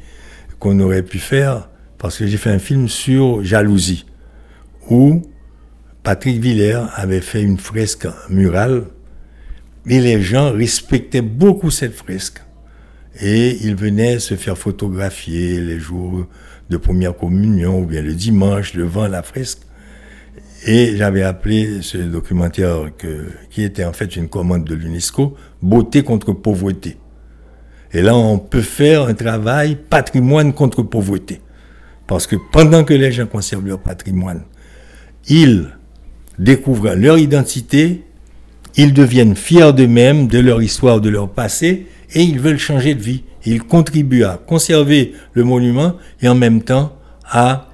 qu'on 0.65 0.81
aurait 0.81 1.03
pu 1.03 1.19
faire, 1.19 1.69
parce 1.99 2.17
que 2.17 2.27
j'ai 2.27 2.39
fait 2.39 2.49
un 2.49 2.59
film 2.59 2.89
sur 2.89 3.45
jalousie, 3.45 4.07
où 4.89 5.21
Patrick 6.03 6.41
Villers 6.41 6.87
avait 6.95 7.21
fait 7.21 7.43
une 7.43 7.59
fresque 7.59 8.09
murale, 8.31 8.85
et 9.87 10.01
les 10.01 10.23
gens 10.23 10.53
respectaient 10.53 11.21
beaucoup 11.21 11.71
cette 11.71 11.93
fresque. 11.93 12.41
Et 13.21 13.59
ils 13.67 13.77
venaient 13.77 14.19
se 14.19 14.37
faire 14.37 14.57
photographier 14.57 15.61
les 15.61 15.79
jours 15.79 16.27
de 16.71 16.77
première 16.79 17.15
communion 17.15 17.81
ou 17.81 17.85
bien 17.85 18.01
le 18.01 18.15
dimanche 18.15 18.75
devant 18.75 19.07
la 19.07 19.23
fresque. 19.23 19.61
Et 20.67 20.97
j'avais 20.97 21.25
appelé 21.25 21.83
ce 21.83 21.99
documentaire 21.99 22.91
qui 23.51 23.63
était 23.63 23.85
en 23.85 23.93
fait 23.93 24.17
une 24.17 24.31
commande 24.31 24.65
de 24.65 24.75
l'UNESCO, 24.75 25.37
Beauté 25.61 26.03
contre 26.03 26.33
pauvreté. 26.33 26.97
Et 27.95 28.03
là, 28.03 28.17
on 28.17 28.39
peut 28.39 28.61
faire 28.61 29.05
un 29.05 29.15
travail 29.15 29.77
patrimoine 29.77 30.53
contre 30.53 30.83
pauvreté. 30.83 31.41
Parce 32.09 32.27
que 32.27 32.37
pendant 32.53 32.83
que 32.83 32.93
les 32.93 33.13
gens 33.13 33.27
conservent 33.27 33.67
leur 33.67 33.79
patrimoine, 33.79 34.43
ils 35.29 35.71
découvrent 36.39 36.95
leur 36.95 37.19
identité, 37.19 38.03
ils 38.77 38.93
deviennent 38.93 39.37
fiers 39.37 39.73
d'eux-mêmes, 39.73 40.27
de 40.27 40.41
leur 40.41 40.61
histoire, 40.61 41.01
de 41.01 41.09
leur 41.09 41.31
passé, 41.31 41.87
et 42.13 42.23
ils 42.23 42.41
veulent 42.41 42.59
changer 42.59 42.97
de 42.97 43.01
vie. 43.01 43.23
Ils 43.47 43.63
contribuent 43.63 44.25
à 44.25 44.39
conserver 44.45 45.13
le 45.33 45.45
monument 45.45 45.95
et 46.21 46.29
en 46.29 46.35
même 46.35 46.63
temps 46.63 46.99
à 47.25 47.69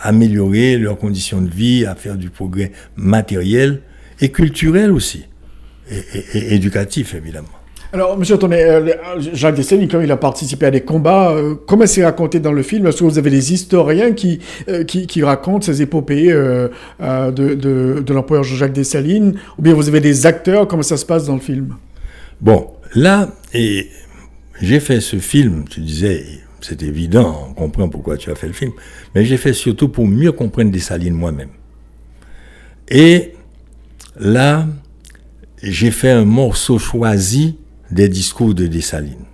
améliorer 0.00 0.78
leurs 0.78 0.98
conditions 0.98 1.40
de 1.40 1.50
vie, 1.50 1.86
à 1.86 1.94
faire 1.94 2.16
du 2.16 2.30
progrès 2.30 2.72
matériel 2.96 3.82
et 4.20 4.30
culturel 4.30 4.90
aussi, 4.90 5.26
et 5.90 6.54
éducatif 6.54 7.14
évidemment. 7.14 7.57
Alors, 7.90 8.18
Monsieur 8.18 8.36
Tonnet, 8.36 8.62
euh, 8.64 8.94
Jacques 9.32 9.54
Dessalines, 9.54 9.88
quand 9.88 10.02
il 10.02 10.12
a 10.12 10.18
participé 10.18 10.66
à 10.66 10.70
des 10.70 10.82
combats, 10.82 11.30
euh, 11.30 11.54
comment 11.66 11.86
c'est 11.86 12.04
raconté 12.04 12.38
dans 12.38 12.52
le 12.52 12.62
film? 12.62 12.86
Est-ce 12.86 12.98
que 12.98 13.04
vous 13.04 13.16
avez 13.16 13.30
des 13.30 13.54
historiens 13.54 14.12
qui, 14.12 14.40
euh, 14.68 14.84
qui, 14.84 15.22
racontent 15.22 15.62
ces 15.62 15.80
épopées 15.80 16.30
de, 16.30 16.70
de, 17.30 18.02
de 18.04 18.12
l'empereur 18.12 18.44
Jacques 18.44 18.74
Dessalines 18.74 19.36
Ou 19.58 19.62
bien 19.62 19.72
vous 19.72 19.88
avez 19.88 20.00
des 20.00 20.26
acteurs? 20.26 20.68
Comment 20.68 20.82
ça 20.82 20.98
se 20.98 21.06
passe 21.06 21.24
dans 21.24 21.34
le 21.34 21.40
film? 21.40 21.76
Bon, 22.42 22.72
là, 22.94 23.30
et 23.54 23.88
j'ai 24.60 24.80
fait 24.80 25.00
ce 25.00 25.16
film, 25.16 25.64
tu 25.70 25.80
disais, 25.80 26.26
c'est 26.60 26.82
évident, 26.82 27.48
on 27.48 27.54
comprend 27.54 27.88
pourquoi 27.88 28.18
tu 28.18 28.30
as 28.30 28.34
fait 28.34 28.48
le 28.48 28.52
film, 28.52 28.72
mais 29.14 29.24
j'ai 29.24 29.38
fait 29.38 29.54
surtout 29.54 29.88
pour 29.88 30.06
mieux 30.06 30.32
comprendre 30.32 30.70
Dessalines 30.70 31.14
moi-même. 31.14 31.50
Et 32.90 33.32
là, 34.20 34.66
j'ai 35.62 35.90
fait 35.90 36.10
un 36.10 36.26
morceau 36.26 36.78
choisi 36.78 37.56
des 37.90 38.08
discours 38.08 38.54
de 38.54 38.66
Dessalines 38.66 39.24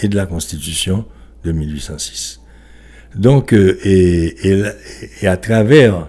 et 0.00 0.08
de 0.08 0.16
la 0.16 0.26
Constitution 0.26 1.04
de 1.44 1.52
1806. 1.52 2.40
Donc, 3.14 3.52
euh, 3.52 3.78
et, 3.84 5.26
à 5.26 5.36
travers 5.36 6.08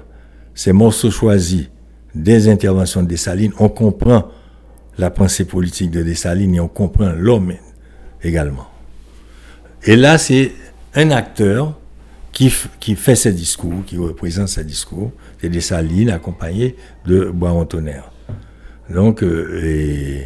ces 0.53 0.73
morceaux 0.73 1.11
choisis 1.11 1.69
des 2.13 2.49
interventions 2.49 3.03
de 3.03 3.07
Dessalines, 3.07 3.53
on 3.59 3.69
comprend 3.69 4.29
la 4.97 5.09
pensée 5.09 5.45
politique 5.45 5.91
de 5.91 6.03
Dessalines 6.03 6.55
et 6.55 6.59
on 6.59 6.67
comprend 6.67 7.11
l'homme 7.11 7.53
également. 8.21 8.67
Et 9.83 9.95
là, 9.95 10.17
c'est 10.17 10.51
un 10.93 11.11
acteur 11.11 11.79
qui, 12.31 12.49
fait 12.49 13.15
ses 13.15 13.33
discours, 13.33 13.83
qui 13.85 13.97
représente 13.97 14.47
ses 14.47 14.63
discours, 14.63 15.11
c'est 15.41 15.49
Dessalines 15.49 16.09
accompagné 16.09 16.75
de 17.05 17.25
Bois-Tonnerre. 17.25 18.11
Donc, 18.89 19.23
euh, 19.23 20.23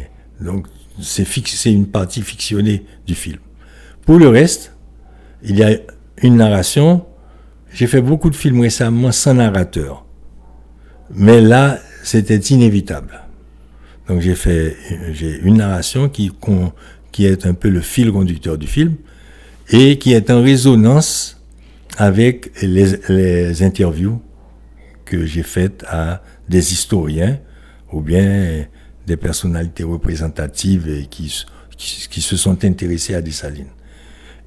c'est 1.00 1.72
une 1.72 1.86
partie 1.86 2.22
fictionnée 2.22 2.84
du 3.06 3.14
film. 3.14 3.38
Pour 4.02 4.18
le 4.18 4.28
reste, 4.28 4.72
il 5.42 5.56
y 5.56 5.62
a 5.64 5.76
une 6.22 6.36
narration. 6.36 7.04
J'ai 7.72 7.86
fait 7.86 8.00
beaucoup 8.00 8.30
de 8.30 8.36
films 8.36 8.60
récemment 8.60 9.12
sans 9.12 9.34
narrateur. 9.34 10.04
Mais 11.10 11.40
là, 11.40 11.78
c'était 12.02 12.36
inévitable. 12.36 13.20
Donc 14.08 14.20
j'ai 14.20 14.34
fait 14.34 14.76
j'ai 15.12 15.40
une 15.40 15.56
narration 15.56 16.08
qui, 16.08 16.30
qui 17.10 17.26
est 17.26 17.46
un 17.46 17.54
peu 17.54 17.70
le 17.70 17.80
fil 17.80 18.12
conducteur 18.12 18.58
du 18.58 18.66
film 18.66 18.96
et 19.70 19.98
qui 19.98 20.12
est 20.12 20.30
en 20.30 20.42
résonance 20.42 21.40
avec 21.96 22.50
les, 22.62 22.96
les 23.08 23.62
interviews 23.62 24.20
que 25.06 25.24
j'ai 25.24 25.42
faites 25.42 25.84
à 25.88 26.22
des 26.48 26.72
historiens 26.72 27.38
ou 27.92 28.00
bien 28.00 28.66
des 29.06 29.16
personnalités 29.16 29.84
représentatives 29.84 31.06
qui, 31.10 31.44
qui, 31.76 32.20
se 32.20 32.36
sont 32.36 32.64
intéressées 32.64 33.14
à 33.14 33.22
Dessalines. 33.22 33.72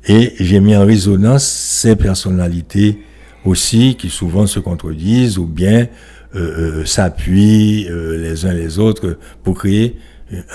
Et 0.08 0.34
j'ai 0.40 0.60
mis 0.60 0.76
en 0.76 0.86
résonance 0.86 1.46
ces 1.46 1.96
personnalités 1.96 3.00
aussi 3.46 3.96
qui 3.96 4.10
souvent 4.10 4.48
se 4.48 4.60
contredisent 4.60 5.38
ou 5.38 5.46
bien 5.46 5.88
euh, 6.36 6.82
euh, 6.82 6.86
s'appuient 6.86 7.88
euh, 7.90 8.18
les 8.18 8.46
uns 8.46 8.54
les 8.54 8.80
autres 8.80 9.18
pour 9.44 9.58
créer 9.58 9.98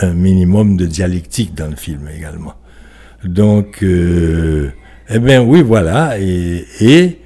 un 0.01 0.13
minimum 0.13 0.77
de 0.77 0.85
dialectique 0.87 1.55
dans 1.55 1.69
le 1.69 1.77
film 1.77 2.09
également. 2.15 2.55
Donc, 3.25 3.83
eh 3.83 5.19
bien 5.19 5.43
oui, 5.43 5.63
voilà. 5.63 6.19
Et 6.19 7.19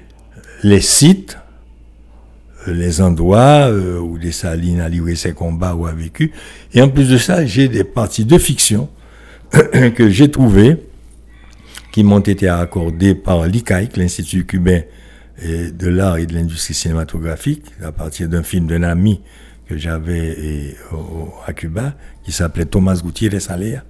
les 0.63 0.81
sites 0.81 1.37
les 2.71 3.01
endroits 3.01 3.69
euh, 3.69 3.99
où 3.99 4.17
Dessalines 4.17 4.81
a 4.81 4.89
livré 4.89 5.15
ses 5.15 5.33
combats 5.33 5.75
ou 5.75 5.85
a 5.85 5.93
vécu. 5.93 6.31
Et 6.73 6.81
en 6.81 6.89
plus 6.89 7.09
de 7.09 7.17
ça, 7.17 7.45
j'ai 7.45 7.67
des 7.67 7.83
parties 7.83 8.25
de 8.25 8.37
fiction 8.37 8.89
que 9.51 10.09
j'ai 10.09 10.29
trouvées 10.29 10.77
qui 11.91 12.03
m'ont 12.03 12.19
été 12.19 12.47
accordées 12.47 13.15
par 13.15 13.45
l'ICAIC, 13.47 13.97
l'Institut 13.97 14.45
cubain 14.45 14.81
de 15.43 15.87
l'art 15.87 16.17
et 16.17 16.25
de 16.25 16.33
l'industrie 16.33 16.73
cinématographique, 16.73 17.63
à 17.83 17.91
partir 17.91 18.27
d'un 18.27 18.43
film 18.43 18.67
d'un 18.67 18.83
ami 18.83 19.21
que 19.67 19.77
j'avais 19.77 20.75
à 21.45 21.53
Cuba, 21.53 21.93
qui 22.23 22.31
s'appelait 22.31 22.65
Thomas 22.65 22.99
Gutiérrez 23.03 23.49
Alea, 23.49 23.83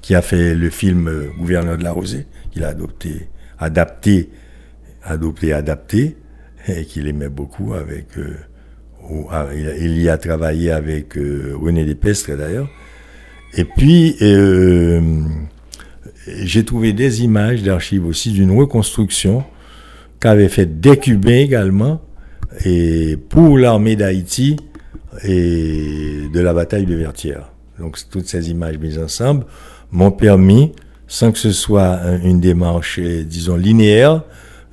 qui 0.00 0.14
a 0.14 0.22
fait 0.22 0.54
le 0.54 0.70
film 0.70 1.08
euh, 1.08 1.30
Gouverneur 1.38 1.76
de 1.76 1.84
la 1.84 1.92
Rosée, 1.92 2.26
qu'il 2.50 2.64
a 2.64 2.68
adopté, 2.68 3.28
adapté, 3.58 4.30
adopté, 5.02 5.52
adapté, 5.52 6.16
et 6.68 6.84
qu'il 6.84 7.06
aimait 7.08 7.28
beaucoup 7.28 7.74
avec. 7.74 8.06
Ah, 9.30 9.46
il, 9.54 10.00
y 10.00 10.08
a 10.08 10.18
travaillé 10.18 10.70
avec 10.70 11.14
René 11.14 11.84
Despestre 11.84 12.36
d'ailleurs. 12.36 12.68
Et 13.54 13.64
puis, 13.64 14.16
j'ai 16.26 16.64
trouvé 16.64 16.92
des 16.92 17.22
images 17.22 17.62
d'archives 17.62 18.04
aussi 18.06 18.32
d'une 18.32 18.50
reconstruction 18.50 19.44
qu'avait 20.20 20.48
fait 20.48 20.80
des 20.80 20.96
Cubains 20.96 21.40
également, 21.40 22.02
et 22.64 23.16
pour 23.28 23.58
l'armée 23.58 23.96
d'Haïti 23.96 24.56
et 25.24 26.28
de 26.32 26.40
la 26.40 26.52
bataille 26.52 26.86
de 26.86 26.94
Vertières. 26.94 27.52
Donc 27.78 27.98
toutes 28.10 28.26
ces 28.26 28.50
images 28.50 28.78
mises 28.78 28.98
ensemble 28.98 29.46
m'ont 29.92 30.10
permis, 30.10 30.72
sans 31.06 31.32
que 31.32 31.38
ce 31.38 31.52
soit 31.52 32.00
une 32.24 32.40
démarche, 32.40 33.00
disons, 33.00 33.56
linéaire, 33.56 34.24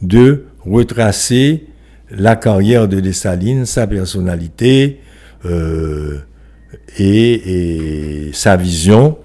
de 0.02 0.46
retracer 0.66 1.68
la 2.18 2.36
carrière 2.36 2.88
de 2.88 3.00
Dessalines, 3.00 3.66
sa 3.66 3.88
personnalité 3.88 5.00
euh, 5.46 6.20
et, 6.98 8.30
sa 8.34 8.56
vision 8.56 9.18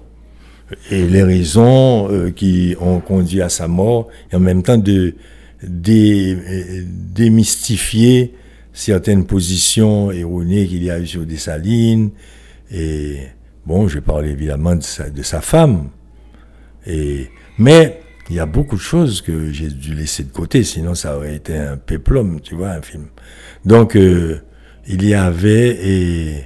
et 0.89 1.05
les 1.05 1.23
raisons 1.23 2.09
euh, 2.09 2.31
qui 2.31 2.75
ont 2.79 2.99
conduit 2.99 3.41
à 3.41 3.49
sa 3.49 3.67
mort, 3.67 4.07
et 4.31 4.35
en 4.35 4.39
même 4.39 4.63
temps 4.63 4.77
de, 4.77 5.15
démystifier 7.13 8.33
certaines 8.73 9.25
positions 9.25 10.11
erronées 10.11 10.65
qu'il 10.65 10.83
y 10.83 10.89
a 10.89 10.99
eu 10.99 11.05
sur 11.05 11.23
Dessalines. 11.25 12.09
Et 12.71 13.17
bon, 13.65 13.87
je 13.87 13.99
parle 13.99 14.25
évidemment 14.27 14.75
de 14.75 14.81
sa, 14.81 15.09
de 15.09 15.21
sa 15.21 15.39
femme. 15.39 15.89
Et, 16.87 17.27
mais 17.59 18.01
il 18.31 18.35
y 18.35 18.39
a 18.39 18.45
beaucoup 18.45 18.77
de 18.77 18.81
choses 18.81 19.21
que 19.21 19.51
j'ai 19.51 19.67
dû 19.67 19.93
laisser 19.93 20.23
de 20.23 20.31
côté, 20.31 20.63
sinon 20.63 20.95
ça 20.95 21.17
aurait 21.17 21.35
été 21.35 21.57
un 21.57 21.75
péplum, 21.75 22.39
tu 22.39 22.55
vois, 22.55 22.69
un 22.69 22.81
film. 22.81 23.07
Donc, 23.65 23.97
euh, 23.97 24.39
il 24.87 25.05
y 25.05 25.13
avait, 25.13 25.77
et 25.83 26.45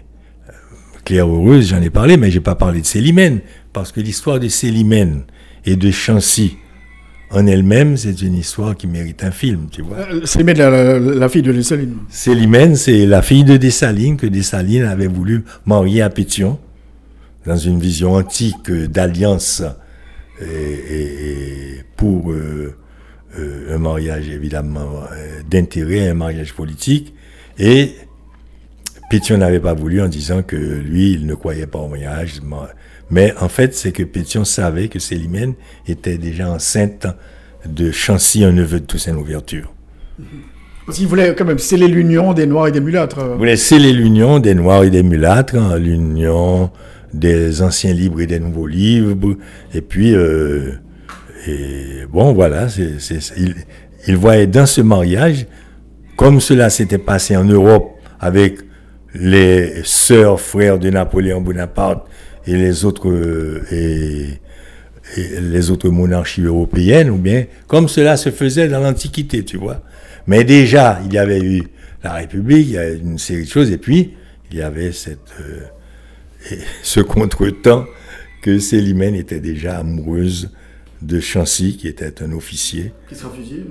Claire 1.04 1.28
Heureuse, 1.28 1.70
j'en 1.70 1.82
ai 1.84 1.92
parlé, 1.92 2.18
mais 2.18 2.32
j'ai 2.32 2.40
pas 2.40 2.56
parlé 2.56 2.82
de 2.82 2.88
Célimène, 2.88 3.42
parce 3.72 3.92
que 3.92 4.02
l'histoire 4.02 4.40
de 4.40 4.48
Célimène 4.48 5.26
et 5.64 5.76
de 5.76 5.92
Chancy, 5.92 6.58
en 7.30 7.46
elle-même, 7.46 7.98
c'est 7.98 8.20
une 8.20 8.34
histoire 8.34 8.76
qui 8.76 8.88
mérite 8.88 9.24
un 9.24 9.30
film, 9.30 9.68
tu 9.70 9.84
vois. 9.84 9.98
Euh, 9.98 10.26
Célimène, 10.26 10.58
la, 10.58 11.30
fille 11.30 11.44
de 11.44 11.52
Dessalines. 11.52 11.98
Célimène, 12.10 12.76
c'est 12.76 13.06
la 13.06 13.22
fille 13.22 13.44
de 13.44 13.58
Dessalines 13.58 14.18
que 14.18 14.26
Dessalines 14.26 14.86
avait 14.86 15.06
voulu 15.06 15.44
marier 15.68 16.02
à 16.02 16.10
Pétion, 16.10 16.58
dans 17.46 17.58
une 17.58 17.80
vision 17.80 18.14
antique 18.14 18.72
d'alliance 18.72 19.62
et, 20.42 21.82
pour 21.96 22.32
euh, 22.32 22.76
euh, 23.38 23.76
un 23.76 23.78
mariage 23.78 24.30
évidemment 24.30 25.04
d'intérêt, 25.50 26.10
un 26.10 26.14
mariage 26.14 26.54
politique. 26.54 27.14
Et 27.58 27.94
Pétion 29.10 29.38
n'avait 29.38 29.60
pas 29.60 29.74
voulu 29.74 30.02
en 30.02 30.08
disant 30.08 30.42
que 30.44 30.56
lui, 30.56 31.12
il 31.12 31.26
ne 31.26 31.36
croyait 31.36 31.68
pas 31.68 31.80
au 31.80 31.88
mariage. 31.88 32.42
Mais 33.10 33.34
en 33.40 33.50
fait, 33.50 33.74
c'est 33.76 33.92
que 33.92 34.04
Pétion 34.04 34.46
savait 34.46 34.88
que 34.88 35.00
Célimène 35.00 35.54
était 35.88 36.18
déjà 36.18 36.50
enceinte 36.50 37.08
de 37.66 37.92
Chancy, 37.92 38.44
un 38.44 38.52
neveu 38.52 38.80
de 38.80 38.86
Toussaint 38.86 39.14
Louverture. 39.14 39.74
Parce 40.86 40.98
qu'il 40.98 41.08
voulait 41.08 41.34
quand 41.36 41.46
même 41.46 41.60
sceller 41.60 41.88
l'union 41.88 42.34
des 42.34 42.46
Noirs 42.46 42.68
et 42.68 42.72
des 42.72 42.80
Mulâtres. 42.80 43.20
Il 43.34 43.38
voulait 43.38 43.56
sceller 43.56 43.92
l'union 43.92 44.40
des 44.40 44.54
Noirs 44.54 44.84
et 44.84 44.90
des 44.90 45.02
Mulâtres, 45.02 45.56
hein, 45.56 45.78
l'union 45.78 46.70
des 47.16 47.62
anciens 47.62 47.94
libres 47.94 48.22
et 48.22 48.28
des 48.28 48.40
nouveaux 48.40 48.68
livres. 48.68 49.16
Et 49.74 49.82
puis, 49.82 50.14
euh, 50.14 50.74
et 51.48 52.06
bon, 52.12 52.34
voilà, 52.34 52.68
il, 52.78 53.56
il 54.08 54.18
voyait 54.18 54.48
dans 54.48 54.66
ce 54.66 54.82
mariage, 54.82 55.46
comme 56.16 56.40
cela 56.40 56.70
s'était 56.70 56.98
passé 56.98 57.36
en 57.36 57.46
Europe 57.46 57.92
avec 58.20 58.60
les 59.14 59.82
sœurs, 59.84 60.40
frères 60.40 60.78
de 60.80 60.90
Napoléon 60.90 61.42
Bonaparte 61.42 62.08
et 62.46 62.56
les 62.56 62.86
autres 62.86 63.10
euh, 63.10 63.64
et, 63.72 64.40
les 65.18 65.70
autres 65.70 65.90
monarchies 65.90 66.42
européennes, 66.42 67.12
ou 67.12 67.18
bien 67.18 67.46
comme 67.68 67.88
cela 67.88 68.18
se 68.18 68.32
faisait 68.32 68.68
dans 68.68 68.80
l'Antiquité, 68.80 69.46
tu 69.46 69.58
vois. 69.58 69.84
Mais 70.26 70.44
déjà, 70.44 71.00
il 71.06 71.14
y 71.14 71.20
avait 71.20 71.42
eu 71.42 71.64
la 72.04 72.14
République, 72.14 72.68
il 72.68 72.74
y 72.74 72.78
a 72.78 72.90
une 72.90 73.20
série 73.20 73.44
de 73.44 73.50
choses, 73.50 73.72
et 73.72 73.78
puis 73.78 74.14
il 74.52 74.58
y 74.58 74.62
avait 74.64 74.92
cette, 74.92 75.32
euh, 75.40 75.62
ce 76.84 77.00
contretemps 77.00 77.86
que 78.42 78.60
Célimène 78.60 79.16
était 79.16 79.40
déjà 79.40 79.80
amoureuse 79.80 80.52
de 81.02 81.20
Chancy, 81.20 81.78
qui 81.78 81.88
était 81.88 82.22
un 82.24 82.32
officier. 82.32 82.94
Qui 83.10 83.16
s'est 83.16 83.26
refusé 83.26 83.66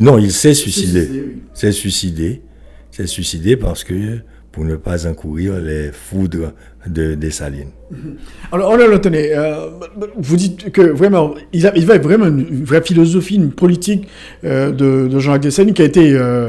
Non, 0.00 0.18
il 0.18 0.32
s'est 0.32 0.54
suicidé. 0.54 1.08
S'est 1.54 1.72
suicidé. 1.72 2.42
S'est 2.90 3.06
suicidé 3.06 3.56
parce 3.56 3.84
que 3.84 4.20
pour 4.52 4.66
ne 4.66 4.76
pas 4.76 5.06
encourir 5.06 5.58
les 5.58 5.90
foudres 5.92 6.52
de 6.86 7.14
Dessalines. 7.14 7.70
Mhm. 7.92 8.16
Alors, 8.52 8.70
on 8.70 8.80
a 8.80 8.98
tenez, 8.98 9.36
euh, 9.36 9.68
vous 10.16 10.36
dites 10.36 10.72
que 10.72 10.80
vraiment, 10.80 11.34
il, 11.52 11.66
a, 11.66 11.76
il 11.76 11.84
va 11.84 11.98
vraiment 11.98 12.24
une, 12.24 12.64
vraie 12.64 12.80
philosophie, 12.80 13.34
une 13.34 13.52
politique 13.52 14.08
euh, 14.44 14.70
de, 14.70 15.10
Jean-Jacques 15.10 15.42
Dessalines 15.42 15.74
qui 15.74 15.82
a 15.82 15.84
été 15.84 16.14
euh, 16.14 16.48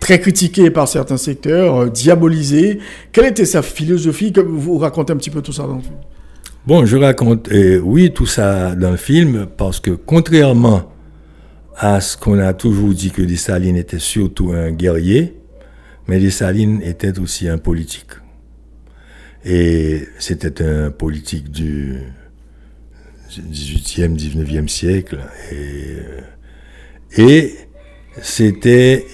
très 0.00 0.20
critiquée 0.20 0.70
par 0.70 0.88
certains 0.88 1.16
secteurs, 1.16 1.90
diabolisée. 1.90 2.78
Quelle 3.12 3.26
était 3.26 3.44
sa 3.44 3.62
philosophie? 3.62 4.32
Vous 4.36 4.78
racontez 4.78 5.12
un 5.12 5.16
petit 5.16 5.30
peu 5.30 5.42
tout 5.42 5.52
ça 5.52 5.64
dans 5.64 5.76
le 5.76 5.82
film. 5.82 5.96
Bon, 6.66 6.84
je 6.84 6.96
raconte, 6.96 7.48
oui, 7.82 8.12
tout 8.12 8.26
ça 8.26 8.74
dans 8.74 8.90
le 8.90 8.96
film, 8.96 9.46
parce 9.56 9.80
que 9.80 9.90
contrairement 9.90 10.92
à 11.76 12.00
ce 12.00 12.16
qu'on 12.16 12.38
a 12.40 12.52
toujours 12.52 12.92
dit 12.92 13.10
que 13.10 13.22
Dessalines 13.22 13.76
était 13.76 14.00
surtout 14.00 14.50
un 14.50 14.72
guerrier, 14.72 15.36
mais 16.08 16.18
Dessalines 16.18 16.82
était 16.82 17.18
aussi 17.18 17.48
un 17.48 17.58
politique. 17.58 18.10
Et 19.44 20.02
c'était 20.18 20.62
un 20.62 20.90
politique 20.90 21.50
du 21.50 22.00
18e, 23.30 24.16
19e 24.16 24.68
siècle. 24.68 25.18
Et, 25.52 27.22
et 27.22 27.54
c'était 28.22 29.06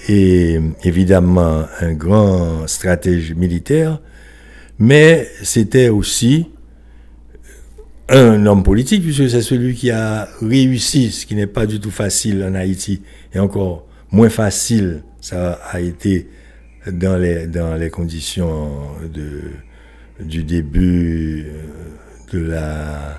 évidemment 0.83 1.65
un 1.79 1.93
grand 1.93 2.67
stratège 2.67 3.33
militaire, 3.33 4.01
mais 4.79 5.27
c'était 5.43 5.89
aussi 5.89 6.47
un 8.09 8.45
homme 8.45 8.63
politique, 8.63 9.03
puisque 9.03 9.29
c'est 9.29 9.41
celui 9.41 9.73
qui 9.73 9.89
a 9.91 10.27
réussi, 10.41 11.11
ce 11.11 11.25
qui 11.25 11.35
n'est 11.35 11.47
pas 11.47 11.65
du 11.65 11.79
tout 11.79 11.91
facile 11.91 12.43
en 12.43 12.53
Haïti, 12.53 13.01
et 13.33 13.39
encore 13.39 13.87
moins 14.11 14.29
facile, 14.29 15.03
ça 15.21 15.53
a 15.71 15.79
été 15.79 16.27
dans 16.91 17.17
les, 17.17 17.89
conditions 17.89 18.69
du 20.19 20.43
début 20.43 21.47
euh, 22.33 23.13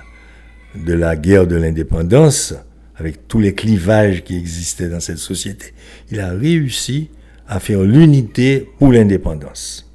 de 0.75 0.93
la 0.93 1.15
guerre 1.17 1.47
de 1.47 1.57
l'indépendance, 1.57 2.53
avec 2.97 3.27
tous 3.27 3.39
les 3.39 3.53
clivages 3.53 4.23
qui 4.23 4.35
existaient 4.35 4.89
dans 4.89 4.99
cette 4.99 5.17
société, 5.19 5.73
il 6.11 6.19
a 6.19 6.31
réussi 6.31 7.09
à 7.47 7.59
faire 7.59 7.83
l'unité 7.83 8.67
pour 8.79 8.91
l'indépendance. 8.91 9.91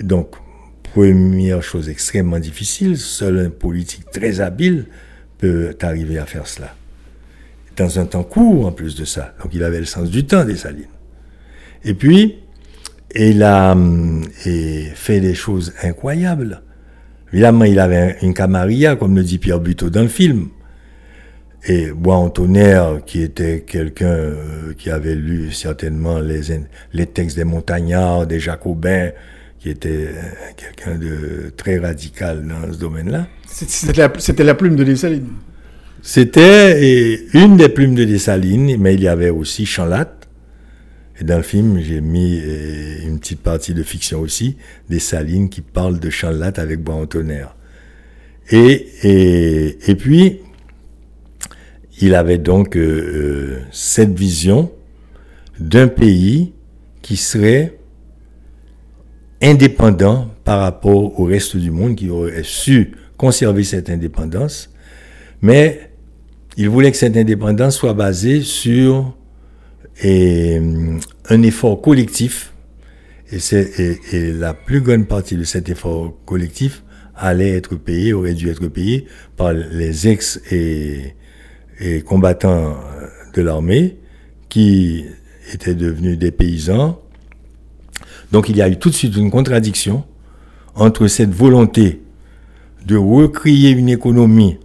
Donc, 0.00 0.36
première 0.82 1.62
chose 1.62 1.88
extrêmement 1.88 2.38
difficile, 2.38 2.96
seul 2.96 3.38
un 3.38 3.50
politique 3.50 4.10
très 4.12 4.40
habile 4.40 4.86
peut 5.38 5.76
arriver 5.82 6.18
à 6.18 6.26
faire 6.26 6.46
cela. 6.46 6.74
Dans 7.76 7.98
un 7.98 8.06
temps 8.06 8.22
court 8.22 8.66
en 8.66 8.72
plus 8.72 8.94
de 8.94 9.04
ça. 9.04 9.34
Donc 9.42 9.52
il 9.52 9.64
avait 9.64 9.80
le 9.80 9.84
sens 9.84 10.08
du 10.08 10.24
temps 10.24 10.44
des 10.44 10.56
Salines. 10.56 10.84
Et 11.84 11.94
puis, 11.94 12.36
il 13.16 13.42
a 13.42 13.72
hum, 13.72 14.24
fait 14.32 15.20
des 15.20 15.34
choses 15.34 15.74
incroyables. 15.82 16.62
Évidemment, 17.32 17.64
il 17.64 17.80
avait 17.80 18.16
une 18.22 18.32
camarilla, 18.32 18.94
comme 18.94 19.16
le 19.16 19.24
dit 19.24 19.38
Pierre 19.38 19.58
Buteau 19.58 19.90
dans 19.90 20.02
le 20.02 20.08
film. 20.08 20.48
Et 21.66 21.90
Bois 21.92 22.16
Antonnerre, 22.16 23.00
qui 23.06 23.22
était 23.22 23.60
quelqu'un 23.66 24.06
euh, 24.06 24.74
qui 24.76 24.90
avait 24.90 25.14
lu 25.14 25.50
certainement 25.52 26.18
les, 26.18 26.42
les 26.92 27.06
textes 27.06 27.36
des 27.36 27.44
montagnards, 27.44 28.26
des 28.26 28.38
jacobins, 28.38 29.10
qui 29.58 29.70
était 29.70 30.08
euh, 30.08 30.22
quelqu'un 30.56 30.98
de 30.98 31.52
très 31.56 31.78
radical 31.78 32.46
dans 32.46 32.70
ce 32.72 32.78
domaine-là. 32.78 33.28
C'était 33.46 34.42
la, 34.44 34.54
plume 34.54 34.76
de 34.76 34.84
Dessalines. 34.84 35.32
C'était 36.02 37.18
une 37.32 37.56
des 37.56 37.70
plumes 37.70 37.94
de 37.94 38.04
Dessalines, 38.04 38.76
mais 38.78 38.94
il 38.94 39.00
y 39.00 39.08
avait 39.08 39.30
aussi 39.30 39.64
Chanlat, 39.64 40.10
et 41.20 41.24
dans 41.24 41.36
le 41.36 41.42
film, 41.42 41.80
j'ai 41.80 42.00
mis 42.00 42.40
euh, 42.44 43.06
une 43.06 43.20
petite 43.20 43.40
partie 43.40 43.72
de 43.72 43.82
fiction 43.82 44.20
aussi, 44.20 44.56
des 44.90 44.98
salines 44.98 45.48
qui 45.48 45.60
parlent 45.60 46.00
de 46.00 46.10
champ 46.10 46.32
avec 46.40 46.82
bois 46.82 46.96
en 46.96 47.06
tonnerre. 47.06 47.54
Et, 48.50 48.86
et, 49.04 49.90
et 49.90 49.94
puis, 49.94 50.40
il 52.00 52.14
avait 52.14 52.38
donc 52.38 52.76
euh, 52.76 52.80
euh, 52.80 53.60
cette 53.70 54.18
vision 54.18 54.70
d'un 55.60 55.88
pays 55.88 56.52
qui 57.02 57.16
serait 57.16 57.78
indépendant 59.40 60.28
par 60.44 60.60
rapport 60.60 61.18
au 61.20 61.24
reste 61.24 61.56
du 61.56 61.70
monde, 61.70 61.96
qui 61.96 62.08
aurait 62.08 62.42
su 62.42 62.92
conserver 63.16 63.62
cette 63.62 63.90
indépendance, 63.90 64.70
mais 65.42 65.90
il 66.56 66.68
voulait 66.68 66.90
que 66.90 66.96
cette 66.96 67.16
indépendance 67.16 67.76
soit 67.76 67.94
basée 67.94 68.40
sur 68.42 69.14
hum, 70.04 71.00
un 71.28 71.42
effort 71.42 71.80
collectif. 71.80 72.52
Et, 73.32 74.32
la 74.32 74.54
plus 74.54 74.80
grande 74.80 75.08
partie 75.08 75.36
de 75.36 75.44
cet 75.44 75.68
effort 75.68 76.14
collectif 76.24 76.84
allait 77.16 77.50
être 77.50 77.74
payé, 77.76 78.12
aurait 78.12 78.34
dû 78.34 78.48
être 78.48 78.68
payé 78.68 79.06
par 79.36 79.52
les 79.52 80.08
ex 80.08 80.40
et, 80.52 81.14
et 81.80 82.02
combattants 82.02 82.76
de 83.34 83.42
l'armée 83.42 83.96
qui 84.48 85.04
étaient 85.52 85.74
devenus 85.74 86.18
des 86.18 86.30
paysans. 86.30 87.00
Donc 88.32 88.48
il 88.48 88.56
y 88.56 88.62
a 88.62 88.68
eu 88.68 88.76
tout 88.76 88.90
de 88.90 88.94
suite 88.94 89.16
une 89.16 89.30
contradiction 89.30 90.04
entre 90.74 91.06
cette 91.06 91.30
volonté 91.30 92.02
de 92.86 92.96
recréer 92.96 93.70
une 93.70 93.88
économie 93.88 94.58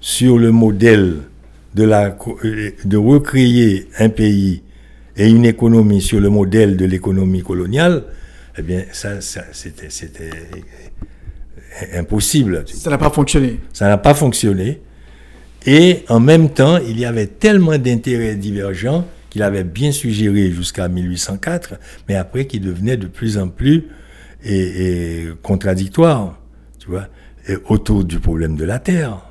sur 0.00 0.38
le 0.38 0.50
modèle 0.50 1.18
de 1.74 1.84
la 1.84 2.16
de 2.84 2.96
recréer 2.96 3.88
un 3.98 4.08
pays 4.08 4.62
et 5.16 5.28
une 5.28 5.44
économie 5.44 6.00
sur 6.00 6.20
le 6.20 6.28
modèle 6.28 6.76
de 6.76 6.84
l'économie 6.84 7.42
coloniale, 7.42 8.04
eh 8.58 8.62
bien 8.62 8.84
ça, 8.92 9.20
c'était 9.20 9.88
c'était 9.88 10.30
impossible. 11.94 12.64
Ça 12.66 12.90
n'a 12.90 12.98
pas 12.98 13.10
fonctionné. 13.10 13.60
Ça 13.72 13.88
n'a 13.88 13.98
pas 13.98 14.14
fonctionné. 14.14 14.80
Et 15.66 16.04
en 16.08 16.20
même 16.20 16.50
temps, 16.50 16.78
il 16.78 16.98
y 16.98 17.04
avait 17.04 17.26
tellement 17.26 17.78
d'intérêts 17.78 18.34
divergents 18.34 19.06
qu'il 19.30 19.42
avait 19.42 19.64
bien 19.64 19.92
suggéré 19.92 20.50
jusqu'à 20.50 20.88
1804, 20.88 21.74
mais 22.08 22.16
après 22.16 22.46
qui 22.46 22.60
devenait 22.60 22.96
de 22.96 23.06
plus 23.06 23.38
en 23.38 23.48
plus 23.48 23.88
et, 24.44 25.28
contradictoire, 25.42 26.38
tu 26.78 26.88
vois, 26.88 27.08
autour 27.68 28.04
du 28.04 28.18
problème 28.18 28.56
de 28.56 28.64
la 28.64 28.78
terre. 28.78 29.24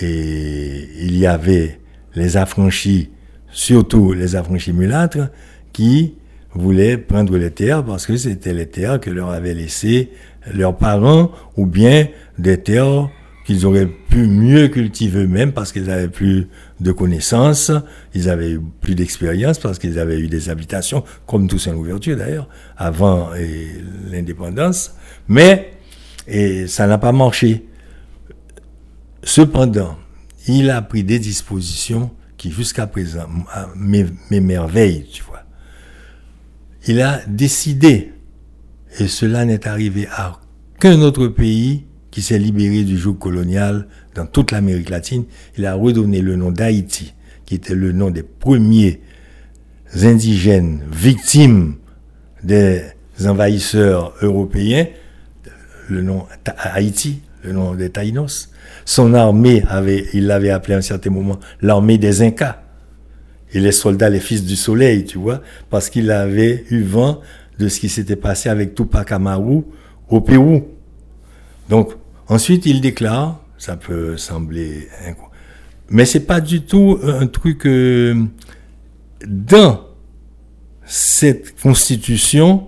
Et 0.00 0.88
il 1.00 1.18
y 1.18 1.26
avait 1.26 1.78
les 2.14 2.36
affranchis, 2.36 3.10
surtout 3.50 4.14
les 4.14 4.34
affranchis 4.34 4.72
mulâtres, 4.72 5.28
qui 5.72 6.14
voulaient 6.54 6.96
prendre 6.96 7.36
les 7.36 7.50
terres 7.50 7.84
parce 7.84 8.06
que 8.06 8.16
c'était 8.16 8.54
les 8.54 8.66
terres 8.66 9.00
que 9.00 9.10
leur 9.10 9.30
avaient 9.30 9.54
laissées 9.54 10.10
leurs 10.52 10.76
parents 10.76 11.30
ou 11.56 11.66
bien 11.66 12.08
des 12.38 12.58
terres 12.58 13.10
qu'ils 13.44 13.66
auraient 13.66 13.86
pu 13.86 14.26
mieux 14.26 14.68
cultiver 14.68 15.24
eux-mêmes 15.24 15.52
parce 15.52 15.72
qu'ils 15.72 15.90
avaient 15.90 16.08
plus 16.08 16.48
de 16.80 16.92
connaissances, 16.92 17.72
ils 18.14 18.28
avaient 18.28 18.58
plus 18.80 18.94
d'expérience 18.94 19.58
parce 19.58 19.78
qu'ils 19.78 19.98
avaient 19.98 20.18
eu 20.18 20.28
des 20.28 20.48
habitations, 20.48 21.04
comme 21.26 21.48
tous 21.48 21.66
en 21.66 21.74
ouverture 21.74 22.16
d'ailleurs, 22.16 22.48
avant 22.76 23.30
l'indépendance. 24.10 24.94
Mais 25.28 25.72
et 26.26 26.66
ça 26.66 26.86
n'a 26.86 26.98
pas 26.98 27.12
marché. 27.12 27.66
Cependant, 29.24 29.96
il 30.46 30.70
a 30.70 30.82
pris 30.82 31.04
des 31.04 31.18
dispositions 31.18 32.10
qui 32.36 32.50
jusqu'à 32.50 32.86
présent 32.86 33.26
m'émerveillent, 33.76 35.06
tu 35.12 35.22
vois. 35.22 35.42
Il 36.86 37.00
a 37.00 37.20
décidé, 37.26 38.12
et 38.98 39.06
cela 39.06 39.44
n'est 39.44 39.68
arrivé 39.68 40.08
à 40.10 40.40
qu'un 40.80 41.00
autre 41.00 41.28
pays 41.28 41.84
qui 42.12 42.22
s'est 42.22 42.38
libéré 42.38 42.84
du 42.84 42.96
joug 42.96 43.14
colonial 43.14 43.88
dans 44.14 44.26
toute 44.26 44.52
l'Amérique 44.52 44.90
latine, 44.90 45.24
il 45.56 45.66
a 45.66 45.74
redonné 45.74 46.20
le 46.20 46.36
nom 46.36 46.52
d'Haïti, 46.52 47.14
qui 47.46 47.56
était 47.56 47.74
le 47.74 47.90
nom 47.90 48.10
des 48.10 48.22
premiers 48.22 49.00
indigènes 50.02 50.82
victimes 50.92 51.76
des 52.44 52.82
envahisseurs 53.24 54.12
européens, 54.20 54.86
le 55.88 56.02
nom 56.02 56.26
Haïti, 56.58 57.22
le 57.44 57.52
nom 57.52 57.74
des 57.74 57.90
Taïnos. 57.90 58.50
Son 58.84 59.14
armée 59.14 59.64
avait, 59.68 60.06
il 60.12 60.26
l'avait 60.26 60.50
appelé 60.50 60.74
à 60.74 60.78
un 60.78 60.82
certain 60.82 61.10
moment 61.10 61.40
l'armée 61.62 61.98
des 61.98 62.22
Incas. 62.22 62.62
Et 63.54 63.60
les 63.60 63.72
soldats, 63.72 64.10
les 64.10 64.20
fils 64.20 64.44
du 64.44 64.56
soleil, 64.56 65.04
tu 65.04 65.18
vois, 65.18 65.42
parce 65.70 65.88
qu'il 65.90 66.10
avait 66.10 66.64
eu 66.70 66.82
vent 66.82 67.20
de 67.58 67.68
ce 67.68 67.80
qui 67.80 67.88
s'était 67.88 68.16
passé 68.16 68.48
avec 68.48 68.74
Tupac 68.74 69.12
Amaru 69.12 69.62
au 70.08 70.20
Pérou. 70.20 70.66
Donc, 71.68 71.92
ensuite, 72.28 72.66
il 72.66 72.80
déclare, 72.80 73.40
ça 73.58 73.76
peut 73.76 74.16
sembler 74.16 74.88
mais 75.92 76.06
c'est 76.06 76.26
pas 76.26 76.40
du 76.40 76.62
tout 76.62 76.98
un 77.02 77.26
truc 77.26 77.66
euh, 77.66 78.24
dans 79.26 79.80
cette 80.86 81.60
constitution, 81.60 82.66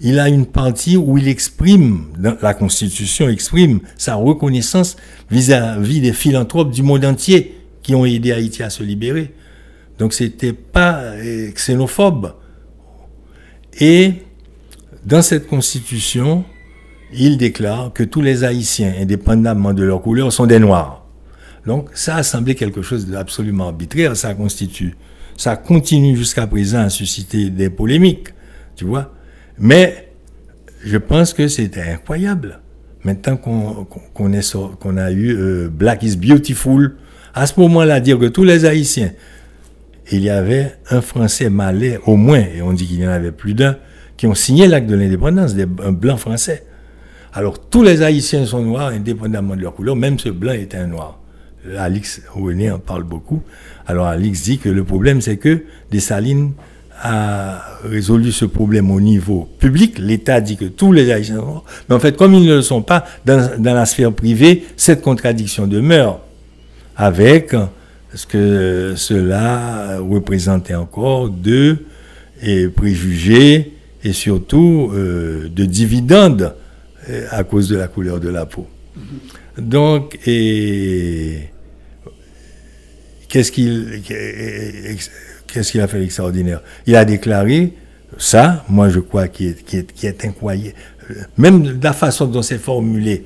il 0.00 0.18
a 0.18 0.30
une 0.30 0.46
partie 0.46 0.96
où 0.96 1.18
il 1.18 1.28
exprime, 1.28 2.06
la 2.40 2.54
Constitution 2.54 3.28
exprime 3.28 3.80
sa 3.96 4.14
reconnaissance 4.14 4.96
vis-à-vis 5.30 6.00
des 6.00 6.14
philanthropes 6.14 6.70
du 6.70 6.82
monde 6.82 7.04
entier 7.04 7.54
qui 7.82 7.94
ont 7.94 8.06
aidé 8.06 8.32
Haïti 8.32 8.62
à 8.62 8.70
se 8.70 8.82
libérer. 8.82 9.34
Donc 9.98 10.14
c'était 10.14 10.54
pas 10.54 11.12
xénophobe. 11.54 12.34
Et 13.78 14.14
dans 15.04 15.22
cette 15.22 15.46
Constitution, 15.46 16.44
il 17.16 17.36
déclare 17.36 17.92
que 17.92 18.02
tous 18.02 18.20
les 18.20 18.44
Haïtiens, 18.44 18.92
indépendamment 19.00 19.72
de 19.72 19.82
leur 19.82 20.02
couleur, 20.02 20.32
sont 20.32 20.46
des 20.46 20.58
Noirs. 20.58 21.06
Donc 21.66 21.88
ça 21.94 22.16
a 22.16 22.22
semblé 22.22 22.54
quelque 22.54 22.82
chose 22.82 23.06
d'absolument 23.06 23.68
arbitraire, 23.68 24.16
ça 24.16 24.34
constitue. 24.34 24.94
Ça 25.36 25.56
continue 25.56 26.16
jusqu'à 26.16 26.46
présent 26.46 26.80
à 26.80 26.90
susciter 26.90 27.50
des 27.50 27.70
polémiques, 27.70 28.28
tu 28.76 28.84
vois. 28.84 29.12
Mais 29.58 30.08
je 30.84 30.96
pense 30.96 31.32
que 31.32 31.48
c'était 31.48 31.82
incroyable. 31.82 32.60
Maintenant 33.02 33.36
qu'on 33.36 33.86
qu'on 34.14 34.96
a 34.96 35.10
eu 35.10 35.36
euh, 35.36 35.68
Black 35.68 36.02
is 36.02 36.16
Beautiful, 36.16 36.96
à 37.34 37.46
ce 37.46 37.58
moment-là, 37.60 38.00
dire 38.00 38.18
que 38.18 38.26
tous 38.26 38.44
les 38.44 38.64
Haïtiens, 38.64 39.12
il 40.12 40.20
y 40.20 40.30
avait 40.30 40.76
un 40.90 41.00
Français 41.00 41.50
malais, 41.50 41.98
au 42.06 42.16
moins, 42.16 42.44
et 42.54 42.62
on 42.62 42.72
dit 42.72 42.86
qu'il 42.86 43.00
y 43.00 43.06
en 43.06 43.10
avait 43.10 43.32
plus 43.32 43.54
d'un, 43.54 43.76
qui 44.16 44.26
ont 44.26 44.34
signé 44.34 44.68
l'acte 44.68 44.88
de 44.88 44.94
l'indépendance, 44.94 45.54
un 45.82 45.92
blanc 45.92 46.16
français. 46.16 46.64
Alors 47.36 47.58
tous 47.58 47.82
les 47.82 48.00
Haïtiens 48.02 48.46
sont 48.46 48.62
noirs, 48.62 48.88
indépendamment 48.88 49.56
de 49.56 49.62
leur 49.62 49.74
couleur, 49.74 49.96
même 49.96 50.20
ce 50.20 50.28
blanc 50.28 50.52
était 50.52 50.76
un 50.76 50.86
noir. 50.86 51.18
Alix 51.76 52.22
René 52.32 52.70
en 52.70 52.78
parle 52.78 53.02
beaucoup. 53.02 53.42
Alors 53.88 54.06
Alix 54.06 54.42
dit 54.44 54.58
que 54.58 54.68
le 54.68 54.84
problème, 54.84 55.20
c'est 55.20 55.36
que 55.36 55.64
Dessalines 55.90 56.52
a 57.02 57.60
résolu 57.84 58.30
ce 58.30 58.44
problème 58.44 58.90
au 58.92 59.00
niveau 59.00 59.48
public. 59.58 59.98
L'État 59.98 60.40
dit 60.40 60.56
que 60.56 60.66
tous 60.66 60.92
les 60.92 61.10
Haïtiens 61.10 61.36
sont 61.36 61.46
morts. 61.46 61.64
Mais 61.88 61.96
en 61.96 61.98
fait, 61.98 62.16
comme 62.16 62.34
ils 62.34 62.46
ne 62.46 62.54
le 62.54 62.62
sont 62.62 62.82
pas, 62.82 63.04
dans, 63.24 63.58
la 63.60 63.84
sphère 63.84 64.12
privée, 64.12 64.64
cette 64.76 65.02
contradiction 65.02 65.66
demeure 65.66 66.20
avec 66.96 67.56
ce 68.14 68.26
que 68.26 68.92
cela 68.94 69.98
représentait 69.98 70.76
encore 70.76 71.30
de 71.30 71.78
préjugés 72.76 73.72
et 74.04 74.12
surtout 74.12 74.92
euh, 74.94 75.48
de 75.48 75.64
dividendes 75.64 76.54
à 77.30 77.44
cause 77.44 77.68
de 77.68 77.76
la 77.76 77.88
couleur 77.88 78.20
de 78.20 78.28
la 78.28 78.46
peau. 78.46 78.66
Donc, 79.58 80.18
et 80.26 81.50
qu'est-ce 83.28 83.52
qu'il 83.52 84.02
qu'il 85.46 85.80
a 85.80 85.86
fait 85.88 85.98
d'extraordinaire 86.00 86.62
Il 86.86 86.96
a 86.96 87.04
déclaré 87.04 87.72
ça, 88.18 88.64
moi 88.68 88.88
je 88.88 89.00
crois, 89.00 89.28
qui 89.28 89.46
est, 89.46 90.04
est, 90.04 90.24
incroyable. 90.24 90.74
Même 91.36 91.80
la 91.82 91.92
façon 91.92 92.26
dont 92.26 92.42
c'est 92.42 92.58
formulé, 92.58 93.24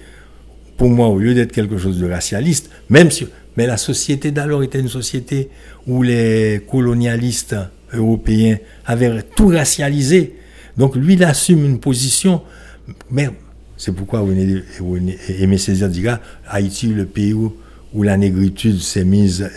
pour 0.76 0.88
moi, 0.88 1.08
au 1.08 1.18
lieu 1.18 1.34
d'être 1.34 1.52
quelque 1.52 1.78
chose 1.78 1.98
de 1.98 2.08
racialiste, 2.08 2.70
même 2.88 3.10
si. 3.10 3.26
Mais 3.56 3.66
la 3.66 3.76
société 3.76 4.30
d'alors 4.30 4.62
était 4.62 4.78
une 4.78 4.88
société 4.88 5.50
où 5.86 6.02
les 6.02 6.62
colonialistes 6.70 7.56
européens 7.92 8.58
avaient 8.86 9.22
tout 9.34 9.48
racialisé. 9.48 10.36
Donc 10.76 10.94
lui, 10.94 11.14
il 11.14 11.24
assume 11.24 11.64
une 11.64 11.80
position. 11.80 12.42
Mais 13.10 13.30
c'est 13.78 13.92
pourquoi 13.92 14.26
Aimé 15.40 15.56
Césaire 15.56 15.88
dit 15.88 16.04
Haïti, 16.48 16.88
le 16.88 17.06
pays 17.06 17.32
où, 17.32 17.54
la 18.02 18.16
négritude 18.16 18.80
s'est 18.80 19.04
mise 19.04 19.48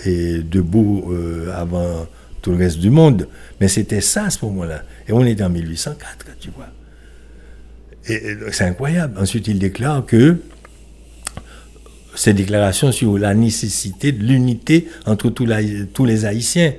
debout 0.49 1.11
euh, 1.11 1.52
avant 1.53 2.07
tout 2.41 2.52
le 2.52 2.57
reste 2.57 2.80
du 2.80 2.89
monde. 2.89 3.27
Mais 3.60 3.68
c'était 3.68 3.99
ça 3.99 4.26
à 4.26 4.30
ce 4.30 4.45
moment-là. 4.45 4.84
Et 5.07 5.11
on 5.11 5.26
est 5.26 5.41
en 5.41 5.49
1804, 5.49 6.38
tu 6.39 6.49
vois. 6.56 6.68
Et, 8.07 8.38
c'est 8.52 8.64
incroyable. 8.64 9.19
Ensuite, 9.19 9.48
il 9.48 9.60
déclare 9.60 10.06
que 10.06 10.38
ces 12.15 12.34
déclarations 12.34 12.91
sur 12.91 13.18
la 13.18 13.34
nécessité 13.34 14.11
de 14.11 14.23
l'unité 14.23 14.88
entre 15.06 15.30
tous, 15.30 15.45
les 16.06 16.26
Haïtiens, 16.26 16.73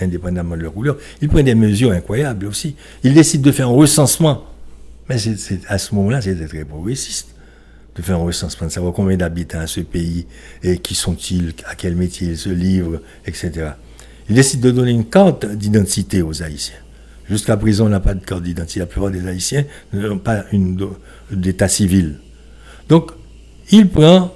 indépendamment 0.00 0.56
de 0.56 0.62
leur 0.62 0.72
couleur, 0.72 0.96
il 1.20 1.28
prend 1.28 1.42
des 1.42 1.54
mesures 1.54 1.90
incroyables 1.90 2.46
aussi. 2.46 2.76
Il 3.02 3.12
décide 3.12 3.42
de 3.42 3.50
faire 3.50 3.68
un 3.68 3.72
recensement. 3.72 4.44
Mais 5.08 5.16
à 5.68 5.78
ce 5.78 5.94
moment-là, 5.94 6.20
c'était 6.20 6.46
très 6.46 6.64
progressiste 6.64 7.28
de 7.96 8.02
faire 8.02 8.16
un 8.16 8.24
recensement, 8.24 8.66
de 8.66 8.72
savoir 8.72 8.92
combien 8.92 9.16
d'habitants 9.16 9.60
à 9.60 9.66
ce 9.66 9.80
pays, 9.80 10.26
et 10.62 10.78
qui 10.78 10.94
sont-ils, 10.94 11.52
à 11.66 11.74
quel 11.74 11.94
métier 11.94 12.28
ils 12.28 12.38
se 12.38 12.48
livrent, 12.48 13.00
etc 13.24 13.72
il 14.28 14.34
décide 14.34 14.60
de 14.60 14.70
donner 14.70 14.92
une 14.92 15.04
carte 15.04 15.46
d'identité 15.46 16.22
aux 16.22 16.42
Haïtiens. 16.42 16.76
Jusqu'à 17.28 17.56
présent, 17.56 17.86
on 17.86 17.90
n'a 17.90 18.00
pas 18.00 18.14
de 18.14 18.24
carte 18.24 18.42
d'identité. 18.42 18.80
La 18.80 18.86
plupart 18.86 19.10
des 19.10 19.26
Haïtiens 19.26 19.64
n'ont 19.92 20.18
pas 20.18 20.44
d'état 21.30 21.68
civil. 21.68 22.18
Donc, 22.88 23.12
il 23.70 23.88
prend 23.88 24.34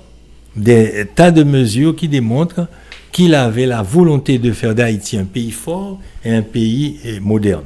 des 0.56 1.06
tas 1.14 1.30
de 1.30 1.42
mesures 1.42 1.94
qui 1.94 2.08
démontrent 2.08 2.66
qu'il 3.12 3.34
avait 3.34 3.66
la 3.66 3.82
volonté 3.82 4.38
de 4.38 4.52
faire 4.52 4.74
d'Haïti 4.74 5.16
un 5.18 5.24
pays 5.24 5.50
fort 5.50 6.00
et 6.24 6.32
un 6.32 6.42
pays 6.42 6.98
eh, 7.04 7.20
moderne. 7.20 7.64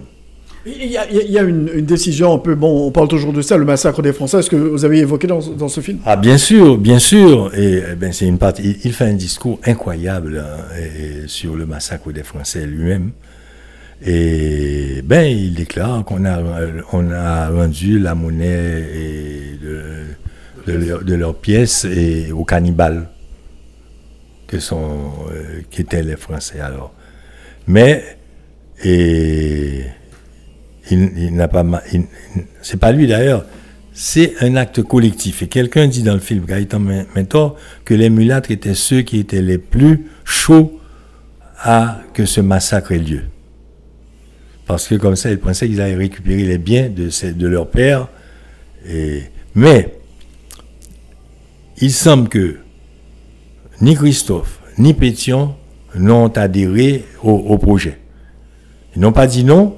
Il 0.64 0.84
y 0.86 0.96
a, 1.38 1.42
une, 1.42 1.66
décision 1.80 2.34
un 2.34 2.38
peu, 2.38 2.54
bon, 2.54 2.86
on 2.86 2.92
parle 2.92 3.08
toujours 3.08 3.32
de 3.32 3.42
ça, 3.42 3.56
le 3.56 3.64
massacre 3.64 4.00
des 4.00 4.12
Français, 4.12 4.38
est-ce 4.38 4.50
que 4.50 4.54
vous 4.54 4.84
avez 4.84 4.98
évoqué 4.98 5.26
dans, 5.26 5.40
ce 5.40 5.80
film? 5.80 5.98
Ah 6.06 6.16
bien 6.16 6.38
sûr, 6.38 6.78
bien 6.78 7.00
sûr. 7.00 7.50
Et 7.56 7.82
eh 7.92 7.94
ben 7.96 8.12
c'est 8.12 8.26
une 8.26 8.38
partie. 8.38 8.76
Il, 8.84 8.92
fait 8.92 9.06
un 9.06 9.14
discours 9.14 9.58
incroyable 9.64 10.38
hein, 10.38 11.24
sur 11.26 11.56
le 11.56 11.66
massacre 11.66 12.12
des 12.12 12.22
Français 12.22 12.64
lui-même. 12.64 13.10
Et 14.04 15.02
ben 15.04 15.24
il 15.24 15.54
déclare 15.54 16.04
qu'on 16.04 16.24
a 16.24 16.40
on 16.92 17.08
rendu 17.56 17.98
la 17.98 18.14
monnaie 18.14 18.84
et 18.94 19.58
de, 19.64 20.72
de, 20.72 20.78
leur- 20.78 21.04
de 21.04 21.14
leurs 21.14 21.36
pièces 21.36 21.84
et 21.84 22.30
aux 22.32 22.44
cannibales 22.44 23.08
que 24.46 24.58
sont 24.58 25.10
euh, 25.32 25.62
qui 25.70 25.80
étaient 25.82 26.02
les 26.02 26.16
Français 26.16 26.60
alors. 26.60 26.92
Mais 27.66 28.16
et 28.84 29.84
il, 30.90 31.12
il 31.16 31.34
n'a 31.34 31.48
pas 31.48 31.64
c'est 32.62 32.78
pas 32.78 32.92
lui 32.92 33.06
d'ailleurs. 33.06 33.44
C'est 33.94 34.34
un 34.40 34.56
acte 34.56 34.82
collectif. 34.82 35.42
Et 35.42 35.48
quelqu'un 35.48 35.86
dit 35.86 36.02
dans 36.02 36.14
le 36.14 36.20
film 36.20 36.44
Gaëtan 36.46 36.78
Men- 36.80 37.06
Mentor 37.14 37.56
que 37.84 37.92
les 37.94 38.08
mulâtres 38.08 38.50
étaient 38.50 38.74
ceux 38.74 39.02
qui 39.02 39.18
étaient 39.18 39.42
les 39.42 39.58
plus 39.58 40.06
chauds 40.24 40.80
à 41.58 42.00
que 42.14 42.24
ce 42.24 42.40
massacre 42.40 42.92
ait 42.92 42.98
lieu. 42.98 43.22
Parce 44.66 44.88
que 44.88 44.94
comme 44.94 45.14
ça 45.16 45.30
ils 45.30 45.38
pensaient 45.38 45.66
qu'ils 45.68 45.80
allaient 45.80 45.94
récupérer 45.94 46.44
les 46.44 46.58
biens 46.58 46.88
de, 46.88 47.10
de 47.32 47.46
leur 47.46 47.68
père. 47.68 48.08
Mais 49.54 49.94
il 51.78 51.92
semble 51.92 52.28
que 52.28 52.56
ni 53.80 53.94
Christophe 53.94 54.60
ni 54.78 54.94
Pétion 54.94 55.54
n'ont 55.94 56.28
adhéré 56.28 57.04
au, 57.22 57.32
au 57.32 57.58
projet. 57.58 57.98
Ils 58.96 59.02
n'ont 59.02 59.12
pas 59.12 59.26
dit 59.26 59.44
non, 59.44 59.76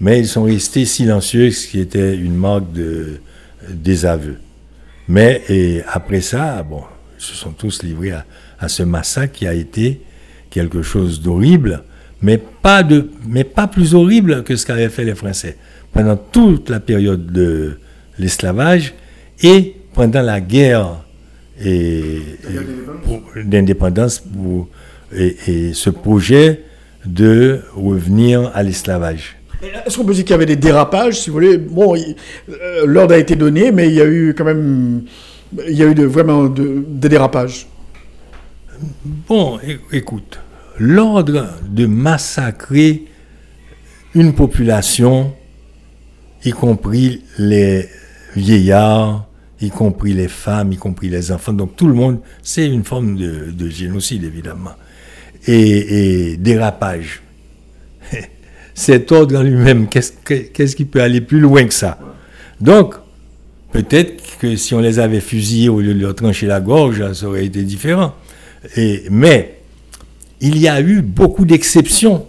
mais 0.00 0.18
ils 0.20 0.26
sont 0.28 0.44
restés 0.44 0.84
silencieux, 0.84 1.50
ce 1.50 1.66
qui 1.66 1.80
était 1.80 2.14
une 2.16 2.34
marque 2.36 2.72
de 2.72 3.20
désaveu. 3.70 4.36
Mais 5.08 5.42
et 5.48 5.82
après 5.88 6.20
ça, 6.20 6.62
bon, 6.62 6.82
ils 7.18 7.22
se 7.24 7.34
sont 7.34 7.50
tous 7.52 7.82
livrés 7.82 8.12
à, 8.12 8.24
à 8.58 8.68
ce 8.68 8.82
massacre 8.82 9.32
qui 9.32 9.46
a 9.46 9.54
été 9.54 10.00
quelque 10.50 10.82
chose 10.82 11.20
d'horrible, 11.20 11.82
mais 12.22 12.38
pas 12.38 12.82
de, 12.82 13.10
mais 13.26 13.44
pas 13.44 13.66
plus 13.66 13.94
horrible 13.94 14.42
que 14.42 14.56
ce 14.56 14.66
qu'avaient 14.66 14.88
fait 14.88 15.04
les 15.04 15.14
Français 15.14 15.56
pendant 15.92 16.16
toute 16.16 16.70
la 16.70 16.80
période 16.80 17.26
de 17.32 17.78
l'esclavage 18.18 18.94
et 19.42 19.76
pendant 19.94 20.22
la 20.22 20.40
guerre 20.40 21.04
et, 21.62 22.16
et 22.16 22.20
pour- 23.04 23.22
d'indépendance 23.44 24.22
et, 25.14 25.36
et 25.46 25.72
ce 25.72 25.88
projet 25.90 26.62
de 27.06 27.60
revenir 27.74 28.50
à 28.54 28.62
l'esclavage. 28.62 29.35
Est-ce 29.62 29.96
qu'on 29.96 30.04
peut 30.04 30.12
dire 30.14 30.24
qu'il 30.24 30.32
y 30.32 30.34
avait 30.34 30.46
des 30.46 30.56
dérapages, 30.56 31.20
si 31.20 31.30
vous 31.30 31.34
voulez? 31.34 31.56
Bon, 31.58 31.94
euh, 31.96 32.84
l'ordre 32.86 33.14
a 33.14 33.18
été 33.18 33.36
donné, 33.36 33.72
mais 33.72 33.88
il 33.88 33.94
y 33.94 34.00
a 34.00 34.06
eu 34.06 34.34
quand 34.36 34.44
même, 34.44 35.04
il 35.66 35.74
y 35.74 35.82
a 35.82 35.86
eu 35.86 35.94
vraiment 36.06 36.44
de- 36.46 36.84
des 36.86 37.08
dérapages. 37.08 37.66
Bon, 39.04 39.58
écoute, 39.92 40.38
l'ordre 40.78 41.48
de 41.66 41.86
massacrer 41.86 43.04
une 44.14 44.34
population, 44.34 45.32
y 46.44 46.50
compris 46.50 47.22
les 47.38 47.88
vieillards, 48.36 49.26
y 49.62 49.70
compris 49.70 50.12
les 50.12 50.28
femmes, 50.28 50.72
y 50.72 50.76
compris 50.76 51.08
les 51.08 51.32
enfants, 51.32 51.54
donc 51.54 51.76
tout 51.76 51.86
le 51.88 51.94
monde, 51.94 52.20
c'est 52.42 52.66
une 52.66 52.84
forme 52.84 53.16
de, 53.16 53.50
de 53.50 53.68
génocide, 53.70 54.24
évidemment. 54.24 54.72
Et, 55.46 56.32
et 56.32 56.36
dérapage. 56.36 57.22
Cet 58.78 59.10
ordre 59.10 59.38
en 59.38 59.42
lui-même, 59.42 59.88
qu'est-ce 59.88 60.12
que- 60.22 60.34
qu'est-ce 60.52 60.76
qui 60.76 60.84
peut 60.84 61.00
aller 61.00 61.22
plus 61.22 61.40
loin 61.40 61.64
que 61.64 61.72
ça? 61.72 61.98
Donc, 62.60 62.94
peut-être 63.72 64.22
que 64.38 64.54
si 64.54 64.74
on 64.74 64.80
les 64.80 64.98
avait 64.98 65.20
fusillés 65.20 65.70
au 65.70 65.80
lieu 65.80 65.94
de 65.94 66.00
leur 66.00 66.14
trancher 66.14 66.46
la 66.46 66.60
gorge, 66.60 67.10
ça 67.14 67.26
aurait 67.26 67.46
été 67.46 67.62
différent. 67.62 68.14
Mais 69.10 69.60
il 70.42 70.58
y 70.58 70.68
a 70.68 70.78
eu 70.82 71.00
beaucoup 71.00 71.46
d'exceptions. 71.46 72.26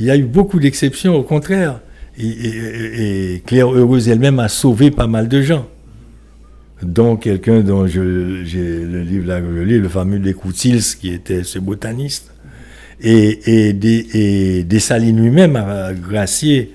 Il 0.00 0.06
y 0.06 0.10
a 0.10 0.16
eu 0.16 0.24
beaucoup 0.24 0.58
d'exceptions, 0.58 1.14
au 1.14 1.22
contraire. 1.22 1.78
Et, 2.18 3.40
Claire 3.46 3.72
Heureuse 3.72 4.08
elle-même 4.08 4.40
a 4.40 4.48
sauvé 4.48 4.90
pas 4.90 5.06
mal 5.06 5.28
de 5.28 5.40
gens. 5.40 5.68
Dont 6.82 7.14
quelqu'un 7.14 7.60
dont 7.60 7.86
j'ai 7.86 8.00
le 8.00 9.02
livre 9.02 9.28
là 9.28 9.40
je 9.40 9.60
lis, 9.60 9.78
le 9.78 9.88
fameux 9.88 10.18
Descoutils, 10.18 10.96
qui 11.00 11.12
était 11.12 11.44
ce 11.44 11.60
botaniste. 11.60 12.29
Et, 13.02 13.68
et, 13.68 13.72
des, 13.72 14.06
et 14.14 14.64
Dessalines 14.64 15.20
lui-même 15.22 15.56
a 15.56 15.92
gracié 15.94 16.72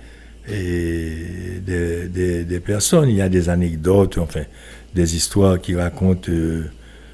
et 0.51 1.61
des, 1.65 2.59
personnes. 2.59 3.09
Il 3.09 3.15
y 3.15 3.21
a 3.21 3.29
des 3.29 3.49
anecdotes, 3.49 4.17
enfin, 4.17 4.41
des 4.93 5.15
histoires 5.15 5.59
qui 5.59 5.75
racontent, 5.75 6.31
euh, 6.31 6.63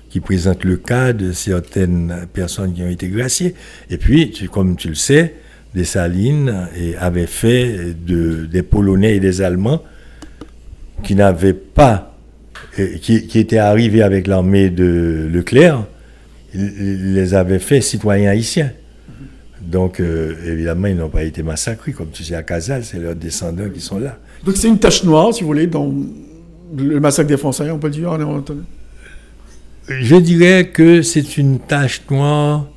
qui 0.10 0.20
présentent 0.20 0.64
le 0.64 0.78
cas 0.78 1.14
de 1.14 1.32
certaines 1.32 2.28
personnes 2.34 2.74
qui 2.74 2.84
ont 2.84 2.90
été 2.90 3.08
graciées. 3.10 3.56
Et 3.90 3.98
puis, 3.98 4.32
tu- 4.32 4.50
comme 4.50 4.76
tu 4.76 4.90
le 4.90 4.96
sais, 4.96 5.36
Dessalines 5.74 6.68
avait 7.00 7.28
fait 7.28 7.96
de, 8.06 8.46
des 8.46 8.62
Polonais 8.62 9.16
et 9.16 9.20
des 9.22 9.42
Allemands 9.42 9.82
qui 11.04 11.16
n'avaient 11.16 11.54
pas, 11.54 12.18
euh, 12.80 12.98
qui, 12.98 13.40
étaient 13.40 13.58
arrivés 13.58 14.02
avec 14.02 14.28
l'armée 14.28 14.70
de 14.70 15.30
Leclerc, 15.32 15.86
il 16.54 17.14
les 17.14 17.34
avait 17.34 17.60
fait 17.60 17.80
citoyens 17.80 18.32
haïtiens. 18.32 18.72
Donc, 19.62 20.00
euh, 20.00 20.36
évidemment, 20.46 20.88
ils 20.88 20.96
n'ont 20.96 21.10
pas 21.10 21.24
été 21.24 21.44
massacrés. 21.44 21.92
Comme 21.92 22.10
tu 22.10 22.24
sais, 22.24 22.36
à 22.36 22.44
Casal, 22.44 22.84
c'est 22.84 23.00
leurs 23.00 23.16
descendants 23.16 23.70
qui 23.74 23.80
sont 23.80 24.00
là. 24.00 24.18
Donc 24.44 24.58
c'est 24.58 24.68
une 24.68 24.80
tache 24.80 25.04
noire, 25.04 25.34
si 25.34 25.42
vous 25.42 25.48
voulez, 25.48 25.68
dans 25.68 25.94
le 26.76 27.00
massacre 27.00 27.30
des 27.30 27.38
Français, 27.38 27.70
on 27.70 27.78
peut 27.78 27.88
le 27.88 27.94
dire. 27.94 28.12
entendu. 28.12 28.62
Je 29.88 30.16
dirais 30.16 30.70
que 30.70 31.02
c'est 31.02 31.38
une 31.38 31.60
tache 31.60 32.02
noire 32.10 32.68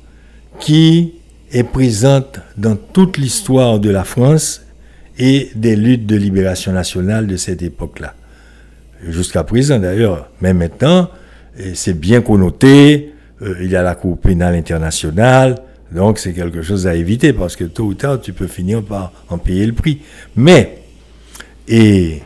qui 0.59 1.13
est 1.51 1.63
présente 1.63 2.39
dans 2.57 2.75
toute 2.75 3.17
l'histoire 3.17 3.79
de 3.79 3.89
la 3.89 4.03
France 4.03 4.61
et 5.17 5.49
des 5.55 5.75
luttes 5.75 6.05
de 6.05 6.15
libération 6.15 6.71
nationale 6.71 7.25
de 7.25 7.37
cette 7.37 7.61
époque-là. 7.61 8.13
Jusqu'à 9.07 9.43
présent 9.43 9.79
d'ailleurs. 9.79 10.29
Mais 10.41 10.53
maintenant, 10.53 11.09
c'est 11.73 11.97
bien 11.97 12.21
connoté, 12.21 13.13
euh, 13.41 13.55
il 13.61 13.69
y 13.69 13.75
a 13.75 13.83
la 13.83 13.95
Cour 13.95 14.17
pénale 14.17 14.55
internationale, 14.55 15.55
donc 15.91 16.19
c'est 16.19 16.33
quelque 16.33 16.61
chose 16.61 16.87
à 16.87 16.95
éviter 16.95 17.33
parce 17.33 17.55
que 17.55 17.63
tôt 17.63 17.85
ou 17.85 17.93
tard, 17.93 18.19
tu 18.19 18.33
peux 18.33 18.47
finir 18.47 18.83
par 18.83 19.11
en 19.29 19.37
payer 19.37 19.65
le 19.65 19.73
prix. 19.73 20.01
Mais, 20.35 20.79
et 21.67 22.21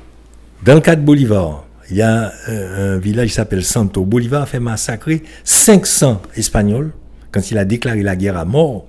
dans 0.63 0.75
le 0.75 0.81
cas 0.81 0.95
de 0.95 1.01
Bolivar, 1.01 1.65
il 1.89 1.97
y 1.97 2.01
a 2.01 2.31
un 2.47 2.97
village 2.97 3.29
qui 3.29 3.33
s'appelle 3.33 3.63
Santo. 3.63 4.05
Bolivar 4.05 4.43
a 4.43 4.45
fait 4.45 4.59
massacrer 4.59 5.23
500 5.43 6.21
Espagnols 6.35 6.91
quand 7.31 7.51
il 7.51 7.57
a 7.57 7.65
déclaré 7.65 8.03
la 8.03 8.15
guerre 8.15 8.37
à 8.37 8.45
mort. 8.45 8.85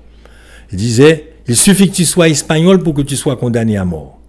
Il 0.73 0.79
disait, 0.79 1.33
il 1.47 1.57
suffit 1.57 1.91
que 1.91 1.97
tu 1.97 2.05
sois 2.05 2.29
espagnol 2.29 2.83
pour 2.83 2.95
que 2.95 3.03
tu 3.03 3.17
sois 3.17 3.37
condamné 3.37 3.77
à 3.77 3.85
mort. 3.85 4.21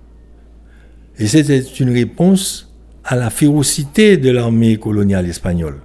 Et 1.20 1.28
c'était 1.28 1.60
une 1.60 1.92
réponse 1.92 2.74
à 3.04 3.16
la 3.16 3.30
férocité 3.30 4.18
de 4.18 4.32
l'armée 4.32 4.78
coloniale 4.78 5.28
espagnole. 5.28 5.82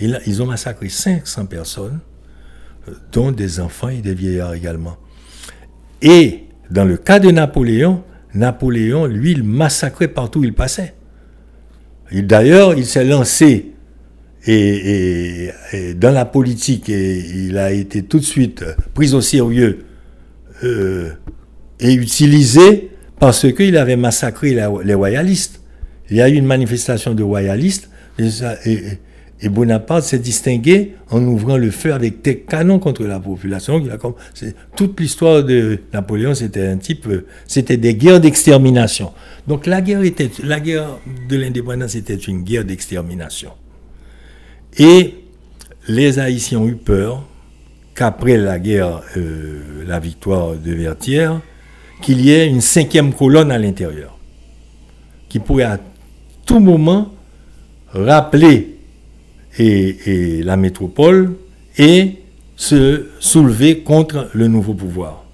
Là, 0.00 0.18
ils 0.26 0.42
ont 0.42 0.46
massacré 0.46 0.88
500 0.88 1.46
personnes, 1.46 2.00
dont 3.12 3.32
des 3.32 3.60
enfants 3.60 3.88
et 3.88 4.00
des 4.00 4.14
vieillards 4.14 4.54
également. 4.54 4.96
Et 6.02 6.44
dans 6.70 6.84
le 6.84 6.96
cas 6.96 7.18
de 7.18 7.30
Napoléon, 7.30 8.02
Napoléon, 8.34 9.06
lui, 9.06 9.32
il 9.32 9.42
massacrait 9.42 10.08
partout 10.08 10.40
où 10.40 10.44
il 10.44 10.54
passait. 10.54 10.94
D'ailleurs, 12.12 12.74
il 12.74 12.86
s'est 12.86 13.04
lancé 13.04 13.72
et, 14.46 15.50
dans 15.96 16.10
la 16.10 16.24
politique 16.24 16.88
et 16.88 17.18
il 17.18 17.56
a 17.58 17.72
été 17.72 18.02
tout 18.02 18.18
de 18.18 18.24
suite 18.24 18.64
pris 18.92 19.14
au 19.14 19.20
sérieux 19.20 19.84
euh, 20.62 21.10
et 21.80 21.94
utilisé 21.94 22.90
parce 23.18 23.50
qu'il 23.52 23.76
avait 23.76 23.96
massacré 23.96 24.54
les 24.84 24.94
royalistes. 24.94 25.60
Il 26.10 26.16
y 26.16 26.20
a 26.20 26.28
eu 26.28 26.34
une 26.34 26.46
manifestation 26.46 27.14
de 27.14 27.22
royalistes 27.22 27.88
et, 28.18 28.28
et- 29.44 29.48
Bonaparte 29.48 30.04
s'est 30.04 30.18
distingué 30.18 30.94
en 31.10 31.22
ouvrant 31.24 31.56
le 31.56 31.70
feu 31.70 31.92
avec 31.92 32.22
des 32.22 32.38
canons 32.40 32.78
contre 32.78 33.04
la 33.04 33.20
population. 33.20 33.82
Toute 34.76 34.98
l'histoire 35.00 35.44
de 35.44 35.78
Napoléon, 35.92 36.34
c'était 36.34 36.66
un 36.66 36.76
type, 36.78 37.06
euh, 37.06 37.26
c'était 37.46 37.76
des 37.76 37.94
guerres 37.94 38.20
d'extermination. 38.20 39.12
Donc 39.46 39.66
la 39.66 39.80
guerre 39.80 40.02
était, 40.02 40.30
la 40.42 40.60
guerre 40.60 40.98
de 41.28 41.36
l'indépendance 41.36 41.94
était 41.94 42.14
une 42.16 42.42
guerre 42.42 42.64
d'extermination. 42.64 43.50
Et 44.78 45.14
les 45.88 46.18
Haïtiens 46.18 46.58
ont 46.60 46.68
eu 46.68 46.76
peur 46.76 47.24
qu'après 47.94 48.36
la 48.36 48.58
guerre, 48.58 49.02
euh, 49.16 49.84
la 49.86 50.00
victoire 50.00 50.56
de 50.56 50.72
Vertières, 50.72 51.40
qu'il 52.02 52.20
y 52.20 52.30
ait 52.32 52.46
une 52.48 52.60
cinquième 52.60 53.12
colonne 53.14 53.52
à 53.52 53.58
l'intérieur, 53.58 54.18
qui 55.28 55.38
pourrait 55.38 55.62
à 55.64 55.78
tout 56.44 56.58
moment 56.58 57.12
rappeler 57.92 58.73
et, 59.58 60.42
la 60.42 60.56
métropole 60.56 61.34
et 61.78 62.16
se 62.56 63.06
soulever 63.18 63.80
contre 63.80 64.28
le 64.32 64.48
nouveau 64.48 64.74
pouvoir. 64.74 65.24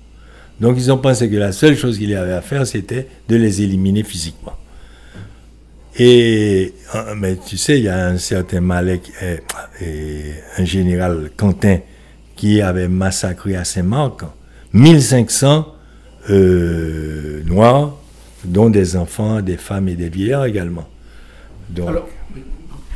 Donc 0.60 0.76
ils 0.76 0.92
ont 0.92 0.98
pensé 0.98 1.30
que 1.30 1.36
la 1.36 1.52
seule 1.52 1.76
chose 1.76 1.98
qu'il 1.98 2.10
y 2.10 2.14
avait 2.14 2.32
à 2.32 2.42
faire, 2.42 2.66
c'était 2.66 3.06
de 3.28 3.36
les 3.36 3.62
éliminer 3.62 4.02
physiquement. 4.02 4.55
Et, 5.98 6.72
euh, 6.94 7.14
mais 7.16 7.36
tu 7.36 7.56
sais, 7.56 7.78
il 7.78 7.84
y 7.84 7.88
a 7.88 8.06
un 8.06 8.18
certain 8.18 8.60
Malek, 8.60 9.10
et, 9.82 10.32
un 10.56 10.64
général 10.64 11.30
Quentin, 11.36 11.78
qui 12.36 12.60
avait 12.62 12.88
massacré 12.88 13.56
à 13.56 13.64
Saint-Marc 13.64 14.22
1500 14.72 15.66
euh, 16.30 17.42
Noirs, 17.44 17.97
dont 18.44 18.70
des 18.70 18.97
enfants, 18.97 19.42
des 19.42 19.56
femmes 19.56 19.88
et 19.88 19.94
des 19.94 20.09
vieillards 20.09 20.47
également. 20.47 20.88
Alors, 21.76 22.09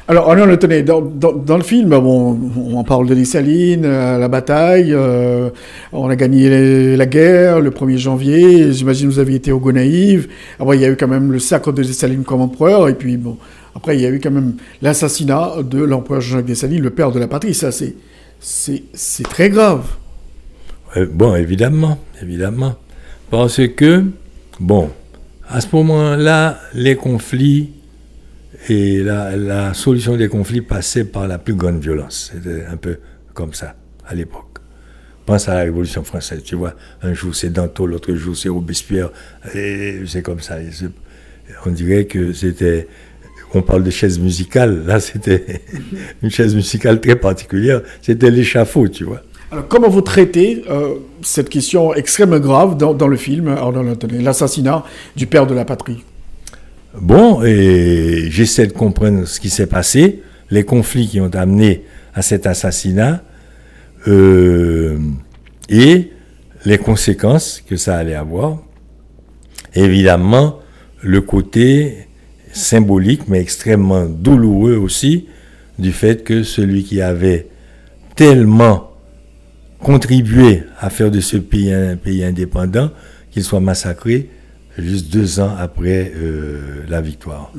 alors 0.07 0.59
tenez, 0.59 0.83
dans, 0.83 1.01
dans, 1.01 1.57
le 1.57 1.63
film, 1.63 1.89
bon, 1.89 2.39
on 2.57 2.85
parle 2.85 3.07
de 3.09 3.15
Dessalines, 3.15 3.87
euh, 3.87 4.19
la 4.19 4.29
bataille, 4.29 4.93
euh, 4.93 5.49
on 5.93 6.11
a 6.11 6.17
gagné 6.17 6.95
la 6.95 7.07
guerre 7.07 7.61
le 7.61 7.71
1er 7.71 7.97
janvier, 7.97 8.73
j'imagine 8.73 9.09
vous 9.09 9.19
avez 9.19 9.35
été 9.35 9.51
au 9.51 9.59
Gonaïve, 9.59 10.29
après 10.61 10.77
il 10.77 10.83
y 10.83 10.85
a 10.85 10.91
eu 10.91 10.97
quand 10.97 11.09
même 11.09 11.33
le 11.33 11.39
sacre 11.39 11.73
de 11.73 11.83
Dessalines 11.83 12.25
comme 12.25 12.43
empereur, 12.43 12.91
et 12.91 12.95
puis 12.95 13.17
bon, 13.17 13.39
après 13.75 13.97
il 13.97 14.03
y 14.03 14.07
a 14.07 14.11
eu 14.11 14.21
quand 14.21 14.31
même 14.31 14.57
l'assassinat 14.83 15.63
de 15.63 15.83
l'empereur 15.83 16.21
Jean-Jacques 16.21 16.45
Dessalines, 16.45 16.83
le 16.83 16.91
père 16.91 17.11
de 17.11 17.19
la 17.19 17.27
patrie, 17.27 17.55
ça 17.55 17.73
c'est, 17.73 17.95
c'est, 18.41 19.23
très 19.23 19.49
grave. 19.49 19.87
Bon, 21.13 21.35
évidemment, 21.35 21.99
évidemment, 22.23 22.75
parce 23.31 23.67
que, 23.69 24.05
bon, 24.61 24.91
à 25.49 25.63
ce 25.63 25.69
moment-là, 25.73 26.59
les 26.75 26.95
conflits 26.95 27.71
et 28.69 29.03
la, 29.03 29.75
solution 29.75 30.17
des 30.17 30.29
conflits 30.29 30.63
passait 30.63 31.05
par 31.05 31.29
la 31.29 31.39
plus 31.39 31.55
grande 31.55 31.81
violence. 31.81 32.33
C'était 32.35 32.65
un 32.65 32.77
peu 32.77 32.99
comme 33.33 33.53
ça 33.53 33.75
à 34.07 34.15
l'époque. 34.15 34.59
Pense 35.27 35.49
à 35.49 35.55
la 35.55 35.61
Révolution 35.61 36.05
française, 36.05 36.43
tu 36.45 36.55
vois. 36.55 36.75
Un 37.03 37.15
jour 37.15 37.35
c'est 37.35 37.51
Danton, 37.51 37.87
l'autre 37.87 38.15
jour 38.15 38.37
c'est 38.37 38.49
Robespierre. 38.49 39.11
C'est 39.53 40.23
comme 40.23 40.41
ça. 40.41 40.59
On 41.67 41.71
dirait 41.71 42.05
que 42.05 42.33
c'était. 42.33 42.89
On 43.57 43.63
parle 43.63 43.85
de 43.85 43.91
chaise 43.91 44.19
musicale. 44.19 44.85
Là, 44.85 44.99
c'était 44.99 45.63
une 46.23 46.31
chaise 46.31 46.57
musicale 46.57 47.01
très 47.01 47.15
particulière. 47.15 47.83
C'était 48.03 48.29
l'échafaud, 48.29 48.89
tu 48.89 49.05
vois. 49.05 49.23
Alors, 49.53 49.69
comment 49.69 49.89
vous 49.89 50.01
traitez 50.01 50.65
euh, 50.69 50.95
cette 51.23 51.51
question 51.51 51.95
extrêmement 51.95 52.41
grave 52.41 52.77
dans, 52.77 52.95
dans 52.95 53.07
le 53.07 53.17
film, 53.17 53.55
l'assassinat 54.21 54.83
du 55.15 55.29
père 55.29 55.47
de 55.47 55.55
la 55.55 55.65
patrie 55.65 56.03
Bon, 57.01 57.43
j'essaie 57.43 58.69
de 58.69 58.73
comprendre 58.73 59.27
ce 59.27 59.41
qui 59.41 59.51
s'est 59.51 59.67
passé, 59.67 60.23
les 60.51 60.65
conflits 60.65 61.09
qui 61.09 61.21
ont 61.21 61.31
amené 61.35 61.83
à 62.15 62.23
cet 62.23 62.47
assassinat 62.47 63.23
euh, 64.07 64.99
et 65.69 66.13
les 66.65 66.79
conséquences 66.79 67.63
que 67.67 67.77
ça 67.77 67.97
allait 67.97 68.15
avoir. 68.15 68.59
Évidemment, 69.75 70.61
le 71.03 71.21
côté 71.21 72.07
symbolique, 72.53 73.23
mais 73.29 73.41
extrêmement 73.41 74.07
douloureux 74.07 74.77
aussi, 74.77 75.27
du 75.79 75.91
fait 75.91 76.23
que 76.23 76.45
celui 76.45 76.85
qui 76.85 77.01
avait 77.01 77.49
tellement 78.15 78.93
contribué 79.81 80.63
à 80.79 80.91
faire 80.91 81.11
de 81.11 81.21
ce 81.21 81.37
pays 81.37 81.73
un 81.73 81.97
pays 81.97 82.25
indépendant, 82.25 82.91
qu'il 83.33 83.43
soit 83.43 83.59
massacré, 83.59 84.31
juste 84.79 85.13
deux 85.13 85.41
ans 85.41 85.55
après 85.59 86.13
euh, 86.17 86.83
la 86.89 87.01
victoire. 87.01 87.53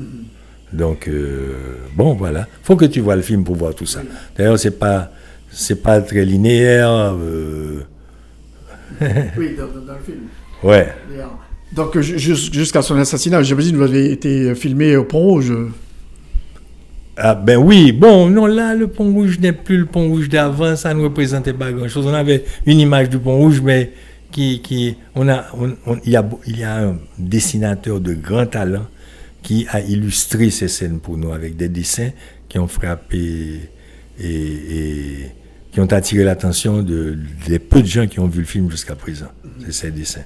Donc, 0.72 1.08
euh, 1.08 1.76
bon, 1.94 2.14
voilà. 2.14 2.46
faut 2.62 2.76
que 2.76 2.84
tu 2.84 3.00
vois 3.00 3.16
le 3.16 3.22
film 3.22 3.44
pour 3.44 3.56
voir 3.56 3.74
tout 3.74 3.86
ça. 3.86 4.00
D'ailleurs, 4.36 4.58
c'est 4.58 4.78
pas, 4.78 5.10
c'est 5.50 5.82
pas 5.82 6.00
très 6.00 6.24
linéaire. 6.24 6.90
Euh. 6.90 7.82
oui, 9.38 9.56
dans, 9.56 9.64
le 9.64 10.00
film. 10.04 10.18
Ouais. 10.62 10.92
Donc, 11.72 11.98
jusqu'à 11.98 12.82
son 12.82 12.96
assassinat, 12.96 13.42
j'imagine 13.42 13.72
que 13.72 13.76
vous 13.78 13.82
avez 13.84 14.12
été 14.12 14.54
filmé 14.54 14.96
au 14.96 15.04
Pont 15.04 15.20
Rouge. 15.20 15.52
Ah 17.18 17.34
ben 17.34 17.56
oui, 17.56 17.92
bon, 17.92 18.28
non, 18.28 18.44
là, 18.44 18.74
le 18.74 18.88
Pont 18.88 19.10
Rouge 19.10 19.38
n'est 19.40 19.54
plus 19.54 19.78
le 19.78 19.86
Pont 19.86 20.08
Rouge 20.08 20.28
d'avant, 20.28 20.76
ça 20.76 20.92
ne 20.92 21.02
représentait 21.02 21.54
pas 21.54 21.72
grand-chose. 21.72 22.06
On 22.06 22.12
avait 22.12 22.44
une 22.66 22.78
image 22.78 23.08
du 23.08 23.18
Pont 23.18 23.38
Rouge, 23.38 23.62
mais 23.62 23.90
on 25.14 25.28
a, 25.28 25.46
il, 26.04 26.12
y 26.12 26.16
a, 26.16 26.28
il 26.46 26.58
y 26.58 26.64
a 26.64 26.88
un 26.88 26.98
dessinateur 27.18 28.00
de 28.00 28.14
grand 28.14 28.46
talent 28.46 28.86
qui 29.42 29.66
a 29.70 29.80
illustré 29.80 30.50
ces 30.50 30.68
scènes 30.68 31.00
pour 31.00 31.16
nous 31.16 31.32
avec 31.32 31.56
des 31.56 31.68
dessins 31.68 32.10
qui 32.48 32.58
ont 32.58 32.66
frappé 32.68 33.70
et, 34.18 35.26
qui 35.72 35.80
ont 35.80 35.92
attiré 35.92 36.24
l'attention 36.24 36.82
de, 36.82 37.16
des 37.46 37.58
peu 37.58 37.82
de 37.82 37.86
gens 37.86 38.06
qui 38.06 38.18
ont 38.18 38.28
vu 38.28 38.40
le 38.40 38.46
film 38.46 38.70
jusqu'à 38.70 38.94
présent. 38.94 39.28
C'est 39.64 39.72
ces 39.72 39.90
dessins. 39.90 40.24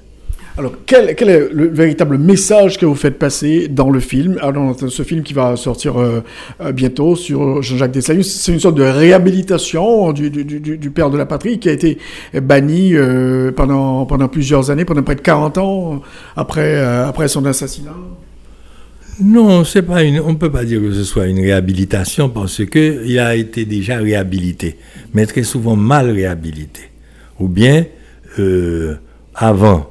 Alors, 0.61 0.75
quel, 0.85 1.09
est 1.09 1.53
le 1.55 1.69
véritable 1.69 2.19
message 2.19 2.77
que 2.77 2.85
vous 2.85 2.95
faites 2.95 3.19
passer 3.19 3.67
dans 3.67 3.89
le 3.89 3.99
film 3.99 4.37
Alors, 4.43 4.77
dans 4.77 4.91
ce 4.91 5.03
film 5.03 5.23
qui 5.23 5.33
va 5.33 5.57
sortir 5.57 5.99
euh, 5.99 6.23
euh, 6.61 6.71
bientôt 6.73 7.17
sur 7.17 7.63
Jean-Jacques 7.63 7.93
Dessalines, 7.93 8.23
c'est 8.23 8.53
une 8.53 8.61
sorte 8.61 8.75
de 8.75 8.83
réhabilitation 8.83 10.13
du, 10.13 10.91
père 10.95 11.09
de 11.09 11.17
la 11.17 11.25
patrie 11.25 11.59
qui 11.61 11.71
a 11.71 11.73
été 11.73 11.97
banni 12.43 12.95
euh, 12.95 13.53
pendant, 13.53 14.05
plusieurs 14.29 14.71
années, 14.71 14.85
pendant 14.85 15.03
près 15.03 15.15
de 15.15 15.23
40 15.23 15.57
ans 15.57 16.03
après, 16.37 16.79
après 16.79 17.29
son 17.29 17.47
assassinat 17.47 17.97
non, 19.23 19.65
c'est 19.65 19.83
pas 19.83 20.03
une, 20.03 20.19
on 20.21 20.33
ne 20.33 20.39
peut 20.39 20.51
pas 20.51 20.65
dire 20.65 20.81
que 20.81 20.93
ce 20.93 21.05
soit 21.05 21.27
une 21.27 21.41
réhabilitation 21.41 22.31
parce 22.31 22.65
qu'il 22.65 23.19
a 23.19 23.37
été 23.37 23.67
déjà 23.67 23.99
réhabilité, 23.99 24.77
mais 25.13 25.27
très 25.27 25.43
souvent 25.43 25.77
mal 25.77 26.11
réhabilité. 26.11 26.81
Ou 27.39 27.47
bien, 27.47 27.85
avant, 29.35 29.91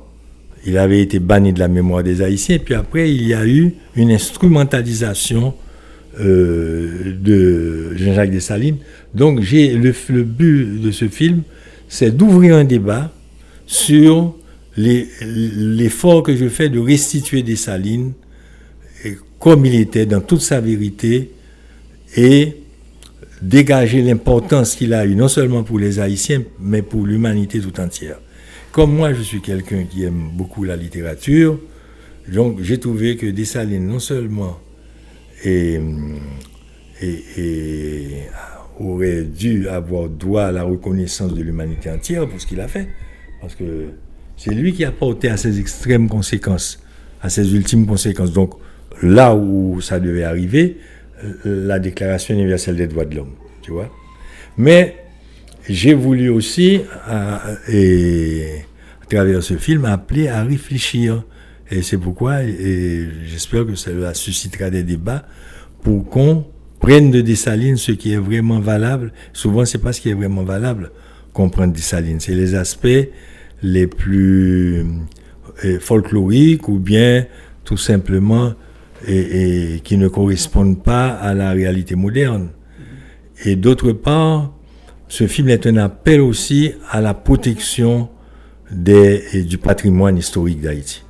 il 0.66 0.78
avait 0.78 1.02
été 1.02 1.20
banni 1.20 1.54
de 1.54 1.60
la 1.60 1.68
mémoire 1.68 2.04
des 2.04 2.22
Haïtiens. 2.22 2.60
puis 2.60 2.74
après, 2.74 3.12
il 3.14 3.28
y 3.28 3.34
a 3.34 3.46
eu 3.46 3.74
une 3.96 4.12
instrumentalisation 4.12 5.54
euh, 6.20 7.14
de 7.20 7.96
Jean-Jacques 7.96 8.32
Dessalines. 8.32 8.78
Donc, 9.14 9.42
j'ai 9.42 9.74
le, 9.74 10.24
but 10.24 10.82
de 10.82 10.92
ce 10.92 11.08
film, 11.08 11.44
c'est 11.88 12.16
d'ouvrir 12.16 12.56
un 12.56 12.66
débat 12.66 13.12
sur 13.66 14.36
l'effort 14.76 16.24
que 16.24 16.36
je 16.36 16.48
fais 16.48 16.70
de 16.70 16.80
restituer 16.80 17.42
Dessalines 17.44 18.14
comme 19.40 19.66
il 19.66 19.76
était 19.76 20.06
dans 20.06 20.22
toute 20.22 20.42
sa 20.42 20.60
vérité 20.60 21.32
et 22.16 22.56
dégager 23.42 24.02
l'importance 24.02 24.76
qu'il 24.76 24.94
a 24.94 25.06
eu 25.06 25.16
non 25.16 25.28
seulement 25.30 25.64
pour 25.64 25.80
les 25.80 26.00
Haïtiens, 26.00 26.44
mais 26.60 26.82
pour 26.82 27.06
l'humanité 27.06 27.60
tout 27.60 27.80
entière. 27.80 28.20
Comme 28.72 28.96
moi, 28.96 29.14
je 29.14 29.22
suis 29.22 29.42
quelqu'un 29.42 29.84
qui 29.84 30.04
aime 30.04 30.30
beaucoup 30.34 30.64
la 30.64 30.76
littérature, 30.76 31.60
donc 32.32 32.62
j'ai 32.62 32.80
trouvé 32.80 33.18
que 33.18 33.26
Dessalines, 33.26 33.88
non 33.88 34.00
seulement 34.00 34.60
aurait 38.80 39.24
dû 39.24 39.68
avoir 39.68 40.08
droit 40.08 40.44
à 40.44 40.52
la 40.52 40.64
reconnaissance 40.64 41.34
de 41.34 41.42
l'humanité 41.42 41.90
entière 41.90 42.28
pour 42.28 42.40
ce 42.40 42.46
qu'il 42.46 42.62
a 42.62 42.68
fait, 42.68 42.88
parce 43.42 43.56
que 43.56 43.88
c'est 44.38 44.54
lui 44.54 44.72
qui 44.72 44.86
a 44.86 44.92
porté 44.92 45.30
à 45.30 45.38
ses 45.38 45.60
extrêmes 45.60 46.08
conséquences, 46.08 46.82
à 47.22 47.30
ses 47.30 47.54
ultimes 47.56 47.88
conséquences. 47.88 48.32
Donc 48.32 48.54
là 49.02 49.36
où 49.36 49.82
ça 49.82 50.00
devait 50.00 50.24
arriver, 50.24 50.78
la 51.44 51.80
Déclaration 51.80 52.36
universelle 52.36 52.76
des 52.76 52.88
droits 52.88 53.06
de 53.06 53.16
l'homme, 53.16 53.34
tu 53.62 53.72
vois. 53.72 53.90
Mais 54.58 54.96
j'ai 55.70 55.94
voulu 55.94 56.30
aussi, 56.30 56.82
à, 57.06 57.42
et, 57.68 58.66
à 59.02 59.06
travers 59.06 59.44
ce 59.44 59.56
film, 59.56 59.86
appeler 59.86 60.28
à 60.28 60.44
réfléchir. 60.44 61.24
Et 61.72 61.84
c'est 61.84 61.98
pourquoi, 61.98 62.44
et 62.44 63.08
j'espère 63.26 63.66
que 63.66 63.76
ça 63.76 64.14
suscitera 64.16 64.72
des 64.72 64.82
débats 64.82 65.26
pour 65.84 66.10
qu'on 66.10 66.46
prenne 66.80 67.12
de 67.12 67.22
Dessalines 67.22 67.78
ce 67.78 67.92
qui 67.92 68.14
est 68.14 68.18
vraiment 68.18 68.60
valable. 68.60 69.14
Souvent, 69.34 69.66
c'est 69.66 69.78
pas 69.78 69.94
ce 69.94 70.02
qui 70.02 70.10
est 70.10 70.16
vraiment 70.16 70.44
valable 70.44 70.92
qu'on 71.34 71.50
prenne 71.50 71.72
Dessalines. 71.72 72.20
C'est 72.20 72.34
les 72.34 72.56
aspects 72.56 72.88
les 73.62 73.86
plus 73.86 74.84
euh, 75.64 75.80
folkloriques 75.80 76.68
ou 76.68 76.80
bien 76.80 77.26
tout 77.64 77.78
simplement 77.78 78.54
qui 79.06 79.98
ne 79.98 80.08
correspondent 80.10 80.84
pas 80.84 81.10
à 81.10 81.34
la 81.34 81.52
réalité 81.52 81.96
moderne. 81.96 82.50
Et 83.46 83.56
d'autre 83.56 83.94
part, 83.94 84.54
ce 85.10 85.26
film 85.28 85.50
est 85.50 85.66
un 85.68 85.78
appel 85.78 86.22
aussi 86.22 86.72
à 86.90 87.02
la 87.02 87.14
protection 87.14 88.10
du 88.72 89.58
patrimoine 89.58 90.18
historique 90.18 90.62
d'Haïti. 90.62 91.04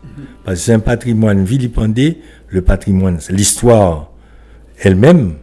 Parce 0.44 0.60
que 0.60 0.66
c'est 0.66 0.74
un 0.74 0.80
patrimoine 0.80 1.44
vilipendé, 1.44 2.20
le 2.48 2.62
patrimoine, 2.62 3.20
l'histoire 3.30 4.12
elle-même, 4.82 5.36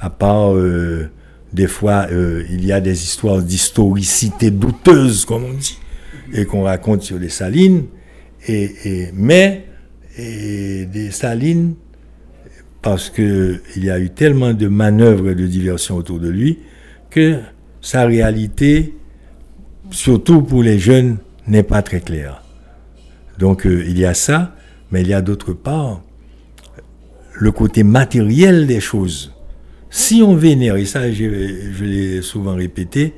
à 0.00 0.10
part 0.10 0.54
euh, 0.54 1.10
des 1.52 1.66
fois, 1.66 2.06
euh, 2.10 2.44
il 2.50 2.64
y 2.64 2.72
a 2.72 2.80
des 2.80 3.02
histoires 3.02 3.42
d'historicité 3.42 4.52
douteuse, 4.52 5.24
comme 5.24 5.44
on 5.44 5.52
dit, 5.52 5.78
et 6.32 6.44
qu'on 6.44 6.62
raconte 6.62 7.02
sur 7.02 7.18
les 7.18 7.28
salines, 7.28 7.86
et, 8.48 9.10
mais 9.12 9.66
des 10.16 11.10
salines, 11.10 11.74
parce 12.80 13.10
qu'il 13.10 13.60
y 13.76 13.90
a 13.90 13.98
eu 13.98 14.10
tellement 14.10 14.52
de 14.54 14.68
manœuvres 14.68 15.30
et 15.30 15.34
de 15.34 15.46
diversion 15.46 15.96
autour 15.96 16.20
de 16.20 16.28
lui, 16.28 16.60
que 17.10 17.38
sa 17.82 18.06
réalité 18.06 18.94
surtout 19.92 20.42
pour 20.42 20.62
les 20.62 20.78
jeunes, 20.78 21.18
n'est 21.46 21.62
pas 21.62 21.82
très 21.82 22.00
clair. 22.00 22.42
Donc 23.38 23.66
euh, 23.66 23.84
il 23.86 23.98
y 23.98 24.04
a 24.04 24.14
ça, 24.14 24.54
mais 24.90 25.02
il 25.02 25.08
y 25.08 25.14
a 25.14 25.22
d'autre 25.22 25.52
part 25.52 26.02
le 27.34 27.50
côté 27.50 27.82
matériel 27.82 28.66
des 28.66 28.80
choses. 28.80 29.32
Si 29.90 30.22
on 30.22 30.34
vénère, 30.34 30.76
et 30.76 30.84
ça 30.84 31.10
je 31.10 31.84
l'ai 31.84 32.22
souvent 32.22 32.54
répété, 32.54 33.14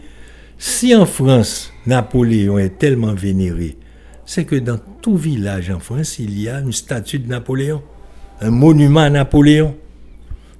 si 0.59 0.95
en 0.95 1.07
France, 1.07 1.73
Napoléon 1.86 2.59
est 2.59 2.78
tellement 2.78 3.12
vénéré, 3.12 3.77
c'est 4.24 4.45
que 4.45 4.57
dans 4.57 4.78
tout 5.03 5.16
village 5.16 5.70
en 5.70 5.78
France, 5.78 6.19
il 6.19 6.41
y 6.41 6.49
a 6.49 6.61
une 6.61 6.73
statue 6.73 7.19
de 7.19 7.28
Napoléon, 7.28 7.82
un 8.41 8.51
monument 8.51 9.01
à 9.01 9.11
Napoléon. 9.11 9.77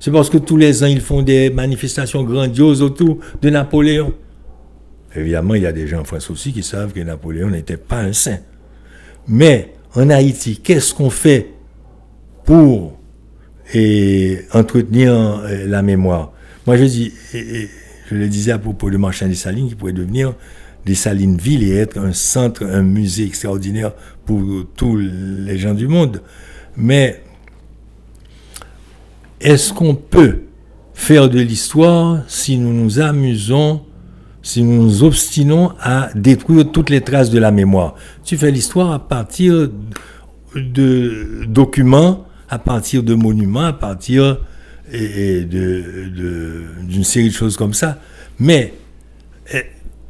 C'est 0.05 0.11
parce 0.11 0.29
que 0.29 0.37
tous 0.37 0.59
les 0.59 0.85
ans, 0.85 0.87
ils 0.87 1.01
font 1.01 1.23
des 1.23 1.49
manifestations 1.49 2.25
grandioses 2.25 2.83
autour 2.83 3.21
de 3.41 3.49
Napoléon. 3.49 4.13
Évidemment, 5.17 5.55
il 5.55 5.63
y 5.63 5.67
a 5.67 5.73
des 5.73 5.87
gens 5.87 6.01
en 6.01 6.05
France 6.05 6.29
aussi 6.29 6.53
qui 6.53 6.63
savent 6.63 6.93
que 6.93 7.01
Napoléon 7.01 7.49
n'était 7.49 7.79
pas 7.79 8.01
un 8.01 8.13
saint. 8.13 8.41
Mais 9.27 9.73
en 9.95 10.11
Haïti, 10.11 10.61
qu'est-ce 10.63 10.93
qu'on 10.93 11.09
fait 11.09 11.55
pour 12.45 13.01
entretenir 14.53 15.15
euh, 15.15 15.67
la 15.67 15.81
mémoire? 15.81 16.35
Moi, 16.67 16.77
je 16.77 16.85
dis, 16.85 17.11
je 17.33 18.15
le 18.15 18.29
disais 18.29 18.53
à 18.53 18.59
propos 18.59 18.91
de 18.91 18.99
Marchand 18.99 19.27
des 19.27 19.35
Salines, 19.35 19.71
qui 19.71 19.75
pourrait 19.75 19.95
devenir 19.95 20.35
des 20.85 20.95
Salines 20.95 21.39
Ville 21.39 21.63
et 21.63 21.77
être 21.77 21.97
un 21.99 22.13
centre, 22.13 22.63
un 22.63 22.83
musée 22.83 23.25
extraordinaire 23.25 23.93
pour 24.27 24.67
tous 24.77 24.99
les 24.99 25.57
gens 25.57 25.73
du 25.73 25.89
monde. 25.89 26.21
Mais 26.77 27.23
est-ce 29.45 29.73
qu'on 29.75 29.95
peut 29.95 30.41
faire 30.95 31.29
de 31.29 31.39
l'histoire 31.39 32.23
si 32.27 32.57
nous 32.57 32.73
nous 32.73 32.99
amusons, 32.99 33.83
si 34.43 34.63
nous 34.63 34.83
nous 34.83 35.05
obstinons 35.05 35.73
à 35.81 36.09
détruire 36.15 36.73
toutes 36.73 36.89
les 36.89 37.03
traces 37.03 37.31
de 37.31 37.39
la 37.39 37.51
mémoire? 37.51 37.95
Tu 38.25 38.39
fais 38.39 38.51
l'histoire 38.51 38.91
à 38.93 38.99
partir 39.07 39.69
de 40.57 41.45
documents, 41.47 42.25
à 42.49 42.59
partir 42.59 43.03
de 43.03 43.15
monuments, 43.15 43.67
à 43.67 43.75
partir 43.75 44.39
d'une 44.91 45.45
série 47.03 47.29
de 47.29 47.35
choses 47.35 47.59
comme 47.59 47.75
ça. 47.75 47.99
Mais 48.39 48.73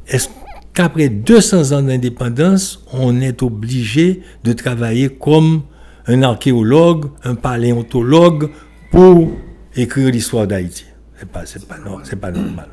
est-ce 0.07 0.29
qu'après 0.73 1.09
200 1.09 1.73
ans 1.73 1.81
d'indépendance, 1.81 2.85
on 2.93 3.19
est 3.19 3.43
obligé 3.43 4.21
de 4.45 4.53
travailler 4.53 5.09
comme 5.09 5.63
un 6.07 6.23
archéologue, 6.23 7.07
un 7.23 7.35
paléontologue 7.35 8.49
pour 8.95 9.29
écrire 9.75 10.09
l'histoire 10.09 10.47
d'Haïti 10.47 10.85
C'est 11.19 11.29
pas, 11.29 11.41
pas, 11.41 11.45
pas 11.67 11.77
normal. 11.77 12.05
C'est 12.07 12.19
pas 12.19 12.31
normal. 12.31 12.69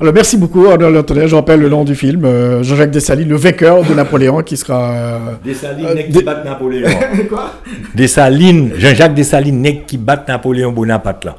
Alors 0.00 0.12
merci 0.12 0.36
beaucoup, 0.36 0.66
Arnaud 0.66 1.04
Je 1.08 1.34
rappelle 1.36 1.60
le 1.60 1.68
nom 1.68 1.84
du 1.84 1.94
film, 1.94 2.24
euh, 2.24 2.64
Jean-Jacques 2.64 2.90
Dessalines, 2.90 3.28
le 3.28 3.36
vainqueur 3.36 3.84
de 3.84 3.94
Napoléon, 3.94 4.42
qui 4.42 4.56
sera... 4.56 4.92
Euh, 4.92 5.18
Dessalines, 5.44 5.86
euh, 5.86 6.02
qui 6.02 6.22
bat 6.22 6.42
Napoléon. 6.42 6.90
Quoi? 7.28 7.52
Dessalines, 7.94 8.72
Jean-Jacques 8.76 9.14
Dessalines, 9.14 9.84
qui 9.86 9.98
bat 9.98 10.22
Napoléon 10.26 10.72
Bonaparte. 10.72 11.24
Là. 11.24 11.36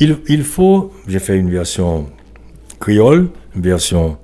Il, 0.00 0.16
il 0.28 0.42
faut, 0.42 0.90
j'ai 1.06 1.18
fait 1.18 1.36
une 1.36 1.50
version 1.50 2.06
créole, 2.80 3.28
une 3.54 3.62
version 3.62 4.16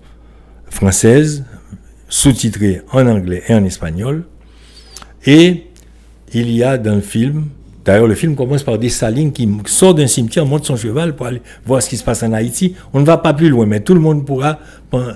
française, 0.71 1.45
sous-titrée 2.09 2.81
en 2.91 3.07
anglais 3.07 3.43
et 3.49 3.55
en 3.55 3.65
espagnol. 3.65 4.25
Et 5.27 5.67
il 6.33 6.51
y 6.51 6.65
a 6.65 6.79
dans 6.79 6.95
le 6.95 7.03
film 7.03 7.45
D'ailleurs, 7.85 8.07
le 8.07 8.15
film 8.15 8.37
commence 8.37 8.63
par 8.63 8.79
des 8.79 8.91
salines 8.91 9.33
qui 9.33 9.49
sortent 9.67 9.97
d'un 9.97 10.07
cimetière, 10.07 10.45
montent 10.45 10.67
son 10.67 10.77
cheval 10.77 11.17
pour 11.17 11.27
aller 11.27 11.41
voir 11.65 11.83
ce 11.83 11.89
qui 11.89 11.97
se 11.97 12.05
passe 12.05 12.23
en 12.23 12.33
Haïti. 12.33 12.75
On 12.93 13.01
ne 13.01 13.07
va 13.07 13.17
pas 13.17 13.33
plus 13.33 13.49
loin, 13.49 13.67
mais 13.67 13.81
tout 13.81 13.95
le 13.95 14.01
monde 14.01 14.27
pourra 14.27 14.59
euh, 14.95 15.15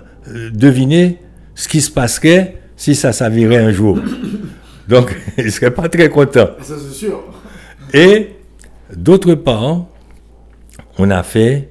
deviner 0.50 1.18
ce 1.54 1.68
qui 1.68 1.80
se 1.80 1.90
passerait 1.90 2.56
si 2.76 2.94
ça 2.94 3.12
s'avérait 3.12 3.58
un 3.58 3.70
jour. 3.70 3.98
Donc, 4.88 5.14
il 5.38 5.44
ne 5.44 5.50
serait 5.50 5.72
pas 5.72 5.88
très 5.88 6.08
content. 6.08 6.48
Ça, 6.62 6.74
c'est 6.78 6.94
sûr. 6.94 7.22
Et, 7.92 8.30
d'autre 8.96 9.34
part, 9.34 9.86
on 10.98 11.10
a 11.10 11.22
fait 11.22 11.68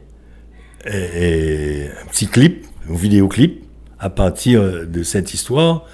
euh, 0.86 1.08
euh, 1.16 1.88
un 2.04 2.08
petit 2.08 2.28
clip, 2.28 2.66
un 2.90 2.96
vidéoclip, 2.96 3.64
à 4.00 4.10
partir 4.10 4.86
de 4.86 5.04
cette 5.04 5.34
histoire 5.34 5.86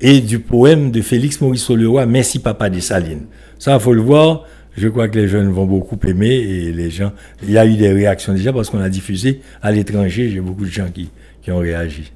et 0.00 0.20
du 0.20 0.38
poème 0.38 0.90
de 0.90 1.00
Félix 1.00 1.40
Maurice 1.40 1.70
Leroy, 1.70 2.06
Merci 2.06 2.38
Papa 2.38 2.68
des 2.70 2.80
Salines. 2.80 3.26
Ça, 3.58 3.74
il 3.74 3.80
faut 3.80 3.92
le 3.92 4.02
voir. 4.02 4.44
Je 4.76 4.88
crois 4.88 5.08
que 5.08 5.18
les 5.18 5.28
jeunes 5.28 5.50
vont 5.50 5.66
beaucoup 5.66 5.98
aimer 6.06 6.34
et 6.34 6.72
les 6.72 6.90
gens. 6.90 7.12
Il 7.42 7.52
y 7.52 7.58
a 7.58 7.64
eu 7.64 7.74
des 7.76 7.92
réactions 7.92 8.32
déjà 8.32 8.52
parce 8.52 8.70
qu'on 8.70 8.80
a 8.80 8.88
diffusé 8.88 9.40
à 9.62 9.70
l'étranger. 9.70 10.30
J'ai 10.30 10.40
beaucoup 10.40 10.64
de 10.64 10.70
gens 10.70 10.88
qui, 10.92 11.10
qui 11.42 11.52
ont 11.52 11.58
réagi. 11.58 12.10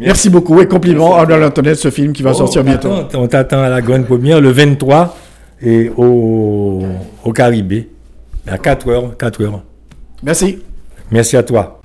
Merci, 0.00 0.30
beaucoup 0.30 0.60
et 0.60 0.66
compliments 0.66 1.16
à 1.16 1.20
Arnold 1.20 1.44
Antoinette, 1.44 1.76
ce 1.76 1.90
film 1.90 2.12
qui 2.12 2.22
va 2.22 2.30
oh, 2.30 2.34
sortir 2.34 2.64
bientôt. 2.64 2.90
on 3.14 3.26
t'attend 3.26 3.62
à 3.62 3.68
la 3.68 3.80
grande 3.80 4.04
première 4.04 4.40
le 4.40 4.50
23 4.50 5.16
et 5.62 5.90
au, 5.96 6.82
au 7.24 7.32
Caribé 7.32 7.88
à 8.46 8.58
4 8.58 8.88
heures. 8.88 9.16
4 9.16 9.42
heures. 9.42 9.62
Merci. 10.22 10.58
Merci 11.10 11.36
à 11.36 11.42
toi. 11.42 11.80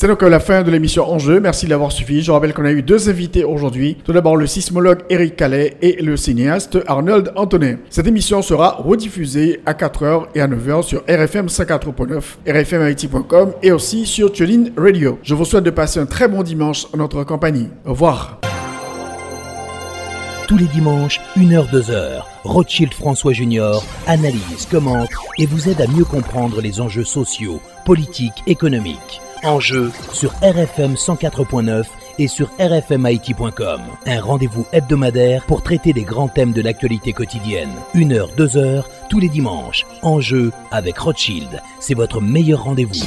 C'est 0.00 0.06
donc 0.06 0.22
la 0.22 0.38
fin 0.38 0.62
de 0.62 0.70
l'émission 0.70 1.10
Enjeu. 1.10 1.40
Merci 1.40 1.64
de 1.64 1.70
l'avoir 1.70 1.90
suivi. 1.90 2.22
Je 2.22 2.30
rappelle 2.30 2.54
qu'on 2.54 2.64
a 2.64 2.70
eu 2.70 2.82
deux 2.82 3.08
invités 3.08 3.42
aujourd'hui. 3.42 3.96
Tout 4.04 4.12
d'abord 4.12 4.36
le 4.36 4.46
sismologue 4.46 5.00
Eric 5.10 5.34
Calais 5.34 5.76
et 5.82 6.00
le 6.00 6.16
cinéaste 6.16 6.78
Arnold 6.86 7.32
Antonet. 7.34 7.78
Cette 7.90 8.06
émission 8.06 8.40
sera 8.40 8.76
rediffusée 8.76 9.60
à 9.66 9.72
4h 9.72 10.26
et 10.36 10.40
à 10.40 10.46
9h 10.46 10.84
sur 10.84 11.00
RFM 11.08 11.46
54.9, 11.46 12.22
rfmIT.com 12.46 13.54
et 13.60 13.72
aussi 13.72 14.06
sur 14.06 14.30
TuneIn 14.30 14.70
Radio. 14.76 15.18
Je 15.24 15.34
vous 15.34 15.44
souhaite 15.44 15.64
de 15.64 15.70
passer 15.70 15.98
un 15.98 16.06
très 16.06 16.28
bon 16.28 16.44
dimanche 16.44 16.86
en 16.94 16.98
notre 16.98 17.24
compagnie. 17.24 17.66
Au 17.84 17.90
revoir. 17.90 18.38
Tous 20.46 20.58
les 20.58 20.66
dimanches, 20.66 21.20
1h-2h, 21.36 22.22
Rothschild 22.44 22.94
François 22.94 23.32
Junior 23.32 23.84
analyse, 24.06 24.68
commente 24.70 25.10
et 25.38 25.46
vous 25.46 25.68
aide 25.68 25.80
à 25.80 25.88
mieux 25.88 26.04
comprendre 26.04 26.60
les 26.60 26.80
enjeux 26.80 27.02
sociaux, 27.02 27.60
politiques, 27.84 28.44
économiques. 28.46 29.20
Enjeu 29.44 29.90
sur 30.12 30.32
RFM 30.42 30.94
104.9 30.94 31.84
et 32.18 32.28
sur 32.28 32.50
rfmit.com. 32.58 33.80
Un 34.06 34.20
rendez-vous 34.20 34.66
hebdomadaire 34.72 35.44
pour 35.46 35.62
traiter 35.62 35.92
des 35.92 36.02
grands 36.02 36.28
thèmes 36.28 36.52
de 36.52 36.62
l'actualité 36.62 37.12
quotidienne. 37.12 37.72
Une 37.94 38.12
heure, 38.12 38.30
deux 38.36 38.56
heures, 38.56 38.88
tous 39.08 39.20
les 39.20 39.28
dimanches. 39.28 39.86
Enjeu 40.02 40.52
avec 40.70 40.98
Rothschild. 40.98 41.62
C'est 41.80 41.94
votre 41.94 42.20
meilleur 42.20 42.64
rendez-vous. 42.64 43.04